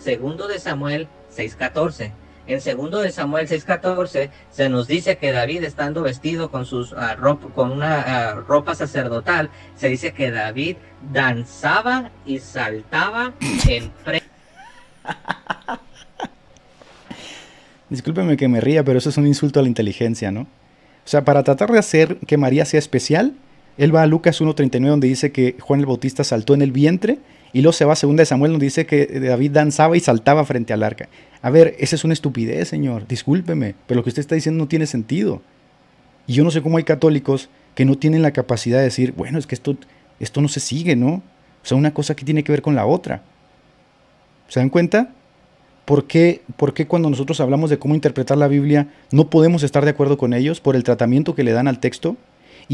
segundo 0.00 0.48
de 0.48 0.58
Samuel 0.58 1.06
6:14. 1.32 2.10
En 2.48 2.60
segundo 2.60 2.98
de 2.98 3.12
Samuel 3.12 3.46
6:14 3.46 4.30
se 4.50 4.68
nos 4.68 4.88
dice 4.88 5.18
que 5.18 5.30
David 5.30 5.62
estando 5.62 6.02
vestido 6.02 6.50
con 6.50 6.66
sus 6.66 6.90
uh, 6.90 6.96
con 7.54 7.70
una 7.70 8.34
uh, 8.34 8.40
ropa 8.40 8.74
sacerdotal, 8.74 9.50
se 9.76 9.88
dice 9.88 10.12
que 10.12 10.32
David 10.32 10.78
danzaba 11.12 12.10
y 12.26 12.40
saltaba 12.40 13.34
en 13.68 13.92
frente. 14.02 14.26
Discúlpeme 17.88 18.36
que 18.36 18.48
me 18.48 18.60
ría, 18.60 18.82
pero 18.82 18.98
eso 18.98 19.10
es 19.10 19.16
un 19.16 19.28
insulto 19.28 19.60
a 19.60 19.62
la 19.62 19.68
inteligencia, 19.68 20.32
¿no? 20.32 20.40
O 20.40 20.46
sea, 21.04 21.24
para 21.24 21.44
tratar 21.44 21.70
de 21.70 21.78
hacer 21.78 22.16
que 22.26 22.36
María 22.36 22.64
sea 22.64 22.80
especial, 22.80 23.36
él 23.78 23.94
va 23.94 24.02
a 24.02 24.06
Lucas 24.06 24.40
1.39 24.40 24.88
donde 24.88 25.08
dice 25.08 25.32
que 25.32 25.56
Juan 25.60 25.80
el 25.80 25.86
Bautista 25.86 26.24
saltó 26.24 26.52
en 26.54 26.62
el 26.62 26.72
vientre 26.72 27.18
y 27.52 27.62
luego 27.62 27.72
se 27.72 27.84
va 27.84 27.94
a 27.94 27.98
2 28.00 28.16
de 28.16 28.26
Samuel 28.26 28.52
donde 28.52 28.66
dice 28.66 28.86
que 28.86 29.06
David 29.06 29.52
danzaba 29.52 29.96
y 29.96 30.00
saltaba 30.00 30.44
frente 30.44 30.72
al 30.72 30.82
arca. 30.82 31.08
A 31.40 31.50
ver, 31.50 31.76
esa 31.78 31.96
es 31.96 32.04
una 32.04 32.12
estupidez, 32.12 32.68
señor. 32.68 33.06
Discúlpeme, 33.06 33.74
pero 33.86 33.98
lo 33.98 34.04
que 34.04 34.10
usted 34.10 34.20
está 34.20 34.34
diciendo 34.34 34.62
no 34.62 34.68
tiene 34.68 34.86
sentido. 34.86 35.40
Y 36.26 36.34
yo 36.34 36.44
no 36.44 36.50
sé 36.50 36.60
cómo 36.60 36.76
hay 36.76 36.84
católicos 36.84 37.48
que 37.74 37.84
no 37.84 37.96
tienen 37.96 38.22
la 38.22 38.32
capacidad 38.32 38.78
de 38.78 38.84
decir, 38.84 39.14
bueno, 39.16 39.38
es 39.38 39.46
que 39.46 39.54
esto, 39.54 39.76
esto 40.20 40.40
no 40.40 40.48
se 40.48 40.60
sigue, 40.60 40.96
¿no? 40.96 41.22
O 41.62 41.66
sea, 41.66 41.78
una 41.78 41.94
cosa 41.94 42.14
que 42.16 42.24
tiene 42.24 42.42
que 42.42 42.52
ver 42.52 42.60
con 42.60 42.74
la 42.74 42.84
otra. 42.84 43.22
¿Se 44.48 44.60
dan 44.60 44.68
cuenta? 44.68 45.10
¿Por 45.84 46.06
qué, 46.06 46.42
¿Por 46.56 46.74
qué 46.74 46.86
cuando 46.86 47.08
nosotros 47.08 47.40
hablamos 47.40 47.70
de 47.70 47.78
cómo 47.78 47.94
interpretar 47.94 48.36
la 48.36 48.48
Biblia 48.48 48.88
no 49.10 49.30
podemos 49.30 49.62
estar 49.62 49.84
de 49.84 49.90
acuerdo 49.90 50.18
con 50.18 50.34
ellos 50.34 50.60
por 50.60 50.76
el 50.76 50.84
tratamiento 50.84 51.34
que 51.34 51.44
le 51.44 51.52
dan 51.52 51.68
al 51.68 51.78
texto? 51.78 52.16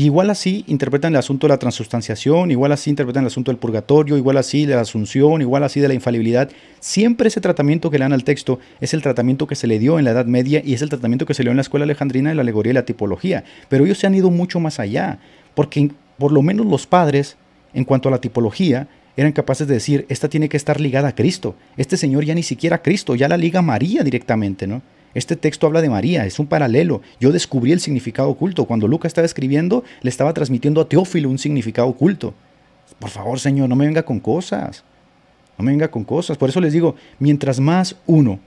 Igual 0.03 0.31
así 0.31 0.65
interpretan 0.67 1.13
el 1.13 1.19
asunto 1.19 1.47
de 1.47 1.53
la 1.53 1.59
transustanciación, 1.59 2.51
igual 2.51 2.73
así 2.73 2.91
interpretan 2.91 3.23
el 3.23 3.29
asunto 3.29 3.51
del 3.51 3.59
purgatorio, 3.59 4.17
igual 4.17 4.37
así 4.37 4.67
de 4.67 4.75
la 4.75 4.81
asunción, 4.81 5.41
igual 5.41 5.63
así 5.63 5.81
de 5.81 5.89
la 5.89 5.95
infalibilidad. 5.95 6.51
Siempre 6.81 7.29
ese 7.29 7.41
tratamiento 7.41 7.91
que 7.91 7.99
le 7.99 8.05
dan 8.05 8.13
al 8.13 8.25
texto 8.25 8.59
es 8.81 8.95
el 8.95 9.03
tratamiento 9.03 9.47
que 9.47 9.55
se 9.55 9.67
le 9.67 9.79
dio 9.79 9.99
en 9.99 10.05
la 10.05 10.11
Edad 10.11 10.27
Media 10.27 10.63
y 10.65 10.75
es 10.75 10.83
el 10.83 10.89
tratamiento 10.89 11.27
que 11.27 11.35
se 11.35 11.43
le 11.43 11.49
dio 11.49 11.53
en 11.53 11.59
la 11.59 11.63
escuela 11.63 11.85
alejandrina 11.85 12.31
de 12.31 12.35
la 12.35 12.43
alegoría 12.43 12.71
y 12.73 12.75
la 12.75 12.85
tipología. 12.85 13.45
Pero 13.69 13.85
ellos 13.85 13.99
se 13.99 14.07
han 14.07 14.15
ido 14.15 14.31
mucho 14.31 14.61
más 14.61 14.81
allá, 14.81 15.19
porque 15.55 15.91
por 16.19 16.33
lo 16.33 16.43
menos 16.43 16.67
los 16.67 16.87
padres, 16.87 17.37
en 17.73 17.85
cuanto 17.85 18.09
a 18.09 18.13
la 18.13 18.21
tipología, 18.21 18.89
eran 19.17 19.33
capaces 19.33 19.69
de 19.69 19.75
decir, 19.75 20.07
esta 20.09 20.29
tiene 20.29 20.49
que 20.49 20.57
estar 20.57 20.81
ligada 20.81 21.09
a 21.09 21.15
Cristo. 21.15 21.55
Este 21.77 21.97
señor 21.97 22.25
ya 22.25 22.35
ni 22.35 22.43
siquiera 22.43 22.77
a 22.77 22.83
Cristo, 22.83 23.15
ya 23.15 23.29
la 23.29 23.37
liga 23.37 23.63
María 23.63 24.03
directamente, 24.03 24.67
¿no? 24.67 24.83
Este 25.15 25.37
texto 25.37 25.67
habla 25.67 25.81
de 25.81 25.89
María, 25.89 26.27
es 26.27 26.39
un 26.39 26.47
paralelo. 26.47 27.01
Yo 27.21 27.31
descubrí 27.33 27.73
el 27.73 27.81
significado 27.81 28.29
oculto. 28.29 28.65
Cuando 28.65 28.89
Lucas 28.89 29.11
estaba 29.11 29.25
escribiendo, 29.25 29.85
le 30.03 30.11
estaba 30.11 30.35
transmitiendo 30.35 30.81
a 30.81 30.89
Teófilo 30.89 31.31
un 31.31 31.39
significado 31.39 31.89
oculto. 31.89 32.35
Por 32.99 33.11
favor, 33.11 33.39
Señor, 33.39 33.69
no 33.69 33.77
me 33.77 33.87
venga 33.87 34.05
con 34.05 34.21
cosas. 34.21 34.85
No 35.57 35.65
me 35.65 35.71
venga 35.71 35.91
con 35.91 36.05
cosas. 36.05 36.37
Por 36.37 36.49
eso 36.49 36.61
les 36.61 36.73
digo, 36.73 36.97
mientras 37.19 37.61
más 37.61 37.97
uno 38.07 38.41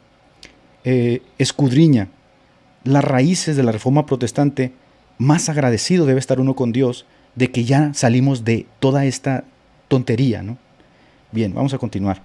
eh, 0.84 1.22
escudriña 1.38 2.10
las 2.84 3.04
raíces 3.04 3.56
de 3.56 3.64
la 3.64 3.72
reforma 3.72 4.06
protestante, 4.06 4.72
más 5.18 5.50
agradecido 5.50 6.06
debe 6.06 6.20
estar 6.20 6.40
uno 6.40 6.56
con 6.56 6.72
Dios 6.72 7.06
de 7.36 7.52
que 7.52 7.66
ya 7.66 7.94
salimos 7.94 8.46
de 8.46 8.66
toda 8.80 9.06
esta 9.06 9.44
tontería, 9.88 10.44
¿no? 10.44 10.58
Bien, 11.32 11.54
vamos 11.54 11.74
a 11.74 11.78
continuar. 11.78 12.22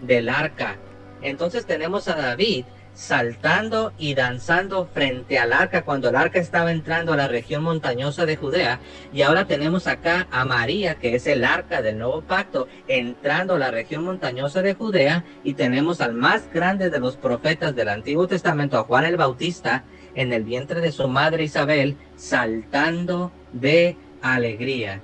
Del 0.00 0.28
arca. 0.28 0.76
Entonces 1.22 1.66
tenemos 1.66 2.08
a 2.08 2.16
David 2.16 2.64
saltando 2.98 3.92
y 3.96 4.14
danzando 4.14 4.88
frente 4.92 5.38
al 5.38 5.52
arca 5.52 5.84
cuando 5.84 6.08
el 6.08 6.16
arca 6.16 6.40
estaba 6.40 6.72
entrando 6.72 7.12
a 7.12 7.16
la 7.16 7.28
región 7.28 7.62
montañosa 7.62 8.26
de 8.26 8.34
Judea. 8.34 8.80
Y 9.12 9.22
ahora 9.22 9.46
tenemos 9.46 9.86
acá 9.86 10.26
a 10.32 10.44
María, 10.44 10.96
que 10.96 11.14
es 11.14 11.28
el 11.28 11.44
arca 11.44 11.80
del 11.80 11.98
nuevo 11.98 12.22
pacto, 12.22 12.66
entrando 12.88 13.54
a 13.54 13.58
la 13.60 13.70
región 13.70 14.02
montañosa 14.02 14.62
de 14.62 14.74
Judea. 14.74 15.24
Y 15.44 15.54
tenemos 15.54 16.00
al 16.00 16.14
más 16.14 16.52
grande 16.52 16.90
de 16.90 16.98
los 16.98 17.16
profetas 17.16 17.76
del 17.76 17.88
Antiguo 17.88 18.26
Testamento, 18.26 18.76
a 18.76 18.82
Juan 18.82 19.04
el 19.04 19.16
Bautista, 19.16 19.84
en 20.16 20.32
el 20.32 20.42
vientre 20.42 20.80
de 20.80 20.90
su 20.90 21.06
madre 21.06 21.44
Isabel, 21.44 21.96
saltando 22.16 23.30
de 23.52 23.96
alegría. 24.22 25.00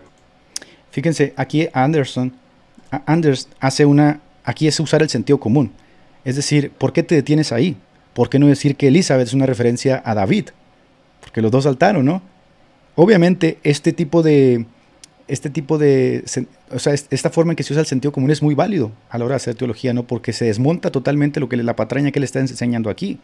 Fíjense, 0.91 1.33
aquí 1.37 1.69
Anderson, 1.73 2.35
Anders 3.07 3.49
hace 3.61 3.87
una, 3.87 4.21
aquí 4.43 4.67
es 4.67 4.81
usar 4.81 5.01
el 5.01 5.09
sentido 5.09 5.39
común. 5.39 5.73
Es 6.25 6.37
decir, 6.37 6.71
¿por 6.71 6.93
qué 6.93 7.03
te 7.03 7.15
detienes 7.15 7.53
ahí? 7.53 7.77
¿Por 8.15 8.31
qué 8.31 8.39
no 8.39 8.47
decir 8.47 8.77
que 8.77 8.89
Elizabeth 8.89 9.29
es 9.29 9.35
una 9.35 9.47
referencia 9.47 10.03
a 10.05 10.15
David? 10.15 10.51
Porque 11.21 11.43
los 11.43 11.51
dos 11.51 11.65
saltaron, 11.65 12.05
¿no? 12.05 12.23
Obviamente, 12.97 13.59
este 13.63 13.93
tipo 13.93 14.23
de. 14.23 14.67
Este 15.27 15.51
tipo 15.51 15.79
de. 15.79 16.25
O 16.71 16.79
sea, 16.79 16.93
esta 16.93 17.31
forma 17.31 17.53
en 17.53 17.57
que 17.57 17.63
se 17.63 17.73
usa 17.73 17.81
el 17.81 17.87
sentido 17.87 18.13
común 18.13 18.31
es 18.31 18.43
muy 18.43 18.55
válido 18.55 18.93
a 19.11 19.19
la 19.19 19.25
hora 19.25 19.33
de 19.33 19.37
hacer 19.37 19.55
teología, 19.55 19.93
¿no? 19.93 20.05
Porque 20.05 20.33
se 20.33 20.45
desmonta 20.45 20.91
totalmente 20.91 21.41
lo 21.41 21.49
que 21.49 21.57
la 21.57 21.77
patraña 21.77 22.13
que 22.13 22.21
le 22.21 22.27
está 22.27 22.41
enseñando 22.41 22.91
aquí. 22.91 23.19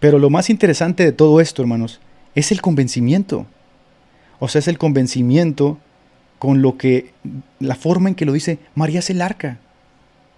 Pero 0.00 0.18
lo 0.18 0.28
más 0.28 0.50
interesante 0.50 1.04
de 1.04 1.12
todo 1.12 1.40
esto, 1.40 1.62
hermanos, 1.62 2.00
es 2.34 2.52
el 2.52 2.60
convencimiento. 2.60 3.46
O 4.38 4.48
sea, 4.48 4.58
es 4.58 4.68
el 4.68 4.78
convencimiento 4.78 5.78
con 6.38 6.62
lo 6.62 6.76
que. 6.76 7.12
La 7.60 7.76
forma 7.76 8.08
en 8.08 8.14
que 8.14 8.26
lo 8.26 8.32
dice 8.32 8.58
María 8.74 8.98
es 8.98 9.10
el 9.10 9.22
arca. 9.22 9.58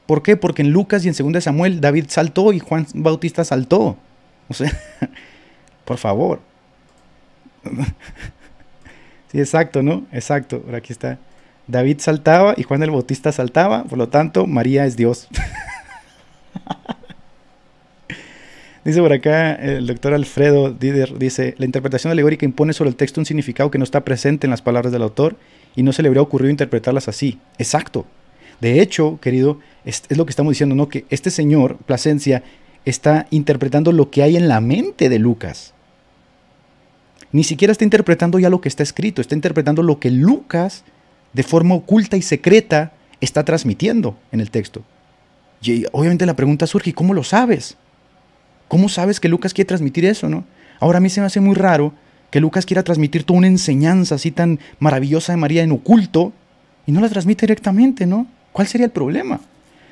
¿Por 0.08 0.22
qué? 0.22 0.38
Porque 0.38 0.62
en 0.62 0.70
Lucas 0.70 1.04
y 1.04 1.10
en 1.10 1.32
2 1.32 1.44
Samuel 1.44 1.82
David 1.82 2.06
saltó 2.08 2.54
y 2.54 2.60
Juan 2.60 2.86
Bautista 2.94 3.44
saltó. 3.44 3.98
O 4.48 4.54
sea, 4.54 4.72
por 5.84 5.98
favor. 5.98 6.40
Sí, 9.30 9.38
exacto, 9.38 9.82
¿no? 9.82 10.06
Exacto. 10.10 10.62
Por 10.62 10.74
aquí 10.74 10.90
está. 10.90 11.18
David 11.66 11.98
saltaba 11.98 12.54
y 12.56 12.62
Juan 12.62 12.82
el 12.82 12.90
Bautista 12.90 13.30
saltaba, 13.30 13.84
por 13.84 13.98
lo 13.98 14.08
tanto, 14.08 14.46
María 14.46 14.86
es 14.86 14.96
Dios. 14.96 15.28
dice 18.86 19.02
por 19.02 19.12
acá 19.12 19.52
el 19.52 19.86
doctor 19.86 20.14
Alfredo 20.14 20.70
Dider, 20.70 21.18
dice, 21.18 21.54
la 21.58 21.66
interpretación 21.66 22.10
alegórica 22.10 22.46
impone 22.46 22.72
sobre 22.72 22.88
el 22.88 22.96
texto 22.96 23.20
un 23.20 23.26
significado 23.26 23.70
que 23.70 23.76
no 23.76 23.84
está 23.84 24.02
presente 24.02 24.46
en 24.46 24.50
las 24.50 24.62
palabras 24.62 24.94
del 24.94 25.02
autor 25.02 25.36
y 25.76 25.82
no 25.82 25.92
se 25.92 26.00
le 26.00 26.08
habría 26.08 26.22
ocurrido 26.22 26.50
interpretarlas 26.50 27.08
así. 27.08 27.38
Exacto, 27.58 28.06
de 28.60 28.80
hecho, 28.80 29.18
querido, 29.20 29.60
es, 29.84 30.02
lo 30.10 30.26
que 30.26 30.30
estamos 30.30 30.52
diciendo, 30.52 30.74
¿no? 30.74 30.88
Que 30.88 31.04
este 31.10 31.30
señor, 31.30 31.76
Plasencia, 31.78 32.42
está 32.84 33.26
interpretando 33.30 33.92
lo 33.92 34.10
que 34.10 34.22
hay 34.22 34.36
en 34.36 34.48
la 34.48 34.60
mente 34.60 35.08
de 35.08 35.18
Lucas. 35.18 35.74
Ni 37.30 37.44
siquiera 37.44 37.72
está 37.72 37.84
interpretando 37.84 38.38
ya 38.38 38.50
lo 38.50 38.60
que 38.60 38.68
está 38.68 38.82
escrito, 38.82 39.20
está 39.20 39.34
interpretando 39.34 39.82
lo 39.82 40.00
que 40.00 40.10
Lucas, 40.10 40.84
de 41.32 41.42
forma 41.42 41.74
oculta 41.74 42.16
y 42.16 42.22
secreta, 42.22 42.92
está 43.20 43.44
transmitiendo 43.44 44.16
en 44.32 44.40
el 44.40 44.50
texto. 44.50 44.82
Y 45.60 45.84
obviamente 45.92 46.26
la 46.26 46.36
pregunta 46.36 46.66
surge, 46.66 46.94
¿cómo 46.94 47.14
lo 47.14 47.24
sabes? 47.24 47.76
¿Cómo 48.68 48.88
sabes 48.88 49.20
que 49.20 49.28
Lucas 49.28 49.52
quiere 49.52 49.68
transmitir 49.68 50.04
eso, 50.04 50.28
no? 50.28 50.44
Ahora 50.80 50.98
a 50.98 51.00
mí 51.00 51.10
se 51.10 51.20
me 51.20 51.26
hace 51.26 51.40
muy 51.40 51.54
raro 51.54 51.92
que 52.30 52.40
Lucas 52.40 52.66
quiera 52.66 52.82
transmitir 52.82 53.24
toda 53.24 53.38
una 53.38 53.46
enseñanza 53.46 54.14
así 54.14 54.30
tan 54.30 54.60
maravillosa 54.78 55.32
de 55.32 55.38
María 55.38 55.62
en 55.62 55.72
oculto 55.72 56.32
y 56.86 56.92
no 56.92 57.00
la 57.00 57.08
transmite 57.08 57.46
directamente, 57.46 58.06
¿no? 58.06 58.26
¿Cuál 58.58 58.66
sería 58.66 58.86
el 58.86 58.90
problema? 58.90 59.40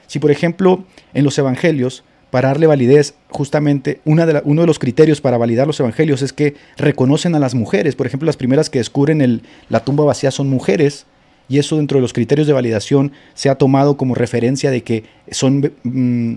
Si, 0.09 0.19
por 0.19 0.33
ejemplo, 0.33 0.83
en 1.15 1.23
los 1.23 1.39
evangelios, 1.39 2.03
para 2.33 2.49
darle 2.49 2.67
validez, 2.67 3.15
justamente 3.29 4.01
una 4.05 4.27
de 4.27 4.43
uno 4.45 4.63
de 4.63 4.67
los 4.67 4.81
criterios 4.81 5.21
para 5.21 5.39
validar 5.39 5.69
los 5.69 5.79
evangelios 5.79 6.21
es 6.21 6.33
que 6.33 6.57
reconocen 6.77 7.37
a 7.37 7.39
las 7.39 7.55
mujeres. 7.55 7.95
Por 7.95 8.09
ejemplo, 8.09 8.27
las 8.27 8.37
primeras 8.37 8.69
que 8.69 8.81
descubren 8.81 9.41
la 9.69 9.85
tumba 9.85 10.05
vacía 10.05 10.33
son 10.33 10.49
mujeres, 10.49 11.07
y 11.49 11.61
eso 11.61 11.77
dentro 11.77 11.99
de 11.99 12.03
los 12.03 12.13
criterios 12.13 12.49
de 12.49 12.55
validación 12.55 13.13
se 13.35 13.51
ha 13.51 13.55
tomado 13.55 13.97
como 13.97 14.17
referencia 14.17 14.73
de 14.73 14.83
que 14.83 15.05
son, 15.31 15.73
mm, 15.85 16.37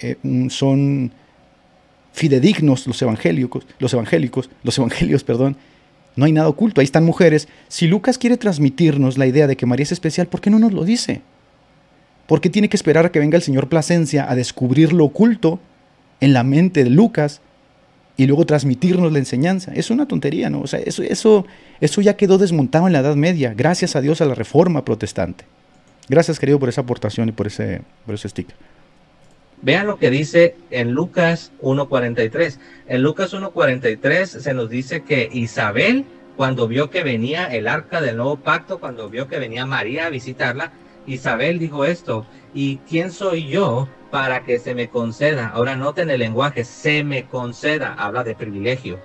eh, 0.00 0.16
son 0.50 1.12
fidedignos 2.12 2.88
los 2.88 3.00
evangélicos, 3.00 3.64
los 3.78 3.92
evangélicos, 3.92 4.50
los 4.64 4.76
evangelios, 4.78 5.22
perdón, 5.22 5.56
no 6.16 6.24
hay 6.24 6.32
nada 6.32 6.48
oculto, 6.48 6.80
ahí 6.80 6.86
están 6.86 7.04
mujeres. 7.04 7.46
Si 7.68 7.86
Lucas 7.86 8.18
quiere 8.18 8.36
transmitirnos 8.36 9.16
la 9.16 9.28
idea 9.28 9.46
de 9.46 9.56
que 9.56 9.64
María 9.64 9.84
es 9.84 9.92
especial, 9.92 10.26
¿por 10.26 10.40
qué 10.40 10.50
no 10.50 10.58
nos 10.58 10.72
lo 10.72 10.82
dice? 10.82 11.22
¿Por 12.28 12.42
qué 12.42 12.50
tiene 12.50 12.68
que 12.68 12.76
esperar 12.76 13.06
a 13.06 13.10
que 13.10 13.20
venga 13.20 13.36
el 13.36 13.42
señor 13.42 13.70
Plasencia 13.70 14.30
a 14.30 14.34
descubrir 14.34 14.92
lo 14.92 15.06
oculto 15.06 15.58
en 16.20 16.34
la 16.34 16.44
mente 16.44 16.84
de 16.84 16.90
Lucas 16.90 17.40
y 18.18 18.26
luego 18.26 18.44
transmitirnos 18.44 19.10
la 19.10 19.18
enseñanza? 19.18 19.72
Es 19.74 19.90
una 19.90 20.06
tontería, 20.06 20.50
¿no? 20.50 20.60
O 20.60 20.66
sea, 20.66 20.78
eso, 20.80 21.02
eso, 21.02 21.46
eso 21.80 22.02
ya 22.02 22.18
quedó 22.18 22.36
desmontado 22.36 22.86
en 22.86 22.92
la 22.92 22.98
Edad 22.98 23.16
Media, 23.16 23.54
gracias 23.56 23.96
a 23.96 24.02
Dios 24.02 24.20
a 24.20 24.26
la 24.26 24.34
Reforma 24.34 24.84
Protestante. 24.84 25.46
Gracias, 26.10 26.38
querido, 26.38 26.58
por 26.58 26.68
esa 26.68 26.82
aportación 26.82 27.30
y 27.30 27.32
por 27.32 27.46
ese, 27.46 27.80
por 28.04 28.14
ese 28.14 28.28
sticker. 28.28 28.54
Vean 29.62 29.86
lo 29.86 29.98
que 29.98 30.10
dice 30.10 30.54
en 30.70 30.92
Lucas 30.92 31.50
1.43. 31.62 32.58
En 32.88 33.02
Lucas 33.02 33.32
1.43 33.32 34.26
se 34.26 34.52
nos 34.52 34.68
dice 34.68 35.02
que 35.02 35.30
Isabel, 35.32 36.04
cuando 36.36 36.68
vio 36.68 36.90
que 36.90 37.02
venía 37.02 37.46
el 37.46 37.68
arca 37.68 38.02
del 38.02 38.18
nuevo 38.18 38.36
pacto, 38.36 38.80
cuando 38.80 39.08
vio 39.08 39.28
que 39.28 39.38
venía 39.38 39.64
María 39.64 40.06
a 40.06 40.10
visitarla, 40.10 40.72
Isabel 41.08 41.58
dijo 41.58 41.84
esto, 41.84 42.26
¿y 42.54 42.76
quién 42.88 43.10
soy 43.10 43.48
yo 43.48 43.88
para 44.10 44.44
que 44.44 44.58
se 44.58 44.74
me 44.74 44.88
conceda? 44.88 45.48
Ahora 45.48 45.74
noten 45.74 46.10
el 46.10 46.20
lenguaje, 46.20 46.64
se 46.64 47.02
me 47.02 47.24
conceda, 47.26 47.94
habla 47.94 48.24
de 48.24 48.34
privilegio. 48.34 49.00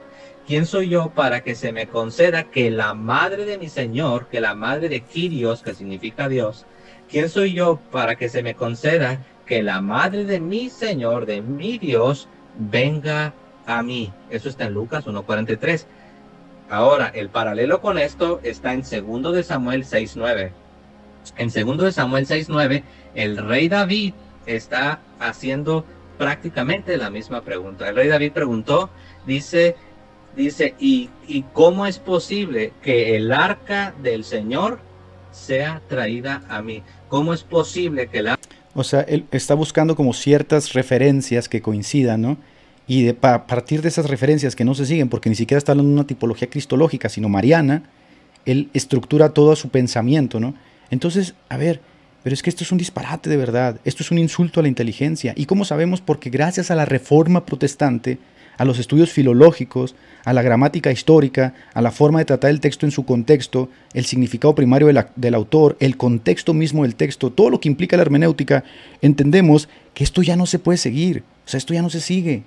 ¿Quién 0.46 0.66
soy 0.66 0.90
yo 0.90 1.10
para 1.10 1.42
que 1.42 1.56
se 1.56 1.72
me 1.72 1.88
conceda 1.88 2.44
que 2.44 2.70
la 2.70 2.94
madre 2.94 3.46
de 3.46 3.58
mi 3.58 3.70
Señor, 3.70 4.28
que 4.28 4.42
la 4.42 4.54
madre 4.56 4.90
de 4.90 5.02
Kyrios, 5.02 5.64
que 5.64 5.74
significa 5.74 6.28
Dios, 6.28 6.66
¿quién 7.10 7.30
soy 7.30 7.54
yo 7.54 7.80
para 7.92 8.16
que 8.16 8.28
se 8.28 8.44
me 8.44 8.54
conceda 8.54 9.26
que 9.46 9.64
la 9.64 9.82
madre 9.82 10.26
de 10.26 10.40
mi 10.40 10.70
Señor, 10.70 11.26
de 11.26 11.42
mi 11.42 11.78
Dios, 11.78 12.28
venga 12.58 13.34
a 13.66 13.84
mí. 13.84 14.12
Eso 14.30 14.50
está 14.50 14.66
en 14.66 14.74
Lucas 14.74 15.06
1.43. 15.06 15.86
Ahora, 16.70 17.08
el 17.14 17.30
paralelo 17.30 17.82
con 17.82 17.98
esto 17.98 18.40
está 18.44 18.74
en 18.74 18.82
2 18.82 19.34
de 19.34 19.44
Samuel 19.44 19.84
6.9. 19.84 20.52
En 21.38 21.50
2 21.50 21.78
de 21.78 21.92
Samuel 21.92 22.28
6.9, 22.28 22.84
el 23.16 23.38
rey 23.38 23.70
David 23.70 24.14
está 24.46 25.00
haciendo 25.20 25.86
prácticamente 26.18 26.98
la 26.98 27.10
misma 27.10 27.42
pregunta. 27.42 27.90
El 27.90 27.96
rey 27.96 28.08
David 28.08 28.32
preguntó, 28.32 28.90
dice, 29.26 29.76
dice, 30.36 30.76
¿y, 30.80 31.10
y 31.28 31.44
cómo 31.54 31.86
es 31.86 32.00
posible 32.00 32.74
que 32.82 33.16
el 33.16 33.32
arca 33.32 33.94
del 34.02 34.24
Señor 34.24 34.80
sea 35.32 35.82
traída 35.88 36.44
a 36.50 36.62
mí? 36.62 36.84
¿Cómo 37.10 37.34
es 37.34 37.44
posible 37.44 38.08
que 38.08 38.22
la 38.22 38.38
o 38.76 38.84
sea, 38.84 39.02
él 39.02 39.26
está 39.32 39.54
buscando 39.54 39.96
como 39.96 40.14
ciertas 40.14 40.74
referencias 40.74 41.48
que 41.48 41.62
coincidan, 41.62 42.22
¿no? 42.22 42.38
Y 42.88 43.04
de, 43.04 43.18
a 43.22 43.46
partir 43.46 43.82
de 43.82 43.88
esas 43.88 44.10
referencias 44.10 44.56
que 44.56 44.66
no 44.66 44.74
se 44.74 44.86
siguen, 44.86 45.10
porque 45.10 45.30
ni 45.30 45.36
siquiera 45.36 45.60
está 45.60 45.72
hablando 45.72 45.90
de 45.90 45.96
una 45.96 46.08
tipología 46.08 46.50
cristológica, 46.50 47.08
sino 47.08 47.30
mariana, 47.30 47.84
él 48.46 48.70
estructura 48.74 49.30
todo 49.30 49.56
su 49.56 49.70
pensamiento, 49.70 50.40
¿no? 50.40 50.56
Entonces, 50.94 51.34
a 51.50 51.58
ver, 51.58 51.82
pero 52.24 52.34
es 52.34 52.42
que 52.44 52.50
esto 52.50 52.64
es 52.64 52.72
un 52.72 52.78
disparate 52.78 53.30
de 53.30 53.36
verdad, 53.36 53.80
esto 53.84 54.04
es 54.04 54.12
un 54.12 54.20
insulto 54.20 54.60
a 54.60 54.64
la 54.64 54.70
inteligencia. 54.70 55.34
¿Y 55.36 55.46
cómo 55.46 55.66
sabemos? 55.66 56.02
Porque 56.02 56.30
gracias 56.30 56.72
a 56.72 56.76
la 56.76 56.86
reforma 56.86 57.46
protestante, 57.46 58.20
a 58.58 58.64
los 58.64 58.78
estudios 58.78 59.12
filológicos, 59.12 59.96
a 60.24 60.34
la 60.34 60.44
gramática 60.44 60.92
histórica, 60.92 61.56
a 61.74 61.82
la 61.82 61.92
forma 61.92 62.20
de 62.20 62.26
tratar 62.26 62.52
el 62.52 62.60
texto 62.60 62.86
en 62.86 62.92
su 62.92 63.06
contexto, 63.06 63.70
el 63.94 64.06
significado 64.06 64.54
primario 64.54 64.88
del 65.16 65.34
autor, 65.34 65.76
el 65.80 65.98
contexto 65.98 66.54
mismo 66.54 66.84
del 66.84 66.96
texto, 66.96 67.32
todo 67.32 67.50
lo 67.50 67.60
que 67.60 67.70
implica 67.70 67.98
la 67.98 68.04
hermenéutica, 68.04 68.64
entendemos 69.02 69.68
que 69.96 70.04
esto 70.04 70.22
ya 70.22 70.36
no 70.36 70.46
se 70.46 70.60
puede 70.60 70.78
seguir, 70.78 71.24
o 71.46 71.50
sea, 71.50 71.58
esto 71.58 71.74
ya 71.74 71.82
no 71.82 71.90
se 71.90 72.02
sigue. 72.02 72.44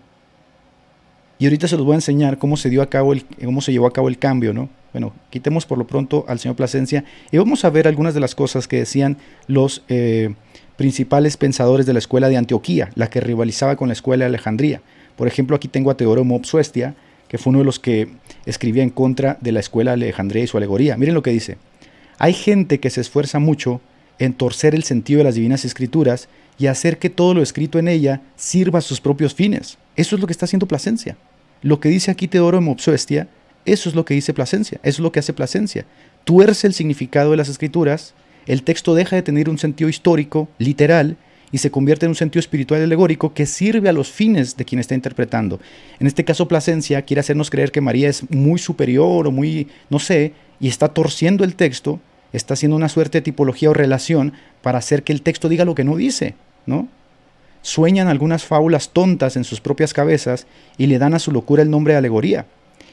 Y 1.39 1.45
ahorita 1.45 1.69
se 1.69 1.77
los 1.77 1.85
voy 1.85 1.93
a 1.93 1.97
enseñar 1.97 2.39
cómo 2.39 2.57
se 2.57 2.71
dio 2.71 2.81
a 2.81 2.89
cabo 2.89 3.13
el, 3.13 3.25
cómo 3.45 3.61
se 3.61 3.73
llevó 3.73 3.87
a 3.87 3.93
cabo 3.93 4.09
el 4.09 4.19
cambio, 4.19 4.55
¿no? 4.55 4.71
Bueno, 4.97 5.13
quitemos 5.29 5.67
por 5.67 5.77
lo 5.77 5.87
pronto 5.87 6.25
al 6.27 6.39
señor 6.39 6.57
Plasencia 6.57 7.05
y 7.31 7.37
vamos 7.37 7.67
a 7.67 7.69
ver 7.69 7.87
algunas 7.87 8.15
de 8.15 8.21
las 8.21 8.35
cosas 8.35 8.67
que 8.67 8.79
decían 8.79 9.19
los 9.47 9.83
eh, 9.91 10.33
principales 10.79 11.37
pensadores 11.37 11.85
de 11.85 11.93
la 11.93 11.99
escuela 11.99 12.31
de 12.31 12.39
Antioquía, 12.39 12.89
la 12.95 13.11
que 13.11 13.21
rivalizaba 13.21 13.77
con 13.77 13.89
la 13.89 13.93
escuela 13.93 14.25
de 14.25 14.31
Alejandría. 14.31 14.81
Por 15.15 15.29
ejemplo, 15.29 15.55
aquí 15.55 15.69
tengo 15.69 15.91
a 15.91 15.99
Teodoro 15.99 16.25
Mopsuestia, 16.25 16.95
que 17.29 17.37
fue 17.37 17.51
uno 17.51 17.59
de 17.59 17.67
los 17.67 17.79
que 17.79 18.09
escribía 18.47 18.83
en 18.83 18.89
contra 18.89 19.37
de 19.43 19.53
la 19.53 19.61
escuela 19.61 19.91
de 19.91 20.05
Alejandría 20.05 20.45
y 20.45 20.47
su 20.47 20.57
alegoría. 20.57 20.97
Miren 20.97 21.15
lo 21.15 21.23
que 21.23 21.31
dice. 21.31 21.59
Hay 22.17 22.33
gente 22.33 22.81
que 22.81 22.89
se 22.89 23.03
esfuerza 23.03 23.39
mucho 23.39 23.83
en 24.19 24.33
torcer 24.33 24.75
el 24.75 24.85
sentido 24.85 25.19
de 25.19 25.25
las 25.25 25.35
divinas 25.35 25.67
escrituras 25.67 26.31
y 26.57 26.69
hacer 26.69 26.99
que 26.99 27.11
todo 27.11 27.35
lo 27.35 27.43
escrito 27.43 27.79
en 27.79 27.89
ella 27.89 28.23
sirva 28.37 28.79
a 28.79 28.83
sus 28.83 29.03
propios 29.03 29.35
fines. 29.35 29.77
Eso 29.95 30.17
es 30.17 30.23
lo 30.23 30.27
que 30.27 30.33
está 30.33 30.47
haciendo 30.47 30.67
Plasencia. 30.67 31.19
Lo 31.61 31.81
que 31.81 31.91
dice 31.91 32.11
aquí 32.11 32.29
Teodoro 32.29 32.63
Mopsuestia, 32.63 33.29
eso 33.67 33.89
es 33.89 33.95
lo 33.95 34.05
que 34.05 34.15
dice 34.15 34.35
Plasencia, 34.35 34.79
eso 34.83 34.97
es 34.97 35.01
lo 35.01 35.13
que 35.13 35.21
hace 35.21 35.33
Plasencia. 35.33 35.85
Tuerce 36.25 36.67
el 36.67 36.75
significado 36.75 37.33
de 37.33 37.37
las 37.37 37.49
escrituras, 37.49 38.15
el 38.47 38.63
texto 38.63 38.95
deja 38.95 39.17
de 39.17 39.23
tener 39.23 39.49
un 39.49 39.59
sentido 39.59 39.91
histórico, 39.91 40.49
literal, 40.59 41.17
y 41.53 41.59
se 41.59 41.71
convierte 41.71 42.07
en 42.07 42.11
un 42.11 42.17
sentido 42.17 42.41
espiritual 42.41 42.83
alegórico 42.83 43.33
que 43.33 43.47
sirve 43.47 43.89
a 43.89 43.93
los 43.93 44.11
fines 44.11 44.57
de 44.57 44.65
quien 44.65 44.81
está 44.81 44.95
interpretando. 44.95 45.61
En 46.01 46.07
este 46.07 46.25
caso, 46.25 46.49
Plasencia 46.49 47.03
quiere 47.03 47.21
hacernos 47.21 47.51
creer 47.51 47.71
que 47.71 47.81
María 47.81 48.09
es 48.09 48.29
muy 48.31 48.59
superior 48.59 49.27
o 49.27 49.31
muy, 49.31 49.69
no 49.89 49.99
sé, 49.99 50.33
y 50.61 50.69
está 50.69 50.89
torciendo 50.89 51.45
el 51.45 51.55
texto, 51.55 52.01
está 52.33 52.55
haciendo 52.55 52.77
una 52.77 52.89
suerte 52.89 53.19
de 53.19 53.23
tipología 53.23 53.71
o 53.71 53.75
relación 53.75 54.33
para 54.63 54.79
hacer 54.79 55.03
que 55.03 55.13
el 55.13 55.23
texto 55.23 55.49
diga 55.49 55.65
lo 55.65 55.75
que 55.75 55.85
no 55.85 55.97
dice, 55.97 56.35
¿no? 56.67 56.89
Sueñan 57.63 58.09
algunas 58.09 58.45
fábulas 58.45 58.91
tontas 58.91 59.37
en 59.37 59.45
sus 59.45 59.61
propias 59.61 59.93
cabezas 59.93 60.47
y 60.79 60.87
le 60.87 60.99
dan 60.99 61.15
a 61.15 61.19
su 61.19 61.33
locura 61.33 61.63
el 61.63 61.71
nombre 61.71 61.95
de 61.95 61.99
alegoría. 61.99 62.47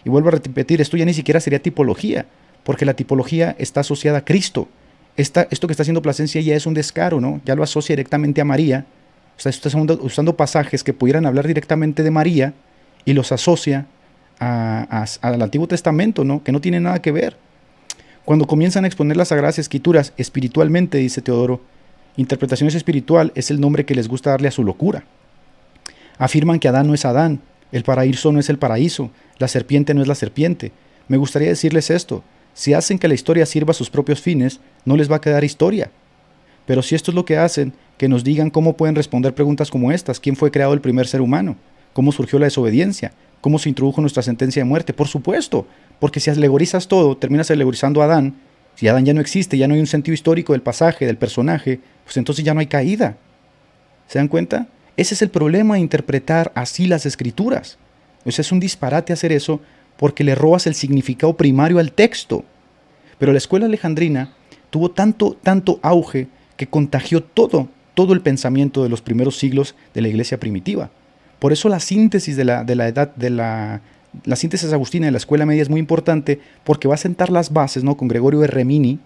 Y 0.05 0.09
vuelvo 0.09 0.29
a 0.29 0.31
repetir, 0.31 0.81
esto 0.81 0.97
ya 0.97 1.05
ni 1.05 1.13
siquiera 1.13 1.39
sería 1.39 1.59
tipología, 1.59 2.25
porque 2.63 2.85
la 2.85 2.93
tipología 2.93 3.55
está 3.59 3.81
asociada 3.81 4.19
a 4.19 4.25
Cristo, 4.25 4.67
esto 5.15 5.67
que 5.67 5.73
está 5.73 5.83
haciendo 5.83 6.01
Plasencia 6.01 6.41
ya 6.41 6.55
es 6.55 6.65
un 6.65 6.73
descaro, 6.73 7.21
¿no? 7.21 7.39
Ya 7.45 7.55
lo 7.55 7.63
asocia 7.63 7.93
directamente 7.93 8.41
a 8.41 8.45
María. 8.45 8.85
O 9.37 9.39
sea, 9.39 9.49
está 9.49 9.69
usando, 10.01 10.35
pasajes 10.35 10.83
que 10.83 10.93
pudieran 10.93 11.25
hablar 11.25 11.47
directamente 11.47 12.03
de 12.03 12.11
María 12.11 12.53
y 13.05 13.13
los 13.13 13.31
asocia 13.31 13.85
al 14.39 15.41
Antiguo 15.41 15.67
Testamento, 15.67 16.23
¿no? 16.23 16.43
Que 16.43 16.51
no 16.51 16.61
tiene 16.61 16.79
nada 16.79 16.99
que 17.01 17.11
ver. 17.11 17.37
Cuando 18.25 18.47
comienzan 18.47 18.85
a 18.85 18.87
exponer 18.87 19.17
las 19.17 19.27
Sagradas 19.27 19.59
Escrituras 19.59 20.13
espiritualmente, 20.17 20.97
dice 20.97 21.21
Teodoro, 21.21 21.61
interpretaciones 22.17 22.73
espiritual 22.73 23.31
es 23.35 23.51
el 23.51 23.59
nombre 23.59 23.85
que 23.85 23.95
les 23.95 24.07
gusta 24.07 24.31
darle 24.31 24.47
a 24.47 24.51
su 24.51 24.63
locura. 24.63 25.03
Afirman 26.17 26.59
que 26.59 26.67
Adán 26.67 26.87
no 26.87 26.93
es 26.93 27.05
Adán, 27.05 27.41
el 27.73 27.83
paraíso 27.83 28.31
no 28.31 28.39
es 28.39 28.49
el 28.49 28.59
paraíso, 28.59 29.09
la 29.39 29.47
serpiente 29.47 29.95
no 29.95 30.03
es 30.03 30.07
la 30.07 30.13
serpiente. 30.13 30.71
Me 31.07 31.17
gustaría 31.17 31.49
decirles 31.49 31.89
esto, 31.89 32.23
si 32.53 32.75
hacen 32.75 32.99
que 32.99 33.07
la 33.07 33.15
historia 33.15 33.47
sirva 33.47 33.71
a 33.71 33.73
sus 33.73 33.89
propios 33.89 34.21
fines, 34.21 34.59
no 34.85 34.95
les 34.95 35.11
va 35.11 35.15
a 35.15 35.21
quedar 35.21 35.43
historia. 35.43 35.89
Pero 36.67 36.83
si 36.83 36.93
esto 36.93 37.09
es 37.09 37.15
lo 37.15 37.25
que 37.25 37.37
hacen, 37.37 37.73
que 37.97 38.07
nos 38.07 38.23
digan 38.23 38.51
cómo 38.51 38.77
pueden 38.77 38.93
responder 38.93 39.33
preguntas 39.33 39.71
como 39.71 39.91
estas, 39.91 40.19
quién 40.19 40.35
fue 40.35 40.51
creado 40.51 40.73
el 40.73 40.81
primer 40.81 41.07
ser 41.07 41.19
humano, 41.19 41.57
cómo 41.93 42.11
surgió 42.11 42.37
la 42.37 42.45
desobediencia, 42.45 43.11
cómo 43.41 43.57
se 43.57 43.69
introdujo 43.69 44.01
nuestra 44.01 44.21
sentencia 44.21 44.61
de 44.61 44.69
muerte, 44.69 44.93
por 44.93 45.07
supuesto, 45.07 45.65
porque 45.99 46.19
si 46.19 46.29
alegorizas 46.29 46.87
todo, 46.87 47.17
terminas 47.17 47.49
alegorizando 47.49 48.03
a 48.03 48.05
Adán, 48.05 48.35
si 48.75 48.87
Adán 48.87 49.03
ya 49.03 49.15
no 49.15 49.21
existe, 49.21 49.57
ya 49.57 49.67
no 49.67 49.73
hay 49.73 49.79
un 49.79 49.87
sentido 49.87 50.13
histórico 50.13 50.53
del 50.53 50.61
pasaje, 50.61 51.07
del 51.07 51.17
personaje, 51.17 51.79
pues 52.03 52.17
entonces 52.17 52.45
ya 52.45 52.53
no 52.53 52.59
hay 52.59 52.67
caída. 52.67 53.17
¿Se 54.07 54.19
dan 54.19 54.27
cuenta? 54.27 54.67
Ese 54.95 55.15
es 55.15 55.21
el 55.21 55.29
problema 55.29 55.75
de 55.75 55.81
interpretar 55.81 56.51
así 56.55 56.85
las 56.85 57.05
escrituras. 57.05 57.77
Es 58.25 58.51
un 58.51 58.59
disparate 58.59 59.13
hacer 59.13 59.31
eso 59.31 59.59
porque 59.97 60.23
le 60.23 60.35
robas 60.35 60.67
el 60.67 60.75
significado 60.75 61.35
primario 61.35 61.79
al 61.79 61.91
texto. 61.91 62.43
Pero 63.17 63.31
la 63.31 63.37
escuela 63.37 63.65
alejandrina 63.65 64.33
tuvo 64.69 64.91
tanto, 64.91 65.37
tanto 65.41 65.79
auge 65.81 66.27
que 66.57 66.67
contagió 66.67 67.23
todo, 67.23 67.69
todo 67.93 68.13
el 68.13 68.21
pensamiento 68.21 68.83
de 68.83 68.89
los 68.89 69.01
primeros 69.01 69.37
siglos 69.37 69.75
de 69.93 70.01
la 70.01 70.07
iglesia 70.07 70.39
primitiva. 70.39 70.89
Por 71.39 71.51
eso 71.51 71.69
la 71.69 71.79
síntesis 71.79 72.37
de 72.37 72.45
la, 72.45 72.63
de 72.63 72.75
la 72.75 72.87
edad, 72.87 73.13
de 73.15 73.29
la, 73.29 73.81
la 74.23 74.35
síntesis 74.35 74.71
agustina 74.71 75.07
de 75.07 75.11
la 75.11 75.17
escuela 75.17 75.45
media 75.45 75.61
es 75.61 75.69
muy 75.69 75.79
importante 75.79 76.39
porque 76.63 76.87
va 76.87 76.95
a 76.95 76.97
sentar 76.97 77.29
las 77.29 77.51
bases 77.51 77.83
¿no? 77.83 77.97
con 77.97 78.07
Gregorio 78.07 78.39
de 78.39 78.47
Remini 78.47 78.99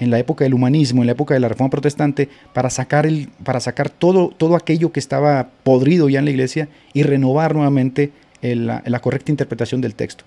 en 0.00 0.10
la 0.10 0.18
época 0.18 0.44
del 0.44 0.54
humanismo, 0.54 1.02
en 1.02 1.06
la 1.06 1.12
época 1.12 1.34
de 1.34 1.40
la 1.40 1.48
reforma 1.48 1.70
protestante, 1.70 2.28
para 2.52 2.70
sacar, 2.70 3.06
el, 3.06 3.28
para 3.44 3.60
sacar 3.60 3.90
todo, 3.90 4.30
todo 4.36 4.56
aquello 4.56 4.90
que 4.90 4.98
estaba 4.98 5.50
podrido 5.62 6.08
ya 6.08 6.18
en 6.18 6.24
la 6.24 6.30
iglesia 6.32 6.68
y 6.92 7.04
renovar 7.04 7.54
nuevamente 7.54 8.10
la, 8.42 9.00
correcta 9.00 9.30
interpretación 9.30 9.80
del 9.80 9.94
texto. 9.94 10.24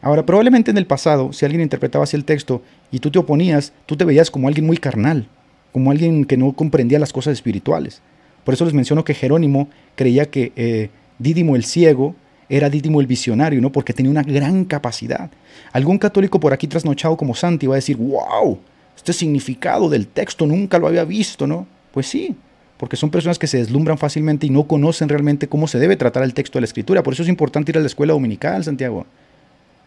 Ahora, 0.00 0.26
probablemente 0.26 0.70
en 0.70 0.78
el 0.78 0.86
pasado, 0.86 1.32
si 1.32 1.44
alguien 1.44 1.62
interpretaba 1.62 2.04
así 2.04 2.16
el 2.16 2.24
texto 2.24 2.62
y 2.90 2.98
tú 2.98 3.10
te 3.10 3.18
oponías, 3.18 3.72
tú 3.86 3.96
te 3.96 4.04
veías 4.04 4.30
como 4.30 4.48
alguien 4.48 4.66
muy 4.66 4.76
carnal, 4.76 5.28
como 5.72 5.90
alguien 5.90 6.24
que 6.24 6.36
no 6.36 6.52
comprendía 6.52 6.98
las 6.98 7.12
cosas 7.12 7.32
espirituales. 7.32 8.02
Por 8.44 8.54
eso 8.54 8.64
les 8.64 8.74
menciono 8.74 9.04
que 9.04 9.14
Jerónimo 9.14 9.68
creía 9.94 10.30
que 10.30 10.52
eh, 10.56 10.90
Dídimo 11.18 11.56
el 11.56 11.64
ciego 11.64 12.14
era 12.48 12.68
Dídimo 12.68 13.00
el 13.00 13.06
visionario, 13.06 13.60
¿no? 13.60 13.72
porque 13.72 13.94
tenía 13.94 14.10
una 14.10 14.22
gran 14.22 14.64
capacidad. 14.66 15.30
Algún 15.72 15.98
católico 15.98 16.38
por 16.38 16.52
aquí 16.52 16.66
trasnochado 16.66 17.16
como 17.16 17.34
Santi 17.34 17.66
va 17.66 17.74
a 17.74 17.76
decir, 17.76 17.96
wow, 17.96 18.58
este 18.96 19.12
significado 19.12 19.88
del 19.88 20.06
texto 20.06 20.46
nunca 20.46 20.78
lo 20.78 20.86
había 20.86 21.04
visto, 21.04 21.46
¿no? 21.46 21.66
Pues 21.92 22.06
sí, 22.06 22.34
porque 22.76 22.96
son 22.96 23.10
personas 23.10 23.38
que 23.38 23.46
se 23.46 23.58
deslumbran 23.58 23.98
fácilmente 23.98 24.46
y 24.46 24.50
no 24.50 24.64
conocen 24.64 25.08
realmente 25.08 25.48
cómo 25.48 25.68
se 25.68 25.78
debe 25.78 25.96
tratar 25.96 26.22
el 26.22 26.34
texto 26.34 26.58
de 26.58 26.62
la 26.62 26.66
escritura. 26.66 27.02
Por 27.02 27.12
eso 27.12 27.22
es 27.22 27.28
importante 27.28 27.72
ir 27.72 27.78
a 27.78 27.80
la 27.80 27.86
escuela 27.86 28.12
dominical, 28.12 28.64
Santiago. 28.64 29.06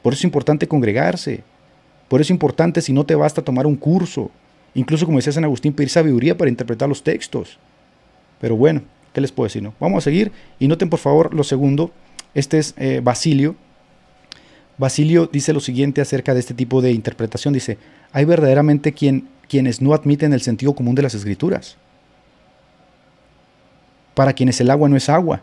Por 0.02 0.14
eso 0.14 0.22
es 0.22 0.26
importante 0.26 0.68
congregarse. 0.68 1.44
Por 2.08 2.22
eso 2.22 2.28
es 2.28 2.32
importante, 2.32 2.82
si 2.82 2.94
no 2.94 3.06
te 3.06 3.16
basta, 3.16 3.42
tomar 3.42 3.68
un 3.68 3.76
curso. 3.76 4.32
Incluso, 4.74 5.06
como 5.06 5.18
decía 5.18 5.34
San 5.34 5.44
Agustín, 5.44 5.74
pedir 5.74 5.90
sabiduría 5.90 6.38
para 6.38 6.50
interpretar 6.50 6.88
los 6.88 7.04
textos. 7.04 7.60
Pero 8.40 8.56
bueno, 8.56 8.84
¿qué 9.14 9.22
les 9.22 9.32
puedo 9.32 9.48
decir? 9.48 9.64
No? 9.64 9.74
Vamos 9.80 10.04
a 10.04 10.06
seguir 10.06 10.32
y 10.60 10.68
noten 10.68 10.90
por 10.90 11.00
favor 11.00 11.34
lo 11.34 11.44
segundo. 11.44 11.92
Este 12.34 12.60
es 12.60 12.74
eh, 12.78 13.02
Basilio. 13.04 13.56
Basilio 14.78 15.28
dice 15.32 15.54
lo 15.54 15.60
siguiente 15.60 16.02
acerca 16.02 16.34
de 16.34 16.40
este 16.40 16.54
tipo 16.54 16.82
de 16.82 16.92
interpretación. 16.92 17.54
Dice, 17.54 17.78
hay 18.12 18.26
verdaderamente 18.26 18.94
quien, 18.94 19.28
quienes 19.50 19.82
no 19.82 19.94
admiten 19.94 20.34
el 20.34 20.42
sentido 20.42 20.74
común 20.74 20.96
de 20.96 21.02
las 21.02 21.16
escrituras. 21.16 21.78
Para 24.14 24.34
quienes 24.34 24.60
el 24.62 24.70
agua 24.70 24.90
no 24.90 24.96
es 24.96 25.10
agua, 25.10 25.42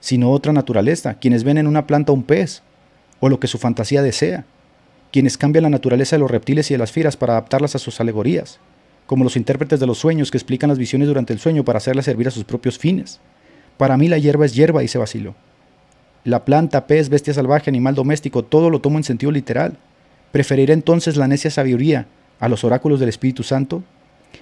sino 0.00 0.30
otra 0.30 0.52
naturaleza. 0.52 1.14
Quienes 1.14 1.44
ven 1.44 1.58
en 1.58 1.66
una 1.66 1.86
planta 1.86 2.12
un 2.12 2.22
pez 2.22 2.62
o 3.20 3.28
lo 3.28 3.40
que 3.40 3.48
su 3.48 3.58
fantasía 3.58 4.02
desea. 4.02 4.44
Quienes 5.12 5.38
cambian 5.38 5.64
la 5.64 5.70
naturaleza 5.70 6.16
de 6.16 6.20
los 6.20 6.30
reptiles 6.30 6.70
y 6.70 6.74
de 6.74 6.78
las 6.78 6.92
fieras 6.92 7.16
para 7.16 7.34
adaptarlas 7.34 7.74
a 7.74 7.78
sus 7.78 8.00
alegorías 8.00 8.60
como 9.06 9.24
los 9.24 9.36
intérpretes 9.36 9.80
de 9.80 9.86
los 9.86 9.98
sueños 9.98 10.30
que 10.30 10.36
explican 10.36 10.68
las 10.68 10.78
visiones 10.78 11.08
durante 11.08 11.32
el 11.32 11.38
sueño 11.38 11.64
para 11.64 11.78
hacerlas 11.78 12.04
servir 12.04 12.28
a 12.28 12.32
sus 12.32 12.44
propios 12.44 12.78
fines. 12.78 13.20
Para 13.78 13.96
mí 13.96 14.08
la 14.08 14.18
hierba 14.18 14.44
es 14.44 14.54
hierba, 14.54 14.80
dice 14.80 14.98
Basilio. 14.98 15.34
La 16.26 16.44
planta, 16.44 16.88
pez, 16.88 17.08
bestia 17.08 17.32
salvaje, 17.32 17.70
animal 17.70 17.94
doméstico, 17.94 18.42
todo 18.42 18.68
lo 18.68 18.80
tomo 18.80 18.98
en 18.98 19.04
sentido 19.04 19.30
literal. 19.30 19.78
¿Preferiré 20.32 20.72
entonces 20.72 21.16
la 21.16 21.28
necia 21.28 21.52
sabiduría 21.52 22.08
a 22.40 22.48
los 22.48 22.64
oráculos 22.64 22.98
del 22.98 23.08
Espíritu 23.08 23.44
Santo? 23.44 23.84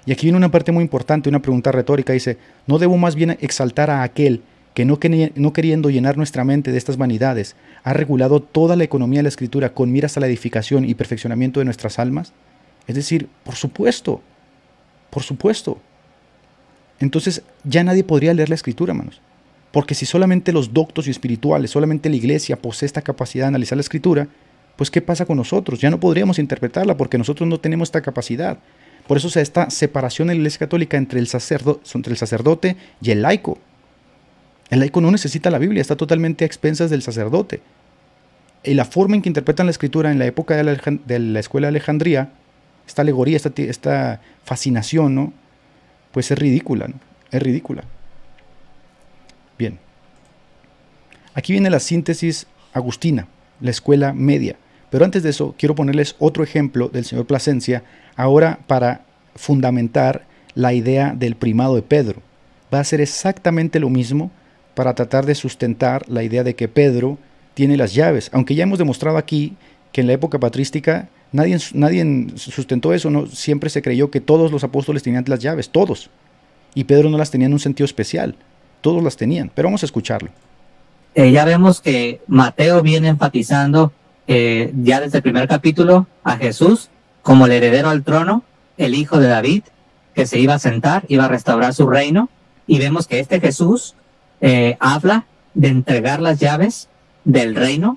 Y 0.06 0.12
aquí 0.12 0.24
viene 0.24 0.38
una 0.38 0.50
parte 0.50 0.72
muy 0.72 0.80
importante, 0.80 1.28
una 1.28 1.42
pregunta 1.42 1.72
retórica. 1.72 2.14
Dice, 2.14 2.38
¿no 2.66 2.78
debo 2.78 2.96
más 2.96 3.16
bien 3.16 3.36
exaltar 3.42 3.90
a 3.90 4.02
aquel 4.02 4.40
que 4.72 4.86
no, 4.86 4.98
queriendo 4.98 5.90
llenar 5.90 6.16
nuestra 6.16 6.42
mente 6.42 6.72
de 6.72 6.78
estas 6.78 6.96
vanidades, 6.96 7.54
ha 7.82 7.92
regulado 7.92 8.40
toda 8.40 8.76
la 8.76 8.84
economía 8.84 9.18
de 9.18 9.24
la 9.24 9.28
escritura 9.28 9.74
con 9.74 9.92
miras 9.92 10.16
a 10.16 10.20
la 10.20 10.26
edificación 10.26 10.86
y 10.86 10.94
perfeccionamiento 10.94 11.60
de 11.60 11.66
nuestras 11.66 11.98
almas? 11.98 12.32
Es 12.86 12.94
decir, 12.94 13.28
por 13.44 13.56
supuesto, 13.56 14.22
por 15.10 15.22
supuesto. 15.22 15.78
Entonces 16.98 17.42
ya 17.62 17.84
nadie 17.84 18.04
podría 18.04 18.32
leer 18.32 18.48
la 18.48 18.54
escritura, 18.54 18.92
hermanos. 18.92 19.20
Porque 19.74 19.96
si 19.96 20.06
solamente 20.06 20.52
los 20.52 20.72
doctos 20.72 21.08
y 21.08 21.10
espirituales, 21.10 21.72
solamente 21.72 22.08
la 22.08 22.14
iglesia 22.14 22.54
posee 22.54 22.86
esta 22.86 23.02
capacidad 23.02 23.46
de 23.46 23.48
analizar 23.48 23.76
la 23.76 23.80
escritura, 23.80 24.28
pues 24.76 24.88
¿qué 24.88 25.02
pasa 25.02 25.26
con 25.26 25.36
nosotros? 25.36 25.80
Ya 25.80 25.90
no 25.90 25.98
podríamos 25.98 26.38
interpretarla 26.38 26.96
porque 26.96 27.18
nosotros 27.18 27.48
no 27.48 27.58
tenemos 27.58 27.88
esta 27.88 28.00
capacidad. 28.00 28.60
Por 29.08 29.16
eso 29.16 29.28
se 29.30 29.40
esta 29.40 29.70
separación 29.70 30.30
en 30.30 30.36
la 30.36 30.42
iglesia 30.42 30.60
católica 30.60 30.96
entre 30.96 31.18
el, 31.18 31.28
entre 31.28 32.12
el 32.12 32.16
sacerdote 32.16 32.76
y 33.02 33.10
el 33.10 33.22
laico. 33.22 33.58
El 34.70 34.78
laico 34.78 35.00
no 35.00 35.10
necesita 35.10 35.50
la 35.50 35.58
Biblia, 35.58 35.80
está 35.80 35.96
totalmente 35.96 36.44
a 36.44 36.46
expensas 36.46 36.88
del 36.88 37.02
sacerdote. 37.02 37.60
Y 38.62 38.74
la 38.74 38.84
forma 38.84 39.16
en 39.16 39.22
que 39.22 39.28
interpretan 39.28 39.66
la 39.66 39.72
escritura 39.72 40.12
en 40.12 40.20
la 40.20 40.26
época 40.26 40.56
de 40.56 40.62
la, 40.62 40.78
de 41.04 41.18
la 41.18 41.40
escuela 41.40 41.66
de 41.66 41.70
Alejandría 41.70 42.30
esta 42.86 43.02
alegoría, 43.02 43.36
esta, 43.36 43.50
esta 43.56 44.20
fascinación, 44.44 45.16
¿no? 45.16 45.32
Pues 46.12 46.30
es 46.30 46.38
ridícula, 46.38 46.86
¿no? 46.86 46.94
Es 47.32 47.42
ridícula. 47.42 47.82
Bien. 49.58 49.78
Aquí 51.34 51.52
viene 51.52 51.70
la 51.70 51.80
síntesis 51.80 52.46
agustina, 52.72 53.26
la 53.60 53.70
escuela 53.70 54.12
media. 54.12 54.56
Pero 54.90 55.04
antes 55.04 55.22
de 55.22 55.30
eso, 55.30 55.54
quiero 55.58 55.74
ponerles 55.74 56.14
otro 56.18 56.44
ejemplo 56.44 56.88
del 56.88 57.04
señor 57.04 57.26
Plasencia, 57.26 57.82
ahora 58.16 58.60
para 58.66 59.04
fundamentar 59.34 60.26
la 60.54 60.72
idea 60.72 61.14
del 61.16 61.34
primado 61.34 61.74
de 61.74 61.82
Pedro. 61.82 62.22
Va 62.72 62.80
a 62.80 62.84
ser 62.84 63.00
exactamente 63.00 63.80
lo 63.80 63.90
mismo 63.90 64.30
para 64.74 64.94
tratar 64.94 65.26
de 65.26 65.34
sustentar 65.34 66.08
la 66.08 66.22
idea 66.22 66.44
de 66.44 66.54
que 66.54 66.68
Pedro 66.68 67.18
tiene 67.54 67.76
las 67.76 67.94
llaves, 67.94 68.30
aunque 68.32 68.54
ya 68.54 68.64
hemos 68.64 68.78
demostrado 68.78 69.16
aquí 69.16 69.56
que 69.92 70.00
en 70.00 70.08
la 70.08 70.12
época 70.12 70.38
patrística 70.38 71.08
Nadie, 71.34 71.58
nadie 71.72 72.28
sustentó 72.36 72.94
eso, 72.94 73.10
¿no? 73.10 73.26
siempre 73.26 73.68
se 73.68 73.82
creyó 73.82 74.08
que 74.08 74.20
todos 74.20 74.52
los 74.52 74.62
apóstoles 74.62 75.02
tenían 75.02 75.24
las 75.26 75.40
llaves, 75.40 75.68
todos. 75.68 76.08
Y 76.76 76.84
Pedro 76.84 77.10
no 77.10 77.18
las 77.18 77.32
tenía 77.32 77.48
en 77.48 77.52
un 77.52 77.58
sentido 77.58 77.86
especial, 77.86 78.36
todos 78.84 79.02
las 79.02 79.16
tenían, 79.16 79.50
pero 79.54 79.66
vamos 79.68 79.82
a 79.82 79.86
escucharlo. 79.86 80.28
Eh, 81.14 81.32
ya 81.32 81.44
vemos 81.44 81.80
que 81.80 82.20
Mateo 82.26 82.82
viene 82.82 83.08
enfatizando 83.08 83.92
eh, 84.28 84.72
ya 84.82 85.00
desde 85.00 85.18
el 85.18 85.22
primer 85.22 85.48
capítulo 85.48 86.06
a 86.22 86.36
Jesús 86.36 86.90
como 87.22 87.46
el 87.46 87.52
heredero 87.52 87.88
al 87.88 88.04
trono, 88.04 88.44
el 88.76 88.94
hijo 88.94 89.18
de 89.18 89.28
David, 89.28 89.62
que 90.14 90.26
se 90.26 90.38
iba 90.38 90.54
a 90.54 90.58
sentar, 90.58 91.04
iba 91.08 91.24
a 91.24 91.28
restaurar 91.28 91.72
su 91.72 91.88
reino, 91.88 92.28
y 92.66 92.78
vemos 92.78 93.06
que 93.06 93.20
este 93.20 93.40
Jesús 93.40 93.94
eh, 94.42 94.76
habla 94.78 95.24
de 95.54 95.68
entregar 95.68 96.20
las 96.20 96.38
llaves 96.38 96.88
del 97.24 97.54
reino 97.54 97.96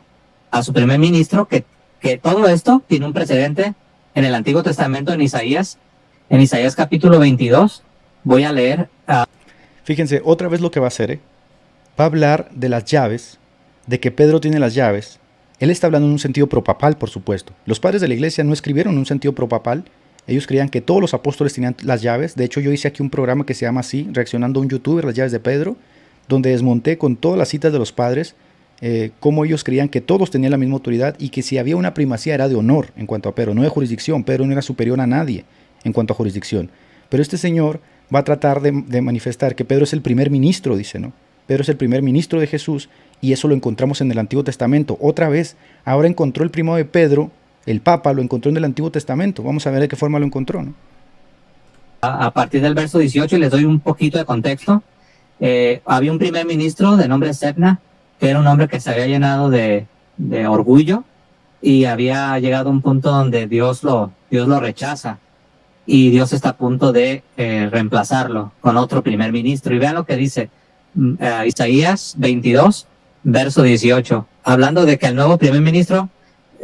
a 0.52 0.64
su 0.64 0.72
primer 0.72 0.98
ministro, 0.98 1.48
que 1.48 1.66
que 2.00 2.18
todo 2.18 2.48
esto 2.48 2.82
tiene 2.88 3.06
un 3.06 3.14
precedente 3.14 3.74
en 4.14 4.26
el 4.26 4.36
Antiguo 4.36 4.64
Testamento 4.64 5.14
en 5.14 5.22
Isaías, 5.22 5.78
en 6.30 6.42
Isaías 6.42 6.76
capítulo 6.76 7.20
22. 7.20 7.84
Voy 8.24 8.44
a 8.44 8.52
leer. 8.52 8.90
Fíjense, 9.88 10.22
otra 10.26 10.50
vez 10.50 10.60
lo 10.60 10.70
que 10.70 10.82
va 10.82 10.88
a 10.88 10.90
hacer, 10.90 11.12
¿eh? 11.12 11.20
Va 11.98 12.04
a 12.04 12.08
hablar 12.08 12.50
de 12.54 12.68
las 12.68 12.84
llaves, 12.84 13.38
de 13.86 14.02
que 14.02 14.12
Pedro 14.12 14.42
tiene 14.42 14.60
las 14.60 14.74
llaves. 14.74 15.18
Él 15.62 15.70
está 15.70 15.88
hablando 15.88 16.08
en 16.08 16.12
un 16.12 16.20
sentido 16.20 16.48
propapal, 16.48 16.98
por 16.98 17.10
supuesto. 17.10 17.54
Los 17.66 17.80
padres 17.80 18.02
de 18.02 18.10
la 18.10 18.14
iglesia 18.14 18.44
no 18.44 18.52
escribieron 18.52 18.92
en 18.92 19.00
un 19.00 19.06
sentido 19.06 19.34
propapal. 19.34 19.86
Ellos 20.28 20.46
creían 20.46 20.68
que 20.68 20.82
todos 20.82 21.00
los 21.00 21.14
apóstoles 21.14 21.54
tenían 21.54 21.74
las 21.84 22.02
llaves. 22.02 22.36
De 22.36 22.44
hecho, 22.44 22.60
yo 22.60 22.74
hice 22.74 22.90
aquí 22.90 23.02
un 23.02 23.10
programa 23.10 23.46
que 23.46 23.54
se 23.54 23.66
llama 23.66 23.80
así, 23.80 24.10
reaccionando 24.12 24.60
a 24.60 24.64
un 24.64 24.68
youtuber, 24.68 25.06
las 25.06 25.16
llaves 25.16 25.32
de 25.32 25.40
Pedro, 25.40 25.78
donde 26.28 26.50
desmonté 26.50 26.98
con 26.98 27.16
todas 27.16 27.38
las 27.38 27.48
citas 27.48 27.72
de 27.72 27.80
los 27.80 27.94
padres 27.94 28.36
eh, 28.82 29.12
cómo 29.22 29.46
ellos 29.46 29.64
creían 29.64 29.88
que 29.88 30.02
todos 30.02 30.32
tenían 30.32 30.52
la 30.52 30.58
misma 30.58 30.76
autoridad 30.76 31.16
y 31.18 31.30
que 31.30 31.44
si 31.44 31.58
había 31.58 31.78
una 31.78 31.94
primacía 31.94 32.36
era 32.36 32.50
de 32.50 32.56
honor 32.56 32.90
en 32.98 33.08
cuanto 33.08 33.30
a 33.30 33.36
Pedro, 33.36 33.54
no 33.54 33.64
de 33.64 33.70
jurisdicción. 33.70 34.26
Pedro 34.26 34.46
no 34.46 34.52
era 34.52 34.62
superior 34.62 35.00
a 35.00 35.08
nadie 35.08 35.46
en 35.86 35.94
cuanto 35.94 36.12
a 36.12 36.18
jurisdicción. 36.18 36.70
Pero 37.08 37.24
este 37.24 37.38
señor 37.38 37.80
va 38.14 38.20
a 38.20 38.24
tratar 38.24 38.62
de, 38.62 39.02
manifestar 39.02 39.56
que 39.56 39.66
Pedro 39.66 39.84
es 39.84 39.94
el 39.94 40.02
primer 40.02 40.30
ministro, 40.30 40.78
dice, 40.78 41.00
¿no? 41.00 41.14
Pedro 41.46 41.64
es 41.64 41.70
el 41.70 41.78
primer 41.78 42.02
ministro 42.02 42.40
de 42.40 42.48
Jesús 42.48 42.90
y 43.22 43.32
eso 43.32 43.48
lo 43.48 43.56
encontramos 43.56 44.02
en 44.02 44.12
el 44.12 44.20
Antiguo 44.20 44.44
Testamento. 44.44 44.98
Otra 45.02 45.30
vez, 45.30 45.56
ahora 45.86 46.08
encontró 46.08 46.44
el 46.44 46.52
primo 46.52 46.76
de 46.76 46.86
Pedro, 46.86 47.32
el 47.66 47.80
Papa, 47.80 48.14
lo 48.14 48.22
encontró 48.22 48.52
en 48.52 48.58
el 48.58 48.66
Antiguo 48.66 48.92
Testamento. 48.92 49.44
Vamos 49.44 49.66
a 49.66 49.72
ver 49.72 49.82
de 49.82 49.88
qué 49.88 49.96
forma 49.96 50.20
lo 50.20 50.26
encontró, 50.26 50.62
¿no? 50.62 50.74
A, 52.02 52.32
partir 52.32 52.62
del 52.62 52.76
verso 52.76 53.00
18 53.00 53.38
les 53.38 53.50
doy 53.50 53.66
un 53.66 53.80
poquito 53.80 54.18
de 54.18 54.26
contexto. 54.26 54.84
Eh, 55.40 55.82
había 55.86 56.12
un 56.12 56.20
primer 56.20 56.46
ministro 56.46 56.96
de 56.96 57.08
nombre 57.08 57.34
Sepna 57.34 57.80
que 58.20 58.30
era 58.30 58.40
un 58.40 58.48
hombre 58.48 58.68
que 58.68 58.80
se 58.80 58.90
había 58.90 59.08
llenado 59.08 59.50
de, 59.50 59.86
de 60.18 60.48
orgullo 60.48 61.04
y 61.62 61.86
había 61.86 62.38
llegado 62.40 62.70
a 62.70 62.72
un 62.72 62.82
punto 62.82 63.12
donde 63.12 63.48
Dios 63.48 63.84
lo, 63.84 64.12
Dios 64.30 64.48
lo 64.48 64.60
rechaza 64.60 65.20
y 65.88 66.10
Dios 66.12 66.34
está 66.34 66.50
a 66.50 66.58
punto 66.58 66.92
de 66.92 67.24
eh, 67.38 67.70
reemplazarlo 67.72 68.52
con 68.60 68.76
otro 68.76 69.02
primer 69.02 69.32
ministro. 69.32 69.74
Y 69.74 69.80
vean 69.80 69.96
lo 69.96 70.06
que 70.06 70.18
dice 70.18 70.50
mm, 70.94 71.14
eh, 71.20 71.44
Isaías 71.48 72.16
22, 72.18 72.88
verso 73.24 73.64
18, 73.64 74.28
hablando 74.44 74.86
de 74.86 75.00
que 75.00 75.08
el 75.08 75.16
nuevo 75.16 75.38
primer 75.38 75.62
ministro 75.62 76.10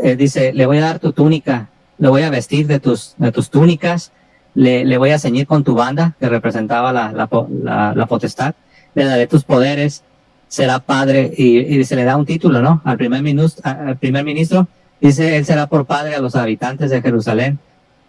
eh, 0.03 0.17
dice, 0.17 0.51
le 0.51 0.65
voy 0.65 0.79
a 0.79 0.81
dar 0.81 0.99
tu 0.99 1.13
túnica, 1.13 1.69
le 1.97 2.09
voy 2.09 2.23
a 2.23 2.29
vestir 2.29 2.67
de 2.67 2.81
tus, 2.81 3.15
de 3.17 3.31
tus 3.31 3.49
túnicas, 3.49 4.11
le, 4.55 4.83
le 4.83 4.97
voy 4.97 5.11
a 5.11 5.19
ceñir 5.19 5.47
con 5.47 5.63
tu 5.63 5.73
banda 5.73 6.15
que 6.19 6.27
representaba 6.27 6.91
la, 6.91 7.11
la, 7.13 8.05
potestad, 8.05 8.55
le 8.93 9.05
daré 9.05 9.25
tus 9.25 9.45
poderes, 9.45 10.03
será 10.49 10.79
padre 10.79 11.33
y, 11.35 11.81
se 11.85 11.95
le 11.95 12.03
da 12.03 12.17
un 12.17 12.25
título, 12.25 12.61
¿no? 12.61 12.81
Al 12.83 12.97
primer, 12.97 13.23
ministro, 13.23 13.63
al 13.63 13.97
primer 13.97 14.25
ministro 14.25 14.67
dice, 14.99 15.37
él 15.37 15.45
será 15.45 15.67
por 15.67 15.85
padre 15.85 16.13
a 16.13 16.19
los 16.19 16.35
habitantes 16.35 16.91
de 16.91 17.01
Jerusalén 17.01 17.57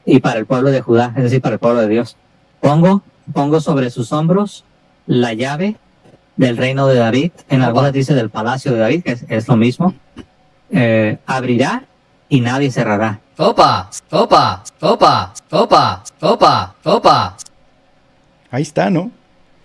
y 0.06 0.20
para 0.20 0.38
el 0.38 0.46
pueblo 0.46 0.70
de 0.70 0.80
Judá, 0.80 1.12
es 1.16 1.24
decir, 1.24 1.40
para 1.40 1.54
el 1.54 1.58
pueblo 1.58 1.80
de 1.80 1.88
Dios. 1.88 2.16
Pongo, 2.60 3.02
pongo 3.32 3.60
sobre 3.60 3.90
sus 3.90 4.12
hombros 4.12 4.64
la 5.06 5.32
llave 5.32 5.76
del 6.36 6.56
reino 6.56 6.86
de 6.86 6.96
David, 6.96 7.32
en 7.48 7.62
algunas 7.62 7.92
dice 7.92 8.14
del 8.14 8.30
palacio 8.30 8.72
de 8.72 8.78
David, 8.78 9.02
que 9.04 9.18
es, 9.28 9.48
lo 9.48 9.56
mismo. 9.56 9.94
Eh, 10.70 11.18
abrirá 11.26 11.84
y 12.28 12.40
nadie 12.40 12.70
cerrará. 12.70 13.20
Opa, 13.36 13.90
opa, 14.10 14.62
opa, 14.80 15.32
opa, 15.50 16.02
opa, 16.20 16.74
opa. 16.84 17.36
Ahí 18.50 18.62
está, 18.62 18.90
¿no? 18.90 19.10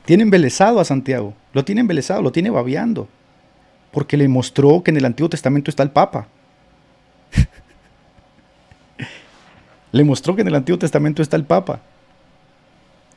Tiene 0.05 0.23
embelesado 0.23 0.79
a 0.79 0.85
Santiago. 0.85 1.33
Lo 1.53 1.63
tiene 1.63 1.81
embelesado, 1.81 2.21
lo 2.21 2.31
tiene 2.31 2.49
babeando. 2.49 3.07
Porque 3.91 4.17
le 4.17 4.27
mostró 4.27 4.83
que 4.83 4.91
en 4.91 4.97
el 4.97 5.05
Antiguo 5.05 5.29
Testamento 5.29 5.69
está 5.69 5.83
el 5.83 5.91
Papa. 5.91 6.27
Le 9.91 10.03
mostró 10.03 10.35
que 10.35 10.41
en 10.41 10.47
el 10.47 10.55
Antiguo 10.55 10.79
Testamento 10.79 11.21
está 11.21 11.35
el 11.35 11.45
Papa. 11.45 11.79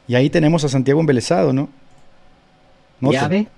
Y 0.09 0.15
ahí 0.15 0.31
tenemos 0.31 0.65
a 0.65 0.69
Santiago 0.69 1.01
embelesado, 1.01 1.53
¿no? 1.53 1.69
Llave 3.01 3.49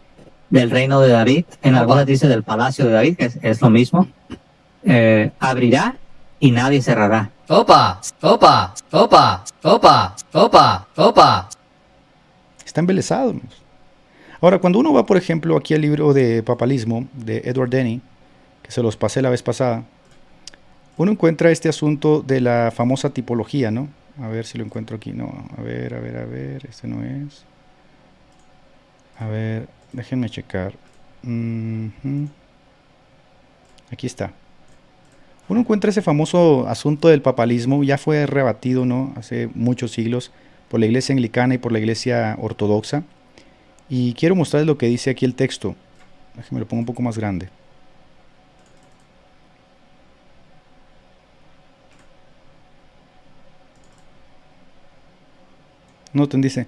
del 0.51 0.71
reino 0.71 1.01
de 1.01 1.09
David. 1.09 1.45
En 1.63 1.75
algunas 1.75 2.07
dice 2.07 2.29
del 2.29 2.43
palacio 2.43 2.87
de 2.87 2.93
David, 2.93 3.17
que 3.17 3.31
es, 3.43 3.61
lo 3.61 3.71
mismo. 3.71 4.09
Eh, 4.85 5.31
abrirá 5.41 5.97
y 6.41 6.51
nadie 6.51 6.83
cerrará. 6.83 7.31
Opa, 7.49 8.01
opa, 8.21 8.75
opa, 8.91 9.45
opa, 9.63 10.17
opa, 10.33 10.87
opa. 10.97 11.49
está 12.65 12.81
embelesado. 12.81 13.35
Ahora, 14.41 14.59
cuando 14.59 14.79
uno 14.79 14.93
va, 14.93 15.07
por 15.07 15.17
ejemplo, 15.17 15.57
aquí 15.57 15.75
al 15.75 15.81
libro 15.81 16.13
de 16.13 16.43
Papalismo 16.43 17.07
de 17.15 17.39
Edward 17.45 17.71
Denny, 17.71 18.01
que 18.63 18.71
se 18.71 18.83
los 18.83 18.97
pasé 18.97 19.23
la 19.23 19.31
vez 19.31 19.43
pasada, 19.43 19.85
uno 20.97 21.13
encuentra 21.13 21.51
este 21.51 21.69
asunto 21.69 22.23
de 22.23 22.41
la 22.41 22.73
famosa 22.75 23.11
tipología, 23.11 23.71
¿no? 23.71 23.89
A 24.21 24.29
ver 24.29 24.47
si 24.47 24.59
lo 24.59 24.65
encuentro 24.65 24.97
aquí. 24.97 25.13
No, 25.13 25.47
a 25.57 25.63
ver, 25.63 25.95
a 25.95 26.01
ver, 26.01 26.17
a 26.19 26.25
ver, 26.25 26.67
este 26.67 26.87
no 26.87 27.03
es. 27.03 27.45
A 29.19 29.27
ver, 29.27 29.69
déjenme 29.93 30.31
checar. 30.31 30.75
Aquí 33.91 34.07
está. 34.07 34.33
Uno 35.49 35.61
encuentra 35.61 35.91
ese 35.91 36.01
famoso 36.01 36.67
asunto 36.69 37.09
del 37.09 37.23
papalismo, 37.23 37.83
ya 37.85 37.99
fue 37.99 38.27
rebatido, 38.27 38.87
¿no? 38.87 39.13
Hace 39.17 39.49
muchos 39.55 39.93
siglos 39.93 40.31
por 40.69 40.81
la 40.81 40.87
iglesia 40.87 41.13
anglicana 41.13 41.55
y 41.55 41.59
por 41.59 41.73
la 41.73 41.79
iglesia 41.79 42.37
ortodoxa. 42.41 43.03
Y 43.89 44.15
quiero 44.15 44.35
mostrarles 44.35 44.67
lo 44.67 44.79
que 44.79 44.87
dice 44.87 45.11
aquí 45.11 45.25
el 45.25 45.35
texto. 45.35 45.75
Déjenme 46.37 46.61
lo 46.61 46.69
pongo 46.69 46.81
un 46.81 46.87
poco 46.87 47.03
más 47.03 47.19
grande. 47.19 47.49
Noten, 56.15 56.41
dice, 56.41 56.67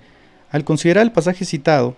al 0.51 0.65
considerar 0.65 1.05
el 1.05 1.13
pasaje 1.13 1.45
citado, 1.45 1.97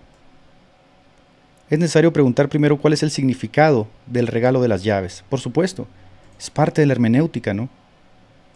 es 1.70 1.78
necesario 1.78 2.12
preguntar 2.12 2.48
primero 2.48 2.78
cuál 2.78 2.92
es 2.92 3.02
el 3.02 3.10
significado 3.10 3.88
del 4.06 4.26
regalo 4.26 4.62
de 4.62 4.68
las 4.68 4.84
llaves. 4.84 5.24
Por 5.28 5.40
supuesto, 5.40 5.86
es 6.38 6.50
parte 6.50 6.80
de 6.80 6.86
la 6.86 6.92
hermenéutica, 6.92 7.52
¿no? 7.52 7.68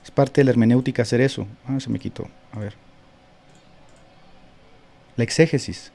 Es 0.02 0.10
parte 0.10 0.40
de 0.40 0.44
la 0.44 0.50
hermenéutica 0.50 1.02
hacer 1.02 1.20
eso. 1.20 1.46
Ah, 1.66 1.78
se 1.78 1.90
me 1.90 1.98
quitó. 1.98 2.28
A 2.52 2.58
ver. 2.58 2.74
La 5.16 5.24
exégesis. 5.24 5.92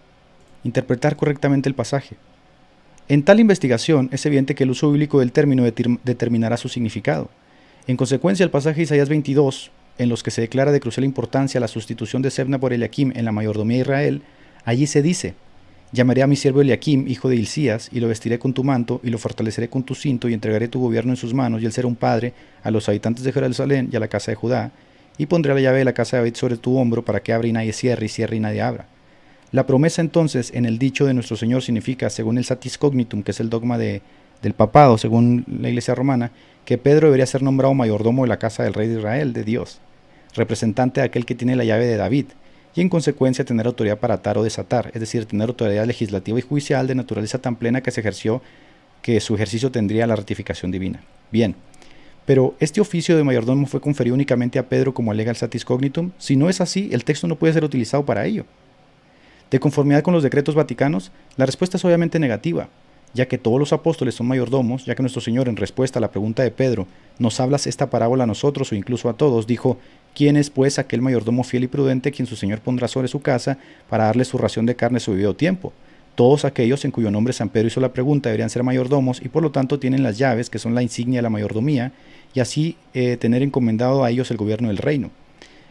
Interpretar 0.63 1.15
correctamente 1.15 1.69
el 1.69 1.75
pasaje. 1.75 2.17
En 3.09 3.23
tal 3.23 3.39
investigación 3.39 4.09
es 4.11 4.25
evidente 4.25 4.53
que 4.53 4.63
el 4.63 4.71
uso 4.71 4.91
bíblico 4.91 5.19
del 5.19 5.31
término 5.31 5.63
determinará 5.63 6.57
su 6.57 6.69
significado. 6.69 7.29
En 7.87 7.97
consecuencia, 7.97 8.43
el 8.43 8.51
pasaje 8.51 8.77
de 8.77 8.83
Isaías 8.83 9.09
22 9.09 9.71
en 9.97 10.09
los 10.09 10.23
que 10.23 10.31
se 10.31 10.41
declara 10.41 10.71
de 10.71 10.79
crucial 10.79 11.03
importancia 11.03 11.59
la 11.59 11.67
sustitución 11.67 12.21
de 12.21 12.31
Sebna 12.31 12.59
por 12.59 12.73
Eliakim 12.73 13.11
en 13.15 13.25
la 13.25 13.31
mayordomía 13.31 13.77
de 13.77 13.81
Israel, 13.81 14.21
allí 14.65 14.87
se 14.87 15.01
dice, 15.01 15.35
llamaré 15.91 16.23
a 16.23 16.27
mi 16.27 16.35
siervo 16.35 16.61
Eliakim, 16.61 17.07
hijo 17.07 17.29
de 17.29 17.35
Hilcías, 17.35 17.89
y 17.91 17.99
lo 17.99 18.07
vestiré 18.07 18.39
con 18.39 18.53
tu 18.53 18.63
manto, 18.63 18.99
y 19.03 19.09
lo 19.09 19.17
fortaleceré 19.17 19.69
con 19.69 19.83
tu 19.83 19.95
cinto, 19.95 20.29
y 20.29 20.33
entregaré 20.33 20.67
tu 20.67 20.79
gobierno 20.79 21.13
en 21.13 21.17
sus 21.17 21.33
manos, 21.33 21.61
y 21.61 21.65
él 21.65 21.71
será 21.71 21.87
un 21.87 21.95
padre 21.95 22.33
a 22.63 22.71
los 22.71 22.87
habitantes 22.89 23.23
de 23.23 23.31
Jerusalén 23.31 23.89
y 23.91 23.95
a 23.95 23.99
la 23.99 24.07
casa 24.07 24.31
de 24.31 24.35
Judá, 24.35 24.71
y 25.17 25.25
pondré 25.25 25.53
la 25.53 25.61
llave 25.61 25.79
de 25.79 25.85
la 25.85 25.93
casa 25.93 26.17
de 26.17 26.21
David 26.21 26.35
sobre 26.35 26.57
tu 26.57 26.77
hombro 26.77 27.03
para 27.03 27.21
que 27.21 27.33
abra 27.33 27.47
y 27.47 27.53
nadie 27.53 27.73
cierre, 27.73 28.05
y 28.05 28.09
cierre 28.09 28.35
y 28.35 28.39
nadie 28.39 28.61
abra. 28.61 28.87
La 29.51 29.65
promesa 29.65 30.01
entonces 30.01 30.51
en 30.53 30.65
el 30.65 30.77
dicho 30.77 31.05
de 31.05 31.13
nuestro 31.13 31.37
Señor 31.37 31.63
significa, 31.63 32.09
según 32.09 32.37
el 32.37 32.43
satis 32.43 32.77
cognitum, 32.77 33.23
que 33.23 33.31
es 33.31 33.39
el 33.39 33.49
dogma 33.49 33.77
de, 33.77 34.01
del 34.41 34.53
papado, 34.53 34.97
según 34.97 35.45
la 35.47 35.69
iglesia 35.69 35.95
romana, 35.95 36.31
que 36.65 36.77
Pedro 36.77 37.07
debería 37.07 37.25
ser 37.25 37.41
nombrado 37.41 37.73
mayordomo 37.73 38.23
de 38.23 38.27
la 38.27 38.39
casa 38.39 38.63
del 38.63 38.73
rey 38.73 38.89
de 38.89 38.99
Israel, 38.99 39.31
de 39.31 39.45
Dios 39.45 39.79
representante 40.37 41.01
de 41.01 41.07
aquel 41.07 41.25
que 41.25 41.35
tiene 41.35 41.55
la 41.55 41.65
llave 41.65 41.85
de 41.85 41.97
David, 41.97 42.27
y 42.75 42.81
en 42.81 42.89
consecuencia 42.89 43.43
tener 43.43 43.65
autoridad 43.65 43.97
para 43.97 44.15
atar 44.15 44.37
o 44.37 44.43
desatar, 44.43 44.91
es 44.93 44.99
decir, 44.99 45.25
tener 45.25 45.49
autoridad 45.49 45.85
legislativa 45.85 46.37
y 46.37 46.43
judicial 46.43 46.85
de 46.85 46.95
naturaleza 46.95 47.39
tan 47.39 47.55
plena 47.55 47.81
que 47.81 47.91
se 47.91 48.01
ejerció 48.01 48.41
que 49.01 49.19
su 49.19 49.35
ejercicio 49.35 49.71
tendría 49.71 50.05
la 50.05 50.15
ratificación 50.15 50.71
divina. 50.71 51.01
Bien, 51.31 51.55
pero 52.27 52.55
este 52.59 52.81
oficio 52.81 53.17
de 53.17 53.23
mayordomo 53.23 53.65
fue 53.67 53.81
conferido 53.81 54.13
únicamente 54.13 54.59
a 54.59 54.67
Pedro 54.69 54.93
como 54.93 55.11
alega 55.11 55.31
el 55.31 55.37
satis 55.37 55.65
cognitum. 55.65 56.11
Si 56.17 56.35
no 56.35 56.49
es 56.49 56.61
así, 56.61 56.89
el 56.91 57.03
texto 57.03 57.25
no 57.25 57.37
puede 57.37 57.53
ser 57.53 57.63
utilizado 57.63 58.05
para 58.05 58.25
ello. 58.25 58.45
De 59.49 59.59
conformidad 59.59 60.03
con 60.03 60.13
los 60.13 60.23
decretos 60.23 60.53
vaticanos, 60.53 61.11
la 61.37 61.45
respuesta 61.45 61.77
es 61.77 61.85
obviamente 61.85 62.19
negativa, 62.19 62.69
ya 63.13 63.27
que 63.27 63.37
todos 63.37 63.59
los 63.59 63.73
apóstoles 63.73 64.15
son 64.15 64.27
mayordomos, 64.27 64.85
ya 64.85 64.95
que 64.95 65.03
nuestro 65.03 65.21
Señor 65.21 65.49
en 65.49 65.55
respuesta 65.55 65.99
a 65.99 66.01
la 66.01 66.11
pregunta 66.11 66.43
de 66.43 66.51
Pedro, 66.51 66.87
¿nos 67.19 67.39
hablas 67.39 67.67
esta 67.67 67.89
parábola 67.89 68.25
a 68.25 68.27
nosotros 68.27 68.71
o 68.71 68.75
incluso 68.75 69.09
a 69.09 69.13
todos? 69.13 69.47
dijo, 69.47 69.77
¿Quién 70.17 70.35
es 70.35 70.49
pues 70.49 70.79
aquel 70.79 71.03
mayordomo 71.03 71.43
fiel 71.43 71.65
y 71.65 71.67
prudente 71.67 72.11
quien 72.11 72.25
su 72.25 72.35
señor 72.35 72.59
pondrá 72.61 72.87
sobre 72.87 73.07
su 73.07 73.21
casa 73.21 73.59
para 73.87 74.05
darle 74.05 74.25
su 74.25 74.39
ración 74.39 74.65
de 74.65 74.75
carne 74.75 74.99
su 74.99 75.11
debido 75.11 75.35
tiempo? 75.35 75.73
Todos 76.15 76.43
aquellos 76.43 76.83
en 76.85 76.89
cuyo 76.89 77.11
nombre 77.11 77.33
San 77.33 77.49
Pedro 77.49 77.67
hizo 77.67 77.79
la 77.79 77.93
pregunta 77.93 78.29
deberían 78.29 78.49
ser 78.49 78.63
mayordomos 78.63 79.21
y 79.21 79.29
por 79.29 79.43
lo 79.43 79.51
tanto 79.51 79.77
tienen 79.77 80.01
las 80.01 80.17
llaves, 80.17 80.49
que 80.49 80.57
son 80.57 80.73
la 80.73 80.81
insignia 80.81 81.19
de 81.19 81.21
la 81.21 81.29
mayordomía, 81.29 81.91
y 82.33 82.39
así 82.39 82.77
eh, 82.95 83.17
tener 83.17 83.43
encomendado 83.43 84.03
a 84.03 84.09
ellos 84.09 84.31
el 84.31 84.37
gobierno 84.37 84.69
del 84.69 84.77
reino. 84.77 85.11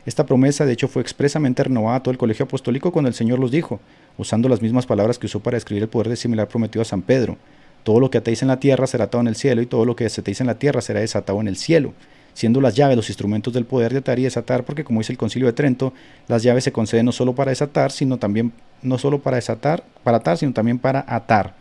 Esta 0.04 0.24
promesa 0.24 0.64
de 0.64 0.74
hecho 0.74 0.86
fue 0.86 1.02
expresamente 1.02 1.64
renovada 1.64 1.96
a 1.96 2.02
todo 2.04 2.12
el 2.12 2.18
colegio 2.18 2.44
apostólico 2.44 2.92
cuando 2.92 3.08
el 3.08 3.14
Señor 3.14 3.40
los 3.40 3.50
dijo, 3.50 3.80
usando 4.18 4.48
las 4.48 4.62
mismas 4.62 4.86
palabras 4.86 5.18
que 5.18 5.26
usó 5.26 5.40
para 5.40 5.56
escribir 5.56 5.82
el 5.82 5.88
poder 5.88 6.08
de 6.08 6.16
similar 6.16 6.48
prometido 6.48 6.82
a 6.82 6.84
San 6.84 7.02
Pedro. 7.02 7.36
Todo 7.84 8.00
lo 8.00 8.10
que 8.10 8.18
atéis 8.18 8.42
en 8.42 8.48
la 8.48 8.58
tierra 8.58 8.86
será 8.86 9.04
atado 9.04 9.20
en 9.20 9.28
el 9.28 9.36
cielo 9.36 9.62
y 9.62 9.66
todo 9.66 9.84
lo 9.84 9.96
que 9.96 10.04
desatéis 10.04 10.40
en 10.40 10.48
la 10.48 10.58
tierra 10.58 10.80
será 10.80 11.00
desatado 11.00 11.40
en 11.40 11.48
el 11.48 11.56
cielo 11.56 11.94
siendo 12.36 12.60
las 12.60 12.74
llaves 12.74 12.96
los 12.96 13.08
instrumentos 13.08 13.54
del 13.54 13.64
poder 13.64 13.92
de 13.92 14.00
atar 14.00 14.18
y 14.18 14.24
desatar, 14.24 14.62
porque 14.62 14.84
como 14.84 15.00
dice 15.00 15.10
el 15.10 15.16
Concilio 15.16 15.46
de 15.46 15.54
Trento, 15.54 15.94
las 16.28 16.42
llaves 16.42 16.64
se 16.64 16.70
conceden 16.70 17.06
no 17.06 17.12
solo 17.12 17.34
para 17.34 17.48
desatar, 17.48 17.90
sino 17.90 18.18
también 18.18 18.52
no 18.82 18.98
solo 18.98 19.22
para 19.22 19.36
desatar, 19.36 19.84
para 20.04 20.18
atar, 20.18 20.36
sino 20.36 20.52
también 20.52 20.78
para 20.78 21.02
atar, 21.08 21.54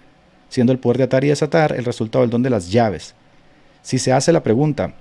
siendo 0.50 0.74
el 0.74 0.80
poder 0.80 0.98
de 0.98 1.04
atar 1.06 1.24
y 1.24 1.30
desatar 1.30 1.74
el 1.78 1.86
resultado 1.86 2.24
del 2.24 2.30
don 2.30 2.44
de 2.44 2.50
las 2.50 2.70
llaves. 2.70 3.16
Si 3.84 4.00
se 4.00 4.12
hace 4.12 4.34
la 4.34 4.44
pregunta, 4.44 4.96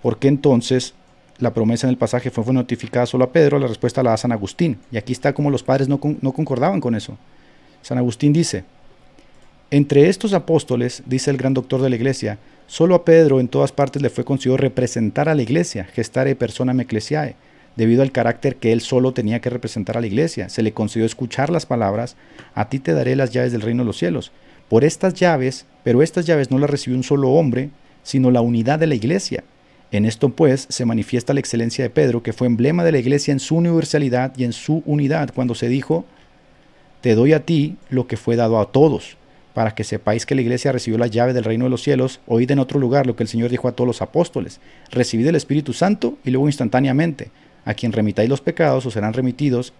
¿por 0.00 0.18
qué 0.18 0.28
entonces 0.28 0.94
la 1.38 1.54
promesa 1.54 1.86
en 1.86 1.90
el 1.90 1.98
pasaje 1.98 2.30
fue, 2.30 2.52
notificada 2.52 3.06
solo 3.06 3.24
a 3.24 3.32
Pedro? 3.32 3.58
La 3.58 3.66
respuesta 3.66 4.02
la 4.02 4.10
da 4.10 4.16
San 4.16 4.32
Agustín. 4.32 4.78
Y 4.90 4.96
aquí 4.96 5.12
está 5.12 5.32
como 5.32 5.50
los 5.50 5.62
padres 5.62 5.88
no, 5.88 6.00
no 6.20 6.32
concordaban 6.32 6.80
con 6.80 6.94
eso. 6.94 7.16
San 7.82 7.98
Agustín 7.98 8.32
dice, 8.32 8.64
entre 9.70 10.08
estos 10.08 10.32
apóstoles, 10.32 11.02
dice 11.06 11.30
el 11.30 11.36
gran 11.36 11.54
doctor 11.54 11.82
de 11.82 11.90
la 11.90 11.96
iglesia, 11.96 12.38
Solo 12.68 12.94
a 12.94 13.04
Pedro 13.06 13.40
en 13.40 13.48
todas 13.48 13.72
partes 13.72 14.02
le 14.02 14.10
fue 14.10 14.26
concedido 14.26 14.58
representar 14.58 15.30
a 15.30 15.34
la 15.34 15.40
iglesia, 15.40 15.84
gestare 15.84 16.36
persona 16.36 16.74
ecclesiae, 16.82 17.34
debido 17.76 18.02
al 18.02 18.12
carácter 18.12 18.56
que 18.56 18.72
él 18.72 18.82
solo 18.82 19.12
tenía 19.14 19.40
que 19.40 19.48
representar 19.48 19.96
a 19.96 20.02
la 20.02 20.06
iglesia. 20.06 20.50
Se 20.50 20.62
le 20.62 20.72
concedió 20.72 21.06
escuchar 21.06 21.48
las 21.48 21.64
palabras, 21.64 22.16
a 22.54 22.68
ti 22.68 22.78
te 22.78 22.92
daré 22.92 23.16
las 23.16 23.30
llaves 23.30 23.52
del 23.52 23.62
reino 23.62 23.84
de 23.84 23.86
los 23.86 23.96
cielos. 23.96 24.32
Por 24.68 24.84
estas 24.84 25.14
llaves, 25.14 25.64
pero 25.82 26.02
estas 26.02 26.26
llaves 26.26 26.50
no 26.50 26.58
las 26.58 26.68
recibió 26.68 26.98
un 26.98 27.04
solo 27.04 27.30
hombre, 27.30 27.70
sino 28.02 28.30
la 28.30 28.42
unidad 28.42 28.78
de 28.78 28.86
la 28.86 28.96
iglesia. 28.96 29.44
En 29.90 30.04
esto 30.04 30.28
pues 30.30 30.66
se 30.68 30.84
manifiesta 30.84 31.34
la 31.34 31.40
excelencia 31.40 31.84
de 31.84 31.90
Pedro, 31.90 32.22
que 32.22 32.32
fue 32.32 32.46
emblema 32.46 32.84
de 32.84 32.92
la 32.92 32.98
iglesia 32.98 33.32
en 33.32 33.40
su 33.40 33.56
universalidad 33.56 34.36
y 34.36 34.44
en 34.44 34.52
su 34.52 34.82
unidad, 34.84 35.30
cuando 35.34 35.54
se 35.54 35.68
dijo, 35.68 36.04
te 37.00 37.14
doy 37.14 37.32
a 37.32 37.44
ti 37.44 37.76
lo 37.88 38.06
que 38.06 38.16
fue 38.16 38.36
dado 38.36 38.60
a 38.60 38.70
todos 38.70 39.16
para 39.58 39.74
que 39.74 39.82
sepáis 39.82 40.24
que 40.24 40.36
la 40.36 40.40
iglesia 40.40 40.70
recibió 40.70 40.98
la 40.98 41.08
llave 41.08 41.32
del 41.32 41.42
reino 41.42 41.64
de 41.64 41.70
los 41.70 41.82
cielos, 41.82 42.20
oíd 42.28 42.48
en 42.52 42.60
otro 42.60 42.78
lugar 42.78 43.08
lo 43.08 43.16
que 43.16 43.24
el 43.24 43.28
Señor 43.28 43.50
dijo 43.50 43.66
a 43.66 43.72
todos 43.72 43.88
los 43.88 44.02
apóstoles, 44.02 44.60
recibid 44.92 45.26
el 45.26 45.34
Espíritu 45.34 45.72
Santo 45.72 46.16
y 46.24 46.30
luego 46.30 46.46
instantáneamente, 46.46 47.32
a 47.64 47.74
quien 47.74 47.90
remitáis 47.90 48.28
los 48.28 48.40
pecados 48.40 48.86
os 48.86 48.94
serán 48.94 49.14
remitidos, 49.14 49.72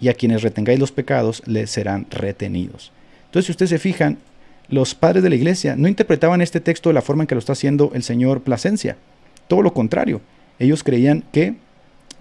y 0.00 0.08
a 0.08 0.14
quienes 0.14 0.40
retengáis 0.40 0.78
los 0.78 0.90
pecados 0.90 1.42
les 1.44 1.70
serán 1.70 2.06
retenidos. 2.08 2.92
Entonces, 3.26 3.44
si 3.44 3.52
ustedes 3.52 3.68
se 3.68 3.78
fijan, 3.78 4.16
los 4.70 4.94
padres 4.94 5.22
de 5.22 5.28
la 5.28 5.36
iglesia 5.36 5.76
no 5.76 5.86
interpretaban 5.86 6.40
este 6.40 6.60
texto 6.60 6.88
de 6.88 6.94
la 6.94 7.02
forma 7.02 7.24
en 7.24 7.26
que 7.26 7.34
lo 7.34 7.38
está 7.40 7.52
haciendo 7.52 7.90
el 7.92 8.04
Señor 8.04 8.40
Plasencia. 8.40 8.96
Todo 9.48 9.62
lo 9.62 9.72
contrario. 9.72 10.20
Ellos 10.58 10.82
creían 10.82 11.24
que 11.32 11.54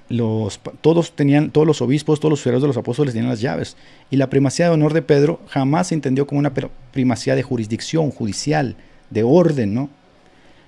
los, 0.10 0.60
todos 0.82 1.16
tenían, 1.16 1.50
todos 1.50 1.66
los 1.66 1.82
obispos, 1.82 2.20
todos 2.20 2.32
los 2.32 2.42
fieros 2.42 2.62
de 2.62 2.68
los 2.68 2.78
apóstoles 2.78 3.14
tenían 3.14 3.30
las 3.30 3.42
llaves. 3.42 3.76
Y 4.12 4.18
la 4.18 4.30
primacía 4.30 4.66
de 4.66 4.72
honor 4.72 4.94
de 4.94 5.02
Pedro 5.02 5.40
jamás 5.48 5.88
se 5.88 5.96
entendió 5.96 6.28
como 6.28 6.40
una 6.40 6.54
primacía 6.92 7.36
de 7.36 7.44
jurisdicción 7.44 8.12
judicial, 8.12 8.76
de 9.10 9.24
orden, 9.24 9.74
¿no? 9.74 9.90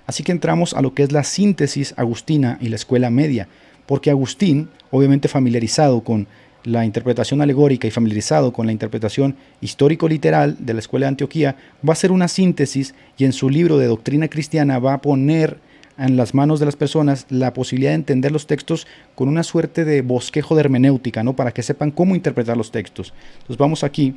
Así 0.06 0.24
que 0.24 0.32
entramos 0.32 0.74
a 0.74 0.82
lo 0.82 0.94
que 0.94 1.04
es 1.04 1.12
la 1.12 1.24
síntesis 1.24 1.94
agustina 1.98 2.58
y 2.62 2.70
la 2.70 2.78
escuela 2.78 3.10
media, 3.10 3.50
porque 3.86 4.10
Agustín, 4.10 4.70
obviamente 4.90 5.28
familiarizado 5.28 6.02
con 6.02 6.28
la 6.64 6.86
interpretación 6.86 7.42
alegórica 7.42 7.88
y 7.88 7.92
familiarizado 7.92 8.54
con 8.54 8.66
la 8.66 8.72
interpretación 8.72 9.36
histórico-literal 9.62 10.58
de 10.60 10.74
la 10.74 10.80
escuela 10.80 11.06
de 11.06 11.10
Antioquía, 11.10 11.56
va 11.88 11.92
a 11.92 11.94
hacer 11.94 12.12
una 12.12 12.30
síntesis 12.30 12.96
y 13.18 13.26
en 13.26 13.34
su 13.34 13.50
libro 13.50 13.78
de 13.78 13.88
doctrina 13.88 14.30
cristiana 14.30 14.80
va 14.80 14.94
a 14.94 15.02
poner 15.02 15.60
en 15.98 16.16
las 16.16 16.34
manos 16.34 16.60
de 16.60 16.66
las 16.66 16.76
personas 16.76 17.26
la 17.30 17.54
posibilidad 17.54 17.92
de 17.92 17.96
entender 17.96 18.32
los 18.32 18.48
textos 18.48 18.88
con 19.16 19.28
una 19.28 19.44
suerte 19.44 19.84
de 19.84 20.02
bosquejo 20.02 20.56
de 20.56 20.62
hermenéutica, 20.62 21.24
¿no? 21.24 21.36
Para 21.36 21.52
que 21.52 21.64
sepan 21.64 21.92
cómo 21.92 22.16
interpretar 22.16 22.56
los 22.56 22.72
textos. 22.72 23.14
Entonces 23.34 23.58
vamos 23.58 23.84
aquí 23.84 24.16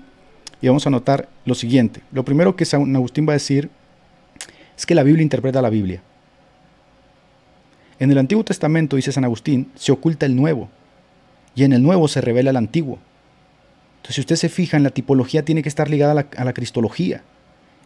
y 0.60 0.66
vamos 0.66 0.86
a 0.86 0.90
notar 0.90 1.28
lo 1.44 1.54
siguiente. 1.54 2.02
Lo 2.12 2.24
primero 2.24 2.56
que 2.56 2.64
San 2.64 2.94
Agustín 2.94 3.26
va 3.26 3.32
a 3.32 3.34
decir 3.34 3.70
es 4.76 4.86
que 4.86 4.94
la 4.94 5.02
Biblia 5.02 5.22
interpreta 5.22 5.62
la 5.62 5.70
Biblia. 5.70 6.02
En 7.98 8.10
el 8.10 8.18
Antiguo 8.18 8.44
Testamento, 8.44 8.96
dice 8.96 9.12
San 9.12 9.24
Agustín, 9.24 9.70
se 9.74 9.92
oculta 9.92 10.26
el 10.26 10.36
Nuevo 10.36 10.68
y 11.54 11.64
en 11.64 11.72
el 11.72 11.82
Nuevo 11.82 12.08
se 12.08 12.20
revela 12.20 12.50
el 12.50 12.56
Antiguo. 12.56 12.98
Entonces, 13.96 14.14
si 14.14 14.20
usted 14.22 14.36
se 14.36 14.48
fija, 14.48 14.78
en 14.78 14.82
la 14.82 14.90
tipología 14.90 15.44
tiene 15.44 15.62
que 15.62 15.68
estar 15.68 15.90
ligada 15.90 16.12
a 16.12 16.14
la, 16.14 16.26
a 16.36 16.44
la 16.44 16.54
cristología. 16.54 17.22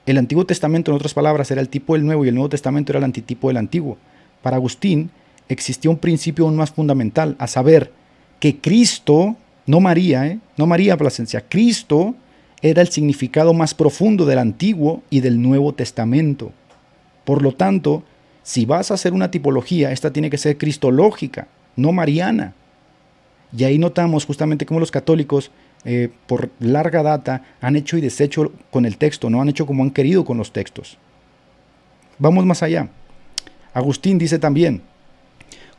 El 0.07 0.18
Antiguo 0.18 0.44
Testamento, 0.44 0.90
en 0.90 0.96
otras 0.96 1.14
palabras, 1.14 1.50
era 1.50 1.61
el 1.61 1.68
tipo 1.68 1.94
del 1.94 2.05
Nuevo 2.05 2.24
y 2.24 2.28
el 2.28 2.34
Nuevo 2.34 2.50
Testamento 2.50 2.92
era 2.92 2.98
el 2.98 3.05
antitipo 3.05 3.48
del 3.48 3.57
Antiguo. 3.57 3.96
Para 4.42 4.57
Agustín 4.57 5.11
existía 5.48 5.90
un 5.90 5.98
principio 5.98 6.44
aún 6.44 6.57
más 6.57 6.70
fundamental, 6.70 7.36
a 7.38 7.46
saber, 7.46 7.90
que 8.38 8.59
Cristo 8.59 9.36
No 9.66 9.80
María, 9.80 10.26
¿eh? 10.26 10.38
No 10.59 10.66
María 10.66 10.96
Plasencia. 10.96 11.44
Cristo 11.48 12.14
era 12.61 12.82
el 12.82 12.88
significado 12.88 13.55
más 13.55 13.74
profundo 13.74 14.26
del 14.26 14.38
Antiguo 14.38 15.02
y 15.09 15.20
del 15.20 15.40
Nuevo 15.40 15.72
Testamento. 15.72 16.52
Por 17.24 17.42
lo 17.42 17.52
tanto, 17.52 18.02
si 18.42 18.66
vas 18.66 18.90
a 18.90 18.94
hacer 18.94 19.14
una 19.14 19.30
tipología, 19.30 19.90
esta 19.90 20.12
tiene 20.12 20.28
que 20.28 20.36
ser 20.36 20.59
cristológica, 20.59 21.48
no 21.76 21.92
mariana. 21.92 22.55
Y 23.57 23.64
ahí 23.64 23.78
notamos 23.78 24.26
justamente 24.26 24.66
cómo 24.66 24.80
los 24.80 24.90
católicos, 24.90 25.50
eh, 25.85 26.09
por 26.26 26.51
larga 26.61 27.03
data, 27.03 27.43
han 27.61 27.76
hecho 27.76 27.97
y 27.97 28.01
deshecho 28.01 28.53
con 28.70 28.87
el 28.87 28.97
texto, 28.97 29.30
no 29.30 29.41
han 29.41 29.49
hecho 29.49 29.66
como 29.66 29.82
han 29.82 29.91
querido 29.91 30.24
con 30.24 30.39
los 30.39 30.53
textos. 30.53 30.99
Vamos 32.18 32.47
más 32.47 32.62
allá. 32.62 32.89
Agustín 33.72 34.18
dice 34.18 34.39
también, 34.39 34.82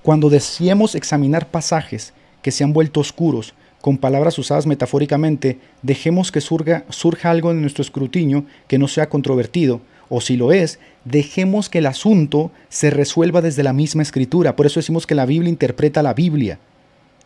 cuando 0.02 0.30
deseemos 0.30 0.96
examinar 0.96 1.48
pasajes 1.48 2.14
que 2.42 2.52
se 2.52 2.64
han 2.64 2.74
vuelto 2.74 3.00
oscuros, 3.00 3.54
con 3.82 3.98
palabras 3.98 4.38
usadas 4.40 4.66
metafóricamente, 4.66 5.60
dejemos 5.82 6.32
que 6.32 6.42
surga, 6.42 6.86
surja 6.90 7.30
algo 7.30 7.52
en 7.52 7.62
nuestro 7.62 7.84
escrutinio 7.84 8.46
que 8.68 8.78
no 8.78 8.88
sea 8.88 9.10
controvertido, 9.10 9.82
o 10.10 10.22
si 10.22 10.38
lo 10.38 10.52
es, 10.52 10.80
dejemos 11.04 11.70
que 11.70 11.80
el 11.80 11.86
asunto 11.86 12.52
se 12.70 12.90
resuelva 12.90 13.42
desde 13.42 13.64
la 13.64 13.74
misma 13.74 14.04
escritura. 14.04 14.56
Por 14.56 14.66
eso 14.66 14.80
decimos 14.80 15.08
que 15.08 15.16
la 15.16 15.26
Biblia 15.26 15.50
interpreta 15.50 16.04
la 16.04 16.14
Biblia. 16.14 16.60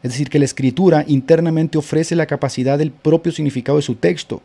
Es 0.01 0.11
decir, 0.11 0.29
que 0.29 0.39
la 0.39 0.45
escritura 0.45 1.03
internamente 1.07 1.77
ofrece 1.77 2.15
la 2.15 2.25
capacidad 2.25 2.77
del 2.77 2.91
propio 2.91 3.31
significado 3.31 3.77
de 3.77 3.81
su 3.81 3.95
texto, 3.95 4.41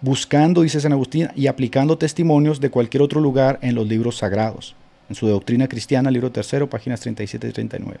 buscando, 0.00 0.62
dice 0.62 0.80
San 0.80 0.92
Agustín, 0.92 1.28
y 1.36 1.46
aplicando 1.46 1.98
testimonios 1.98 2.60
de 2.60 2.70
cualquier 2.70 3.02
otro 3.02 3.20
lugar 3.20 3.58
en 3.62 3.74
los 3.74 3.86
libros 3.86 4.18
sagrados. 4.18 4.74
En 5.08 5.14
su 5.14 5.26
doctrina 5.26 5.68
cristiana, 5.68 6.10
libro 6.10 6.32
tercero, 6.32 6.68
páginas 6.68 7.00
37 7.00 7.48
y 7.48 7.52
39. 7.52 8.00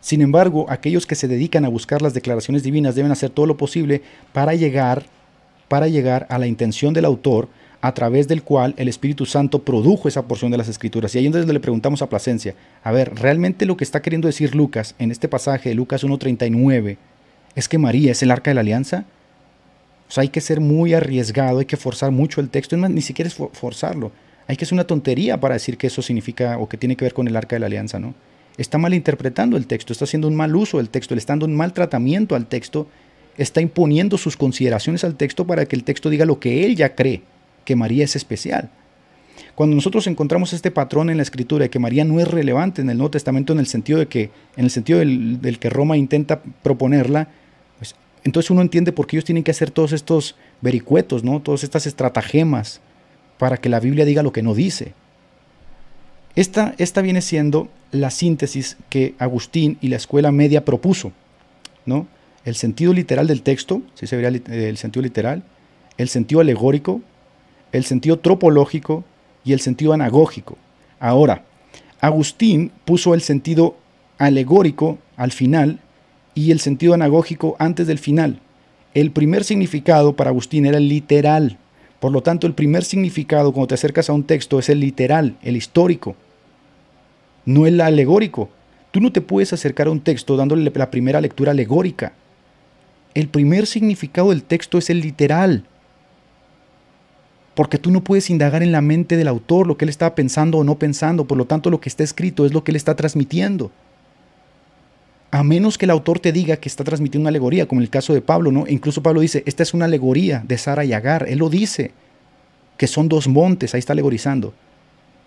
Sin 0.00 0.22
embargo, 0.22 0.66
aquellos 0.68 1.06
que 1.06 1.14
se 1.14 1.28
dedican 1.28 1.64
a 1.64 1.68
buscar 1.68 2.00
las 2.00 2.14
declaraciones 2.14 2.62
divinas 2.62 2.94
deben 2.94 3.12
hacer 3.12 3.30
todo 3.30 3.46
lo 3.46 3.56
posible 3.56 4.02
para 4.32 4.54
llegar, 4.54 5.04
para 5.68 5.88
llegar 5.88 6.26
a 6.30 6.38
la 6.38 6.46
intención 6.46 6.94
del 6.94 7.04
autor 7.04 7.48
a 7.80 7.94
través 7.94 8.28
del 8.28 8.42
cual 8.42 8.74
el 8.76 8.88
Espíritu 8.88 9.26
Santo 9.26 9.62
produjo 9.62 10.08
esa 10.08 10.26
porción 10.26 10.50
de 10.50 10.58
las 10.58 10.68
Escrituras. 10.68 11.14
Y 11.14 11.18
ahí 11.18 11.26
es 11.26 11.32
donde 11.32 11.52
le 11.52 11.60
preguntamos 11.60 12.02
a 12.02 12.08
Plasencia, 12.08 12.54
a 12.82 12.92
ver, 12.92 13.14
¿realmente 13.14 13.66
lo 13.66 13.76
que 13.76 13.84
está 13.84 14.02
queriendo 14.02 14.26
decir 14.26 14.54
Lucas 14.54 14.94
en 14.98 15.10
este 15.10 15.28
pasaje 15.28 15.70
de 15.70 15.74
Lucas 15.74 16.04
1.39 16.04 16.96
es 17.54 17.68
que 17.68 17.78
María 17.78 18.12
es 18.12 18.22
el 18.22 18.30
arca 18.30 18.50
de 18.50 18.54
la 18.54 18.60
alianza? 18.60 19.04
O 20.08 20.12
sea, 20.12 20.22
hay 20.22 20.28
que 20.28 20.40
ser 20.40 20.60
muy 20.60 20.92
arriesgado, 20.92 21.60
hay 21.60 21.66
que 21.66 21.76
forzar 21.76 22.10
mucho 22.10 22.40
el 22.40 22.50
texto, 22.50 22.74
es 22.74 22.80
más, 22.80 22.90
ni 22.90 23.00
siquiera 23.00 23.28
es 23.28 23.34
forzarlo. 23.34 24.12
Hay 24.46 24.56
que 24.56 24.66
ser 24.66 24.74
una 24.74 24.86
tontería 24.86 25.38
para 25.38 25.54
decir 25.54 25.78
que 25.78 25.86
eso 25.86 26.02
significa 26.02 26.58
o 26.58 26.68
que 26.68 26.76
tiene 26.76 26.96
que 26.96 27.04
ver 27.04 27.14
con 27.14 27.28
el 27.28 27.36
arca 27.36 27.56
de 27.56 27.60
la 27.60 27.66
alianza, 27.66 27.98
¿no? 27.98 28.14
está 28.62 28.76
malinterpretando 28.76 29.56
el 29.56 29.66
texto, 29.66 29.92
está 29.92 30.04
haciendo 30.04 30.28
un 30.28 30.36
mal 30.36 30.54
uso 30.54 30.76
del 30.76 30.90
texto, 30.90 31.14
le 31.14 31.18
está 31.18 31.32
dando 31.32 31.46
un 31.46 31.56
mal 31.56 31.72
tratamiento 31.72 32.34
al 32.34 32.46
texto, 32.46 32.88
está 33.38 33.60
imponiendo 33.60 34.18
sus 34.18 34.36
consideraciones 34.36 35.02
al 35.02 35.16
texto 35.16 35.46
para 35.46 35.64
que 35.64 35.76
el 35.76 35.84
texto 35.84 36.10
diga 36.10 36.26
lo 36.26 36.38
que 36.40 36.66
él 36.66 36.76
ya 36.76 36.94
cree, 36.94 37.22
que 37.64 37.76
María 37.76 38.04
es 38.04 38.16
especial. 38.16 38.70
Cuando 39.54 39.76
nosotros 39.76 40.06
encontramos 40.06 40.52
este 40.52 40.70
patrón 40.70 41.10
en 41.10 41.16
la 41.16 41.22
escritura 41.22 41.64
de 41.64 41.70
que 41.70 41.78
María 41.78 42.04
no 42.04 42.20
es 42.20 42.28
relevante 42.28 42.82
en 42.82 42.90
el 42.90 42.96
Nuevo 42.96 43.10
Testamento 43.10 43.52
en 43.52 43.58
el 43.58 43.66
sentido 43.66 43.98
de 43.98 44.06
que, 44.06 44.30
en 44.56 44.64
el 44.64 44.70
sentido 44.70 44.98
del, 45.00 45.58
que 45.60 45.70
Roma 45.70 45.96
intenta 45.96 46.42
proponerla, 46.62 47.28
pues, 47.78 47.94
entonces 48.24 48.50
uno 48.50 48.62
entiende 48.62 48.92
por 48.92 49.06
qué 49.06 49.16
ellos 49.16 49.24
tienen 49.24 49.44
que 49.44 49.50
hacer 49.50 49.70
todos 49.70 49.92
estos 49.92 50.36
vericuetos, 50.60 51.24
¿no? 51.24 51.40
todas 51.40 51.64
estas 51.64 51.86
estratagemas 51.86 52.80
para 53.38 53.56
que 53.56 53.68
la 53.68 53.80
Biblia 53.80 54.04
diga 54.04 54.22
lo 54.22 54.32
que 54.32 54.42
no 54.42 54.54
dice. 54.54 54.94
Esta, 56.36 56.74
esta 56.78 57.02
viene 57.02 57.22
siendo 57.22 57.68
la 57.90 58.10
síntesis 58.10 58.76
que 58.88 59.14
Agustín 59.18 59.78
y 59.80 59.88
la 59.88 59.96
escuela 59.96 60.30
media 60.30 60.64
propuso, 60.64 61.12
¿no? 61.86 62.06
El 62.44 62.54
sentido 62.54 62.94
literal 62.94 63.26
del 63.26 63.42
texto, 63.42 63.82
si 63.94 64.06
se 64.06 64.16
vería 64.16 64.40
el 64.46 64.76
sentido 64.76 65.02
literal, 65.02 65.42
el 65.98 66.08
sentido 66.08 66.40
alegórico, 66.40 67.02
el 67.72 67.84
sentido 67.84 68.18
tropológico 68.18 69.04
y 69.44 69.52
el 69.52 69.60
sentido 69.60 69.92
anagógico. 69.92 70.56
Ahora, 70.98 71.44
Agustín 72.00 72.72
puso 72.84 73.14
el 73.14 73.20
sentido 73.20 73.76
alegórico 74.18 74.98
al 75.16 75.32
final 75.32 75.80
y 76.34 76.50
el 76.50 76.60
sentido 76.60 76.94
anagógico 76.94 77.56
antes 77.58 77.86
del 77.86 77.98
final. 77.98 78.40
El 78.94 79.10
primer 79.10 79.44
significado 79.44 80.16
para 80.16 80.30
Agustín 80.30 80.66
era 80.66 80.78
el 80.78 80.88
literal. 80.88 81.58
Por 82.00 82.12
lo 82.12 82.22
tanto, 82.22 82.46
el 82.46 82.54
primer 82.54 82.84
significado 82.84 83.52
cuando 83.52 83.68
te 83.68 83.74
acercas 83.74 84.08
a 84.08 84.12
un 84.12 84.24
texto 84.24 84.58
es 84.58 84.68
el 84.68 84.80
literal, 84.80 85.36
el 85.42 85.56
histórico 85.56 86.16
no 87.44 87.66
el 87.66 87.80
alegórico. 87.80 88.48
Tú 88.90 89.00
no 89.00 89.12
te 89.12 89.20
puedes 89.20 89.52
acercar 89.52 89.86
a 89.86 89.90
un 89.90 90.00
texto 90.00 90.36
dándole 90.36 90.70
la 90.74 90.90
primera 90.90 91.20
lectura 91.20 91.52
alegórica. 91.52 92.12
El 93.14 93.28
primer 93.28 93.66
significado 93.66 94.30
del 94.30 94.42
texto 94.42 94.78
es 94.78 94.90
el 94.90 95.00
literal. 95.00 95.64
Porque 97.54 97.78
tú 97.78 97.90
no 97.90 98.02
puedes 98.02 98.30
indagar 98.30 98.62
en 98.62 98.72
la 98.72 98.80
mente 98.80 99.16
del 99.16 99.28
autor 99.28 99.66
lo 99.66 99.76
que 99.76 99.84
él 99.84 99.88
estaba 99.88 100.14
pensando 100.14 100.58
o 100.58 100.64
no 100.64 100.78
pensando. 100.78 101.26
Por 101.26 101.36
lo 101.36 101.46
tanto, 101.46 101.70
lo 101.70 101.80
que 101.80 101.88
está 101.88 102.04
escrito 102.04 102.46
es 102.46 102.52
lo 102.52 102.64
que 102.64 102.72
él 102.72 102.76
está 102.76 102.94
transmitiendo. 102.94 103.70
A 105.32 105.42
menos 105.44 105.78
que 105.78 105.84
el 105.84 105.90
autor 105.90 106.18
te 106.18 106.32
diga 106.32 106.56
que 106.56 106.68
está 106.68 106.82
transmitiendo 106.84 107.24
una 107.24 107.30
alegoría, 107.30 107.66
como 107.66 107.80
en 107.80 107.84
el 107.84 107.90
caso 107.90 108.12
de 108.14 108.20
Pablo, 108.20 108.50
¿no? 108.50 108.66
incluso 108.66 109.02
Pablo 109.02 109.20
dice, 109.20 109.44
esta 109.46 109.62
es 109.62 109.74
una 109.74 109.84
alegoría 109.84 110.42
de 110.46 110.58
Sara 110.58 110.84
y 110.84 110.92
Agar. 110.92 111.26
Él 111.28 111.38
lo 111.38 111.48
dice, 111.48 111.92
que 112.76 112.86
son 112.86 113.08
dos 113.08 113.28
montes, 113.28 113.74
ahí 113.74 113.78
está 113.78 113.92
alegorizando. 113.92 114.54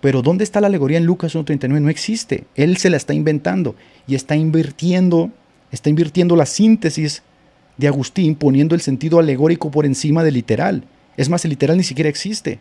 Pero 0.02 0.22
¿dónde 0.22 0.44
está 0.44 0.60
la 0.60 0.68
alegoría 0.68 0.98
en 0.98 1.06
Lucas 1.06 1.34
1.39? 1.36 1.80
No 1.80 1.90
existe. 1.90 2.44
Él 2.56 2.76
se 2.76 2.90
la 2.90 2.98
está 2.98 3.14
inventando 3.14 3.76
y 4.06 4.16
está 4.16 4.36
invirtiendo, 4.36 5.32
está 5.72 5.90
invirtiendo 5.90 6.36
la 6.36 6.46
síntesis 6.46 7.24
de 7.78 7.88
Agustín 7.88 8.36
poniendo 8.36 8.76
el 8.76 8.82
sentido 8.82 9.20
alegórico 9.20 9.72
por 9.72 9.86
encima 9.86 10.24
del 10.24 10.34
literal. 10.34 10.84
Es 11.18 11.30
más, 11.30 11.46
el 11.46 11.50
literal 11.50 11.78
ni 11.78 11.84
siquiera 11.84 12.10
existe. 12.10 12.60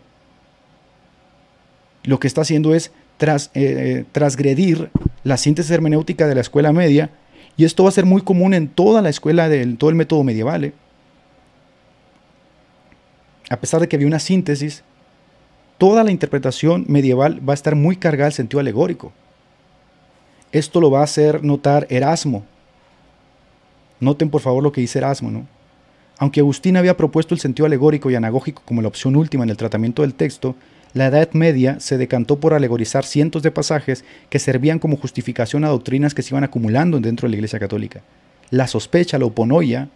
Lo 2.05 2.19
que 2.19 2.27
está 2.27 2.43
haciendo 2.43 2.75
es 2.75 2.93
tras, 3.17 3.51
eh, 3.55 4.05
transgredir 4.13 4.91
la 5.25 5.37
síntesis 5.37 5.71
hermenéutica 5.71 6.27
de 6.27 6.35
la 6.35 6.41
escuela 6.41 6.73
media 6.73 7.11
y 7.57 7.65
esto 7.65 7.85
va 7.85 7.91
a 7.91 7.93
ser 7.93 8.07
muy 8.07 8.23
común 8.23 8.55
en 8.55 8.69
toda 8.69 9.03
la 9.03 9.09
escuela, 9.09 9.49
del 9.49 9.77
todo 9.79 9.91
el 9.91 9.97
método 9.97 10.25
medieval. 10.25 10.65
¿eh? 10.65 10.73
A 13.51 13.57
pesar 13.57 13.81
de 13.81 13.89
que 13.89 13.97
había 13.97 14.09
una 14.09 14.19
síntesis, 14.19 14.83
toda 15.79 16.03
la 16.05 16.11
interpretación 16.11 16.85
medieval 16.89 17.47
va 17.47 17.53
a 17.53 17.55
estar 17.55 17.77
muy 17.77 17.97
cargada 17.97 18.27
al 18.27 18.33
sentido 18.33 18.61
alegórico. 18.61 19.13
Esto 20.51 20.81
lo 20.81 20.91
va 20.91 21.01
a 21.01 21.05
hacer 21.05 21.45
notar 21.45 21.87
Erasmo. 21.91 22.45
Noten 24.01 24.31
por 24.31 24.41
favor 24.41 24.63
lo 24.63 24.73
que 24.73 24.81
dice 24.81 24.99
Erasmo, 24.99 25.31
¿no? 25.31 25.47
Aunque 26.23 26.39
Agustín 26.39 26.77
había 26.77 26.97
propuesto 26.97 27.35
el 27.35 27.41
sentido 27.41 27.67
alegórico 27.67 28.09
y 28.09 28.15
anagógico 28.15 28.63
como 28.65 28.81
la 28.81 28.87
opción 28.87 29.17
última 29.17 29.43
en 29.43 29.51
el 29.51 29.57
tratamiento 29.57 30.03
del 30.03 30.15
texto, 30.15 30.55
la 30.95 31.07
Edad 31.07 31.31
Media 31.33 31.81
se 31.81 31.99
decantó 31.99 32.39
por 32.39 32.55
alegorizar 32.55 33.05
cientos 33.05 33.43
de 33.43 33.51
pasajes 33.51 34.05
que 34.31 34.39
servían 34.39 34.79
como 34.79 34.97
justificación 34.97 35.65
a 35.65 35.71
doctrinas 35.71 36.15
que 36.15 36.23
se 36.23 36.33
iban 36.33 36.45
acumulando 36.45 37.01
dentro 37.01 37.27
de 37.27 37.31
la 37.31 37.37
Iglesia 37.39 37.59
Católica. 37.59 38.03
La 38.51 38.69
sospecha, 38.69 39.19
la 39.19 39.25
oponoia, 39.25 39.89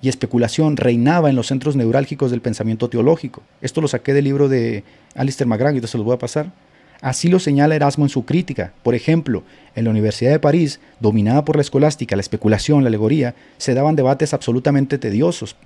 y 0.00 0.08
especulación 0.08 0.78
reinaba 0.78 1.28
en 1.28 1.36
los 1.36 1.48
centros 1.48 1.76
neurálgicos 1.76 2.30
del 2.30 2.40
pensamiento 2.40 2.88
teológico. 2.88 3.42
Esto 3.60 3.82
lo 3.82 3.88
saqué 3.88 4.14
del 4.14 4.24
libro 4.24 4.48
de 4.48 4.82
Alistair 5.14 5.46
McGrath, 5.46 5.76
y 5.76 5.86
se 5.86 5.98
los 5.98 6.06
voy 6.06 6.14
a 6.14 6.18
pasar. 6.18 6.52
Así 7.00 7.28
lo 7.28 7.38
señala 7.38 7.76
Erasmo 7.76 8.04
en 8.04 8.08
su 8.08 8.24
crítica. 8.24 8.72
Por 8.82 8.94
ejemplo, 8.94 9.42
en 9.74 9.84
la 9.84 9.90
Universidad 9.90 10.30
de 10.30 10.40
París, 10.40 10.80
dominada 11.00 11.44
por 11.44 11.56
la 11.56 11.62
escolástica, 11.62 12.16
la 12.16 12.20
especulación, 12.20 12.82
la 12.82 12.88
alegoría, 12.88 13.34
se 13.58 13.74
daban 13.74 13.96
debates 13.96 14.32
absolutamente 14.32 14.98
tediosos. 14.98 15.56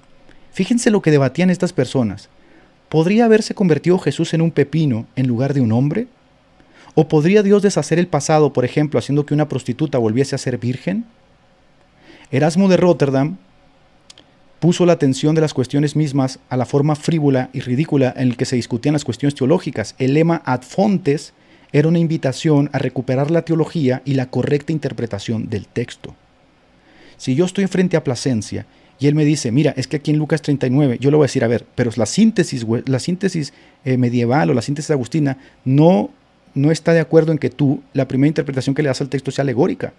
Fíjense 0.53 0.91
lo 0.91 1.03
que 1.03 1.11
debatían 1.11 1.51
estas 1.51 1.73
personas. 1.73 2.29
¿Podría 2.89 3.27
haberse 3.27 3.55
convertido 3.55 3.99
Jesús 3.99 4.35
en 4.35 4.43
un 4.43 4.51
pepino 4.51 5.07
en 5.15 5.29
lugar 5.29 5.55
de 5.55 5.61
un 5.61 5.71
hombre? 5.71 6.09
¿O 6.97 7.07
podría 7.07 7.45
Dios 7.45 7.63
deshacer 7.63 8.01
el 8.01 8.09
pasado, 8.09 8.53
por 8.53 8.65
ejemplo, 8.65 8.99
haciendo 8.99 9.25
que 9.25 9.35
una 9.35 9.49
prostituta 9.49 9.99
volviese 9.99 10.35
a 10.35 10.39
ser 10.39 10.59
virgen? 10.59 11.05
Erasmo 12.33 12.69
de 12.69 12.77
Rotterdam 12.77 13.37
puso 14.61 14.85
la 14.85 14.93
atención 14.93 15.35
de 15.35 15.41
las 15.41 15.55
cuestiones 15.55 15.97
mismas 15.97 16.39
a 16.51 16.57
la 16.57 16.67
forma 16.67 16.95
frívola 16.95 17.49
y 17.53 17.61
ridícula 17.61 18.15
en 18.17 18.29
la 18.29 18.35
que 18.37 18.45
se 18.45 18.57
discutían 18.57 18.93
las 18.93 19.05
cuestiones 19.05 19.35
teológicas. 19.35 19.95
El 19.99 20.15
lema 20.15 20.43
ad 20.45 20.63
fontes 20.63 21.33
era 21.73 21.89
una 21.89 21.99
invitación 21.99 22.69
a 22.73 22.79
recuperar 22.79 23.31
la 23.31 23.43
teología 23.43 24.03
y 24.05 24.15
la 24.15 24.27
correcta 24.27 24.73
interpretación 24.73 25.49
del 25.49 25.67
texto. 25.67 26.15
Si 27.17 27.35
yo 27.35 27.47
estoy 27.47 27.67
frente 27.67 27.97
a 27.97 28.05
Plasencia 28.05 28.67
y 28.99 29.07
él 29.07 29.15
me 29.15 29.25
dice, 29.25 29.51
mira, 29.51 29.73
es 29.77 29.87
que 29.87 29.97
aquí 29.97 30.11
en 30.11 30.19
Lucas 30.19 30.43
39, 30.43 30.99
yo 31.01 31.11
le 31.11 31.17
voy 31.17 31.25
a 31.25 31.29
decir, 31.29 31.43
a 31.43 31.49
ver, 31.49 31.65
pero 31.75 31.91
la 31.97 32.07
síntesis, 32.07 32.67
la 32.85 32.99
síntesis 32.99 33.55
eh, 33.85 33.97
medieval 33.97 34.51
o 34.51 34.55
la 34.55 34.63
síntesis 34.63 34.91
agustina 34.91 35.39
no, 35.65 36.11
no 36.55 36.71
está 36.71 36.93
de 36.93 37.01
acuerdo 37.01 37.33
en 37.33 37.39
que 37.39 37.49
tú, 37.49 37.81
la 37.95 38.07
primera 38.07 38.29
interpretación 38.29 38.75
que 38.75 38.83
le 38.83 38.89
das 38.89 39.01
al 39.01 39.09
texto 39.09 39.31
sea 39.31 39.43
alegórica. 39.43 39.95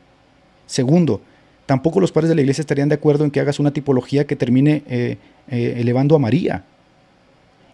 Segundo, 0.68 1.22
tampoco 1.66 2.00
los 2.00 2.12
padres 2.12 2.30
de 2.30 2.36
la 2.36 2.42
iglesia 2.42 2.62
estarían 2.62 2.90
de 2.90 2.96
acuerdo 2.96 3.24
en 3.24 3.32
que 3.32 3.40
hagas 3.40 3.60
una 3.60 3.72
tipología 3.72 4.26
que 4.26 4.36
termine 4.36 4.84
eh, 4.88 5.18
eh, 5.50 5.76
elevando 5.78 6.16
a 6.16 6.20
María. 6.20 6.66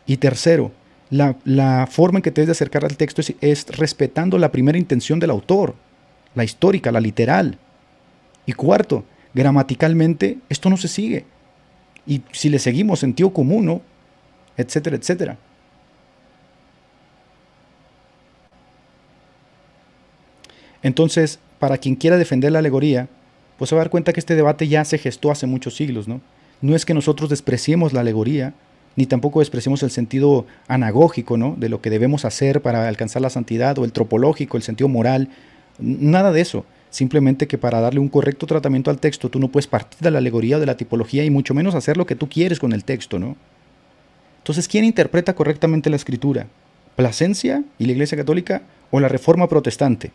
Y 0.05 0.17
tercero, 0.17 0.71
la, 1.09 1.87
forma 1.89 2.19
en 2.19 2.23
que 2.23 2.31
te 2.31 2.41
debes 2.41 2.47
de 2.47 2.51
acercar 2.51 2.85
al 2.85 2.97
texto 2.97 3.21
es, 3.41 3.67
respetando 3.77 4.37
la 4.37 4.51
primera 4.51 4.77
intención 4.77 5.19
del 5.19 5.31
autor, 5.31 5.75
la 6.35 6.43
histórica, 6.43 6.91
la 6.91 7.01
literal. 7.01 7.57
Y 8.45 8.53
cuarto, 8.53 9.03
gramaticalmente 9.33 10.37
esto 10.49 10.69
no 10.69 10.77
se 10.77 10.87
sigue. 10.87 11.25
Y 12.05 12.21
si 12.31 12.49
le 12.49 12.59
seguimos 12.59 12.99
sentido 12.99 13.31
común, 13.31 13.65
¿no? 13.65 13.81
etcétera, 14.57 14.95
etcétera. 14.95 15.37
Entonces, 20.81 21.39
para 21.59 21.77
quien 21.77 21.95
quiera 21.95 22.17
defender 22.17 22.51
la 22.51 22.59
alegoría, 22.59 23.07
pues 23.57 23.69
se 23.69 23.75
va 23.75 23.81
a 23.81 23.85
dar 23.85 23.89
cuenta 23.89 24.13
que 24.13 24.19
este 24.19 24.35
debate 24.35 24.67
ya 24.67 24.85
se 24.85 24.97
gestó 24.97 25.31
hace 25.31 25.47
muchos 25.47 25.75
siglos, 25.75 26.07
¿no? 26.07 26.21
No 26.61 26.75
es 26.75 26.85
que 26.85 26.93
nosotros 26.93 27.29
despreciemos 27.29 27.93
la 27.93 28.01
alegoría, 28.01 28.53
ni 28.95 29.05
tampoco 29.05 29.39
despreciemos 29.39 29.83
el 29.83 29.91
sentido 29.91 30.45
anagógico, 30.67 31.37
¿no? 31.37 31.55
De 31.57 31.69
lo 31.69 31.81
que 31.81 31.89
debemos 31.89 32.25
hacer 32.25 32.61
para 32.61 32.87
alcanzar 32.87 33.21
la 33.21 33.29
santidad, 33.29 33.77
o 33.77 33.85
el 33.85 33.91
tropológico, 33.91 34.57
el 34.57 34.63
sentido 34.63 34.87
moral, 34.87 35.29
nada 35.79 36.31
de 36.31 36.41
eso. 36.41 36.65
Simplemente 36.89 37.47
que 37.47 37.57
para 37.57 37.81
darle 37.81 37.99
un 37.99 38.07
correcto 38.09 38.47
tratamiento 38.47 38.89
al 38.89 38.99
texto, 38.99 39.29
tú 39.29 39.39
no 39.39 39.49
puedes 39.49 39.67
partir 39.67 39.99
de 39.99 40.09
la 40.09 40.17
alegoría 40.17 40.57
o 40.57 40.59
de 40.59 40.65
la 40.65 40.77
tipología 40.77 41.23
y 41.23 41.29
mucho 41.29 41.53
menos 41.53 41.75
hacer 41.75 41.97
lo 41.97 42.05
que 42.05 42.15
tú 42.15 42.29
quieres 42.29 42.59
con 42.59 42.73
el 42.73 42.83
texto, 42.83 43.19
¿no? 43.19 43.35
Entonces, 44.39 44.67
¿quién 44.67 44.85
interpreta 44.85 45.35
correctamente 45.35 45.89
la 45.89 45.97
escritura? 45.97 46.47
¿Plasencia 46.95 47.63
y 47.77 47.85
la 47.85 47.91
Iglesia 47.91 48.17
Católica 48.17 48.61
o 48.89 48.99
la 48.99 49.09
Reforma 49.09 49.47
Protestante? 49.47 50.11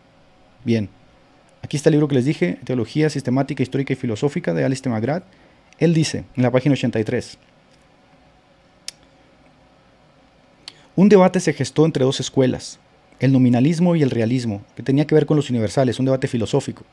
Bien, 0.65 0.89
aquí 1.63 1.77
está 1.77 1.89
el 1.89 1.93
libro 1.93 2.09
que 2.09 2.17
les 2.17 2.25
dije, 2.25 2.59
Teología 2.65 3.09
Sistemática, 3.09 3.63
Histórica 3.63 3.93
y 3.93 3.97
Filosófica 3.97 4.53
de 4.53 4.65
Alice 4.65 4.89
Magrat. 4.89 5.25
Él 5.79 5.95
dice, 5.95 6.25
en 6.37 6.43
la 6.43 6.51
página 6.51 6.75
83, 6.75 7.39
un 10.95 11.09
debate 11.09 11.41
se 11.41 11.55
gestó 11.55 11.87
entre 11.87 12.05
dos 12.05 12.21
escuelas, 12.21 12.79
el 13.19 13.33
nominalismo 13.33 13.97
y 13.97 14.03
el 14.03 14.11
realismo, 14.11 14.63
que 14.77 14.83
tenía 14.83 15.07
que 15.07 15.15
ver 15.15 15.27
con 15.27 15.37
los 15.37 15.49
universales, 15.49 15.99
un 15.99 16.05
debate 16.05 16.29
filosófico. 16.29 16.85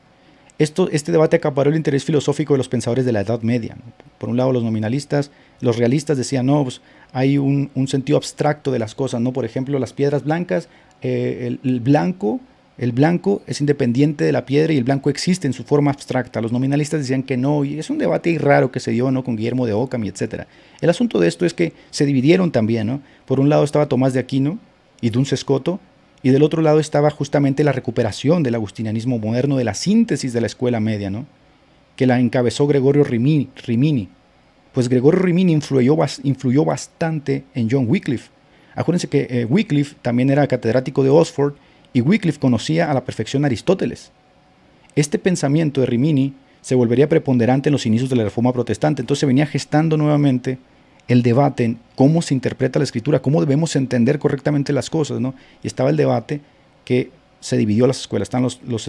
Esto, 0.58 0.90
este 0.90 1.10
debate 1.10 1.36
acaparó 1.36 1.70
el 1.70 1.76
interés 1.76 2.04
filosófico 2.04 2.52
de 2.52 2.58
los 2.58 2.68
pensadores 2.68 3.06
de 3.06 3.12
la 3.12 3.22
Edad 3.22 3.40
Media. 3.40 3.78
Por 4.18 4.28
un 4.28 4.36
lado, 4.36 4.52
los 4.52 4.62
nominalistas, 4.62 5.30
los 5.60 5.76
realistas 5.76 6.18
decían, 6.18 6.46
no, 6.46 6.62
pues, 6.62 6.82
hay 7.12 7.38
un, 7.38 7.70
sentido 7.88 8.18
abstracto 8.18 8.70
de 8.70 8.78
las 8.78 8.94
cosas, 8.94 9.22
¿no? 9.22 9.32
Por 9.32 9.46
ejemplo, 9.46 9.78
las 9.78 9.94
piedras 9.94 10.22
blancas, 10.22 10.68
eh, 11.00 11.56
el, 11.62 11.80
blanco, 11.80 12.40
el 12.80 12.92
blanco 12.92 13.42
es 13.46 13.60
independiente 13.60 14.24
de 14.24 14.32
la 14.32 14.44
piedra 14.46 14.72
y 14.72 14.78
el 14.78 14.84
blanco 14.84 15.10
existe 15.10 15.46
en 15.46 15.52
su 15.52 15.62
forma 15.62 15.92
abstracta. 15.92 16.40
Los 16.40 16.50
nominalistas 16.50 17.00
decían 17.00 17.22
que 17.22 17.36
no, 17.36 17.64
y 17.64 17.78
es 17.78 17.90
un 17.90 17.98
debate 17.98 18.36
raro 18.38 18.72
que 18.72 18.80
se 18.80 18.90
dio, 18.90 19.10
¿no? 19.10 19.22
Con 19.22 19.36
Guillermo 19.36 19.66
de 19.66 19.74
Ockham 19.74 20.02
y 20.04 20.08
etc. 20.08 20.46
El 20.80 20.90
asunto 20.90 21.20
de 21.20 21.28
esto 21.28 21.46
es 21.46 21.54
que 21.54 21.74
se 21.90 22.06
dividieron 22.06 22.50
también, 22.50 22.86
¿no? 22.86 23.02
Por 23.26 23.38
un 23.38 23.48
lado 23.48 23.64
estaba 23.64 23.86
Tomás 23.86 24.14
de 24.14 24.20
Aquino 24.20 24.58
y 25.00 25.10
Duns 25.10 25.34
Scoto, 25.36 25.78
y 26.22 26.30
del 26.30 26.42
otro 26.42 26.60
lado 26.62 26.80
estaba 26.80 27.10
justamente 27.10 27.64
la 27.64 27.72
recuperación 27.72 28.42
del 28.42 28.54
agustinianismo 28.54 29.18
moderno, 29.18 29.56
de 29.56 29.64
la 29.64 29.74
síntesis 29.74 30.32
de 30.32 30.40
la 30.40 30.46
escuela 30.46 30.80
media, 30.80 31.10
¿no? 31.10 31.26
que 31.96 32.06
la 32.06 32.18
encabezó 32.18 32.66
Gregorio 32.66 33.04
Rimini, 33.04 33.50
Rimini 33.66 34.08
pues 34.72 34.88
Gregorio 34.88 35.20
Rimini 35.20 35.52
influyó, 35.52 35.96
influyó 36.22 36.64
bastante 36.64 37.44
en 37.54 37.68
John 37.70 37.86
Wycliffe. 37.88 38.30
Acuérdense 38.74 39.08
que 39.08 39.26
eh, 39.28 39.44
Wycliffe 39.44 39.96
también 40.00 40.30
era 40.30 40.46
catedrático 40.46 41.02
de 41.02 41.10
Oxford 41.10 41.54
y 41.92 42.00
Wycliffe 42.00 42.38
conocía 42.38 42.90
a 42.90 42.94
la 42.94 43.04
perfección 43.04 43.44
Aristóteles. 43.44 44.12
Este 44.94 45.18
pensamiento 45.18 45.80
de 45.80 45.86
Rimini 45.86 46.34
se 46.60 46.74
volvería 46.74 47.08
preponderante 47.08 47.68
en 47.68 47.72
los 47.72 47.86
inicios 47.86 48.10
de 48.10 48.16
la 48.16 48.24
Reforma 48.24 48.52
Protestante, 48.52 49.02
entonces 49.02 49.26
venía 49.26 49.46
gestando 49.46 49.96
nuevamente 49.96 50.58
el 51.08 51.22
debate 51.22 51.64
en 51.64 51.78
cómo 51.96 52.22
se 52.22 52.34
interpreta 52.34 52.78
la 52.78 52.84
escritura, 52.84 53.20
cómo 53.20 53.40
debemos 53.40 53.74
entender 53.74 54.18
correctamente 54.18 54.72
las 54.72 54.90
cosas, 54.90 55.20
¿no? 55.20 55.34
Y 55.62 55.66
estaba 55.66 55.90
el 55.90 55.96
debate 55.96 56.40
que 56.84 57.10
se 57.40 57.56
dividió 57.56 57.86
las 57.86 58.00
escuelas, 58.00 58.26
están 58.26 58.42
los, 58.42 58.60
los, 58.62 58.86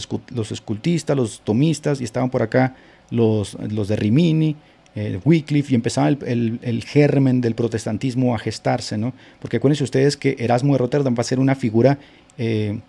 escultistas, 0.52 1.16
los 1.16 1.42
tomistas, 1.42 2.02
y 2.02 2.04
estaban 2.04 2.30
por 2.30 2.44
acá 2.44 2.76
los, 3.10 3.58
los 3.70 3.88
de 3.88 3.96
Rimini, 3.96 4.56
eh, 4.94 5.20
Wycliffe 5.24 5.72
y 5.72 5.76
empezaba 5.76 6.10
el, 6.10 6.84
germen 6.86 7.40
del 7.40 7.56
protestantismo 7.56 8.36
a 8.36 8.40
gestarse, 8.40 8.98
¿no? 8.98 9.14
Porque 9.40 9.58
acuérdense 9.58 9.86
ustedes 9.86 10.18
que 10.18 10.36
Erasmo 10.38 10.74
de 10.74 10.80
Rotterdam 10.80 11.16
va 11.18 11.22
a 11.22 11.24
ser 11.24 11.40
una 11.40 11.56
figura 11.56 11.98
eh, 12.38 12.80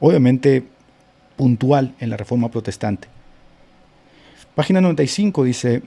obviamente 0.00 0.64
puntual 1.36 1.94
en 2.00 2.10
la 2.10 2.16
reforma 2.16 2.50
protestante. 2.50 3.08
Página 4.54 4.80
95 4.80 5.44
dice, 5.44 5.82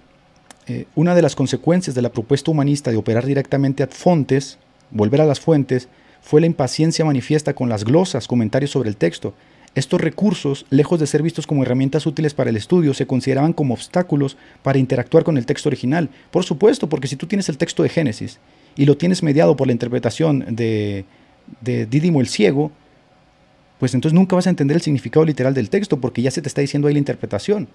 eh, 0.67 0.85
una 0.95 1.15
de 1.15 1.21
las 1.21 1.35
consecuencias 1.35 1.95
de 1.95 2.01
la 2.01 2.11
propuesta 2.11 2.51
humanista 2.51 2.91
de 2.91 2.97
operar 2.97 3.25
directamente 3.25 3.83
a 3.83 3.87
fontes, 3.87 4.59
volver 4.91 5.21
a 5.21 5.25
las 5.25 5.39
fuentes, 5.39 5.89
fue 6.21 6.41
la 6.41 6.47
impaciencia 6.47 7.05
manifiesta 7.05 7.53
con 7.53 7.69
las 7.69 7.83
glosas, 7.83 8.27
comentarios 8.27 8.71
sobre 8.71 8.89
el 8.89 8.97
texto, 8.97 9.33
estos 9.75 10.01
recursos, 10.01 10.65
lejos 10.69 10.99
de 10.99 11.07
ser 11.07 11.21
vistos 11.21 11.45
como 11.45 11.63
herramientas 11.63 12.05
útiles 12.05 12.33
para 12.33 12.49
el 12.49 12.57
estudio, 12.57 12.93
se 12.93 13.05
consideraban 13.05 13.53
como 13.53 13.75
obstáculos 13.75 14.35
para 14.63 14.79
interactuar 14.79 15.23
con 15.23 15.37
el 15.37 15.45
texto 15.45 15.69
original. 15.69 16.09
Por 16.31 16.43
supuesto, 16.43 16.89
porque 16.89 17.07
si 17.07 17.15
tú 17.15 17.27
tienes 17.27 17.49
el 17.49 17.57
texto 17.57 17.83
de 17.83 17.89
Génesis 17.89 18.39
y 18.75 18.85
lo 18.85 18.97
tienes 18.97 19.21
mediado 19.21 19.55
por 19.55 19.67
la 19.67 19.73
interpretación 19.73 20.43
de, 20.49 21.05
de 21.61 21.85
Dídimo 21.85 22.19
el 22.19 22.27
Ciego, 22.27 22.71
pues 23.79 23.93
entonces 23.93 24.13
nunca 24.13 24.35
vas 24.35 24.47
a 24.47 24.49
entender 24.49 24.75
el 24.75 24.81
significado 24.81 25.25
literal 25.25 25.53
del 25.53 25.69
texto 25.69 25.99
porque 25.99 26.21
ya 26.21 26.31
se 26.31 26.41
te 26.41 26.47
está 26.47 26.61
diciendo 26.61 26.87
ahí 26.87 26.93
la 26.93 26.99
interpretación. 26.99 27.67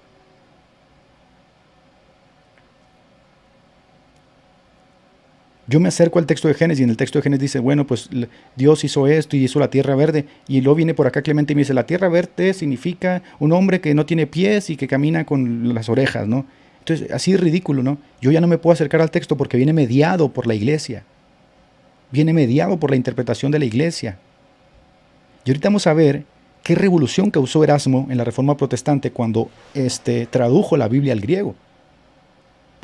Yo 5.67 5.81
me 5.81 5.89
acerco 5.89 6.19
al 6.19 6.27
texto 6.27 6.47
de 6.47 6.55
Génesis 6.55 6.81
y 6.81 6.85
en 6.85 6.91
el 6.91 6.97
texto 6.99 7.19
de 7.19 7.23
Génesis 7.23 7.41
dice, 7.41 7.59
bueno, 7.59 7.87
pues 7.87 8.11
Dios 8.55 8.85
hizo 8.85 9.07
esto 9.07 9.35
y 9.35 9.45
hizo 9.45 9.59
la 9.59 9.71
tierra 9.71 9.95
verde. 9.95 10.27
Y 10.47 10.61
luego 10.61 10.77
viene 10.77 10.93
por 10.93 11.07
acá 11.07 11.23
Clemente 11.23 11.55
y 11.55 11.57
me 11.57 11.63
dice, 11.63 11.73
la 11.73 11.87
tierra 11.87 12.09
verde 12.11 12.53
significa 12.53 13.23
un 13.39 13.53
hombre 13.53 13.81
que 13.81 13.95
no 13.95 14.05
tiene 14.05 14.27
pies 14.27 14.69
y 14.69 14.77
que 14.77 14.87
camina 14.87 15.25
con 15.25 15.75
las 15.75 15.89
orejas, 15.89 16.29
¿no? 16.29 16.45
Entonces, 16.81 17.11
así 17.13 17.33
es 17.33 17.41
ridículo, 17.41 17.83
¿no? 17.83 17.97
Yo 18.21 18.31
ya 18.31 18.43
no 18.43 18.47
me 18.47 18.59
puedo 18.59 18.75
acercar 18.75 19.01
al 19.01 19.11
texto 19.11 19.39
porque 19.39 19.57
viene 19.57 19.73
mediado 19.73 20.29
por 20.29 20.47
la 20.47 20.55
iglesia. 20.55 21.03
Viene 22.11 22.35
mediado 22.35 22.79
por 22.79 22.91
la 22.91 22.97
interpretación 22.97 23.51
de 23.51 23.59
la 23.59 23.65
iglesia. 23.65 24.19
Y 25.45 25.51
ahorita 25.51 25.69
vamos 25.69 25.87
a 25.87 25.93
ver 25.93 26.25
qué 26.63 26.75
revolución 26.75 27.31
causó 27.31 27.63
Erasmo 27.65 28.07
en 28.11 28.19
la 28.19 28.25
Reforma 28.25 28.57
Protestante 28.57 29.11
cuando 29.11 29.51
este, 29.75 30.27
tradujo 30.27 30.77
la 30.77 30.89
Biblia 30.89 31.13
al 31.13 31.21
griego 31.21 31.55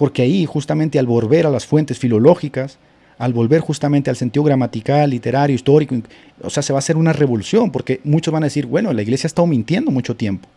porque 0.01 0.23
ahí 0.23 0.47
justamente 0.47 0.99
al 0.99 1.05
volver 1.05 1.45
a 1.47 1.51
las 1.51 1.67
fuentes 1.67 1.99
filológicas, 1.99 2.79
al 3.19 3.35
volver 3.35 3.61
justamente 3.61 4.09
al 4.09 4.17
sentido 4.17 4.45
gramatical, 4.45 5.11
literario, 5.11 5.55
histórico, 5.55 5.95
o 6.43 6.49
sea, 6.49 6.63
se 6.63 6.73
va 6.73 6.79
a 6.79 6.81
hacer 6.81 6.97
una 6.97 7.13
revolución, 7.13 7.71
porque 7.71 8.01
muchos 8.03 8.33
van 8.33 8.43
a 8.43 8.47
decir, 8.47 8.65
bueno, 8.65 8.95
la 8.95 9.03
iglesia 9.03 9.27
ha 9.27 9.29
estado 9.29 9.47
mintiendo 9.47 9.91
mucho 9.91 10.17
tiempo 10.17 10.49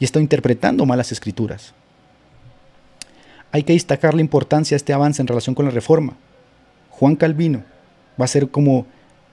y 0.00 0.04
estado 0.04 0.20
interpretando 0.20 0.84
malas 0.84 1.12
escrituras. 1.12 1.74
Hay 3.52 3.62
que 3.62 3.72
destacar 3.72 4.14
la 4.14 4.20
importancia 4.20 4.74
de 4.74 4.78
este 4.78 4.92
avance 4.92 5.22
en 5.22 5.28
relación 5.28 5.54
con 5.54 5.64
la 5.64 5.70
reforma. 5.70 6.16
Juan 6.90 7.14
Calvino 7.14 7.62
va 8.20 8.24
a 8.24 8.28
ser 8.28 8.48
como 8.48 8.86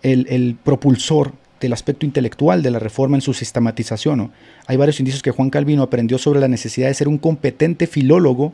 el, 0.03 0.27
el 0.29 0.57
propulsor 0.63 1.33
del 1.59 1.73
aspecto 1.73 2.05
intelectual 2.05 2.61
de 2.61 2.71
la 2.71 2.79
reforma 2.79 3.17
en 3.17 3.21
su 3.21 3.33
sistematización. 3.33 4.31
Hay 4.67 4.77
varios 4.77 4.99
indicios 4.99 5.21
que 5.21 5.31
Juan 5.31 5.49
Calvino 5.49 5.83
aprendió 5.83 6.17
sobre 6.17 6.39
la 6.39 6.47
necesidad 6.47 6.87
de 6.87 6.93
ser 6.93 7.07
un 7.07 7.17
competente 7.17 7.87
filólogo 7.87 8.53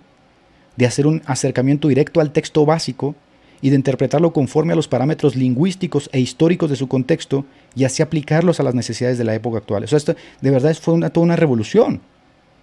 de 0.76 0.86
hacer 0.86 1.08
un 1.08 1.22
acercamiento 1.26 1.88
directo 1.88 2.20
al 2.22 2.32
texto 2.32 2.66
básico 2.66 3.16
y 3.62 3.70
de 3.70 3.78
interpretarlo 3.78 4.34
conforme 4.34 4.74
a 4.74 4.76
los 4.76 4.88
parámetros 4.88 5.36
lingüísticos 5.36 6.10
e 6.12 6.20
históricos 6.20 6.70
de 6.70 6.76
su 6.76 6.88
contexto 6.88 7.46
y 7.76 7.86
así 7.86 8.04
aplicarlos 8.04 8.60
a 8.60 8.64
las 8.64 8.76
necesidades 8.76 9.18
de 9.18 9.24
la 9.24 9.34
época 9.34 9.60
actual. 9.60 9.84
Esto 9.84 10.16
de 10.42 10.52
verdad 10.52 10.76
fue 10.76 11.00
toda 11.10 11.24
una 11.24 11.36
revolución 11.36 12.02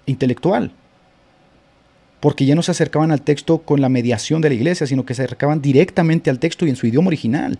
intelectual, 0.07 0.73
porque 2.21 2.45
ya 2.45 2.55
no 2.55 2.63
se 2.63 2.71
acercaban 2.71 3.11
al 3.11 3.23
texto 3.23 3.59
con 3.59 3.81
la 3.81 3.89
mediación 3.89 4.43
de 4.43 4.51
la 4.51 4.55
iglesia, 4.55 4.87
sino 4.87 5.05
que 5.05 5.15
se 5.15 5.23
acercaban 5.23 5.61
directamente 5.61 6.31
al 6.31 6.39
texto 6.39 6.67
y 6.67 6.71
en 6.71 6.77
su 6.77 6.87
idioma 6.87 7.09
original. 7.09 7.59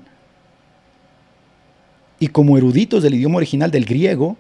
Y 2.23 2.29
como 2.29 2.57
eruditos 2.57 3.03
del 3.03 3.15
idioma 3.15 3.39
original 3.39 3.73
del 3.73 3.85
griego, 3.85 4.37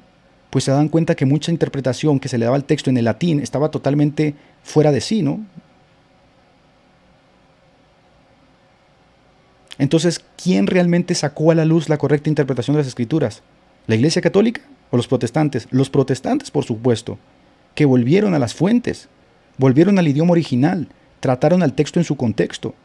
pues 0.50 0.62
se 0.62 0.70
dan 0.70 0.88
cuenta 0.88 1.16
que 1.16 1.26
mucha 1.26 1.50
interpretación 1.50 2.20
que 2.20 2.28
se 2.28 2.38
le 2.38 2.44
daba 2.44 2.54
al 2.54 2.62
texto 2.62 2.90
en 2.90 2.96
el 2.96 3.06
latín 3.06 3.40
estaba 3.40 3.72
totalmente 3.72 4.36
fuera 4.62 4.92
de 4.92 5.00
sí, 5.00 5.20
¿no? 5.20 5.40
Entonces, 9.78 10.24
¿quién 10.40 10.68
realmente 10.68 11.16
sacó 11.16 11.50
a 11.50 11.56
la 11.56 11.64
luz 11.64 11.88
la 11.88 11.98
correcta 11.98 12.28
interpretación 12.28 12.76
de 12.76 12.82
las 12.82 12.86
escrituras? 12.86 13.42
¿La 13.88 13.96
Iglesia 13.96 14.22
Católica 14.22 14.60
o 14.92 14.96
los 14.96 15.08
protestantes? 15.08 15.66
Los 15.72 15.90
protestantes, 15.90 16.52
por 16.52 16.62
supuesto, 16.62 17.18
que 17.74 17.84
volvieron 17.84 18.32
a 18.34 18.38
las 18.38 18.54
fuentes, 18.54 19.08
volvieron 19.58 19.98
al 19.98 20.06
idioma 20.06 20.30
original, 20.30 20.86
trataron 21.18 21.64
al 21.64 21.72
texto 21.72 21.98
en 21.98 22.04
su 22.04 22.16
contexto 22.16 22.76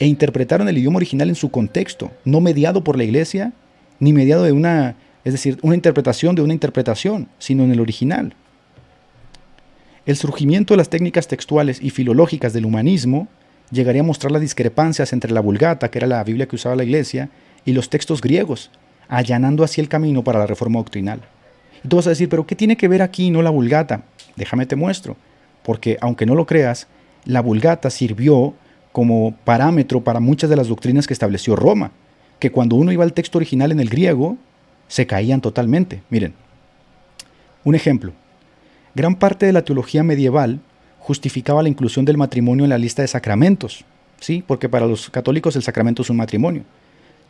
e 0.00 0.06
interpretaron 0.08 0.68
el 0.68 0.78
idioma 0.78 0.96
original 0.96 1.28
en 1.28 1.36
su 1.36 1.52
contexto, 1.52 2.10
no 2.24 2.40
mediado 2.40 2.82
por 2.82 2.96
la 2.96 3.04
Iglesia, 3.04 3.52
ni 4.02 4.12
mediado 4.12 4.42
de 4.42 4.50
una, 4.50 4.96
es 5.24 5.32
decir, 5.32 5.60
una 5.62 5.76
interpretación 5.76 6.34
de 6.34 6.42
una 6.42 6.52
interpretación, 6.52 7.28
sino 7.38 7.62
en 7.62 7.70
el 7.70 7.78
original. 7.78 8.34
El 10.06 10.16
surgimiento 10.16 10.74
de 10.74 10.78
las 10.78 10.88
técnicas 10.88 11.28
textuales 11.28 11.80
y 11.80 11.90
filológicas 11.90 12.52
del 12.52 12.66
humanismo 12.66 13.28
llegaría 13.70 14.02
a 14.02 14.04
mostrar 14.04 14.32
las 14.32 14.42
discrepancias 14.42 15.12
entre 15.12 15.30
la 15.30 15.40
Vulgata, 15.40 15.88
que 15.88 15.98
era 16.00 16.08
la 16.08 16.24
Biblia 16.24 16.48
que 16.48 16.56
usaba 16.56 16.74
la 16.74 16.82
iglesia, 16.82 17.30
y 17.64 17.74
los 17.74 17.90
textos 17.90 18.20
griegos, 18.20 18.72
allanando 19.06 19.62
así 19.62 19.80
el 19.80 19.88
camino 19.88 20.24
para 20.24 20.40
la 20.40 20.48
reforma 20.48 20.80
doctrinal. 20.80 21.20
Y 21.84 21.86
tú 21.86 21.94
vas 21.94 22.08
a 22.08 22.10
decir, 22.10 22.28
pero 22.28 22.44
¿qué 22.44 22.56
tiene 22.56 22.76
que 22.76 22.88
ver 22.88 23.02
aquí 23.02 23.30
no 23.30 23.40
la 23.40 23.50
Vulgata? 23.50 24.02
Déjame 24.34 24.66
te 24.66 24.74
muestro. 24.74 25.16
porque 25.62 25.96
aunque 26.00 26.26
no 26.26 26.34
lo 26.34 26.44
creas, 26.44 26.88
la 27.24 27.40
Vulgata 27.40 27.88
sirvió 27.88 28.54
como 28.90 29.36
parámetro 29.44 30.02
para 30.02 30.18
muchas 30.18 30.50
de 30.50 30.56
las 30.56 30.66
doctrinas 30.66 31.06
que 31.06 31.12
estableció 31.12 31.54
Roma, 31.54 31.92
que 32.42 32.50
cuando 32.50 32.74
uno 32.74 32.90
iba 32.90 33.04
al 33.04 33.12
texto 33.12 33.38
original 33.38 33.70
en 33.70 33.78
el 33.78 33.88
griego, 33.88 34.36
se 34.88 35.06
caían 35.06 35.40
totalmente. 35.40 36.02
Miren, 36.10 36.34
un 37.62 37.76
ejemplo. 37.76 38.12
Gran 38.96 39.14
parte 39.14 39.46
de 39.46 39.52
la 39.52 39.62
teología 39.62 40.02
medieval 40.02 40.58
justificaba 40.98 41.62
la 41.62 41.68
inclusión 41.68 42.04
del 42.04 42.16
matrimonio 42.16 42.64
en 42.64 42.70
la 42.70 42.78
lista 42.78 43.00
de 43.00 43.06
sacramentos, 43.06 43.84
¿sí? 44.18 44.42
porque 44.44 44.68
para 44.68 44.88
los 44.88 45.08
católicos 45.08 45.54
el 45.54 45.62
sacramento 45.62 46.02
es 46.02 46.10
un 46.10 46.16
matrimonio, 46.16 46.64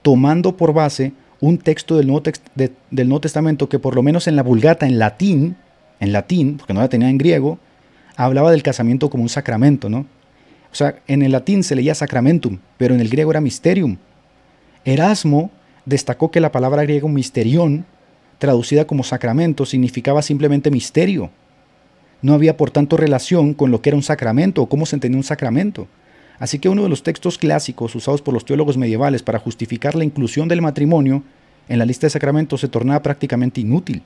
tomando 0.00 0.56
por 0.56 0.72
base 0.72 1.12
un 1.40 1.58
texto 1.58 1.98
del 1.98 2.06
Nuevo, 2.06 2.22
del 2.54 3.08
Nuevo 3.08 3.20
Testamento 3.20 3.68
que 3.68 3.78
por 3.78 3.94
lo 3.94 4.02
menos 4.02 4.28
en 4.28 4.36
la 4.36 4.42
Vulgata, 4.42 4.86
en 4.86 4.98
latín, 4.98 5.56
en 6.00 6.12
latín, 6.14 6.56
porque 6.56 6.72
no 6.72 6.80
la 6.80 6.88
tenía 6.88 7.10
en 7.10 7.18
griego, 7.18 7.58
hablaba 8.16 8.50
del 8.50 8.62
casamiento 8.62 9.10
como 9.10 9.24
un 9.24 9.28
sacramento, 9.28 9.90
¿no? 9.90 10.06
O 10.72 10.74
sea, 10.74 11.02
en 11.06 11.20
el 11.20 11.32
latín 11.32 11.64
se 11.64 11.76
leía 11.76 11.94
sacramentum, 11.94 12.60
pero 12.78 12.94
en 12.94 13.02
el 13.02 13.10
griego 13.10 13.30
era 13.30 13.42
mysterium. 13.42 13.98
Erasmo 14.84 15.50
destacó 15.84 16.30
que 16.30 16.40
la 16.40 16.52
palabra 16.52 16.82
griega 16.82 17.08
misterión, 17.08 17.84
traducida 18.38 18.86
como 18.86 19.04
sacramento, 19.04 19.66
significaba 19.66 20.22
simplemente 20.22 20.70
misterio. 20.70 21.30
No 22.22 22.34
había 22.34 22.56
por 22.56 22.70
tanto 22.70 22.96
relación 22.96 23.54
con 23.54 23.70
lo 23.70 23.82
que 23.82 23.90
era 23.90 23.96
un 23.96 24.02
sacramento 24.02 24.62
o 24.62 24.68
cómo 24.68 24.86
se 24.86 24.96
entendía 24.96 25.18
un 25.18 25.24
sacramento. 25.24 25.88
Así 26.38 26.58
que 26.58 26.68
uno 26.68 26.82
de 26.82 26.88
los 26.88 27.02
textos 27.02 27.38
clásicos 27.38 27.94
usados 27.94 28.22
por 28.22 28.34
los 28.34 28.44
teólogos 28.44 28.76
medievales 28.76 29.22
para 29.22 29.38
justificar 29.38 29.94
la 29.94 30.04
inclusión 30.04 30.48
del 30.48 30.62
matrimonio 30.62 31.22
en 31.68 31.78
la 31.78 31.84
lista 31.84 32.06
de 32.06 32.10
sacramentos 32.10 32.60
se 32.60 32.68
tornaba 32.68 33.02
prácticamente 33.02 33.60
inútil. 33.60 34.02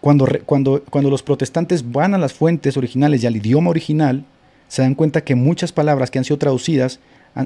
Cuando, 0.00 0.26
cuando, 0.44 0.82
cuando 0.90 1.10
los 1.10 1.22
protestantes 1.22 1.92
van 1.92 2.14
a 2.14 2.18
las 2.18 2.32
fuentes 2.32 2.76
originales 2.76 3.22
y 3.22 3.26
al 3.26 3.36
idioma 3.36 3.70
original, 3.70 4.24
se 4.68 4.82
dan 4.82 4.94
cuenta 4.94 5.22
que 5.22 5.34
muchas 5.34 5.72
palabras 5.72 6.10
que 6.10 6.18
han 6.18 6.24
sido 6.24 6.38
traducidas 6.38 6.98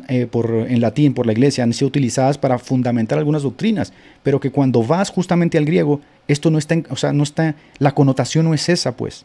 eh, 0.08 0.26
por, 0.26 0.50
en 0.68 0.80
latín 0.80 1.14
por 1.14 1.26
la 1.26 1.32
iglesia 1.32 1.62
han 1.62 1.72
sido 1.72 1.86
utilizadas 1.86 2.38
para 2.38 2.58
fundamentar 2.58 3.18
algunas 3.18 3.42
doctrinas, 3.42 3.92
pero 4.22 4.40
que 4.40 4.50
cuando 4.50 4.82
vas 4.82 5.10
justamente 5.10 5.58
al 5.58 5.64
griego, 5.64 6.00
esto 6.26 6.50
no 6.50 6.58
está, 6.58 6.76
o 6.90 6.96
sea, 6.96 7.12
no 7.12 7.22
está, 7.22 7.54
la 7.78 7.92
connotación 7.92 8.46
no 8.46 8.54
es 8.54 8.68
esa, 8.68 8.96
pues. 8.96 9.24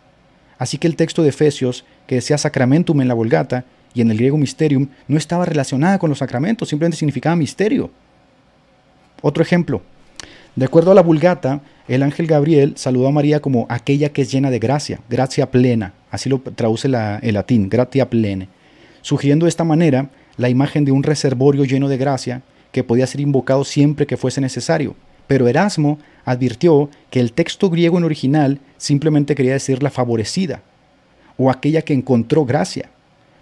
Así 0.59 0.78
que 0.78 0.88
el 0.88 0.95
texto 0.95 1.24
de 1.24 1.30
Efesios, 1.30 1.84
que 2.05 2.16
decía 2.16 2.38
sacramentum 2.38 3.01
en 3.01 3.07
la 3.07 3.16
Vulgata 3.16 3.66
y 3.95 4.01
en 4.01 4.12
el 4.12 4.18
griego 4.18 4.38
mysterium, 4.38 4.89
no 5.07 5.18
estaba 5.18 5.45
relacionada 5.45 5.97
con 5.97 6.09
los 6.09 6.20
sacramentos, 6.20 6.70
simplemente 6.70 6.97
significaba 6.97 7.36
misterio. 7.36 7.89
Otro 9.24 9.41
ejemplo, 9.41 9.82
de 10.55 10.66
acuerdo 10.66 10.91
a 10.91 10.95
la 10.95 11.01
Vulgata, 11.01 11.62
el 11.88 12.03
ángel 12.03 12.28
Gabriel 12.28 12.74
saludó 12.76 13.07
a 13.07 13.12
María 13.12 13.39
como 13.39 13.66
aquella 13.70 14.09
que 14.09 14.22
es 14.22 14.32
llena 14.32 14.51
de 14.51 14.59
gracia, 14.59 14.99
gracia 15.09 15.49
plena, 15.49 15.93
así 16.12 16.30
lo 16.30 16.39
traduce 16.39 16.88
el 16.88 17.34
latín, 17.34 17.70
gratia 17.70 18.09
plene, 18.09 18.47
sugiriendo 19.01 19.45
de 19.45 19.49
esta 19.49 19.64
manera 19.64 20.09
la 20.38 20.50
imagen 20.50 20.86
de 20.86 20.92
un 20.92 21.04
reservorio 21.04 21.66
lleno 21.66 21.88
de 21.88 21.98
gracia 21.98 22.42
que 22.72 22.84
podía 22.84 23.08
ser 23.08 23.22
invocado 23.22 23.64
siempre 23.64 24.08
que 24.08 24.18
fuese 24.18 24.42
necesario. 24.42 24.96
Pero 25.28 25.48
Erasmo 25.48 26.00
advirtió 26.26 26.90
que 27.10 27.20
el 27.20 27.34
texto 27.34 27.70
griego 27.70 27.98
en 27.98 28.04
original 28.04 28.60
simplemente 28.78 29.36
quería 29.36 29.54
decir 29.54 29.82
la 29.84 29.90
favorecida, 29.90 30.62
o 31.38 31.50
aquella 31.50 31.82
que 31.82 31.94
encontró 31.94 32.46
gracia. 32.46 32.90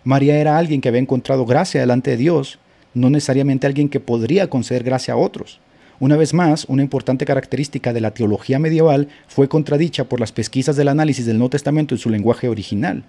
María 0.03 0.37
era 0.37 0.57
alguien 0.57 0.81
que 0.81 0.89
había 0.89 1.01
encontrado 1.01 1.45
gracia 1.45 1.81
delante 1.81 2.11
de 2.11 2.17
Dios, 2.17 2.59
no 2.93 3.09
necesariamente 3.09 3.67
alguien 3.67 3.89
que 3.89 3.99
podría 3.99 4.49
conceder 4.49 4.83
gracia 4.83 5.13
a 5.13 5.17
otros. 5.17 5.59
Una 5.99 6.15
vez 6.15 6.33
más, 6.33 6.65
una 6.69 6.81
importante 6.81 7.25
característica 7.25 7.91
de 7.91 8.01
la 8.01 8.11
teología 8.11 8.57
medieval 8.57 9.09
fue 9.27 9.49
contradicha 9.49 10.05
por 10.05 10.19
las 10.19 10.31
pesquisas 10.31 10.77
del 10.77 10.87
análisis 10.87 11.25
del 11.25 11.37
Nuevo 11.37 11.49
Testamento 11.49 11.93
en 11.93 11.99
su 11.99 12.09
lenguaje 12.09 12.47
original. 12.47 13.03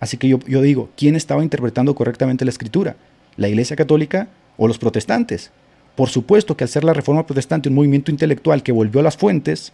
Así 0.00 0.16
que 0.16 0.28
yo, 0.28 0.38
digo, 0.38 0.90
¿quién 0.96 1.16
estaba 1.16 1.42
interpretando 1.42 1.94
correctamente 1.94 2.44
la 2.44 2.50
escritura? 2.50 2.96
¿La 3.36 3.48
Iglesia 3.48 3.76
Católica 3.76 4.28
o 4.56 4.68
los 4.68 4.78
protestantes? 4.78 5.50
Por 5.96 6.08
supuesto 6.08 6.56
que 6.56 6.64
al 6.64 6.70
ser 6.70 6.84
la 6.84 6.92
Reforma 6.92 7.26
Protestante 7.26 7.68
un 7.68 7.74
movimiento 7.74 8.10
intelectual 8.10 8.62
que 8.62 8.72
volvió 8.72 9.00
a 9.00 9.04
las 9.04 9.16
fuentes, 9.16 9.72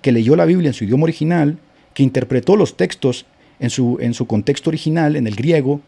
que 0.00 0.12
leyó 0.12 0.36
la 0.36 0.44
Biblia 0.44 0.68
en 0.68 0.74
su 0.74 0.84
idioma 0.84 1.04
original, 1.04 1.58
que 1.94 2.02
interpretó 2.02 2.56
los 2.56 2.76
textos 2.76 3.26
en 3.58 3.70
su, 3.70 3.98
en 4.00 4.14
su 4.14 4.26
contexto 4.26 4.70
original, 4.70 5.16
en 5.16 5.26
el 5.26 5.34
griego, 5.34 5.80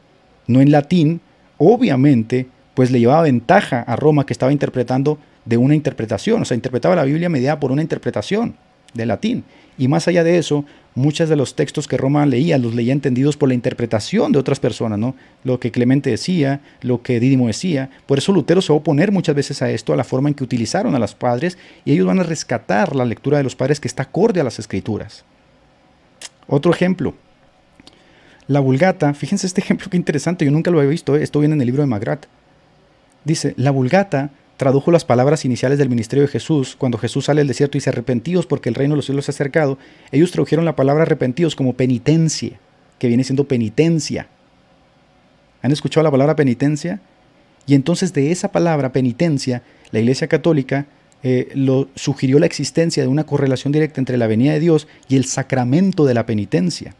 no 0.47 0.61
en 0.61 0.70
latín, 0.70 1.20
obviamente, 1.59 2.47
pues 2.74 2.91
le 2.91 3.01
llevaba 3.01 3.22
ventaja 3.22 3.83
a 3.83 3.97
Roma 3.97 4.26
que 4.26 4.33
estaba 4.33 4.53
interpretando 4.53 5.18
de 5.45 5.57
una 5.57 5.74
interpretación, 5.74 6.43
o 6.43 6.45
sea, 6.45 6.55
interpretaba 6.55 6.97
la 6.97 7.05
Biblia 7.05 7.29
mediada 7.29 7.61
por 7.61 7.72
una 7.72 7.83
interpretación 7.83 8.57
de 8.95 9.07
latín. 9.07 9.45
Y 9.76 9.86
más 9.89 10.09
allá 10.09 10.24
de 10.24 10.39
eso, 10.39 10.64
muchos 10.95 11.28
de 11.28 11.36
los 11.36 11.55
textos 11.55 11.86
que 11.86 11.97
Roma 11.97 12.26
leía 12.26 12.59
los 12.59 12.74
leía 12.74 12.93
entendidos 12.93 13.36
por 13.36 13.49
la 13.49 13.55
interpretación 13.55 14.32
de 14.32 14.39
otras 14.39 14.59
personas, 14.59 14.99
¿no? 14.99 15.14
Lo 15.45 15.61
que 15.61 15.70
Clemente 15.70 16.11
decía, 16.11 16.61
lo 16.82 17.03
que 17.03 17.20
Dídimo 17.20 17.47
decía. 17.47 17.91
Por 18.07 18.18
eso 18.18 18.32
Lutero 18.32 18.61
se 18.61 18.72
va 18.72 18.76
a 18.76 18.80
oponer 18.80 19.12
muchas 19.12 19.36
veces 19.36 19.62
a 19.62 19.70
esto, 19.70 19.93
a 19.93 19.97
la 19.97 20.05
forma 20.05 20.28
en 20.28 20.34
que 20.34 20.45
utilizaron 20.45 20.95
a 20.95 20.99
los 20.99 21.14
padres, 21.14 21.57
y 21.84 21.93
ellos 21.93 22.07
van 22.07 22.18
a 22.18 22.24
rescatar 22.24 22.97
la 22.97 23.05
lectura 23.05 23.39
de 23.39 23.45
los 23.45 23.55
padres 23.55 23.78
que 23.78 23.89
está 23.89 24.03
acorde 24.05 24.41
a 24.41 24.45
las 24.45 24.59
escrituras. 24.59 25.24
Otro 26.49 26.72
ejemplo, 26.72 27.14
la 28.49 28.61
Vulgata, 28.61 29.14
fíjense 29.14 29.47
este 29.47 29.61
ejemplo 29.62 29.89
que 29.89 29.97
interesante, 29.97 30.45
yo 30.45 30.51
nunca 30.51 30.70
lo 30.70 30.78
había 30.78 30.91
visto, 30.91 31.14
¿eh? 31.14 31.22
esto 31.22 31.39
viene 31.39 31.55
en 31.55 31.61
el 31.61 31.66
libro 31.66 31.82
de 31.82 31.86
Magrat. 31.86 32.26
Dice, 33.24 33.55
la 33.57 33.70
Vulgata 33.70 34.30
tradujo 34.59 34.90
las 34.90 35.04
palabras 35.04 35.44
iniciales 35.44 35.78
del 35.78 35.88
ministerio 35.88 36.24
de 36.24 36.32
Jesús, 36.32 36.74
cuando 36.76 36.98
Jesús 36.98 37.26
sale 37.26 37.40
del 37.40 37.48
desierto 37.48 37.78
y 37.78 37.80
dice 37.80 37.90
arrepentidos 37.90 38.44
porque 38.44 38.68
el 38.68 38.74
reino 38.74 38.94
de 38.94 38.96
los 38.96 39.06
cielos 39.06 39.24
se 39.24 39.30
ha 39.30 39.34
acercado, 39.34 39.78
ellos 40.11 40.32
tradujeron 40.32 40.64
la 40.64 40.74
palabra 40.74 41.04
arrepentidos 41.04 41.54
como 41.54 41.74
penitencia, 41.74 42.59
que 42.98 43.06
viene 43.06 43.22
siendo 43.22 43.44
penitencia. 43.44 44.26
¿Han 45.62 45.70
escuchado 45.70 46.02
la 46.02 46.11
palabra 46.11 46.34
penitencia? 46.34 47.00
Y 47.66 47.74
entonces 47.74 48.12
de 48.12 48.32
esa 48.32 48.50
palabra 48.50 48.92
penitencia, 48.92 49.62
la 49.92 50.00
Iglesia 50.00 50.26
Católica 50.26 50.86
eh, 51.22 51.50
lo, 51.54 51.88
sugirió 51.94 52.40
la 52.40 52.46
existencia 52.46 53.04
de 53.04 53.09
una 53.09 53.24
correlación 53.24 53.72
directa 53.72 54.00
entre 54.00 54.16
la 54.16 54.26
venida 54.26 54.54
de 54.54 54.61
Dios 54.61 54.88
y 55.09 55.14
el 55.14 55.24
sacramento 55.24 56.04
de 56.04 56.14
la 56.14 56.26
penitencia. 56.26 56.96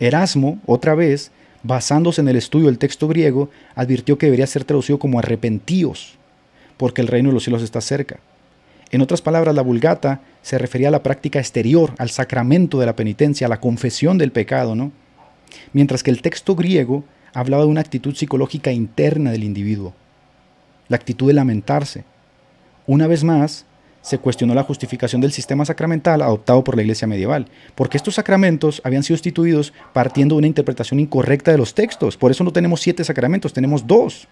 Erasmo, 0.00 0.58
otra 0.66 0.96
vez, 0.96 1.30
basándose 1.62 2.20
en 2.20 2.26
el 2.26 2.36
estudio 2.36 2.66
del 2.66 2.78
texto 2.78 3.06
griego, 3.06 3.48
advirtió 3.76 4.18
que 4.18 4.26
debería 4.26 4.48
ser 4.48 4.64
traducido 4.64 4.98
como 4.98 5.20
arrepentíos 5.20 6.18
porque 6.76 7.00
el 7.00 7.08
reino 7.08 7.30
de 7.30 7.34
los 7.34 7.44
cielos 7.44 7.62
está 7.62 7.80
cerca. 7.80 8.18
En 8.90 9.00
otras 9.00 9.22
palabras, 9.22 9.54
la 9.54 9.62
vulgata 9.62 10.20
se 10.42 10.58
refería 10.58 10.88
a 10.88 10.92
la 10.92 11.02
práctica 11.02 11.38
exterior, 11.38 11.94
al 11.98 12.10
sacramento 12.10 12.78
de 12.78 12.86
la 12.86 12.96
penitencia, 12.96 13.46
a 13.46 13.50
la 13.50 13.60
confesión 13.60 14.18
del 14.18 14.30
pecado, 14.30 14.74
¿no? 14.74 14.92
Mientras 15.72 16.02
que 16.02 16.10
el 16.10 16.22
texto 16.22 16.54
griego 16.54 17.04
hablaba 17.32 17.64
de 17.64 17.70
una 17.70 17.80
actitud 17.80 18.14
psicológica 18.14 18.70
interna 18.70 19.32
del 19.32 19.44
individuo, 19.44 19.94
la 20.88 20.96
actitud 20.96 21.26
de 21.26 21.34
lamentarse. 21.34 22.04
Una 22.86 23.06
vez 23.06 23.24
más, 23.24 23.66
se 24.04 24.18
cuestionó 24.18 24.54
la 24.54 24.62
justificación 24.64 25.22
del 25.22 25.32
sistema 25.32 25.64
sacramental 25.64 26.20
adoptado 26.20 26.62
por 26.62 26.76
la 26.76 26.82
iglesia 26.82 27.08
medieval, 27.08 27.46
porque 27.74 27.96
estos 27.96 28.16
sacramentos 28.16 28.82
habían 28.84 29.02
sido 29.02 29.14
instituidos 29.14 29.72
partiendo 29.94 30.34
de 30.34 30.40
una 30.40 30.46
interpretación 30.46 31.00
incorrecta 31.00 31.50
de 31.50 31.58
los 31.58 31.74
textos. 31.74 32.18
Por 32.18 32.30
eso 32.30 32.44
no 32.44 32.52
tenemos 32.52 32.82
siete 32.82 33.02
sacramentos, 33.02 33.54
tenemos 33.54 33.86
dos. 33.86 34.28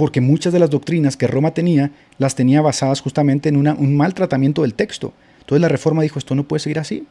Porque 0.00 0.22
muchas 0.22 0.54
de 0.54 0.58
las 0.58 0.70
doctrinas 0.70 1.14
que 1.14 1.26
Roma 1.26 1.50
tenía 1.50 1.90
las 2.16 2.34
tenía 2.34 2.62
basadas 2.62 3.02
justamente 3.02 3.50
en 3.50 3.56
un 3.58 3.96
mal 3.98 4.14
tratamiento 4.14 4.62
del 4.62 4.72
texto. 4.72 5.12
Entonces 5.40 5.60
la 5.60 5.68
reforma 5.68 6.00
dijo, 6.00 6.18
esto 6.18 6.34
no 6.34 6.44
puede 6.44 6.60
seguir 6.60 6.78
así. 6.78 7.06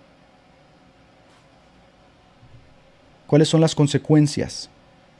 ¿Cuáles 3.27 3.47
son 3.47 3.61
las 3.61 3.75
consecuencias? 3.75 4.71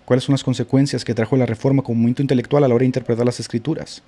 ¿Cuáles 0.06 0.24
son 0.24 0.34
las 0.34 0.44
consecuencias 0.44 1.06
que 1.06 1.14
trajo 1.14 1.38
la 1.38 1.46
reforma 1.46 1.84
como 1.84 1.98
movimiento 1.98 2.24
intelectual 2.24 2.64
a 2.64 2.68
la 2.68 2.74
hora 2.74 2.82
de 2.82 2.88
interpretar 2.88 3.24
las 3.24 3.40
escrituras? 3.40 4.02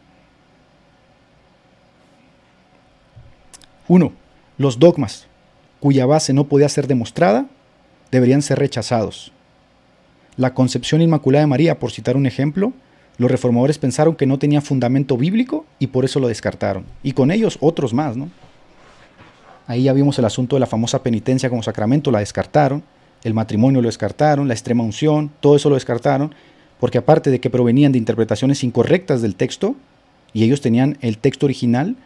Uno, 3.88 4.12
los 4.58 4.80
dogmas, 4.80 5.28
cuya 5.80 6.08
base 6.08 6.34
no 6.34 6.46
podía 6.46 6.68
ser 6.68 6.88
demostrada, 6.88 7.46
deberían 8.10 8.42
ser 8.42 8.58
rechazados. 8.58 9.32
La 10.36 10.56
concepción 10.56 11.04
inmaculada 11.04 11.44
de 11.44 11.48
María, 11.48 11.78
por 11.78 11.92
citar 11.92 12.18
un 12.18 12.26
ejemplo, 12.26 12.74
los 13.22 13.30
reformadores 13.30 13.78
pensaron 13.78 14.16
que 14.16 14.26
no 14.26 14.40
tenía 14.40 14.62
fundamento 14.62 15.16
bíblico 15.16 15.64
y 15.78 15.88
por 15.88 16.06
eso 16.06 16.20
lo 16.20 16.28
descartaron. 16.28 16.86
Y 17.04 17.12
con 17.12 17.30
ellos 17.30 17.60
otros 17.62 17.94
más, 17.94 18.18
¿no? 18.18 18.30
Ahí 19.68 19.84
ya 19.84 19.94
vimos 19.94 20.18
el 20.18 20.26
asunto 20.26 20.56
de 20.56 20.60
la 20.60 20.66
famosa 20.66 21.04
penitencia 21.04 21.48
como 21.48 21.62
sacramento, 21.62 22.10
la 22.10 22.18
descartaron, 22.18 22.82
el 23.24 23.36
matrimonio 23.36 23.80
lo 23.80 23.88
descartaron, 23.88 24.48
la 24.48 24.56
extrema 24.56 24.84
unción, 24.84 25.30
todo 25.40 25.56
eso 25.56 25.70
lo 25.70 25.76
descartaron, 25.76 26.34
porque 26.80 26.98
aparte 26.98 27.30
de 27.30 27.40
que 27.40 27.52
provenían 27.52 27.92
de 27.92 28.00
interpretaciones 28.00 28.64
incorrectas 28.64 29.22
del 29.22 29.36
texto, 29.36 29.76
y 30.34 30.44
ellos 30.44 30.60
tenían 30.60 30.98
el 31.02 31.20
texto 31.20 31.46
original, 31.46 31.98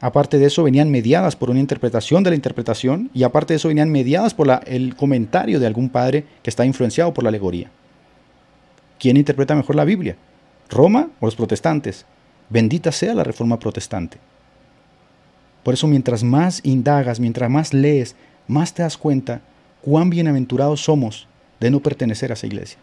aparte 0.00 0.38
de 0.38 0.46
eso 0.46 0.62
venían 0.62 0.88
mediadas 0.92 1.34
por 1.34 1.50
una 1.50 1.58
interpretación 1.58 2.22
de 2.22 2.30
la 2.30 2.36
interpretación, 2.36 3.10
y 3.12 3.24
aparte 3.24 3.54
de 3.54 3.56
eso 3.56 3.66
venían 3.66 3.90
mediadas 3.90 4.34
por 4.34 4.60
el 4.66 4.94
comentario 4.94 5.58
de 5.58 5.66
algún 5.66 5.88
padre 5.88 6.24
que 6.44 6.50
está 6.50 6.64
influenciado 6.64 7.12
por 7.12 7.24
la 7.24 7.30
alegoría. 7.30 7.72
¿Quién 9.00 9.16
interpreta 9.16 9.56
mejor 9.56 9.74
la 9.74 9.84
Biblia? 9.84 10.16
Roma 10.70 11.10
o 11.20 11.26
los 11.26 11.36
protestantes. 11.36 12.04
Bendita 12.50 12.92
sea 12.92 13.14
la 13.14 13.24
reforma 13.24 13.58
protestante. 13.58 14.18
Por 15.62 15.74
eso 15.74 15.86
mientras 15.86 16.22
más 16.22 16.60
indagas, 16.62 17.20
mientras 17.20 17.50
más 17.50 17.72
lees, 17.72 18.16
más 18.46 18.74
te 18.74 18.82
das 18.82 18.98
cuenta 18.98 19.40
cuán 19.80 20.10
bienaventurados 20.10 20.82
somos 20.82 21.26
de 21.60 21.70
no 21.70 21.80
pertenecer 21.80 22.30
a 22.30 22.34
esa 22.34 22.46
iglesia. 22.46 22.78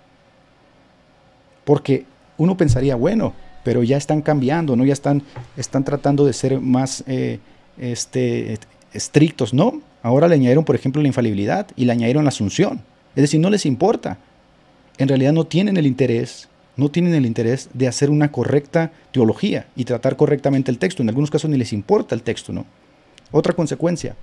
Porque 1.63 2.05
uno 2.37 2.57
pensaría, 2.57 2.95
bueno, 2.95 3.33
pero 3.63 3.83
ya 3.83 3.97
están 3.97 4.21
cambiando, 4.21 4.75
¿no? 4.75 4.83
Ya 4.85 4.93
están, 4.93 5.21
están 5.57 5.83
tratando 5.83 6.25
de 6.25 6.33
ser 6.33 6.59
más 6.59 7.03
eh, 7.05 7.39
este, 7.77 8.57
estrictos. 8.93 9.53
No, 9.53 9.81
ahora 10.01 10.27
le 10.27 10.35
añadieron, 10.35 10.65
por 10.65 10.75
ejemplo, 10.75 11.01
la 11.01 11.07
infalibilidad 11.07 11.67
y 11.75 11.85
le 11.85 11.91
añadieron 11.91 12.23
la 12.23 12.29
asunción. 12.29 12.81
Es 13.15 13.21
decir, 13.21 13.39
no 13.39 13.49
les 13.49 13.65
importa. 13.65 14.17
En 14.97 15.07
realidad 15.07 15.33
no 15.33 15.45
tienen 15.45 15.77
el 15.77 15.85
interés, 15.85 16.49
no 16.81 16.89
tienen 16.89 17.13
el 17.13 17.27
interés 17.27 17.69
de 17.73 17.87
hacer 17.87 18.09
una 18.09 18.31
correcta 18.31 18.91
teología 19.11 19.67
y 19.75 19.85
tratar 19.85 20.17
correctamente 20.17 20.71
el 20.71 20.79
texto. 20.79 21.03
En 21.03 21.09
algunos 21.09 21.29
casos 21.29 21.49
ni 21.49 21.57
les 21.57 21.73
importa 21.73 22.15
el 22.15 22.23
texto, 22.23 22.51
¿no? 22.51 22.65
Otra 23.31 23.53
consecuencia, 23.53 24.15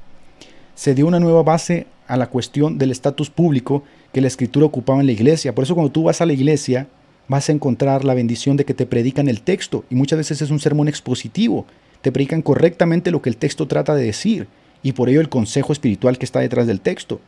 se 0.74 0.94
dio 0.94 1.06
una 1.06 1.20
nueva 1.20 1.42
base 1.42 1.86
a 2.08 2.16
la 2.16 2.26
cuestión 2.26 2.76
del 2.76 2.90
estatus 2.90 3.30
público 3.30 3.84
que 4.12 4.20
la 4.20 4.26
escritura 4.26 4.66
ocupaba 4.66 5.00
en 5.00 5.06
la 5.06 5.12
iglesia. 5.12 5.54
Por 5.54 5.64
eso 5.64 5.74
cuando 5.74 5.92
tú 5.92 6.02
vas 6.02 6.20
a 6.20 6.26
la 6.26 6.32
iglesia, 6.32 6.88
vas 7.28 7.48
a 7.48 7.52
encontrar 7.52 8.04
la 8.04 8.14
bendición 8.14 8.56
de 8.56 8.64
que 8.64 8.74
te 8.74 8.86
predican 8.86 9.28
el 9.28 9.42
texto 9.42 9.84
y 9.88 9.94
muchas 9.94 10.18
veces 10.18 10.42
es 10.42 10.50
un 10.50 10.60
sermón 10.60 10.88
expositivo. 10.88 11.64
Te 12.02 12.10
predican 12.10 12.42
correctamente 12.42 13.10
lo 13.10 13.22
que 13.22 13.30
el 13.30 13.36
texto 13.36 13.68
trata 13.68 13.94
de 13.94 14.04
decir 14.04 14.48
y 14.82 14.92
por 14.92 15.08
ello 15.08 15.20
el 15.20 15.28
consejo 15.28 15.72
espiritual 15.72 16.18
que 16.18 16.24
está 16.24 16.40
detrás 16.40 16.66
del 16.66 16.80
texto. 16.80 17.20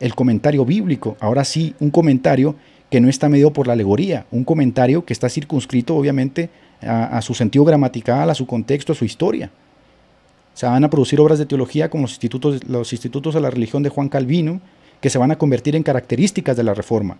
El 0.00 0.14
comentario 0.14 0.64
bíblico, 0.64 1.16
ahora 1.20 1.44
sí, 1.44 1.74
un 1.80 1.90
comentario 1.90 2.56
que 2.90 3.00
no 3.00 3.08
está 3.08 3.28
medido 3.28 3.52
por 3.52 3.66
la 3.66 3.74
alegoría, 3.74 4.26
un 4.30 4.44
comentario 4.44 5.04
que 5.04 5.12
está 5.12 5.28
circunscrito 5.28 5.94
obviamente 5.94 6.50
a, 6.80 7.20
su 7.22 7.34
sentido 7.34 7.64
gramatical, 7.64 8.30
a 8.30 8.34
su 8.34 8.46
contexto, 8.46 8.92
a 8.92 8.96
su 8.96 9.04
historia. 9.04 9.50
Se 10.54 10.66
van 10.66 10.84
a 10.84 10.90
producir 10.90 11.20
obras 11.20 11.38
de 11.38 11.46
teología 11.46 11.90
como 11.90 12.02
los 12.02 12.12
institutos, 12.12 12.64
los 12.66 12.92
institutos 12.92 13.34
de 13.34 13.40
la 13.40 13.50
religión 13.50 13.82
de 13.82 13.90
Juan 13.90 14.08
Calvino, 14.08 14.60
que 15.00 15.10
se 15.10 15.18
van 15.18 15.30
a 15.30 15.36
convertir 15.36 15.76
en 15.76 15.82
características 15.82 16.56
de 16.56 16.64
la 16.64 16.74
reforma 16.74 17.18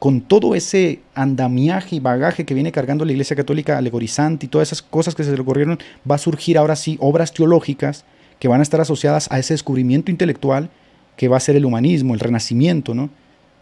con 0.00 0.22
todo 0.22 0.54
ese 0.54 1.00
andamiaje 1.14 1.96
y 1.96 2.00
bagaje 2.00 2.46
que 2.46 2.54
viene 2.54 2.72
cargando 2.72 3.04
la 3.04 3.12
Iglesia 3.12 3.36
Católica 3.36 3.76
alegorizante 3.76 4.46
y 4.46 4.48
todas 4.48 4.68
esas 4.68 4.80
cosas 4.80 5.14
que 5.14 5.22
se 5.22 5.30
le 5.30 5.40
ocurrieron, 5.40 5.78
va 6.10 6.14
a 6.14 6.18
surgir 6.18 6.56
ahora 6.56 6.74
sí 6.74 6.96
obras 7.00 7.34
teológicas 7.34 8.06
que 8.38 8.48
van 8.48 8.60
a 8.60 8.62
estar 8.62 8.80
asociadas 8.80 9.30
a 9.30 9.38
ese 9.38 9.52
descubrimiento 9.52 10.10
intelectual 10.10 10.70
que 11.18 11.28
va 11.28 11.36
a 11.36 11.40
ser 11.40 11.54
el 11.54 11.66
humanismo, 11.66 12.14
el 12.14 12.20
renacimiento, 12.20 12.94
¿no? 12.94 13.10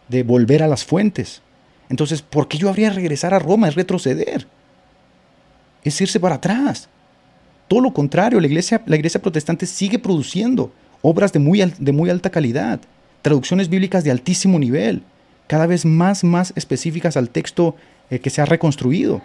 De 0.09 0.23
volver 0.23 0.63
a 0.63 0.67
las 0.67 0.83
fuentes. 0.83 1.41
Entonces, 1.89 2.21
¿por 2.21 2.47
qué 2.47 2.57
yo 2.57 2.69
habría 2.69 2.89
de 2.89 2.95
regresar 2.95 3.33
a 3.33 3.39
Roma? 3.39 3.67
Es 3.67 3.75
retroceder. 3.75 4.47
Es 5.83 5.99
irse 6.01 6.19
para 6.19 6.35
atrás. 6.35 6.89
Todo 7.67 7.81
lo 7.81 7.93
contrario, 7.93 8.39
la 8.39 8.47
iglesia, 8.47 8.81
la 8.85 8.95
iglesia 8.95 9.21
protestante 9.21 9.65
sigue 9.65 9.99
produciendo 9.99 10.71
obras 11.01 11.31
de 11.31 11.39
muy, 11.39 11.63
de 11.77 11.91
muy 11.91 12.09
alta 12.09 12.29
calidad, 12.29 12.79
traducciones 13.21 13.69
bíblicas 13.69 14.03
de 14.03 14.11
altísimo 14.11 14.59
nivel, 14.59 15.03
cada 15.47 15.67
vez 15.67 15.85
más, 15.85 16.23
más 16.23 16.53
específicas 16.55 17.15
al 17.17 17.29
texto 17.29 17.75
eh, 18.09 18.19
que 18.19 18.29
se 18.29 18.41
ha 18.41 18.45
reconstruido. 18.45 19.21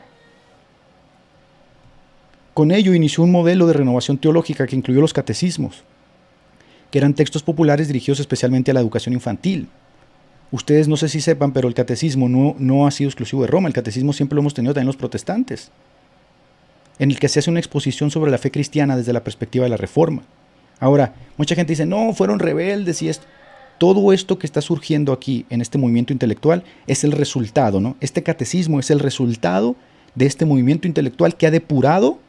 Con 2.53 2.71
ello 2.71 2.95
inició 2.95 3.25
un 3.25 3.33
modelo 3.33 3.67
de 3.67 3.73
renovación 3.73 4.19
teológica 4.19 4.67
que 4.67 4.77
incluyó 4.77 5.01
los 5.01 5.13
catecismos, 5.13 5.83
que 6.91 6.99
eran 6.99 7.15
textos 7.15 7.43
populares 7.43 7.89
dirigidos 7.89 8.21
especialmente 8.21 8.71
a 8.71 8.75
la 8.75 8.81
educación 8.81 9.13
infantil. 9.13 9.69
Ustedes 10.55 10.87
no 10.87 10.97
sé 10.97 11.09
si 11.09 11.21
sepan, 11.21 11.51
pero 11.53 11.67
el 11.67 11.75
catecismo 11.75 12.29
no, 12.29 12.55
no 12.61 12.87
ha 12.87 12.93
sido 12.93 13.09
exclusivo 13.09 13.43
de 13.43 13.49
Roma, 13.49 13.67
el 13.67 13.75
catecismo 13.75 14.13
siempre 14.13 14.37
lo 14.37 14.41
hemos 14.41 14.55
tenido 14.55 14.73
también 14.73 14.87
los 14.87 14.97
protestantes, 14.97 15.73
en 17.01 17.11
el 17.11 17.19
que 17.19 17.29
se 17.29 17.41
hace 17.41 17.51
una 17.51 17.59
exposición 17.59 18.13
sobre 18.13 18.31
la 18.31 18.39
fe 18.39 18.53
cristiana 18.53 18.97
desde 18.97 19.13
la 19.13 19.25
perspectiva 19.25 19.65
de 19.65 19.71
la 19.71 19.77
reforma. 19.77 20.23
Ahora, 20.79 21.13
mucha 21.39 21.57
gente 21.57 21.73
dice, 21.73 21.87
no, 21.87 22.13
fueron 22.13 22.39
rebeldes 22.39 23.03
y 23.03 23.09
esto 23.09 23.27
todo 23.79 24.13
esto 24.13 24.39
que 24.39 24.47
está 24.47 24.61
surgiendo 24.61 25.13
aquí 25.13 25.45
en 25.51 25.61
este 25.61 25.77
movimiento 25.77 26.13
intelectual 26.13 26.63
es 26.87 27.03
el 27.03 27.11
resultado, 27.11 27.81
¿no? 27.81 27.97
Este 28.01 28.23
catecismo 28.23 28.79
es 28.79 28.93
el 28.93 29.01
resultado 29.01 29.75
de 30.15 30.27
este 30.27 30.45
movimiento 30.45 30.87
intelectual 30.87 31.37
que 31.37 31.49
ha 31.49 31.51
depurado 31.51 32.21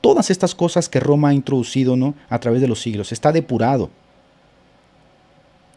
todas 0.00 0.32
estas 0.32 0.56
cosas 0.56 0.88
que 0.88 0.98
Roma 0.98 1.28
ha 1.28 1.34
introducido, 1.34 1.96
¿no? 1.96 2.16
A 2.28 2.40
través 2.40 2.60
de 2.60 2.66
los 2.66 2.82
siglos. 2.82 3.12
Está 3.12 3.30
depurado. 3.30 3.90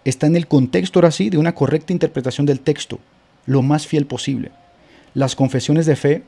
Está 0.03 0.27
en 0.27 0.35
el 0.35 0.47
contexto 0.47 0.99
ahora 0.99 1.11
sí 1.11 1.29
de 1.29 1.37
una 1.37 1.53
correcta 1.53 1.93
interpretación 1.93 2.45
del 2.45 2.59
texto, 2.59 2.99
lo 3.45 3.61
más 3.61 3.87
fiel 3.87 4.05
posible. 4.05 4.51
Las 5.13 5.35
confesiones 5.35 5.85
de 5.85 5.95
fe, 5.95 6.23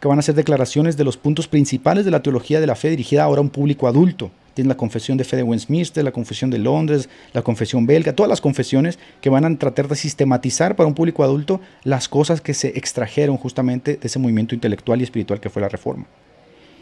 que 0.00 0.08
van 0.08 0.18
a 0.18 0.22
ser 0.22 0.34
declaraciones 0.34 0.96
de 0.96 1.04
los 1.04 1.16
puntos 1.16 1.46
principales 1.46 2.04
de 2.04 2.10
la 2.10 2.22
teología 2.22 2.60
de 2.60 2.66
la 2.66 2.74
fe 2.74 2.90
dirigida 2.90 3.24
ahora 3.24 3.38
a 3.38 3.42
un 3.42 3.50
público 3.50 3.86
adulto, 3.86 4.30
Tienes 4.54 4.68
la 4.68 4.76
confesión 4.76 5.16
de 5.16 5.24
fe 5.24 5.36
de 5.36 5.42
Westminster, 5.42 6.04
la 6.04 6.12
confesión 6.12 6.50
de 6.50 6.58
Londres, 6.58 7.08
la 7.32 7.42
confesión 7.42 7.86
belga, 7.86 8.12
todas 8.12 8.28
las 8.28 8.40
confesiones 8.40 8.98
que 9.20 9.30
van 9.30 9.44
a 9.44 9.58
tratar 9.58 9.88
de 9.88 9.96
sistematizar 9.96 10.76
para 10.76 10.86
un 10.86 10.94
público 10.94 11.24
adulto 11.24 11.60
las 11.84 12.08
cosas 12.08 12.40
que 12.40 12.52
se 12.52 12.68
extrajeron 12.78 13.38
justamente 13.38 13.96
de 13.96 14.06
ese 14.06 14.18
movimiento 14.18 14.54
intelectual 14.54 15.00
y 15.00 15.04
espiritual 15.04 15.40
que 15.40 15.48
fue 15.48 15.62
la 15.62 15.68
reforma. 15.68 16.06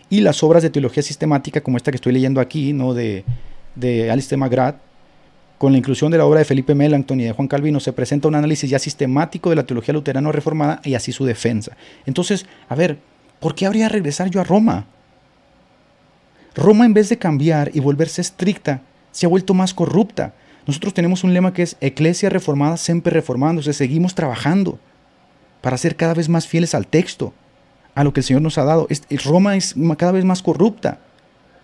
Y 0.09 0.21
las 0.23 0.43
obras 0.43 0.65
de 0.65 0.71
teología 0.71 1.05
sistemática, 1.05 1.61
como 1.61 1.77
esta 1.77 1.93
que 1.93 1.97
estoy 1.97 2.13
leyendo 2.13 2.41
aquí, 2.41 2.73
¿no? 2.73 2.93
de, 2.93 3.25
de 3.77 4.11
Alistair 4.11 4.39
McGrath, 4.39 4.77
con 5.61 5.73
la 5.73 5.79
inclusión 5.79 6.11
de 6.11 6.17
la 6.17 6.25
obra 6.25 6.39
de 6.39 6.47
Felipe 6.47 6.75
Melanchthon 6.75 7.21
y 7.21 7.25
de 7.25 7.33
Juan 7.33 7.47
Calvino, 7.47 7.81
se 7.81 7.93
presenta 7.93 8.29
un 8.29 8.35
análisis 8.35 8.71
ya 8.71 8.79
sistemático 8.79 9.51
de 9.51 9.57
la 9.57 9.67
teología 9.67 9.93
luterana 9.93 10.33
reformada 10.33 10.81
y 10.85 10.95
así 10.95 11.13
su 11.13 11.27
defensa. 11.27 11.77
Entonces, 12.07 12.47
a 12.71 12.75
ver, 12.75 12.97
¿por 13.41 13.55
qué 13.55 13.67
habría 13.67 13.83
de 13.83 13.91
regresar 13.91 14.31
yo 14.31 14.41
a 14.41 14.45
Roma? 14.45 14.87
Roma 16.55 16.87
en 16.87 16.95
vez 16.95 17.11
de 17.11 17.19
cambiar 17.19 17.71
y 17.75 17.81
volverse 17.81 18.23
estricta, 18.23 18.81
se 19.13 19.27
ha 19.27 19.29
vuelto 19.29 19.53
más 19.53 19.75
corrupta. 19.75 20.33
Nosotros 20.67 20.95
tenemos 20.95 21.25
un 21.25 21.35
lema 21.35 21.53
que 21.53 21.61
es 21.61 21.77
Eclesia 21.83 22.31
reformada, 22.31 22.79
siempre 22.79 23.13
reformándose. 23.13 23.75
Seguimos 23.75 24.15
trabajando 24.15 24.79
para 25.61 25.77
ser 25.77 25.95
cada 25.95 26.15
vez 26.15 26.31
más 26.31 26.47
fieles 26.47 26.75
al 26.75 26.87
texto, 26.87 27.35
a 27.95 28.03
lo 28.03 28.15
que 28.15 28.21
el 28.21 28.25
Señor 28.25 28.41
nos 28.41 28.57
ha 28.57 28.65
dado. 28.65 28.89
Roma 29.27 29.57
es 29.57 29.75
cada 29.99 30.13
vez 30.13 30.25
más 30.25 30.41
corrupta. 30.41 31.01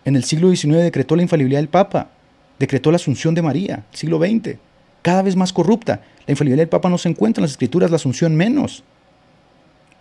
En 0.04 0.16
el 0.16 0.24
siglo 0.24 0.54
XIX 0.54 0.82
decretó 0.82 1.16
la 1.16 1.22
infalibilidad 1.22 1.60
del 1.60 1.70
Papa, 1.70 2.10
decretó 2.58 2.90
la 2.90 2.96
asunción 2.96 3.34
de 3.34 3.42
María, 3.42 3.84
siglo 3.92 4.18
XX, 4.18 4.56
cada 5.02 5.22
vez 5.22 5.36
más 5.36 5.52
corrupta. 5.52 6.00
La 6.26 6.32
infalibilidad 6.32 6.62
del 6.62 6.68
Papa 6.68 6.88
no 6.88 6.98
se 6.98 7.08
encuentra 7.08 7.40
en 7.40 7.44
las 7.44 7.52
escrituras, 7.52 7.90
la 7.90 7.96
asunción 7.96 8.34
menos. 8.34 8.82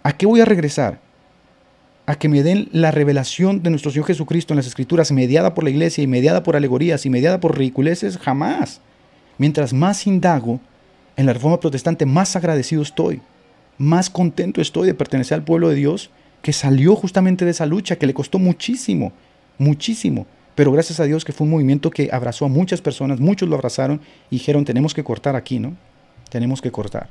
¿A 0.03 0.14
qué 0.14 0.26
voy 0.26 0.41
a 0.41 0.45
regresar? 0.45 0.99
a 2.06 2.15
que 2.15 2.30
me 2.30 2.44
den 2.44 2.69
la 2.72 2.91
revelación 2.91 3.64
de 3.64 3.69
nuestro 3.72 3.91
Señor 3.91 4.07
Jesucristo 4.07 4.53
en 4.53 4.57
las 4.57 4.68
Escrituras, 4.68 5.11
mediada 5.11 5.53
por 5.53 5.64
la 5.64 5.72
iglesia 5.72 6.03
y 6.03 6.07
mediada 6.07 6.44
por 6.44 6.56
alegorías 6.56 7.06
y 7.06 7.10
mediada 7.10 7.40
por 7.40 7.57
ridiculeces, 7.57 8.18
jamás. 8.18 8.82
Mientras 9.38 9.73
más 9.73 10.06
indago 10.06 10.60
en 11.18 11.26
la 11.26 11.34
reforma 11.34 11.60
protestante, 11.60 12.06
más 12.06 12.36
agradecido 12.36 12.82
estoy, 12.82 13.22
más 13.77 14.10
contento 14.10 14.61
estoy 14.61 14.88
de 14.88 14.94
pertenecer 14.94 15.36
al 15.36 15.44
pueblo 15.44 15.69
de 15.69 15.76
Dios 15.76 16.11
que 16.41 16.53
salió 16.53 16.95
justamente 16.95 17.44
de 17.44 17.52
esa 17.52 17.65
lucha, 17.65 17.95
que 17.95 18.06
le 18.06 18.14
costó 18.14 18.38
muchísimo, 18.38 19.11
muchísimo. 19.57 20.27
Pero 20.56 20.72
gracias 20.72 20.99
a 20.99 21.03
Dios 21.03 21.26
que 21.26 21.34
fue 21.34 21.45
un 21.45 21.52
movimiento 21.52 21.91
que 21.91 22.10
abrazó 22.11 22.45
a 22.45 22.48
muchas 22.48 22.82
personas, 22.82 23.19
muchos 23.19 23.48
lo 23.49 23.56
abrazaron 23.56 24.02
y 24.30 24.38
dijeron, 24.38 24.64
tenemos 24.64 24.94
que 24.94 25.03
cortar 25.03 25.36
aquí, 25.36 25.60
¿no? 25.60 25.76
Tenemos 26.30 26.61
que 26.61 26.72
cortar. 26.72 27.10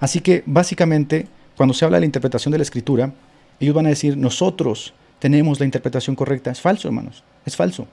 Así 0.00 0.20
que 0.20 0.42
básicamente, 0.44 1.28
cuando 1.56 1.72
se 1.72 1.84
habla 1.84 1.96
de 1.96 2.00
la 2.00 2.06
interpretación 2.06 2.52
de 2.52 2.58
la 2.58 2.62
escritura, 2.62 3.12
ellos 3.60 3.74
van 3.74 3.86
a 3.86 3.90
decir, 3.90 4.16
nosotros 4.16 4.92
tenemos 5.20 5.60
la 5.60 5.64
interpretación 5.64 6.16
correcta. 6.16 6.50
Es 6.50 6.60
falso, 6.60 6.88
hermanos. 6.88 7.22
Es 7.46 7.56
falso. 7.56 7.86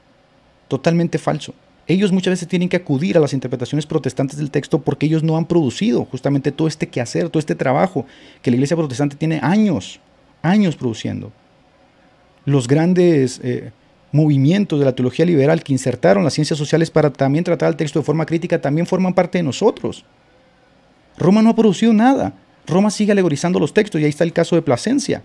Totalmente 0.68 1.18
falso. 1.20 1.54
Ellos 1.88 2.12
muchas 2.12 2.32
veces 2.32 2.48
tienen 2.48 2.70
que 2.70 2.78
acudir 2.78 3.18
a 3.18 3.20
las 3.20 3.34
interpretaciones 3.34 3.86
protestantes 3.86 4.38
del 4.38 4.52
texto 4.52 4.80
porque 4.82 5.06
ellos 5.06 5.24
no 5.24 5.38
han 5.38 5.46
producido 5.46 6.06
justamente 6.06 6.52
todo 6.52 6.68
este 6.68 6.88
quehacer, 6.88 7.30
todo 7.30 7.40
este 7.40 7.56
trabajo 7.56 8.06
que 8.42 8.52
la 8.52 8.56
iglesia 8.56 8.78
protestante 8.78 9.16
tiene 9.16 9.40
años, 9.42 10.00
años 10.42 10.76
produciendo. 10.76 11.32
Los 12.46 12.68
grandes 12.68 13.40
eh, 13.44 13.72
movimientos 14.12 14.80
de 14.80 14.86
la 14.86 14.96
teología 14.96 15.26
liberal 15.26 15.64
que 15.64 15.74
insertaron 15.74 16.24
las 16.24 16.34
ciencias 16.34 16.58
sociales 16.58 16.92
para 16.92 17.12
también 17.12 17.44
tratar 17.44 17.70
el 17.70 17.76
texto 17.76 18.00
de 18.00 18.06
forma 18.06 18.26
crítica 18.26 18.62
también 18.62 18.88
forman 18.88 19.14
parte 19.14 19.38
de 19.38 19.44
nosotros. 19.44 20.06
Roma 21.18 21.42
no 21.42 21.52
ha 21.52 21.56
producido 21.56 21.94
nada. 21.94 22.34
Roma 22.68 22.92
sigue 22.92 23.12
alegorizando 23.12 23.60
los 23.60 23.74
textos 23.74 24.00
y 24.00 24.04
ahí 24.04 24.10
está 24.10 24.24
el 24.24 24.34
caso 24.34 24.56
de 24.56 24.62
Plasencia 24.62 25.24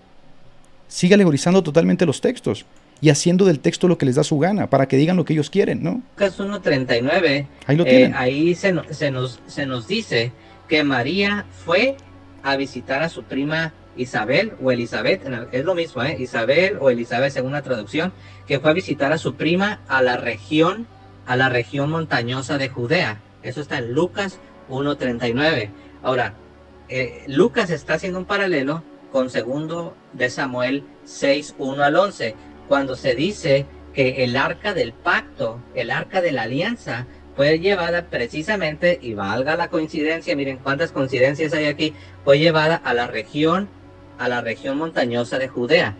sigue 0.87 1.15
alegorizando 1.15 1.63
totalmente 1.63 2.05
los 2.05 2.21
textos 2.21 2.65
y 2.99 3.09
haciendo 3.09 3.45
del 3.45 3.59
texto 3.59 3.87
lo 3.87 3.97
que 3.97 4.05
les 4.05 4.15
da 4.15 4.23
su 4.23 4.39
gana, 4.39 4.69
para 4.69 4.87
que 4.87 4.97
digan 4.97 5.17
lo 5.17 5.25
que 5.25 5.33
ellos 5.33 5.49
quieren, 5.49 5.83
¿no? 5.83 6.01
Lucas 6.15 6.39
1.39, 6.39 7.47
ahí, 7.67 7.77
lo 7.77 7.85
eh, 7.85 8.11
ahí 8.15 8.55
se, 8.55 8.73
se, 8.89 9.11
nos, 9.11 9.39
se 9.45 9.65
nos 9.67 9.87
dice 9.87 10.31
que 10.67 10.83
María 10.83 11.45
fue 11.65 11.95
a 12.41 12.55
visitar 12.55 13.03
a 13.03 13.09
su 13.09 13.23
prima 13.23 13.73
Isabel 13.97 14.53
o 14.61 14.71
Elizabeth, 14.71 15.21
es 15.51 15.65
lo 15.65 15.75
mismo, 15.75 16.01
¿eh? 16.03 16.17
Isabel 16.19 16.77
o 16.79 16.89
Elizabeth 16.89 17.33
según 17.33 17.51
la 17.51 17.61
traducción, 17.61 18.13
que 18.47 18.59
fue 18.59 18.71
a 18.71 18.73
visitar 18.73 19.11
a 19.11 19.17
su 19.17 19.35
prima 19.35 19.81
a 19.87 20.01
la 20.01 20.17
región, 20.17 20.87
a 21.25 21.35
la 21.35 21.49
región 21.49 21.89
montañosa 21.89 22.57
de 22.57 22.69
Judea. 22.69 23.21
Eso 23.43 23.61
está 23.61 23.77
en 23.77 23.93
Lucas 23.93 24.39
1.39. 24.69 25.69
Ahora, 26.01 26.33
eh, 26.89 27.23
Lucas 27.27 27.69
está 27.69 27.95
haciendo 27.95 28.19
un 28.19 28.25
paralelo 28.25 28.83
con 29.11 29.29
segundo 29.29 29.95
de 30.13 30.29
Samuel 30.29 30.83
6, 31.03 31.55
1 31.57 31.83
al 31.83 31.95
11, 31.95 32.35
cuando 32.67 32.95
se 32.95 33.15
dice 33.15 33.65
que 33.93 34.23
el 34.23 34.37
arca 34.37 34.73
del 34.73 34.93
pacto, 34.93 35.59
el 35.75 35.91
arca 35.91 36.21
de 36.21 36.31
la 36.31 36.43
alianza, 36.43 37.07
fue 37.35 37.59
llevada 37.59 38.05
precisamente, 38.09 38.97
y 39.01 39.13
valga 39.13 39.55
la 39.55 39.69
coincidencia, 39.69 40.35
miren 40.35 40.57
cuántas 40.57 40.91
coincidencias 40.91 41.53
hay 41.53 41.65
aquí, 41.65 41.93
fue 42.23 42.39
llevada 42.39 42.75
a 42.75 42.93
la 42.93 43.07
región, 43.07 43.69
a 44.17 44.27
la 44.27 44.41
región 44.41 44.77
montañosa 44.77 45.37
de 45.37 45.47
Judea. 45.47 45.95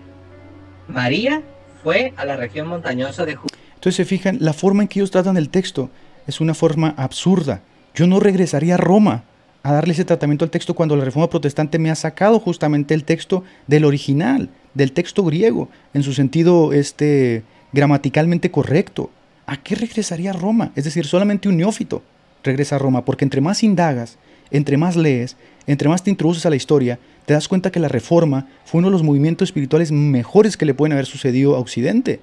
María 0.88 1.44
fue 1.84 2.14
a 2.18 2.26
la 2.26 2.36
región 2.36 2.68
montañosa 2.68 3.26
de. 3.26 3.38
Entonces 3.76 3.96
se 3.96 4.06
fijan, 4.06 4.38
la 4.42 4.54
forma 4.54 4.84
en 4.84 4.88
que 4.88 5.00
ellos 5.00 5.12
tratan 5.12 5.38
el 5.38 5.50
texto 5.50 5.90
es 6.28 6.42
una 6.42 6.54
forma 6.54 6.94
absurda. 6.98 7.62
Yo 7.96 8.08
no 8.08 8.20
regresaría 8.20 8.76
a 8.76 8.78
Roma 8.78 9.24
a 9.64 9.74
darle 9.74 9.94
ese 9.94 10.06
tratamiento 10.06 10.46
al 10.46 10.52
texto 10.52 10.76
cuando 10.76 10.96
la 10.96 11.06
Reforma 11.06 11.30
Protestante 11.30 11.80
me 11.80 11.90
ha 11.90 11.96
sacado 11.96 12.40
justamente 12.40 12.94
el 12.94 13.04
texto 13.04 13.44
del 13.68 13.86
original, 13.86 14.50
del 14.74 14.92
texto 14.92 15.24
griego, 15.24 15.70
en 15.94 16.04
su 16.04 16.14
sentido 16.14 16.74
este, 16.74 17.44
gramaticalmente 17.74 18.52
correcto. 18.52 19.10
¿A 19.46 19.58
qué 19.58 19.76
regresaría 19.76 20.32
a 20.32 20.34
Roma? 20.34 20.72
Es 20.76 20.84
decir, 20.84 21.06
solamente 21.06 21.50
un 21.50 21.58
neófito 21.58 22.04
regresa 22.44 22.76
a 22.76 22.80
Roma, 22.80 23.04
porque 23.04 23.26
entre 23.26 23.42
más 23.42 23.64
indagas, 23.64 24.18
entre 24.52 24.78
más 24.78 24.96
lees, 24.96 25.36
entre 25.66 25.90
más 25.90 26.04
te 26.04 26.10
introduces 26.10 26.46
a 26.46 26.50
la 26.50 26.56
historia, 26.56 27.00
te 27.28 27.34
das 27.34 27.48
cuenta 27.48 27.72
que 27.72 27.80
la 27.80 27.90
Reforma 27.90 28.48
fue 28.66 28.80
uno 28.80 28.88
de 28.88 28.94
los 28.94 29.04
movimientos 29.04 29.50
espirituales 29.50 29.92
mejores 29.92 30.58
que 30.58 30.66
le 30.66 30.74
pueden 30.74 30.94
haber 30.94 31.06
sucedido 31.06 31.56
a 31.56 31.60
Occidente 31.60 32.22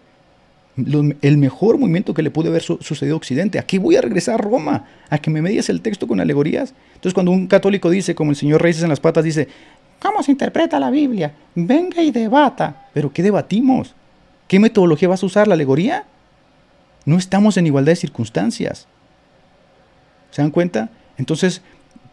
el 0.77 1.39
mejor 1.39 1.79
movimiento 1.79 2.15
que 2.15 2.23
le 2.23 2.31
pudo 2.31 2.49
haber 2.49 2.63
sucedido 2.63 3.15
a 3.15 3.19
Occidente. 3.19 3.59
Aquí 3.59 3.79
voy 3.79 3.97
a 3.97 4.01
regresar 4.01 4.35
a 4.35 4.39
Roma, 4.39 4.87
a 5.09 5.19
que 5.19 5.31
me 5.31 5.41
medias 5.41 5.69
el 5.69 5.81
texto 5.81 6.09
con 6.09 6.21
alegorías. 6.21 6.75
Entonces 6.95 7.15
cuando 7.15 7.31
un 7.31 7.47
católico 7.47 7.91
dice, 7.91 8.15
como 8.15 8.31
el 8.31 8.37
señor 8.37 8.61
Reyes 8.61 8.83
en 8.83 8.89
las 8.89 8.99
patas, 8.99 9.23
dice, 9.25 9.47
¿cómo 10.01 10.23
se 10.23 10.33
interpreta 10.33 10.81
la 10.81 10.91
Biblia? 10.91 11.33
Venga 11.55 12.03
y 12.03 12.11
debata. 12.11 12.89
Pero 12.93 13.13
¿qué 13.13 13.23
debatimos? 13.23 13.95
¿Qué 14.49 14.59
metodología 14.59 15.09
vas 15.09 15.23
a 15.23 15.27
usar? 15.27 15.47
¿La 15.47 15.55
alegoría? 15.55 16.05
No 17.05 17.19
estamos 17.19 17.57
en 17.57 17.67
igualdad 17.67 17.93
de 17.93 17.97
circunstancias. 17.97 18.89
¿Se 20.31 20.43
dan 20.43 20.51
cuenta? 20.51 20.91
Entonces, 21.19 21.63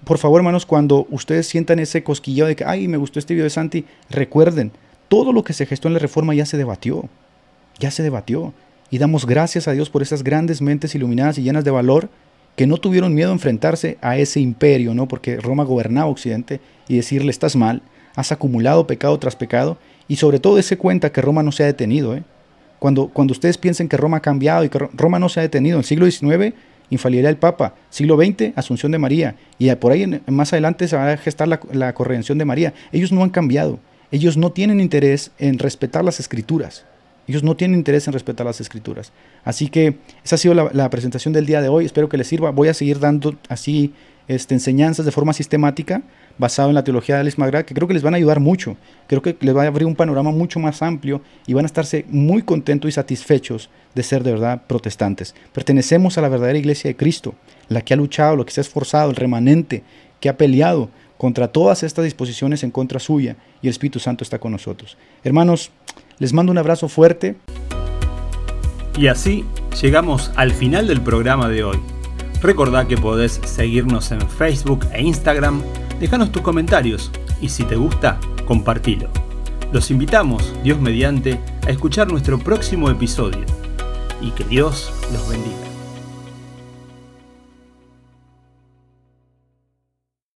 por 0.06 0.18
favor, 0.18 0.40
hermanos, 0.40 0.66
cuando 0.66 1.08
ustedes 1.10 1.48
sientan 1.48 1.80
ese 1.80 2.04
cosquilleo 2.04 2.48
de 2.48 2.56
que, 2.56 2.66
ay, 2.66 2.88
me 2.88 2.98
gustó 2.98 3.20
este 3.20 3.34
video 3.34 3.46
de 3.46 3.50
Santi, 3.50 3.86
recuerden, 4.10 4.72
todo 5.08 5.34
lo 5.34 5.44
que 5.44 5.54
se 5.54 5.66
gestó 5.66 5.88
en 5.88 5.96
la 5.96 6.00
reforma 6.00 6.34
ya 6.34 6.46
se 6.46 6.58
debatió 6.58 7.10
ya 7.82 7.92
se 7.92 8.04
debatió. 8.04 8.54
Y 8.90 8.98
damos 8.98 9.26
gracias 9.26 9.68
a 9.68 9.74
Dios 9.74 9.90
por 9.90 10.02
esas 10.02 10.24
grandes 10.24 10.62
mentes 10.62 10.96
iluminadas 10.96 11.38
y 11.38 11.44
llenas 11.44 11.66
de 11.66 11.72
valor 11.72 12.10
que 12.56 12.68
no 12.68 12.78
tuvieron 12.78 13.14
miedo 13.14 13.32
a 13.32 13.34
enfrentarse 13.34 13.98
a 14.02 14.18
ese 14.18 14.40
imperio, 14.40 14.94
¿no? 14.94 15.08
Porque 15.08 15.38
Roma 15.38 15.64
gobernaba 15.64 16.10
Occidente 16.10 16.60
y 16.88 16.98
decirle 16.98 17.32
estás 17.32 17.56
mal, 17.56 17.82
has 18.16 18.32
acumulado 18.32 18.88
pecado 18.88 19.18
tras 19.18 19.36
pecado 19.36 19.78
y 20.08 20.18
sobre 20.18 20.40
todo 20.40 20.58
ese 20.58 20.78
cuenta 20.78 21.12
que 21.12 21.22
Roma 21.22 21.44
no 21.44 21.52
se 21.52 21.64
ha 21.64 21.68
detenido, 21.68 22.16
¿eh? 22.16 22.24
Cuando, 22.80 23.08
cuando 23.08 23.32
ustedes 23.32 23.58
piensen 23.58 23.88
que 23.88 23.96
Roma 23.96 24.18
ha 24.18 24.22
cambiado 24.22 24.64
y 24.64 24.70
que 24.70 24.80
Roma 24.80 25.20
no 25.20 25.30
se 25.30 25.40
ha 25.40 25.44
detenido, 25.44 25.76
en 25.76 25.82
el 25.82 25.86
siglo 25.86 26.10
XIX 26.10 26.56
infaliría 26.92 27.30
el 27.30 27.38
Papa, 27.38 27.74
siglo 27.90 28.16
XX 28.16 28.56
Asunción 28.56 28.92
de 28.92 29.00
María 29.00 29.36
y 29.58 29.74
por 29.76 29.92
ahí 29.92 30.22
más 30.28 30.54
adelante 30.54 30.88
se 30.88 30.96
va 30.96 31.12
a 31.12 31.18
gestar 31.18 31.48
la, 31.48 31.60
la 31.74 31.94
corredención 31.94 32.38
de 32.38 32.46
María. 32.46 32.74
Ellos 32.92 33.12
no 33.12 33.24
han 33.24 33.32
cambiado, 33.32 33.80
ellos 34.12 34.38
no 34.38 34.52
tienen 34.52 34.80
interés 34.80 35.32
en 35.40 35.58
respetar 35.58 36.06
las 36.06 36.20
escrituras. 36.20 36.86
Ellos 37.28 37.44
no 37.44 37.56
tienen 37.56 37.78
interés 37.78 38.08
en 38.08 38.14
respetar 38.14 38.46
las 38.46 38.60
escrituras. 38.60 39.14
Así 39.46 39.70
que 39.70 39.96
esa 40.24 40.36
ha 40.36 40.38
sido 40.38 40.54
la, 40.54 40.90
presentación 40.90 41.34
del 41.34 41.46
día 41.46 41.62
de 41.62 41.70
hoy. 41.70 41.86
Espero 41.86 42.10
que 42.10 42.18
les 42.18 42.28
sirva. 42.28 42.52
Voy 42.52 42.68
a 42.68 42.74
seguir 42.74 43.00
dando 43.00 43.36
así 43.48 43.94
este, 44.28 44.54
enseñanzas 44.54 45.06
de 45.06 45.12
forma 45.12 45.34
sistemática 45.34 46.02
basado 46.38 46.70
en 46.70 46.76
la 46.76 46.84
teología 46.84 47.16
de 47.16 47.22
Alex 47.22 47.38
McGrath, 47.38 47.66
que 47.66 47.74
creo 47.74 47.88
que 47.88 47.94
les 47.94 48.04
van 48.04 48.14
a 48.14 48.18
ayudar 48.18 48.40
mucho. 48.40 48.78
Creo 49.08 49.22
que 49.22 49.38
les 49.42 49.56
va 49.56 49.64
a 49.64 49.68
abrir 49.68 49.86
un 49.86 49.96
panorama 49.96 50.32
mucho 50.32 50.60
más 50.60 50.82
amplio 50.82 51.22
y 51.46 51.54
van 51.54 51.66
a 51.66 51.68
estarse 51.68 52.06
muy 52.10 52.42
contentos 52.42 52.90
y 52.90 52.92
satisfechos 52.92 53.70
de 53.94 54.04
ser 54.04 54.24
de 54.24 54.32
verdad 54.32 54.64
protestantes. 54.68 55.36
Pertenecemos 55.54 56.18
a 56.18 56.22
la 56.22 56.30
verdadera 56.30 56.58
iglesia 56.58 56.90
de 56.90 56.96
Cristo, 56.96 57.36
la 57.70 57.82
que 57.82 57.94
ha 57.94 57.98
luchado, 57.98 58.36
lo 58.36 58.46
que 58.46 58.52
se 58.52 58.62
ha 58.62 58.64
esforzado, 58.64 59.10
el 59.10 59.16
remanente 59.16 59.84
que 60.20 60.30
ha 60.30 60.38
peleado 60.38 60.90
contra 61.18 61.50
todas 61.50 61.84
estas 61.84 62.06
disposiciones 62.06 62.64
en 62.64 62.72
contra 62.72 63.00
suya 63.00 63.36
y 63.62 63.68
el 63.68 63.72
Espíritu 63.72 64.00
Santo 64.00 64.24
está 64.24 64.40
con 64.40 64.52
nosotros. 64.52 64.98
Hermanos, 65.24 65.72
les 66.18 66.34
mando 66.34 66.52
un 66.52 66.58
abrazo 66.58 66.88
fuerte. 66.88 67.36
Y 68.98 69.08
así 69.08 69.46
llegamos 69.82 70.32
al 70.36 70.52
final 70.52 70.88
del 70.88 71.02
programa 71.02 71.48
de 71.48 71.64
hoy. 71.64 71.78
Recordá 72.42 72.88
que 72.88 72.98
podés 72.98 73.40
seguirnos 73.46 74.12
en 74.12 74.22
Facebook 74.28 74.88
e 74.94 75.02
Instagram, 75.02 75.62
dejanos 76.00 76.32
tus 76.32 76.42
comentarios 76.42 77.12
y 77.40 77.50
si 77.50 77.64
te 77.64 77.76
gusta, 77.76 78.20
compartilo. 78.46 79.10
Los 79.72 79.92
invitamos, 79.92 80.54
Dios 80.64 80.80
mediante, 80.80 81.40
a 81.66 81.70
escuchar 81.70 82.12
nuestro 82.12 82.40
próximo 82.40 82.90
episodio 82.90 83.46
y 84.22 84.32
que 84.32 84.44
Dios 84.44 84.92
los 85.14 85.30
bendiga. 85.30 85.61